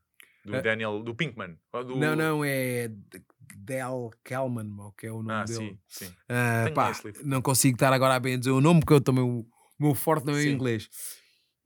do 0.44 0.56
É. 0.56 0.62
Daniel, 0.62 1.02
do 1.02 1.14
Pinkman. 1.14 1.58
do- 1.72 1.96
Não, 1.96 2.14
não, 2.16 2.44
é 2.44 2.90
Del 3.56 4.10
Kelman, 4.24 4.70
que 4.96 5.06
é 5.06 5.12
o 5.12 5.22
nome 5.22 5.32
Ah, 5.32 5.44
dele. 5.44 5.78
sim, 5.88 6.06
sim. 6.06 6.14
Tenho 6.64 6.74
pá, 6.74 6.92
não 7.24 7.42
consigo 7.42 7.74
estar 7.76 7.92
agora 7.92 8.14
a 8.14 8.20
bem 8.20 8.38
dizer 8.38 8.50
o 8.50 8.60
nome, 8.60 8.80
porque 8.80 8.94
eu 8.94 9.00
também 9.00 9.22
o, 9.24 9.46
meu 9.78 9.94
forte 9.94 10.26
não 10.26 10.34
é 10.36 10.42
Sim. 10.42 10.50
inglês. 10.50 10.88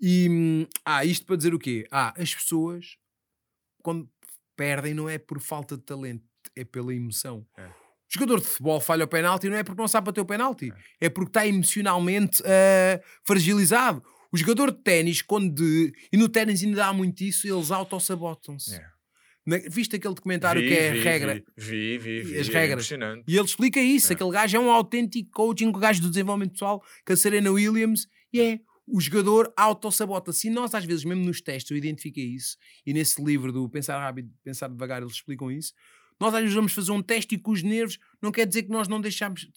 E, 0.00 0.66
ah, 0.84 1.04
isto 1.04 1.24
para 1.26 1.36
dizer 1.36 1.54
o 1.54 1.58
quê? 1.58 1.86
Ah, 1.90 2.12
as 2.20 2.34
pessoas, 2.34 2.96
quando 3.82 4.08
perdem, 4.56 4.94
não 4.94 5.08
é 5.08 5.16
por 5.18 5.40
falta 5.40 5.76
de 5.76 5.82
talento, 5.82 6.24
é 6.56 6.64
pela 6.64 6.94
emoção. 6.94 7.46
É. 7.56 7.66
O 7.66 7.72
jogador 8.14 8.40
de 8.40 8.46
futebol 8.46 8.78
falha 8.80 9.04
o 9.04 9.08
penalti 9.08 9.48
não 9.48 9.56
é 9.56 9.62
porque 9.62 9.80
não 9.80 9.88
sabe 9.88 10.06
bater 10.06 10.20
o 10.20 10.26
penalti, 10.26 10.70
é, 11.00 11.08
porque 11.08 11.30
está 11.30 11.46
emocionalmente 11.46 12.42
ah, 12.44 13.00
fragilizado. 13.24 14.02
O 14.32 14.36
jogador 14.36 14.70
de 14.72 14.78
ténis, 14.82 15.20
quando. 15.22 15.60
E 16.12 16.16
no 16.16 16.28
ténis 16.28 16.62
ainda 16.64 16.86
há 16.86 16.92
muito 16.92 17.20
isso, 17.22 17.46
eles 17.46 17.70
autossabotam-se. 17.70 18.74
É. 18.76 18.84
Na- 19.44 19.58
Viste 19.70 19.96
aquele 19.96 20.14
documentário 20.14 20.62
Vi, 20.62 20.68
que 20.68 20.74
é 20.74 20.90
a 20.90 20.92
vi, 20.92 21.00
regra? 21.00 21.44
Vi, 21.56 21.98
vi, 21.98 22.22
vi. 22.22 22.38
as 22.38 22.48
é 22.48 22.52
regras. 22.52 22.86
Impressionante. 22.86 23.24
E 23.28 23.36
ele 23.36 23.44
explica 23.44 23.80
isso. 23.80 24.12
É. 24.12 24.14
Aquele 24.14 24.30
gajo 24.30 24.56
é 24.56 24.60
um 24.60 24.70
autêntico 24.70 25.30
coaching, 25.32 25.66
o 25.66 25.72
gajo 25.72 26.00
do 26.00 26.08
desenvolvimento 26.08 26.52
pessoal, 26.52 26.82
com 27.06 27.12
a 27.12 27.16
Serena 27.16 27.50
Williams, 27.50 28.06
e 28.32 28.40
é 28.40 28.60
o 28.86 29.00
jogador 29.00 29.52
autossabota-se. 29.56 30.46
E 30.48 30.50
nós, 30.50 30.74
às 30.74 30.84
vezes, 30.84 31.04
mesmo 31.04 31.24
nos 31.24 31.40
testes, 31.40 31.70
eu 31.70 31.76
identifiquei 31.76 32.24
isso, 32.24 32.56
e 32.86 32.92
nesse 32.92 33.22
livro 33.22 33.52
do 33.52 33.68
Pensar 33.68 33.98
Rápido, 34.00 34.30
Pensar 34.44 34.68
Devagar, 34.68 35.02
eles 35.02 35.14
explicam 35.14 35.50
isso. 35.50 35.72
Nós, 36.20 36.32
às 36.34 36.40
vezes, 36.40 36.54
vamos 36.54 36.72
fazer 36.72 36.92
um 36.92 37.02
teste 37.02 37.34
e 37.34 37.38
com 37.38 37.50
os 37.50 37.62
nervos, 37.64 37.98
não 38.20 38.30
quer 38.30 38.46
dizer 38.46 38.62
que 38.62 38.70
nós 38.70 38.86
não 38.86 39.00
deixamos 39.00 39.40
de, 39.40 39.48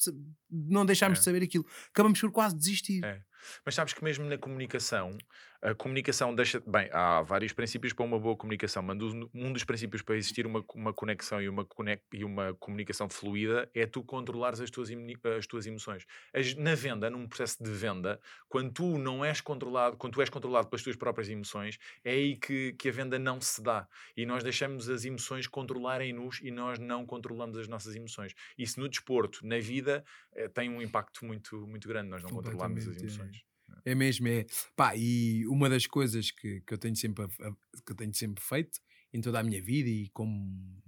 não 0.51 0.83
deixamos 0.85 1.17
É. 1.17 1.19
de 1.19 1.25
saber 1.25 1.43
aquilo. 1.43 1.65
Acabamos 1.91 2.19
por 2.19 2.31
quase 2.31 2.57
desistir. 2.57 3.03
É. 3.05 3.21
Mas 3.65 3.75
sabes 3.75 3.93
que 3.93 4.03
mesmo 4.03 4.25
na 4.25 4.37
comunicação, 4.37 5.17
a 5.65 5.73
comunicação 5.73 6.33
deixa. 6.35 6.61
Bem, 6.65 6.87
há 6.91 7.21
vários 7.23 7.51
princípios 7.51 7.91
para 7.91 8.05
uma 8.05 8.19
boa 8.19 8.35
comunicação, 8.37 8.83
mas 8.83 9.01
um- 9.01 9.51
dos 9.51 9.63
princípios 9.63 10.01
para 10.03 10.15
existir 10.15 10.45
uma, 10.45 10.63
uma 10.75 10.93
conexão 10.93 11.41
e 11.41 11.49
uma, 11.49 11.67
e 12.13 12.23
uma 12.23 12.53
comunicação 12.53 13.09
fluida 13.09 13.67
é 13.73 13.87
tu 13.87 14.03
controlares 14.03 14.61
as 14.61 14.69
tuas, 14.69 14.89
as 15.37 15.47
tuas 15.47 15.65
emoções. 15.65 16.05
As- 16.31 16.53
na 16.55 16.75
venda, 16.75 17.09
num 17.09 17.27
processo 17.27 17.63
de 17.63 17.71
venda, 17.71 18.19
quando 18.47 18.71
tu 18.71 18.97
não 18.99 19.25
és 19.25 19.41
controlado, 19.41 19.97
quando 19.97 20.13
tu 20.13 20.21
és 20.21 20.29
controlado 20.29 20.67
pelas 20.67 20.83
tuas 20.83 20.95
próprias 20.95 21.29
emoções, 21.29 21.79
é 22.03 22.11
aí 22.11 22.35
que, 22.37 22.73
que 22.73 22.89
a 22.89 22.91
venda 22.91 23.17
não 23.17 23.41
se 23.41 23.61
dá. 23.61 23.87
E 24.15 24.25
nós 24.25 24.43
deixamos 24.43 24.87
as 24.87 25.03
emoções 25.03 25.47
controlarem-nos 25.47 26.41
e 26.41 26.51
nós 26.51 26.77
não 26.77 27.05
controlamos 27.05 27.57
as 27.57 27.67
nossas 27.67 27.95
emoções. 27.95 28.35
Isso 28.55 28.79
no 28.79 28.87
desporto, 28.87 29.45
na 29.45 29.57
vida, 29.59 30.05
eh, 30.35 30.47
tem 30.47 30.69
um 30.69 30.81
impacto 30.81 31.25
muito, 31.25 31.65
muito 31.65 31.87
grande. 31.87 32.09
Nós 32.09 32.21
não 32.21 32.29
controlamos 32.29 32.87
as 32.87 32.95
Completamente, 32.95 33.21
é. 33.41 33.54
É 33.85 33.93
mesmo, 33.93 34.27
é. 34.27 34.45
Pá, 34.75 34.95
e 34.95 35.45
uma 35.47 35.69
das 35.69 35.85
coisas 35.85 36.31
que, 36.31 36.61
que, 36.61 36.73
eu 36.73 36.77
tenho 36.77 36.95
sempre, 36.95 37.27
que 37.27 37.91
eu 37.91 37.95
tenho 37.95 38.13
sempre 38.13 38.43
feito 38.43 38.79
em 39.13 39.21
toda 39.21 39.39
a 39.39 39.43
minha 39.43 39.61
vida 39.61 39.87
e 39.87 40.09
como 40.09 40.83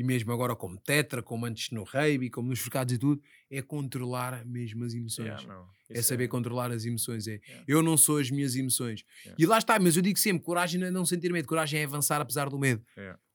e 0.00 0.02
mesmo 0.02 0.32
agora 0.32 0.56
como 0.56 0.78
tetra, 0.78 1.22
como 1.22 1.44
antes 1.44 1.70
no 1.72 1.82
rugby, 1.82 2.30
como 2.30 2.48
nos 2.48 2.58
focados 2.58 2.94
e 2.94 2.96
tudo, 2.96 3.20
é 3.50 3.60
controlar 3.60 4.46
mesmo 4.46 4.82
as 4.82 4.94
emoções. 4.94 5.42
Yeah, 5.42 5.66
é 5.90 6.00
saber 6.00 6.26
controlar 6.28 6.70
as 6.70 6.86
emoções. 6.86 7.28
É. 7.28 7.32
Yeah. 7.32 7.64
Eu 7.68 7.82
não 7.82 7.98
sou 7.98 8.16
as 8.16 8.30
minhas 8.30 8.56
emoções. 8.56 9.04
Yeah. 9.24 9.36
E 9.38 9.44
lá 9.44 9.58
está, 9.58 9.78
mas 9.78 9.96
eu 9.96 10.02
digo 10.02 10.18
sempre: 10.18 10.42
coragem 10.42 10.80
não 10.80 10.86
é 10.86 10.90
não 10.90 11.04
sentir 11.04 11.30
medo, 11.30 11.46
coragem 11.46 11.80
é 11.80 11.84
avançar 11.84 12.18
apesar 12.18 12.48
do 12.48 12.58
medo. 12.58 12.82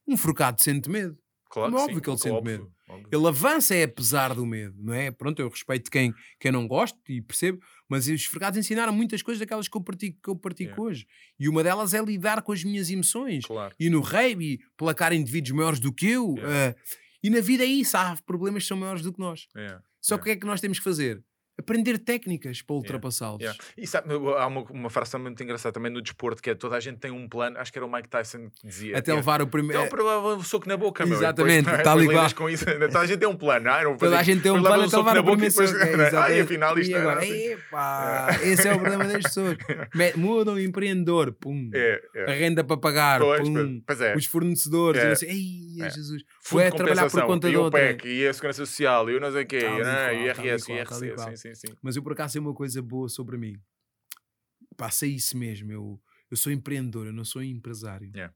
Um 0.08 0.18
frocado 0.18 0.62
sente 0.64 0.90
medo. 0.90 1.16
Claro 1.50 1.70
é 1.70 1.76
que 1.76 1.82
óbvio 1.82 1.96
sim, 1.96 2.02
que 2.02 2.10
ele 2.10 2.18
sente 2.18 2.36
óbvio, 2.36 2.52
medo. 2.52 2.72
óbvio. 2.89 3.10
Ele 3.12 3.28
avança 3.28 3.76
é 3.76 3.84
apesar 3.84 4.34
do 4.34 4.46
medo, 4.46 4.76
não 4.78 4.93
é? 4.93 5.12
Pronto, 5.12 5.41
eu 5.41 5.48
respeito 5.50 5.89
quem, 5.89 6.14
quem 6.39 6.52
não 6.52 6.68
gosta 6.68 6.98
e 7.08 7.22
percebo, 7.22 7.60
mas 7.88 8.08
os 8.08 8.26
fregados 8.26 8.58
ensinaram 8.60 8.91
muitas 8.91 9.22
coisas 9.22 9.39
daquelas 9.39 9.68
que 9.68 9.78
eu 9.78 9.82
pratico, 9.82 10.20
que 10.22 10.30
eu 10.30 10.36
pratico 10.36 10.72
Yeah. 10.72 10.84
hoje. 10.84 11.08
E 11.39 11.48
uma 11.48 11.64
delas 11.64 11.93
é 11.93 12.02
lidar 12.02 12.41
com 12.41 12.52
as 12.52 12.64
minhas 12.64 12.89
emoções. 12.89 13.46
Claro. 13.46 13.74
E 13.80 13.89
no 13.89 14.02
rugby, 14.02 14.60
placar 14.76 15.14
indivíduos 15.14 15.52
maiores 15.52 15.80
do 15.80 15.93
que 15.93 16.08
eu. 16.10 16.36
Yeah. 16.38 16.76
ah, 16.78 16.82
e 17.24 17.30
na 17.30 17.41
vida 17.41 17.64
é 17.64 17.68
isso, 17.68 17.96
há 17.98 18.16
problemas 18.26 18.64
que 18.64 18.68
são 18.70 18.78
maiores 18.78 19.02
do 19.02 19.12
que 19.14 19.20
nós. 19.20 19.48
Yeah, 19.56 19.82
Só 20.02 20.16
que 20.18 20.22
o 20.22 20.24
que 20.26 20.32
é 20.32 20.36
que 20.36 20.46
nós 20.46 20.62
temos 20.62 20.78
que 20.78 20.84
fazer? 20.84 21.24
Aprender 21.58 21.97
técnicas 21.97 22.62
para 22.62 22.76
ultrapassá-los. 22.76 23.39
Yeah. 23.39 23.60
E 23.78 23.88
sabe, 23.88 24.14
há 24.14 24.47
uma, 24.47 24.62
uma 24.64 24.89
frase 24.89 25.18
muito 25.18 25.41
engraçada 25.41 25.72
também 25.72 25.91
no 25.91 26.01
desporto 26.01 26.41
que 26.41 26.49
é 26.49 26.56
toda 26.56 26.76
a 26.76 26.80
gente 26.80 26.97
tem 26.97 27.12
um 27.12 27.30
plano, 27.30 27.58
acho 27.58 27.72
que 27.72 27.80
era 27.80 27.86
o 27.86 27.91
Mike 27.91 28.10
Tyson 28.10 28.49
que 28.49 28.68
dizia. 28.68 28.97
Até 28.97 29.12
é, 29.12 29.16
levar 29.16 29.41
o 29.41 29.47
primeiro. 29.47 29.84
Então, 29.84 29.89
para 29.89 30.03
o 30.36 30.43
soco 30.43 30.68
na 30.68 30.76
boca, 30.76 31.06
meu. 31.06 31.16
Exatamente, 31.18 31.66
depois, 31.66 31.84
tal 31.84 32.06
qual. 32.06 32.34
Com 32.34 32.49
isso. 32.49 32.66
Toda 32.66 32.99
a 32.99 33.06
gente 33.06 33.20
tem 33.20 33.28
um 33.30 33.38
plano. 33.38 33.70
Ah, 33.70 33.84
não, 33.84 33.97
Toda 33.97 34.20
a 34.20 34.24
gente 34.24 34.41
tem 34.41 34.51
um 34.51 34.62
plano 34.62 34.84
até 34.84 34.97
levar 34.97 35.18
o 35.20 35.24
primeiro 35.24 35.51
soco. 35.53 35.70
É, 35.78 35.93
exatamente. 35.93 36.41
afinal 36.41 36.78
isto 36.78 36.91
E 36.91 36.95
agora, 36.95 37.20
assim. 37.20 37.34
epá, 37.34 38.28
esse 38.43 38.68
é 38.68 38.74
o 38.74 38.80
problema 38.80 39.06
das 39.06 39.24
pessoas. 39.24 39.58
Mudam 40.16 40.56
o 40.56 40.60
empreendedor, 40.60 41.32
pum. 41.34 41.70
É, 41.74 42.01
A 42.28 42.32
é. 42.32 42.38
renda 42.38 42.64
para 42.64 42.78
pagar, 42.78 43.20
Pois, 43.22 43.41
pum. 43.47 43.82
pois 43.86 44.01
é. 44.01 44.16
Os 44.16 44.26
fornedores, 44.26 45.01
É. 45.01 45.12
assim, 45.12 45.26
ei, 45.28 45.84
É. 45.86 45.89
Jesus. 45.89 46.24
Fundo 46.46 46.62
Foi 46.62 46.70
de 46.70 46.78
trabalhar 46.78 47.10
por 47.10 47.26
conta 47.26 47.50
e 47.50 47.58
o. 47.58 47.72
PEC, 47.72 48.08
e 48.08 48.28
a 48.28 48.32
Segurança 48.32 48.64
Social, 48.68 49.10
e 49.10 49.16
o 49.16 49.20
não 49.20 49.32
sei 49.32 49.43
o 49.43 49.48
quê, 49.48 49.62
Tal 49.62 49.80
né, 49.80 50.14
e 50.14 50.26
IRS, 50.26 50.68
tal 50.68 50.76
e 50.76 51.08
IRC, 51.08 51.16
sim, 51.16 51.36
sim, 51.36 51.56
sim. 51.56 51.76
Mas 51.82 51.96
eu 51.96 52.04
por 52.04 52.14
acaso 52.14 52.34
sei 52.34 52.41
uma 52.41 52.54
coisa 52.54 52.84
boa 52.84 53.10
sobre 53.10 53.36
mim. 53.36 53.60
Pá, 54.78 54.91
sei 54.91 55.16
isso 55.16 55.36
mesmo. 55.36 55.72
Eu, 55.72 56.00
eu 56.30 56.38
sou 56.38 56.52
empreendedor, 56.52 57.08
eu 57.08 57.14
não 57.14 57.26
sou 57.26 57.41
empresário. 57.41 58.12
Yeah. 58.14 58.32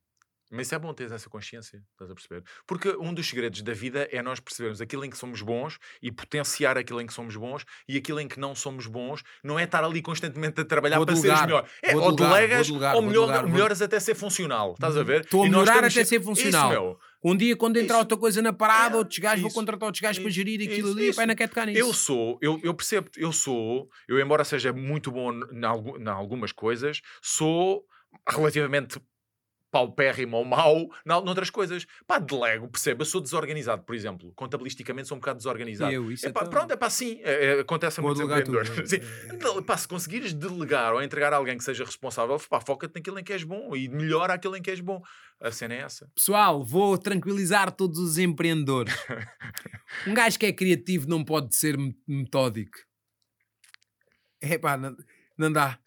Mas 0.52 0.66
isso 0.66 0.74
é 0.74 0.80
bom 0.80 0.92
ter 0.92 1.12
essa 1.12 1.30
consciência, 1.30 1.84
estás 1.92 2.10
a 2.10 2.16
perceber? 2.16 2.44
Porque 2.66 2.90
um 3.00 3.14
dos 3.14 3.30
segredos 3.30 3.62
da 3.62 3.72
vida 3.72 4.10
é 4.12 4.20
nós 4.24 4.40
percebermos 4.40 4.82
aquilo 4.82 5.06
em 5.06 5.10
que 5.12 5.18
somos 5.18 5.44
bons 5.44 5.78
e 6.02 6.12
potenciar 6.12 6.76
aquilo 6.76 7.00
em 7.00 7.06
que 7.06 7.14
somos 7.14 7.36
bons 7.36 7.64
e 7.88 7.98
aquilo 7.98 8.20
em 8.20 8.28
que 8.28 8.40
não 8.40 8.56
somos 8.56 8.88
bons 8.88 9.22
não 9.44 9.60
é 9.60 9.66
estar 9.66 9.84
ali 9.84 10.02
constantemente 10.02 10.60
a 10.60 10.66
trabalhar 10.66 10.98
Vou 10.98 11.06
para 11.06 11.14
delegar, 11.14 11.38
seres 11.38 11.52
melhor. 11.52 11.70
É, 11.84 11.96
ou 11.96 12.16
delegas 12.16 12.68
ou 12.68 13.02
melhor, 13.04 13.42
vou- 13.44 13.50
melhoras 13.52 13.80
até 13.80 14.00
ser 14.00 14.16
funcional, 14.16 14.74
estás 14.74 14.98
a 14.98 15.04
ver? 15.04 15.22
Estou 15.22 15.44
a 15.44 15.46
melhorar 15.48 15.84
até 15.86 16.04
ser 16.04 16.20
funcional. 16.20 16.72
Isso, 16.72 16.82
meu. 16.82 17.00
Um 17.24 17.36
dia, 17.36 17.56
quando 17.56 17.78
entrar 17.78 17.96
Isso. 17.96 18.04
outra 18.04 18.18
coisa 18.18 18.42
na 18.42 18.54
parada, 18.54 18.96
É, 18.96 18.98
outros 18.98 19.20
gajos, 19.20 19.42
vou 19.42 19.52
contratar 19.52 19.88
outros 19.88 20.02
gajos 20.02 20.22
para 20.22 20.32
gerir 20.32 20.62
aquilo 20.62 20.92
ali. 20.92 21.10
isso. 21.10 21.18
Pai, 21.18 21.26
não 21.26 21.36
quer 21.36 21.50
tocar 21.50 21.66
nisso. 21.66 21.80
Eu 21.80 21.94
sou, 21.94 22.40
eu, 22.42 22.60
eu 22.64 22.74
percebo, 22.74 23.10
eu 23.18 23.32
sou, 23.34 23.90
eu 24.08 24.20
embora 24.20 24.44
seja 24.46 24.72
muito 24.72 25.12
bom 25.12 25.32
em 25.34 26.08
algumas 26.08 26.52
coisas, 26.54 27.02
sou 27.22 27.84
relativamente 28.28 29.00
paupérrimo 29.72 30.38
ou 30.38 30.46
mau 30.46 30.90
na- 31.06 31.22
noutras 31.22 31.50
coisas. 31.50 31.86
Pá, 32.08 32.18
delego, 32.20 32.68
percebo, 32.68 33.02
eu 33.02 33.06
sou 33.06 33.22
desorganizado, 33.22 33.84
por 33.84 33.96
exemplo. 33.96 34.32
Contabilisticamente 34.36 35.08
sou 35.08 35.18
um 35.18 35.20
bocado 35.20 35.38
desorganizado. 35.38 35.92
Eu, 35.92 36.12
isso 36.12 36.26
Epá, 36.28 36.42
então- 36.42 36.50
pronto, 36.50 36.72
é 36.72 36.76
pá, 36.78 36.90
sim, 36.90 37.20
é, 37.24 37.46
é, 37.58 37.60
acontece 37.60 38.00
a 38.00 38.04
muitos 38.04 38.20
delegar 38.20 38.44
tudo, 38.44 38.58
empreendedores. 38.60 38.94
é. 38.94 39.30
Pá, 39.70 39.78
se 39.78 39.88
conseguires 39.88 40.34
delegar 40.34 40.94
ou 40.94 41.02
entregar 41.04 41.32
a 41.34 41.36
alguém 41.38 41.58
que 41.58 41.64
seja 41.64 41.84
responsável, 41.86 42.40
pá, 42.50 42.60
foca-te 42.60 42.96
naquilo 42.96 43.20
em 43.20 43.24
que 43.24 43.34
és 43.34 43.44
bom 43.44 43.76
e 43.76 43.88
melhora 43.88 44.34
aquilo 44.34 44.56
em 44.56 44.62
que 44.62 44.70
és 44.72 44.80
bom. 44.80 45.02
A 45.40 45.52
cena 45.52 45.74
é 45.76 45.80
essa. 45.80 46.10
Pessoal, 46.16 46.64
vou 46.64 46.98
tranquilizar 46.98 47.72
todos 47.72 47.98
os 48.00 48.18
empreendedores. 48.18 48.94
um 50.08 50.14
gajo 50.14 50.38
que 50.40 50.46
é 50.46 50.52
criativo 50.54 51.08
não 51.08 51.24
pode 51.24 51.56
ser 51.56 51.78
me- 51.78 51.96
metódico. 52.08 52.78
É 54.42 54.58
pá, 54.58 54.78
não, 54.78 54.96
não 55.38 55.52
dá. 55.52 55.78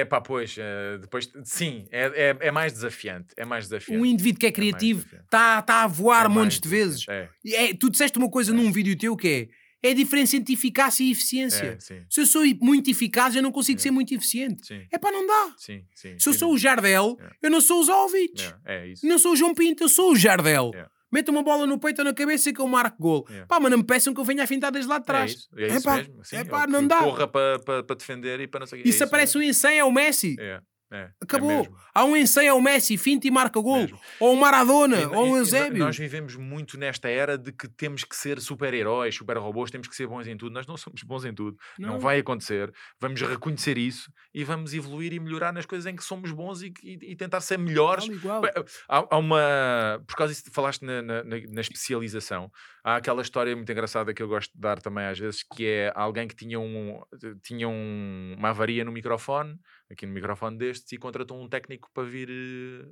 É 0.00 0.04
pá, 0.04 0.20
pois, 0.20 0.56
eh, 0.58 0.98
depois, 1.00 1.30
sim, 1.44 1.84
é, 1.90 2.04
é, 2.30 2.36
é 2.48 2.50
mais 2.50 2.72
desafiante. 2.72 3.28
É 3.36 3.44
mais 3.44 3.64
desafiante. 3.68 4.00
Um 4.00 4.06
indivíduo 4.06 4.40
que 4.40 4.46
é 4.46 4.48
mais 4.50 4.56
criativo 4.56 5.06
está 5.24 5.60
tá 5.62 5.82
a 5.84 5.86
voar 5.86 6.26
É 6.26 6.28
montes 6.28 6.60
de 6.60 6.68
vezes. 6.68 7.04
E 7.44 7.54
é, 7.54 7.74
tu 7.74 7.90
disseste 7.90 8.16
uma 8.18 8.30
coisa 8.30 8.52
É. 8.52 8.54
num 8.54 8.70
vídeo 8.72 8.96
teu 8.96 9.16
que 9.16 9.48
é, 9.82 9.88
é 9.88 9.90
a 9.90 9.94
diferença 9.94 10.36
entre 10.36 10.54
eficácia 10.54 11.02
e 11.02 11.08
É, 11.08 11.10
eficiência. 11.12 11.64
é, 11.64 11.78
Se 12.08 12.20
eu 12.20 12.26
sou 12.26 12.42
muito 12.60 12.88
eficaz, 12.90 13.34
eu 13.34 13.42
não 13.42 13.50
consigo 13.50 13.78
É. 13.80 13.82
ser 13.82 13.90
muito 13.90 14.14
eficiente. 14.14 14.66
sim, 14.66 14.82
É 14.92 14.96
pá, 14.98 15.10
não 15.10 15.26
dá. 15.26 15.54
sim, 15.58 15.84
sim. 15.94 16.14
Se 16.18 16.28
eu 16.28 16.32
sou 16.32 16.52
o 16.54 16.58
Jardel, 16.58 17.18
É. 17.20 17.46
eu 17.46 17.50
não 17.50 17.60
sou 17.60 17.80
o 17.80 17.84
Zolvich. 17.84 18.54
É, 18.64 18.76
é 18.76 18.86
isso. 18.88 19.04
Não 19.06 19.18
sou 19.18 19.32
o 19.32 19.36
João 19.36 19.54
Pinto, 19.54 19.82
eu 19.82 19.88
sou 19.88 20.12
o 20.12 20.16
Jardel. 20.16 20.70
É. 21.12 21.16
Mete 21.16 21.30
uma 21.30 21.42
bola 21.42 21.66
no 21.66 21.78
peito 21.78 21.98
ou 21.98 22.04
na 22.04 22.14
cabeça 22.14 22.52
que 22.52 22.60
eu 22.60 22.66
marco 22.66 22.96
gol. 23.00 23.26
É. 23.30 23.44
Pá, 23.46 23.60
mas 23.60 23.70
não 23.70 23.78
me 23.78 23.84
peçam 23.84 24.14
que 24.14 24.20
eu 24.20 24.24
venha 24.24 24.44
a 24.44 24.46
fintar 24.46 24.72
desde 24.72 24.88
lá 24.88 24.98
de 24.98 25.02
É 25.02 25.06
trás. 25.06 25.32
isso, 25.32 25.48
é 25.56 25.66
isso 25.66 25.76
Epá, 25.78 25.96
mesmo. 25.96 26.24
Sim, 26.24 26.36
epá, 26.36 26.62
ou 26.62 26.68
não 26.68 26.86
dá. 26.86 26.98
Corra 26.98 27.28
para 27.28 27.58
pa, 27.58 27.82
pa 27.82 27.94
defender 27.94 28.40
e 28.40 28.46
para 28.46 28.60
não 28.60 28.66
sei 28.66 28.80
o 28.80 28.82
quê. 28.82 28.88
E 28.88 28.92
se 28.92 29.02
aparece 29.04 29.36
um 29.36 29.42
ensaio 29.42 29.78
é 29.78 29.84
o 29.84 29.92
Messi. 29.92 30.36
É, 30.38 30.60
é, 30.92 31.10
Acabou. 31.20 31.50
É. 31.50 31.68
Há 31.94 32.04
um 32.04 32.16
ensaio 32.16 32.48
é 32.48 32.52
o 32.52 32.60
Messi, 32.60 32.96
finta 32.96 33.26
e 33.26 33.30
marca 33.30 33.58
gol. 33.60 33.78
Mesmo. 33.78 33.98
Ou 34.20 34.32
um 34.34 34.36
Maradona, 34.36 35.00
E- 35.00 35.06
ou 35.06 35.26
e 35.36 35.38
Eusébio. 35.38 35.78
Nós 35.84 35.96
vivemos 35.96 36.36
muito 36.36 36.78
nesta 36.78 37.08
era 37.08 37.36
de 37.38 37.50
que 37.52 37.66
temos 37.68 38.04
que 38.04 38.14
ser 38.14 38.40
super-heróis, 38.40 39.14
super-robôs, 39.14 39.70
temos 39.70 39.88
que 39.88 39.96
ser 39.96 40.06
bons 40.06 40.26
em 40.26 40.36
tudo. 40.36 40.52
Nós 40.52 40.66
não 40.66 40.76
somos 40.76 41.02
bons 41.02 41.24
em 41.24 41.34
tudo. 41.34 41.56
Não. 41.78 41.90
Não. 41.94 42.00
vai 42.00 42.18
acontecer. 42.18 42.72
Vamos 43.00 43.20
reconhecer 43.22 43.76
isso 43.78 44.12
e 44.34 44.44
vamos 44.44 44.74
evoluir 44.74 45.12
e 45.12 45.20
melhorar 45.20 45.52
nas 45.52 45.66
coisas 45.66 45.86
em 45.86 45.96
que 45.96 46.04
somos 46.04 46.30
bons 46.32 46.62
e, 46.62 46.72
e- 46.82 47.12
e 47.12 47.16
tentar 47.16 47.40
ser 47.40 47.58
melhores. 47.58 48.04
Igual. 48.06 48.40
Bem, 48.42 48.50
Há, 48.88 49.06
há 49.10 49.16
uma. 49.18 50.02
Por 50.06 50.16
causa 50.16 50.32
disso, 50.34 50.44
falaste 50.52 50.82
na- 50.82 51.02
na- 51.02 51.22
na 51.24 51.60
especialização. 51.60 52.50
Há 52.84 52.96
aquela 52.96 53.22
história 53.22 53.54
muito 53.54 53.70
engraçada 53.70 54.12
que 54.12 54.20
eu 54.20 54.26
gosto 54.28 54.52
de 54.52 54.60
dar 54.60 54.80
também 54.82 55.04
às 55.06 55.16
vezes, 55.16 55.44
que 55.44 55.64
é 55.66 55.92
alguém 55.94 56.26
que 56.26 56.34
tinha, 56.34 56.58
um, 56.58 57.00
tinha 57.40 57.68
um- 57.68 58.34
uma 58.36 58.48
avaria 58.50 58.84
no 58.84 58.90
microfone, 58.90 59.56
aqui 59.88 60.04
no 60.04 60.12
microfone 60.12 60.58
destes, 60.58 60.90
e 60.92 60.98
contratou 60.98 61.40
um 61.40 61.48
técnico 61.48 61.88
para 61.94 62.02
vir 62.02 62.28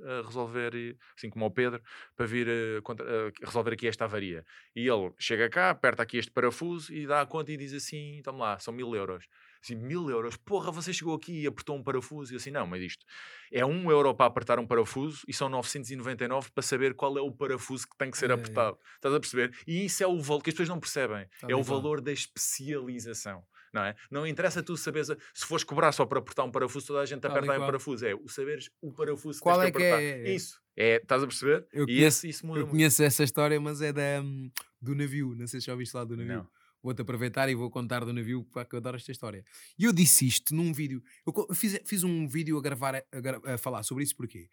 a 0.05 0.23
resolver, 0.27 0.97
assim 1.17 1.29
como 1.29 1.47
o 1.47 1.51
Pedro, 1.51 1.83
para 2.17 2.25
vir 2.27 2.47
eh, 2.49 2.81
contra- 2.83 3.05
eh, 3.09 3.33
resolver 3.45 3.73
aqui 3.73 3.89
esta 3.89 4.05
avaria. 4.05 4.45
E 4.77 4.87
ele 4.89 5.13
chega 5.19 5.51
cá, 5.51 5.71
aperta 5.71 6.03
aqui 6.05 6.19
este 6.19 6.31
parafuso 6.31 6.93
e 6.95 7.05
dá 7.07 7.21
a 7.23 7.27
conta 7.27 7.51
e 7.51 7.57
diz 7.57 7.73
assim: 7.75 8.19
então 8.19 8.37
lá, 8.39 8.59
são 8.61 8.73
mil 8.73 8.95
euros. 8.95 9.25
Assim, 9.63 9.75
mil 9.75 10.09
euros, 10.09 10.37
porra, 10.39 10.71
você 10.73 10.93
chegou 10.93 11.15
aqui 11.15 11.43
e 11.43 11.47
apertou 11.47 11.77
um 11.77 11.83
parafuso. 11.83 12.33
E 12.33 12.35
eu 12.35 12.39
assim, 12.39 12.51
não, 12.51 12.67
mas 12.67 12.83
isto 12.83 13.05
é 13.53 13.65
um 13.65 13.91
euro 13.91 14.15
para 14.15 14.27
apertar 14.27 14.59
um 14.59 14.67
parafuso 14.67 15.23
e 15.29 15.33
são 15.35 15.49
999 15.51 16.51
para 16.51 16.63
saber 16.63 16.95
qual 16.95 17.17
é 17.19 17.21
o 17.21 17.31
parafuso 17.31 17.87
que 17.87 17.97
tem 17.99 18.11
que 18.11 18.17
ser 18.17 18.31
É, 18.31 18.33
é. 18.33 18.35
apertado. 18.37 18.79
Estás 18.97 19.15
a 19.15 19.21
perceber? 19.21 19.53
E 19.67 19.85
isso 19.85 20.03
é 20.03 20.07
o 20.07 20.19
valor 20.21 20.43
que 20.43 20.49
as 20.51 20.55
pessoas 20.55 20.69
não 20.71 20.81
percebem. 20.81 21.27
Tal 21.41 21.51
é 21.51 21.55
o 21.55 21.63
valor 21.63 22.01
da 22.01 22.11
especialização. 22.13 23.45
Não, 23.73 23.85
é? 23.85 23.95
não 24.11 24.27
interessa 24.27 24.63
tu 24.65 24.77
saberes, 24.77 25.09
se 25.33 25.47
fores 25.47 25.63
cobrar 25.63 25.93
só 25.93 26.05
para 26.05 26.19
apertar 26.19 26.43
um 26.43 26.51
parafuso, 26.51 26.89
toda 26.89 27.01
a 27.01 27.07
gente 27.07 27.25
aperta 27.25 27.53
aí 27.53 27.59
um 27.59 27.67
parafuso. 27.67 28.05
É 28.05 28.15
o 28.15 28.29
saberes 28.29 28.69
o 28.81 28.93
parafuso 28.93 29.39
que 29.39 29.43
Qual 29.45 29.59
tens 29.61 29.69
é 29.69 29.71
que 29.71 29.79
que 29.79 29.85
apertar. 29.85 30.03
é? 30.03 30.35
Isso. 30.35 30.61
É, 30.77 30.97
estás 30.97 31.23
a 31.23 31.27
perceber? 31.27 31.67
Eu 31.73 31.85
e 31.85 31.87
conheço- 31.87 32.07
esse, 32.27 32.29
isso 32.31 32.47
muda 32.47 32.59
Eu 32.61 32.63
muito. 32.65 32.71
conheço 32.73 33.03
essa 33.03 33.23
história, 33.23 33.61
mas 33.61 33.81
é 33.81 33.93
da, 33.93 34.21
hum, 34.23 34.51
do 34.81 34.95
navio. 34.95 35.37
Não 35.37 35.47
sei 35.47 35.61
se 35.61 35.67
já 35.67 35.73
ouviste 35.73 35.95
lá 35.95 36.05
do 36.05 36.17
navio. 36.17 36.33
Não. 36.39 36.49
Vou-te 36.83 37.03
aproveitar 37.03 37.49
e 37.49 37.55
vou 37.55 37.71
contar 37.71 38.05
do 38.05 38.13
navio, 38.13 38.45
porque 38.53 38.75
eu 38.75 38.79
adoro 38.79 38.97
esta 38.97 39.11
história. 39.13 39.45
E 39.79 39.85
eu 39.85 39.93
disse 39.93 40.27
isto 40.27 40.55
num 40.55 40.73
vídeo. 40.73 41.03
Eu 41.27 41.55
fiz, 41.55 41.79
fiz 41.85 42.03
um 42.05 42.27
vídeo 42.27 42.57
a 42.59 42.63
gravar, 42.63 42.97
a, 42.97 43.21
gra- 43.21 43.41
a 43.55 43.59
falar 43.59 43.83
sobre 43.83 44.05
isso 44.05 44.17
porque 44.17 44.49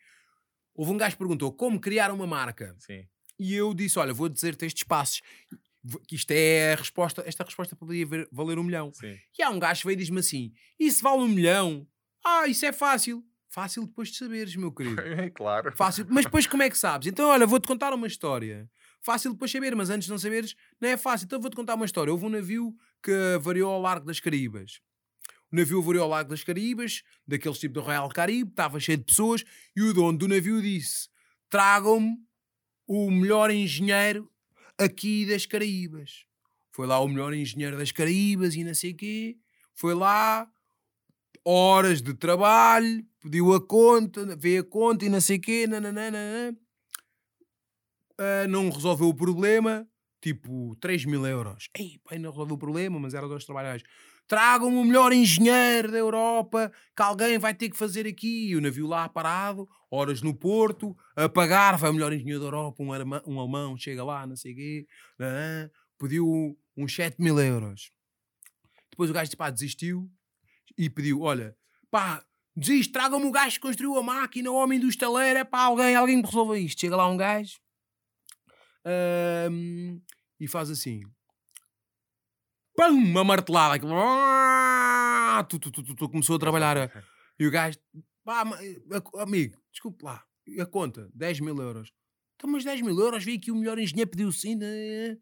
houve 0.73 0.91
um 0.91 0.97
gajo 0.97 1.15
que 1.15 1.19
perguntou 1.19 1.51
como 1.51 1.79
criar 1.79 2.11
uma 2.11 2.27
marca. 2.27 2.75
Sim. 2.79 3.05
E 3.39 3.53
eu 3.53 3.73
disse: 3.73 3.97
Olha, 3.99 4.13
vou 4.13 4.27
dizer-te 4.29 4.65
estes 4.65 4.83
passos. 4.83 5.21
Que 6.07 6.15
isto 6.15 6.31
é 6.31 6.73
a 6.73 6.75
resposta, 6.75 7.23
esta 7.25 7.43
resposta 7.45 7.73
poderia 7.75 8.05
ver- 8.05 8.27
valer 8.31 8.59
um 8.59 8.63
milhão. 8.63 8.91
Sim. 8.93 9.17
E 9.37 9.41
há 9.43 9.49
um 9.49 9.59
gajo 9.59 9.81
que 9.81 9.87
veio 9.87 9.95
e 9.95 9.99
diz-me 9.99 10.19
assim: 10.19 10.51
Isso 10.77 11.01
vale 11.03 11.21
um 11.21 11.27
milhão? 11.29 11.87
Ah, 12.25 12.45
isso 12.47 12.65
é 12.65 12.73
fácil. 12.73 13.23
Fácil 13.49 13.85
depois 13.85 14.09
de 14.09 14.17
saberes, 14.17 14.55
meu 14.57 14.71
querido. 14.71 14.99
É 14.99 15.29
claro. 15.31 15.71
Fácil. 15.77 16.05
Mas 16.09 16.25
depois 16.25 16.45
como 16.45 16.61
é 16.63 16.69
que 16.69 16.77
sabes? 16.77 17.07
Então, 17.07 17.29
olha, 17.29 17.47
vou-te 17.47 17.67
contar 17.67 17.93
uma 17.93 18.05
história. 18.05 18.69
Fácil 19.07 19.31
depois 19.31 19.49
saber, 19.49 19.73
mas 19.73 19.89
antes 19.89 20.07
de 20.07 20.11
não 20.11 20.19
saberes, 20.19 20.53
não 20.81 20.89
é 20.89 20.97
fácil. 20.97 21.23
Então 21.23 21.39
vou-te 21.39 21.55
contar 21.55 21.75
uma 21.75 21.85
história. 21.85 22.11
Houve 22.11 22.25
um 22.25 22.29
navio 22.29 22.75
que 23.01 23.37
variou 23.39 23.71
ao 23.71 23.79
largo 23.79 24.05
das 24.05 24.19
Caraíbas. 24.19 24.81
O 25.49 25.55
navio 25.55 25.81
variou 25.81 26.03
ao 26.03 26.09
largo 26.09 26.31
das 26.31 26.43
Caraíbas, 26.43 27.03
daqueles 27.25 27.57
tipo 27.57 27.75
do 27.75 27.79
Royal 27.79 28.09
Caribe, 28.09 28.49
estava 28.49 28.81
cheio 28.81 28.97
de 28.97 29.05
pessoas, 29.05 29.45
e 29.73 29.81
o 29.81 29.93
dono 29.93 30.17
do 30.17 30.27
navio 30.27 30.61
disse: 30.61 31.07
Tragam-me 31.49 32.17
o 32.85 33.09
melhor 33.09 33.49
engenheiro 33.49 34.29
aqui 34.77 35.25
das 35.25 35.45
Caraíbas. 35.45 36.25
Foi 36.73 36.85
lá 36.85 36.99
o 36.99 37.07
melhor 37.07 37.33
engenheiro 37.33 37.77
das 37.77 37.93
Caraíbas 37.93 38.55
e 38.55 38.63
não 38.65 38.73
sei 38.73 38.93
quê. 38.93 39.37
Foi 39.73 39.93
lá, 39.93 40.51
horas 41.45 42.01
de 42.01 42.13
trabalho, 42.13 43.05
pediu 43.21 43.53
a 43.53 43.65
conta, 43.65 44.35
veio 44.35 44.63
a 44.63 44.65
conta 44.65 45.05
e 45.05 45.09
não 45.09 45.21
sei 45.21 45.37
o 45.37 45.41
quê, 45.41 45.65
nananana. 45.65 46.57
Ah, 48.19 48.47
não 48.47 48.69
resolveu 48.69 49.07
o 49.09 49.13
problema, 49.13 49.87
tipo 50.21 50.75
3 50.79 51.05
mil 51.05 51.25
euros. 51.25 51.69
Ei, 51.77 51.99
pai, 52.03 52.17
não 52.17 52.31
resolveu 52.31 52.55
o 52.55 52.59
problema, 52.59 52.99
mas 52.99 53.13
era 53.13 53.27
dois 53.27 53.45
trabalhadores. 53.45 53.83
Tragam 54.27 54.67
o 54.67 54.83
melhor 54.83 55.13
engenheiro 55.13 55.89
da 55.91 55.97
Europa 55.97 56.71
que 56.95 57.01
alguém 57.01 57.37
vai 57.37 57.53
ter 57.53 57.69
que 57.69 57.77
fazer 57.77 58.05
aqui. 58.05 58.49
E 58.49 58.55
o 58.57 58.61
navio 58.61 58.85
lá 58.87 59.07
parado, 59.07 59.67
horas 59.89 60.21
no 60.21 60.33
porto, 60.35 60.97
a 61.15 61.29
pagar. 61.29 61.77
Vai 61.77 61.89
o 61.89 61.93
melhor 61.93 62.11
engenheiro 62.11 62.39
da 62.41 62.47
Europa, 62.47 62.83
um, 62.83 62.91
arma- 62.91 63.23
um 63.25 63.39
alemão, 63.39 63.77
chega 63.77 64.03
lá, 64.03 64.27
não 64.27 64.35
sei 64.35 64.51
o 64.51 64.55
quê. 64.55 64.87
nanã, 65.17 65.69
pediu 65.97 66.57
uns 66.75 66.93
7 66.93 67.21
mil 67.21 67.39
euros. 67.39 67.91
Depois 68.91 69.09
o 69.09 69.13
gajo 69.13 69.37
pá, 69.37 69.49
desistiu 69.49 70.09
e 70.77 70.89
pediu: 70.89 71.21
Olha, 71.21 71.55
pá, 71.89 72.21
desiste, 72.55 72.91
tragam-me 72.91 73.27
o 73.27 73.31
gajo 73.31 73.55
que 73.55 73.61
construiu 73.61 73.97
a 73.97 74.03
máquina, 74.03 74.51
o 74.51 74.55
homem 74.55 74.79
do 74.79 74.89
estaleiro, 74.89 75.39
é 75.39 75.43
pá, 75.45 75.59
alguém, 75.61 75.95
alguém 75.95 76.19
que 76.21 76.27
resolva 76.27 76.57
isto. 76.59 76.81
Chega 76.81 76.95
lá 76.97 77.07
um 77.07 77.15
gajo 77.15 77.57
ahm, 78.87 79.99
e 80.39 80.47
faz 80.47 80.69
assim: 80.69 81.01
uma 82.89 83.23
martelada. 83.23 83.75
aquilo, 83.75 83.93
ah, 83.95 85.45
tu, 85.49 85.59
tu, 85.59 85.71
tu, 85.71 85.83
tu, 85.95 86.09
começou 86.09 86.35
a 86.35 86.39
trabalhar. 86.39 86.77
a- 86.77 86.91
E 87.39 87.45
o 87.45 87.51
gajo, 87.51 87.77
pá, 88.23 88.43
amigo, 89.19 89.61
desculpe 89.71 90.03
lá, 90.03 90.23
a 90.59 90.65
conta, 90.65 91.07
10 91.13 91.39
mil 91.39 91.55
euros. 91.55 91.91
Então, 92.35 92.49
mas 92.49 92.63
10 92.63 92.81
mil 92.81 92.99
euros, 92.99 93.23
vi 93.23 93.35
aqui 93.35 93.51
o 93.51 93.55
melhor 93.55 93.77
engenheiro 93.77 94.09
pediu 94.09 94.31
sim. 94.31 94.55
né? 94.55 95.15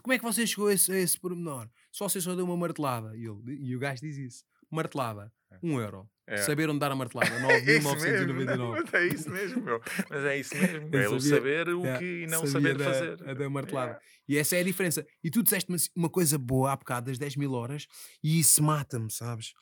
Como 0.00 0.12
é 0.12 0.18
que 0.18 0.22
você 0.24 0.46
chegou 0.46 0.68
a 0.68 0.72
esse, 0.74 0.92
a 0.92 0.96
esse 0.96 1.18
pormenor? 1.18 1.68
Só 1.90 2.08
você 2.08 2.20
só 2.20 2.36
deu 2.36 2.44
uma 2.44 2.56
martelada. 2.56 3.16
E, 3.16 3.26
ele, 3.28 3.42
e 3.48 3.74
o 3.74 3.80
gajo 3.80 4.00
diz 4.00 4.16
isso: 4.16 4.44
martelada, 4.70 5.32
1 5.62 5.72
um 5.72 5.80
euro. 5.80 6.08
É. 6.28 6.38
Saber 6.38 6.68
onde 6.68 6.80
dar 6.80 6.90
a 6.90 6.96
martelada, 6.96 7.30
É 7.54 7.76
isso 7.76 7.94
mesmo, 8.00 8.34
9.999. 8.42 8.82
Mas 8.82 8.94
é 8.94 9.06
isso 9.06 9.30
mesmo, 9.30 9.62
meu. 9.62 9.80
Mas 10.10 10.24
é 10.24 10.38
isso 10.38 10.56
mesmo. 10.56 10.96
É 10.96 11.08
o 11.08 11.20
saber 11.20 11.68
o 11.68 11.80
Yeah, 11.82 11.98
que 12.00 12.22
e 12.22 12.26
não 12.26 12.46
saber 12.46 12.76
da- 12.76 12.84
fazer. 12.84 13.28
a 13.28 13.34
da 13.34 13.48
martelada. 13.48 13.90
Yeah. 13.92 14.04
E 14.28 14.36
essa 14.38 14.56
é 14.56 14.60
a 14.60 14.64
diferença. 14.64 15.06
E 15.22 15.30
tu 15.30 15.40
disseste-me 15.42 15.78
uma 15.94 16.10
coisa 16.10 16.36
boa 16.36 16.72
há 16.72 16.76
bocado, 16.76 17.06
das 17.06 17.18
10 17.18 17.36
mil 17.36 17.52
horas, 17.52 17.86
e 18.24 18.40
isso 18.40 18.60
mata-me, 18.60 19.08
sabes? 19.08 19.52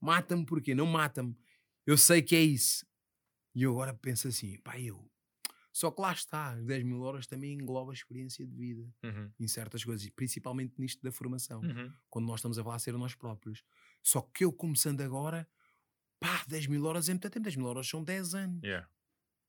Mata-me 0.00 0.46
porquê? 0.46 0.74
Não 0.76 0.86
mata-me. 0.86 1.36
Eu 1.84 1.96
sei 1.98 2.22
que 2.22 2.36
é 2.36 2.40
isso. 2.40 2.86
E 3.54 3.64
eu 3.64 3.72
agora 3.72 3.92
penso 3.92 4.28
assim, 4.28 4.56
pá, 4.62 4.78
eu. 4.78 5.04
Só 5.72 5.90
que 5.90 6.00
lá 6.00 6.12
está, 6.12 6.50
as 6.50 6.64
10 6.64 6.84
mil 6.84 7.00
horas 7.00 7.26
também 7.26 7.54
engloba 7.54 7.92
a 7.92 7.94
experiência 7.94 8.46
de 8.46 8.54
vida 8.54 8.94
Uhum, 9.02 9.32
em 9.40 9.48
certas 9.48 9.82
coisas, 9.82 10.08
principalmente 10.10 10.74
nisto 10.78 11.02
da 11.02 11.10
formação, 11.10 11.60
uhum. 11.62 11.92
quando 12.10 12.26
nós 12.26 12.40
estamos 12.40 12.58
a 12.58 12.62
falar 12.62 12.76
a 12.76 12.78
ser 12.78 12.92
nós 12.92 13.14
próprios. 13.14 13.64
Só 14.02 14.20
que 14.20 14.44
eu 14.44 14.52
começando 14.52 15.00
agora, 15.00 15.48
pá, 16.20 16.44
10 16.46 16.66
mil 16.66 16.84
horas 16.84 17.08
é 17.08 17.12
muito 17.12 17.28
tempo, 17.30 17.44
10 17.44 17.56
mil 17.56 17.66
horas 17.66 17.88
são 17.88 18.04
10 18.04 18.34
anos. 18.34 18.62
Yeah. 18.62 18.88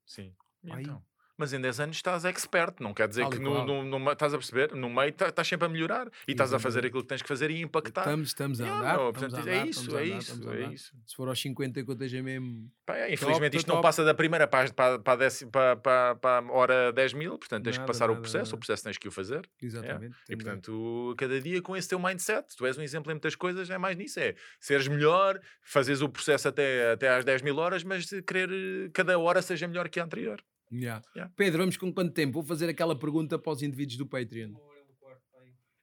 Sim. 0.06 0.34
Aí. 0.70 0.84
então? 0.84 1.06
Mas 1.44 1.52
em 1.52 1.60
10 1.60 1.80
anos 1.82 1.98
estás 1.98 2.24
expert, 2.24 2.76
não 2.80 2.94
quer 2.94 3.06
dizer 3.06 3.28
que 3.28 3.36
e 3.36 3.40
no, 3.40 3.65
no, 3.65 3.84
no 3.99 4.11
estás 4.14 4.34
a 4.34 4.38
perceber, 4.38 4.74
no 4.74 4.90
meio 4.90 5.11
tá- 5.11 5.28
estás 5.28 5.45
sempre 5.45 5.65
a 5.65 5.70
melhorar 5.70 6.07
e 6.26 6.32
estás 6.32 6.53
a 6.53 6.57
fazer 6.60 6.86
aquilo 6.86 7.02
que 7.02 7.10
tens 7.10 7.22
que 7.22 7.28
fazer 7.28 7.52
e 7.52 7.61
impactar. 7.61 7.99
Estamos, 8.03 8.28
estamos 8.30 8.61
a 8.61 8.64
andar. 8.80 8.95
a 8.95 8.98
portanto, 8.98 9.36
andar, 9.36 9.48
é 9.49 9.65
isso, 9.68 9.82
é 9.98 10.03
andar, 10.03 10.03
isso, 10.18 10.32
estamos 10.34 10.48
a 10.48 10.56
é 10.56 10.74
isso. 10.74 10.94
Se 11.06 11.15
for 11.18 11.28
aos 11.28 11.41
50 11.41 11.84
que 11.84 11.90
eu 11.90 11.94
esteja 11.94 12.24
mesmo. 12.24 12.72
Pá, 12.86 12.95
é, 12.95 13.14
infelizmente 13.14 13.52
Top, 13.52 13.57
isto 13.57 13.68
não 13.68 13.76
top. 13.76 13.84
passa 13.84 14.06
da 14.06 14.14
primeira 14.14 14.48
para, 14.48 14.72
para, 14.72 14.99
para, 14.99 15.14
a 15.14 15.15
décima- 15.18 15.52
para, 15.52 15.76
para, 15.76 16.15
para 16.15 16.48
a 16.48 16.52
hora 16.53 16.94
10 16.94 17.11
mil, 17.14 17.38
portanto 17.38 17.64
tens 17.65 17.74
que 17.74 17.80
Nada, 17.80 17.88
passar 17.91 18.06
o 18.06 18.14
nada, 18.14 18.22
processo, 18.22 18.45
nada. 18.45 18.56
o 18.56 18.60
processo 18.60 18.84
tens 18.86 18.98
que 18.98 19.07
o 19.10 19.11
fazer. 19.11 19.45
Exatamente. 19.61 20.15
E 20.24 20.28
temos 20.38 20.45
a- 20.45 20.48
portanto, 20.52 21.15
cada 21.18 21.41
dia 21.41 21.61
com 21.61 21.76
esse 21.76 21.90
teu 21.90 21.99
mindset, 21.99 22.56
tu 22.56 22.65
és 22.65 22.78
um 22.78 22.82
exemplo 22.82 23.11
em 23.11 23.15
muitas 23.15 23.36
coisas, 23.36 23.70
é 23.70 23.78
mais 23.78 23.98
nisso, 23.98 24.18
é 24.22 24.34
seres 24.61 24.88
melhor, 24.88 25.41
fazes 25.61 26.02
o 26.02 26.07
processo 26.07 26.48
até, 26.48 26.94
até 26.94 27.10
às 27.10 27.26
10 27.26 27.41
mil 27.41 27.57
horas, 27.57 27.84
mas 27.84 28.06
querer 28.26 28.90
cada 28.94 29.20
hora 29.20 29.41
seja 29.41 29.68
melhor 29.68 29.90
que 29.90 29.99
a 29.99 30.06
anterior. 30.06 30.41
Yeah. 30.74 31.02
Yeah. 31.16 31.34
Pedro, 31.36 31.60
vamos 31.60 31.78
com 31.78 31.94
quanto 31.94 32.12
tempo? 32.14 32.34
Vou 32.34 32.44
fazer 32.44 32.70
aquela 32.70 32.98
pergunta 32.98 33.38
para 33.38 33.52
os 33.52 33.62
indivíduos 33.62 33.98
do 33.98 34.06
Patreon. 34.06 34.54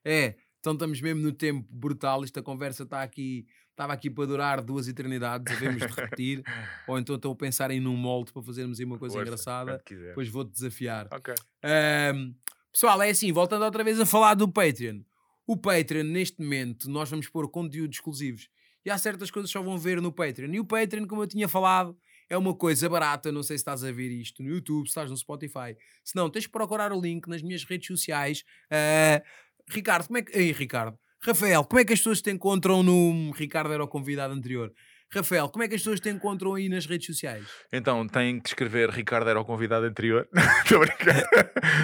É, 0.03 0.35
então 0.59 0.73
estamos 0.73 1.01
mesmo 1.01 1.21
no 1.21 1.31
tempo 1.31 1.67
brutal. 1.71 2.23
Esta 2.23 2.41
conversa 2.41 2.83
está 2.83 3.01
aqui, 3.01 3.45
estava 3.69 3.93
aqui 3.93 4.09
para 4.09 4.25
durar 4.25 4.61
duas 4.61 4.87
eternidades, 4.87 5.57
devemos 5.57 5.81
de 5.81 6.01
repetir. 6.01 6.43
Ou 6.87 6.99
então 6.99 7.15
estou 7.15 7.33
a 7.33 7.35
pensar 7.35 7.71
em 7.71 7.79
num 7.79 7.95
molde 7.95 8.31
para 8.31 8.41
fazermos 8.41 8.79
aí 8.79 8.85
uma 8.85 8.97
coisa 8.97 9.15
Força, 9.15 9.27
engraçada. 9.27 9.83
Depois 9.87 10.29
vou-te 10.29 10.51
desafiar. 10.51 11.07
Ok. 11.11 11.33
Ahm, 11.63 12.33
pessoal, 12.71 13.01
é 13.01 13.09
assim, 13.09 13.31
voltando 13.31 13.65
outra 13.65 13.83
vez 13.83 13.99
a 13.99 14.05
falar 14.05 14.35
do 14.35 14.47
Patreon. 14.47 15.01
O 15.47 15.57
Patreon, 15.57 16.03
neste 16.03 16.41
momento, 16.41 16.89
nós 16.89 17.09
vamos 17.09 17.27
pôr 17.27 17.49
conteúdos 17.49 17.97
exclusivos. 17.97 18.47
E 18.85 18.89
há 18.89 18.97
certas 18.97 19.29
coisas 19.29 19.51
que 19.51 19.57
só 19.57 19.63
vão 19.63 19.77
ver 19.77 20.01
no 20.01 20.11
Patreon. 20.11 20.53
E 20.53 20.59
o 20.59 20.65
Patreon, 20.65 21.07
como 21.07 21.23
eu 21.23 21.27
tinha 21.27 21.47
falado, 21.47 21.97
é 22.31 22.37
uma 22.37 22.55
coisa 22.55 22.87
barata. 22.87 23.31
Não 23.31 23.43
sei 23.43 23.57
se 23.57 23.61
estás 23.61 23.83
a 23.83 23.91
ver 23.91 24.09
isto 24.09 24.41
no 24.41 24.49
YouTube, 24.49 24.85
se 24.85 24.91
estás 24.91 25.09
no 25.09 25.17
Spotify. 25.17 25.75
Se 26.03 26.15
não, 26.15 26.29
tens 26.29 26.45
que 26.45 26.51
procurar 26.51 26.93
o 26.93 26.99
link 26.99 27.27
nas 27.27 27.41
minhas 27.41 27.65
redes 27.65 27.87
sociais. 27.87 28.43
Ah, 28.71 29.21
Ricardo, 29.69 30.07
como 30.07 30.17
é 30.17 30.21
que. 30.21 30.37
Ei, 30.37 30.53
Ricardo. 30.53 30.97
Rafael, 31.21 31.63
como 31.65 31.79
é 31.79 31.85
que 31.85 31.93
as 31.93 31.99
pessoas 31.99 32.21
te 32.21 32.31
encontram 32.31 32.81
no. 32.81 33.31
Ricardo 33.31 33.73
era 33.73 33.83
o 33.83 33.87
convidado 33.87 34.33
anterior. 34.33 34.73
Rafael, 35.13 35.49
como 35.49 35.63
é 35.63 35.67
que 35.67 35.75
as 35.75 35.81
pessoas 35.81 35.99
te 35.99 36.09
encontram 36.09 36.53
aí 36.55 36.69
nas 36.69 36.85
redes 36.85 37.05
sociais? 37.07 37.45
Então, 37.71 38.07
tem 38.07 38.39
que 38.39 38.49
escrever 38.49 38.89
Ricardo 38.89 39.29
era 39.29 39.39
o 39.39 39.43
convidado 39.45 39.85
anterior. 39.85 40.27
Estou 40.63 40.77
a 40.81 40.85
brincar. 40.85 41.23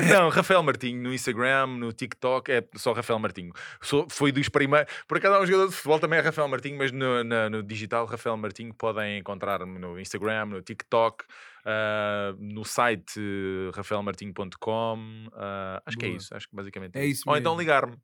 Não, 0.10 0.30
Rafael 0.30 0.64
Martinho 0.64 1.02
no 1.02 1.14
Instagram, 1.14 1.68
no 1.68 1.92
TikTok, 1.92 2.52
é 2.52 2.66
só 2.76 2.94
Rafael 2.94 3.20
Martinho. 3.20 3.52
Sou, 3.82 4.08
foi 4.10 4.32
dos 4.32 4.48
primeiros. 4.50 4.92
Por 5.08 5.18
acaso 5.18 5.36
há 5.36 5.42
um 5.42 5.46
jogador 5.46 5.68
de 5.70 5.76
futebol 5.76 6.00
também 6.00 6.20
é 6.20 6.22
Rafael 6.22 6.48
Martinho, 6.48 6.78
mas 6.78 6.92
no, 6.92 7.24
na- 7.24 7.50
no 7.50 7.62
digital, 7.64 8.06
Rafael 8.06 8.38
Martinho 8.38 8.74
podem 8.74 9.20
encontrar-me 9.20 9.78
no 9.78 10.00
Instagram, 10.00 10.46
no 10.46 10.62
TikTok, 10.62 11.26
ah, 11.66 12.34
no 12.40 12.64
site 12.64 13.20
eh, 13.20 13.72
rafaelmartinho.com. 13.76 15.28
ah, 15.34 15.82
acho 15.86 15.98
que 15.98 16.06
é 16.06 16.10
Boa. 16.10 16.18
isso, 16.18 16.34
acho 16.36 16.48
que 16.50 16.56
basicamente 16.56 16.96
É 16.98 17.06
isso 17.06 17.24
Ou 17.28 17.36
então 17.38 17.54
mesmo. 17.56 17.62
ligar-me. 17.62 17.98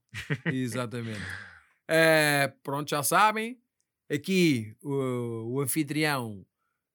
Exatamente. 0.46 1.22
Eh, 1.88 2.52
pronto, 2.64 2.90
já 2.90 3.04
sabem. 3.04 3.58
Aqui 4.14 4.76
o, 4.84 5.56
o 5.56 5.60
anfitrião 5.60 6.46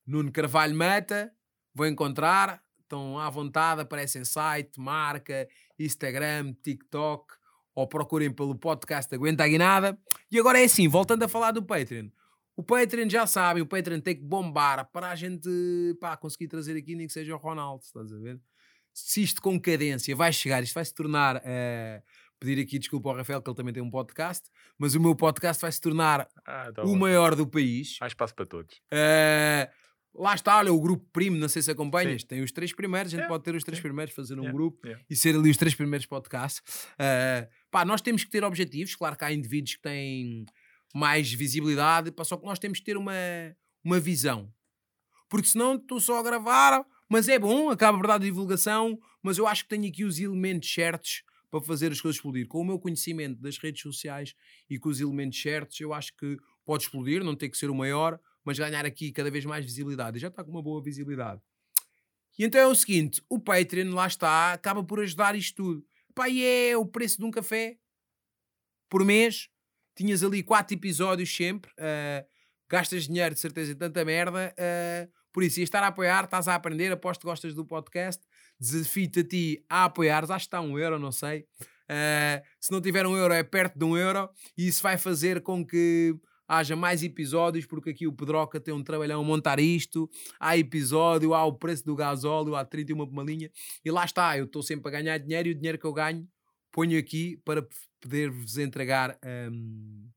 Nuno 0.07 0.31
Carvalho 0.31 0.77
Mata. 0.77 1.32
Vou 1.74 1.85
encontrar. 1.85 2.62
Estão 2.81 3.19
à 3.19 3.28
vontade, 3.28 3.81
aparecem 3.81 4.24
site, 4.24 4.78
marca, 4.78 5.49
Instagram, 5.77 6.55
TikTok. 6.62 7.35
Ou 7.74 7.89
procurem 7.89 8.31
pelo 8.31 8.55
podcast 8.55 9.12
Aguenta 9.12 9.43
a 9.43 9.49
Guinada. 9.49 9.99
E 10.31 10.39
agora 10.39 10.61
é 10.61 10.65
assim, 10.65 10.86
voltando 10.86 11.24
a 11.24 11.28
falar 11.28 11.51
do 11.51 11.62
Patreon. 11.62 12.09
O 12.57 12.62
Patreon 12.62 13.09
já 13.09 13.27
sabem, 13.27 13.65
o 13.65 13.66
Patreon 13.66 14.01
tem 14.01 14.15
que 14.15 14.23
bombar 14.23 14.89
para 14.93 15.11
a 15.11 15.16
gente 15.16 15.49
pá, 16.01 16.16
conseguir 16.16 16.47
trazer 16.47 16.77
aqui 16.77 16.95
nem 16.95 17.09
que 17.09 17.12
seja 17.12 17.35
o 17.35 17.39
Ronaldo, 17.39 17.82
estás 17.82 18.12
a 18.12 18.19
ver? 18.19 18.40
Se 18.95 19.23
isto 19.23 19.43
com 19.43 19.61
cadência 19.61 20.15
vai 20.15 20.32
chegar, 20.32 20.62
isto 20.62 20.74
vai 20.74 20.85
se 20.85 20.95
tornar 20.95 21.40
eh, 21.45 22.03
pedir 22.39 22.60
aqui 22.62 22.78
desculpa 22.78 23.09
ao 23.10 23.16
Rafael, 23.16 23.43
que 23.43 23.48
ele 23.51 23.56
também 23.56 23.73
tem 23.74 23.82
um 23.82 23.90
podcast, 23.90 24.48
mas 24.78 24.94
o 24.94 25.01
meu 25.01 25.15
podcast 25.15 25.60
vai 25.60 25.73
se 25.73 25.81
tornar 25.81 26.28
Ah, 26.47 26.70
tá 26.73 26.82
o 26.85 26.97
maior 26.97 27.35
do 27.35 27.47
país. 27.47 27.97
Há 28.01 28.06
espaço 28.06 28.35
para 28.35 28.47
todos. 28.47 28.81
Eh, 28.90 29.69
lá 30.15 30.35
está, 30.35 30.56
olha, 30.59 30.73
o 30.73 30.81
grupo 30.81 31.06
Primo, 31.12 31.36
não 31.36 31.48
sei 31.48 31.62
se 31.62 31.70
acompanhas, 31.70 32.23
Sim. 32.23 32.28
tem 32.28 32.43
os 32.43 32.52
três 32.52 32.73
primeiros, 32.73 33.09
a 33.09 33.16
gente 33.16 33.20
Yeah, 33.20 33.35
pode 33.35 33.44
ter 33.44 33.55
os 33.55 33.65
três 33.65 33.78
sim. 33.78 33.82
primeiros, 33.82 34.15
fazer 34.15 34.35
um 34.35 34.43
Yeah, 34.43 34.56
grupo 34.56 34.86
yeah. 34.86 35.05
e 35.09 35.16
ser 35.16 35.35
ali 35.35 35.51
os 35.51 35.56
três 35.56 35.74
primeiros 35.74 36.06
podcasts. 36.06 36.62
Eh, 36.98 37.48
pá, 37.70 37.85
nós 37.85 38.01
temos 38.01 38.24
que 38.24 38.31
ter 38.31 38.44
objetivos, 38.44 38.94
claro 38.94 39.16
que 39.16 39.24
há 39.24 39.32
indivíduos 39.32 39.74
que 39.77 39.82
têm 39.82 40.44
mais 40.94 41.32
visibilidade, 41.32 42.10
pá, 42.12 42.24
só 42.24 42.36
que 42.36 42.47
nós 42.47 42.59
temos 42.59 42.78
que 42.78 42.85
ter 42.85 42.97
uma, 42.97 43.12
uma 43.85 44.01
visão. 44.01 44.52
Porque 45.28 45.48
senão 45.48 45.74
estou 45.74 46.01
só 46.01 46.19
a 46.20 46.23
gravar, 46.23 46.85
mas 47.09 47.28
é 47.28 47.39
bom, 47.39 47.69
acaba 47.70 47.98
por 47.98 48.06
dar 48.06 48.19
divulgação, 48.19 48.98
mas 49.23 49.36
eu 49.39 49.47
acho 49.47 49.65
que 49.65 49.69
tenho 49.69 49.86
aqui 49.89 50.05
os 50.05 50.19
elementos 50.19 50.73
certos 50.73 51.23
para 51.51 51.61
fazer 51.61 51.93
as 51.93 52.01
coisas 52.01 52.16
explodir. 52.16 52.47
Com 52.47 52.61
o 52.61 52.65
meu 52.65 52.79
conhecimento 52.79 53.41
das 53.41 53.59
redes 53.59 53.83
sociais 53.83 54.35
e 54.69 54.79
com 54.79 54.89
os 54.89 55.01
elementos 55.01 55.41
certos, 55.41 55.81
eu 55.81 55.93
acho 55.93 56.15
que 56.16 56.37
pode 56.65 56.85
explodir, 56.85 57.25
não 57.25 57.35
tem 57.35 57.51
que 57.51 57.57
ser 57.57 57.70
o 57.70 57.75
maior, 57.75 58.20
mas 58.45 58.59
ganhar 58.59 58.85
aqui 58.85 59.12
cada 59.12 59.31
vez 59.31 59.45
mais 59.45 59.65
visibilidade. 59.65 60.19
E 60.19 60.20
já 60.20 60.29
está 60.29 60.45
com 60.45 60.51
uma 60.51 60.62
boa 60.62 60.83
visibilidade. 60.83 61.41
E 62.39 62.45
então 62.45 62.61
é 62.61 62.66
o 62.66 62.75
seguinte: 62.75 63.23
o 63.29 63.39
Patreon, 63.39 63.93
lá 63.93 64.07
está, 64.07 64.53
acaba 64.53 64.85
por 64.85 65.01
ajudar 65.01 65.35
isto 65.35 65.57
tudo. 65.57 65.87
Pá, 66.15 66.29
e 66.29 66.45
é 66.45 66.77
o 66.77 66.87
preço 66.87 67.19
de 67.19 67.25
um 67.25 67.31
café 67.31 67.79
por 68.89 69.05
mês. 69.05 69.49
Tinhas 69.97 70.23
ali 70.23 70.43
quatro 70.43 70.77
episódios 70.77 71.35
sempre. 71.35 71.70
Uh, 71.73 72.27
gastas 72.69 73.09
dinheiro 73.09 73.35
de 73.35 73.41
certeza 73.41 73.73
em 73.73 73.77
tanta 73.77 74.05
merda. 74.05 74.55
Uh, 74.55 75.11
por 75.33 75.43
isso, 75.43 75.61
ias 75.61 75.66
estar 75.66 75.83
a 75.83 75.89
apoiar, 75.89 76.25
estás 76.25 76.49
a 76.49 76.55
aprender, 76.55 76.93
aposto 76.93 77.20
que 77.20 77.27
gostas 77.27 77.55
do 77.55 77.65
podcast. 77.65 78.25
Desafio-te 78.59 79.21
a 79.21 79.25
ti 79.25 79.65
a 79.69 79.85
apoiar, 79.85 80.25
acho 80.25 80.33
que 80.33 80.35
está 80.35 80.61
um 80.61 80.79
euro, 80.79 80.99
não 80.99 81.13
sei. 81.13 81.41
Uh, 81.91 82.43
se 82.61 82.71
não 82.71 82.81
tiver 82.81 83.07
um 83.07 83.17
euro, 83.17 83.33
é 83.33 83.43
perto 83.43 83.79
de 83.79 83.85
um 83.85 83.97
euro. 83.97 84.29
E 84.57 84.67
isso 84.67 84.83
vai 84.83 84.99
fazer 84.99 85.43
com 85.43 85.65
que 85.65 86.15
haja 86.47 86.75
mais 86.75 87.03
episódios, 87.03 87.67
porque 87.67 87.91
aqui 87.91 88.07
o 88.07 88.13
Pedroca 88.13 88.59
tem 88.59 88.73
um 88.73 88.83
trabalhão 88.83 89.21
a 89.21 89.25
montar 89.25 89.61
isto. 89.61 90.09
Há 90.41 90.57
episódio, 90.57 91.35
há 91.35 91.45
o 91.45 91.53
preço 91.53 91.85
do 91.85 91.95
gasóleo, 91.95 92.57
há 92.57 92.65
31 92.65 92.97
por 93.07 93.13
uma 93.13 93.23
linha. 93.23 93.51
E 93.85 93.91
lá 93.91 94.05
está, 94.05 94.37
eu 94.37 94.45
estou 94.45 94.63
sempre 94.63 94.89
a 94.89 94.91
ganhar 94.91 95.19
dinheiro 95.19 95.49
e 95.49 95.53
o 95.53 95.55
dinheiro 95.55 95.79
que 95.79 95.87
eu 95.87 95.93
ganho 95.93 96.27
ponho 96.79 96.99
aqui 96.99 97.37
para 97.45 97.67
poder-vos 98.01 98.59
entregar 98.59 99.19
um, 99.51 100.09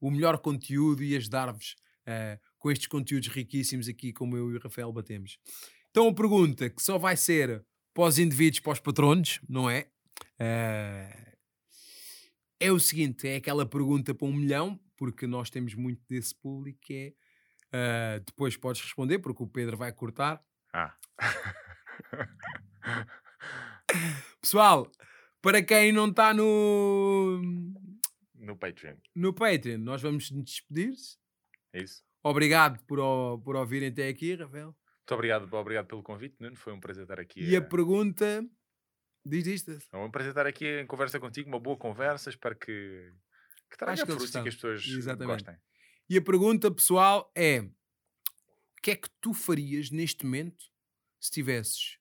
o 0.00 0.10
melhor 0.10 0.38
conteúdo 0.38 1.02
e 1.02 1.16
ajudar-vos 1.16 1.76
uh, 2.06 2.40
com 2.58 2.70
estes 2.70 2.86
conteúdos 2.86 3.28
riquíssimos 3.28 3.88
aqui, 3.88 4.12
como 4.12 4.36
eu 4.36 4.50
e 4.50 4.56
o 4.56 4.58
Rafael 4.60 4.92
batemos. 4.92 5.38
Então 5.96 6.08
a 6.08 6.14
pergunta 6.14 6.68
que 6.68 6.82
só 6.82 6.98
vai 6.98 7.16
ser 7.16 7.64
para 7.94 8.04
os 8.04 8.18
indivíduos, 8.18 8.60
para 8.60 8.74
os 8.74 8.80
patronos, 8.80 9.40
não 9.48 9.70
é? 9.70 9.88
Uh, 10.38 11.36
é 12.60 12.70
o 12.70 12.78
seguinte: 12.78 13.26
é 13.26 13.36
aquela 13.36 13.64
pergunta 13.64 14.14
para 14.14 14.28
um 14.28 14.32
milhão, 14.34 14.78
porque 14.94 15.26
nós 15.26 15.48
temos 15.48 15.74
muito 15.74 16.02
desse 16.06 16.34
público 16.34 16.78
que 16.82 17.16
é. 17.72 18.18
Uh, 18.18 18.24
depois 18.26 18.58
podes 18.58 18.82
responder, 18.82 19.20
porque 19.20 19.42
o 19.42 19.46
Pedro 19.46 19.78
vai 19.78 19.90
cortar. 19.90 20.44
Ah. 20.70 20.94
Pessoal, 24.42 24.92
para 25.40 25.62
quem 25.62 25.92
não 25.92 26.10
está 26.10 26.34
no. 26.34 27.40
No 28.34 28.54
Patreon. 28.54 28.96
No 29.14 29.32
Patreon, 29.32 29.78
nós 29.78 30.02
vamos 30.02 30.30
nos 30.30 30.44
despedir-se. 30.44 31.16
É 31.72 31.82
isso. 31.82 32.04
Obrigado 32.22 32.84
por, 32.84 32.98
por 33.42 33.56
ouvirem 33.56 33.88
até 33.88 34.08
aqui, 34.08 34.34
Rafael. 34.34 34.76
Muito 35.06 35.14
obrigado, 35.14 35.54
obrigado 35.54 35.86
pelo 35.86 36.02
convite, 36.02 36.34
Nuno. 36.40 36.56
Foi 36.56 36.72
um 36.72 36.80
prazer 36.80 37.04
estar 37.04 37.20
aqui. 37.20 37.40
E 37.40 37.54
a, 37.54 37.60
a 37.60 37.62
pergunta. 37.62 38.44
Diz 39.24 39.46
isto. 39.46 39.78
É 39.92 39.96
um 39.96 40.10
prazer 40.10 40.32
estar 40.32 40.46
aqui 40.46 40.80
em 40.80 40.86
conversa 40.86 41.20
contigo, 41.20 41.48
uma 41.48 41.60
boa 41.60 41.76
conversa. 41.76 42.28
Espero 42.28 42.56
que 42.56 43.12
que 43.70 43.76
traga 43.76 44.04
frutos 44.04 44.34
e 44.34 44.42
que 44.42 44.48
as 44.48 44.54
pessoas 44.56 44.84
Exatamente. 44.84 45.44
gostem. 45.44 45.56
E 46.08 46.16
a 46.16 46.22
pergunta, 46.22 46.70
pessoal, 46.72 47.30
é: 47.36 47.60
o 47.60 47.72
que 48.82 48.90
é 48.90 48.96
que 48.96 49.08
tu 49.20 49.32
farias 49.32 49.92
neste 49.92 50.24
momento 50.24 50.64
se 51.20 51.30
tivesses 51.30 51.98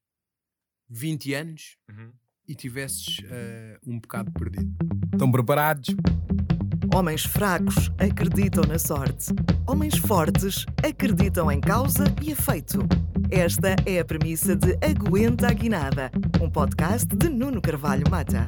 20 0.89 1.33
anos 1.35 1.77
uhum. 1.87 2.11
e 2.47 2.55
tivesses 2.55 3.19
uh, 3.19 3.79
um 3.85 3.99
bocado 3.99 4.31
perdido? 4.31 4.75
Estão 5.13 5.31
preparados? 5.31 5.89
Homens 6.95 7.25
fracos 7.25 7.91
acreditam 7.99 8.63
na 8.63 8.79
sorte. 8.79 9.33
Homens 9.67 9.97
fortes 9.97 10.65
acreditam 10.81 11.51
em 11.51 11.59
causa 11.59 12.05
e 12.21 12.31
efeito. 12.31 12.87
Esta 13.29 13.75
é 13.85 13.99
a 13.99 14.05
premissa 14.05 14.55
de 14.55 14.77
Aguenta 14.81 15.49
a 15.49 15.51
Guinada, 15.51 16.09
um 16.41 16.49
podcast 16.49 17.13
de 17.13 17.27
Nuno 17.27 17.61
Carvalho 17.61 18.09
Mata. 18.09 18.47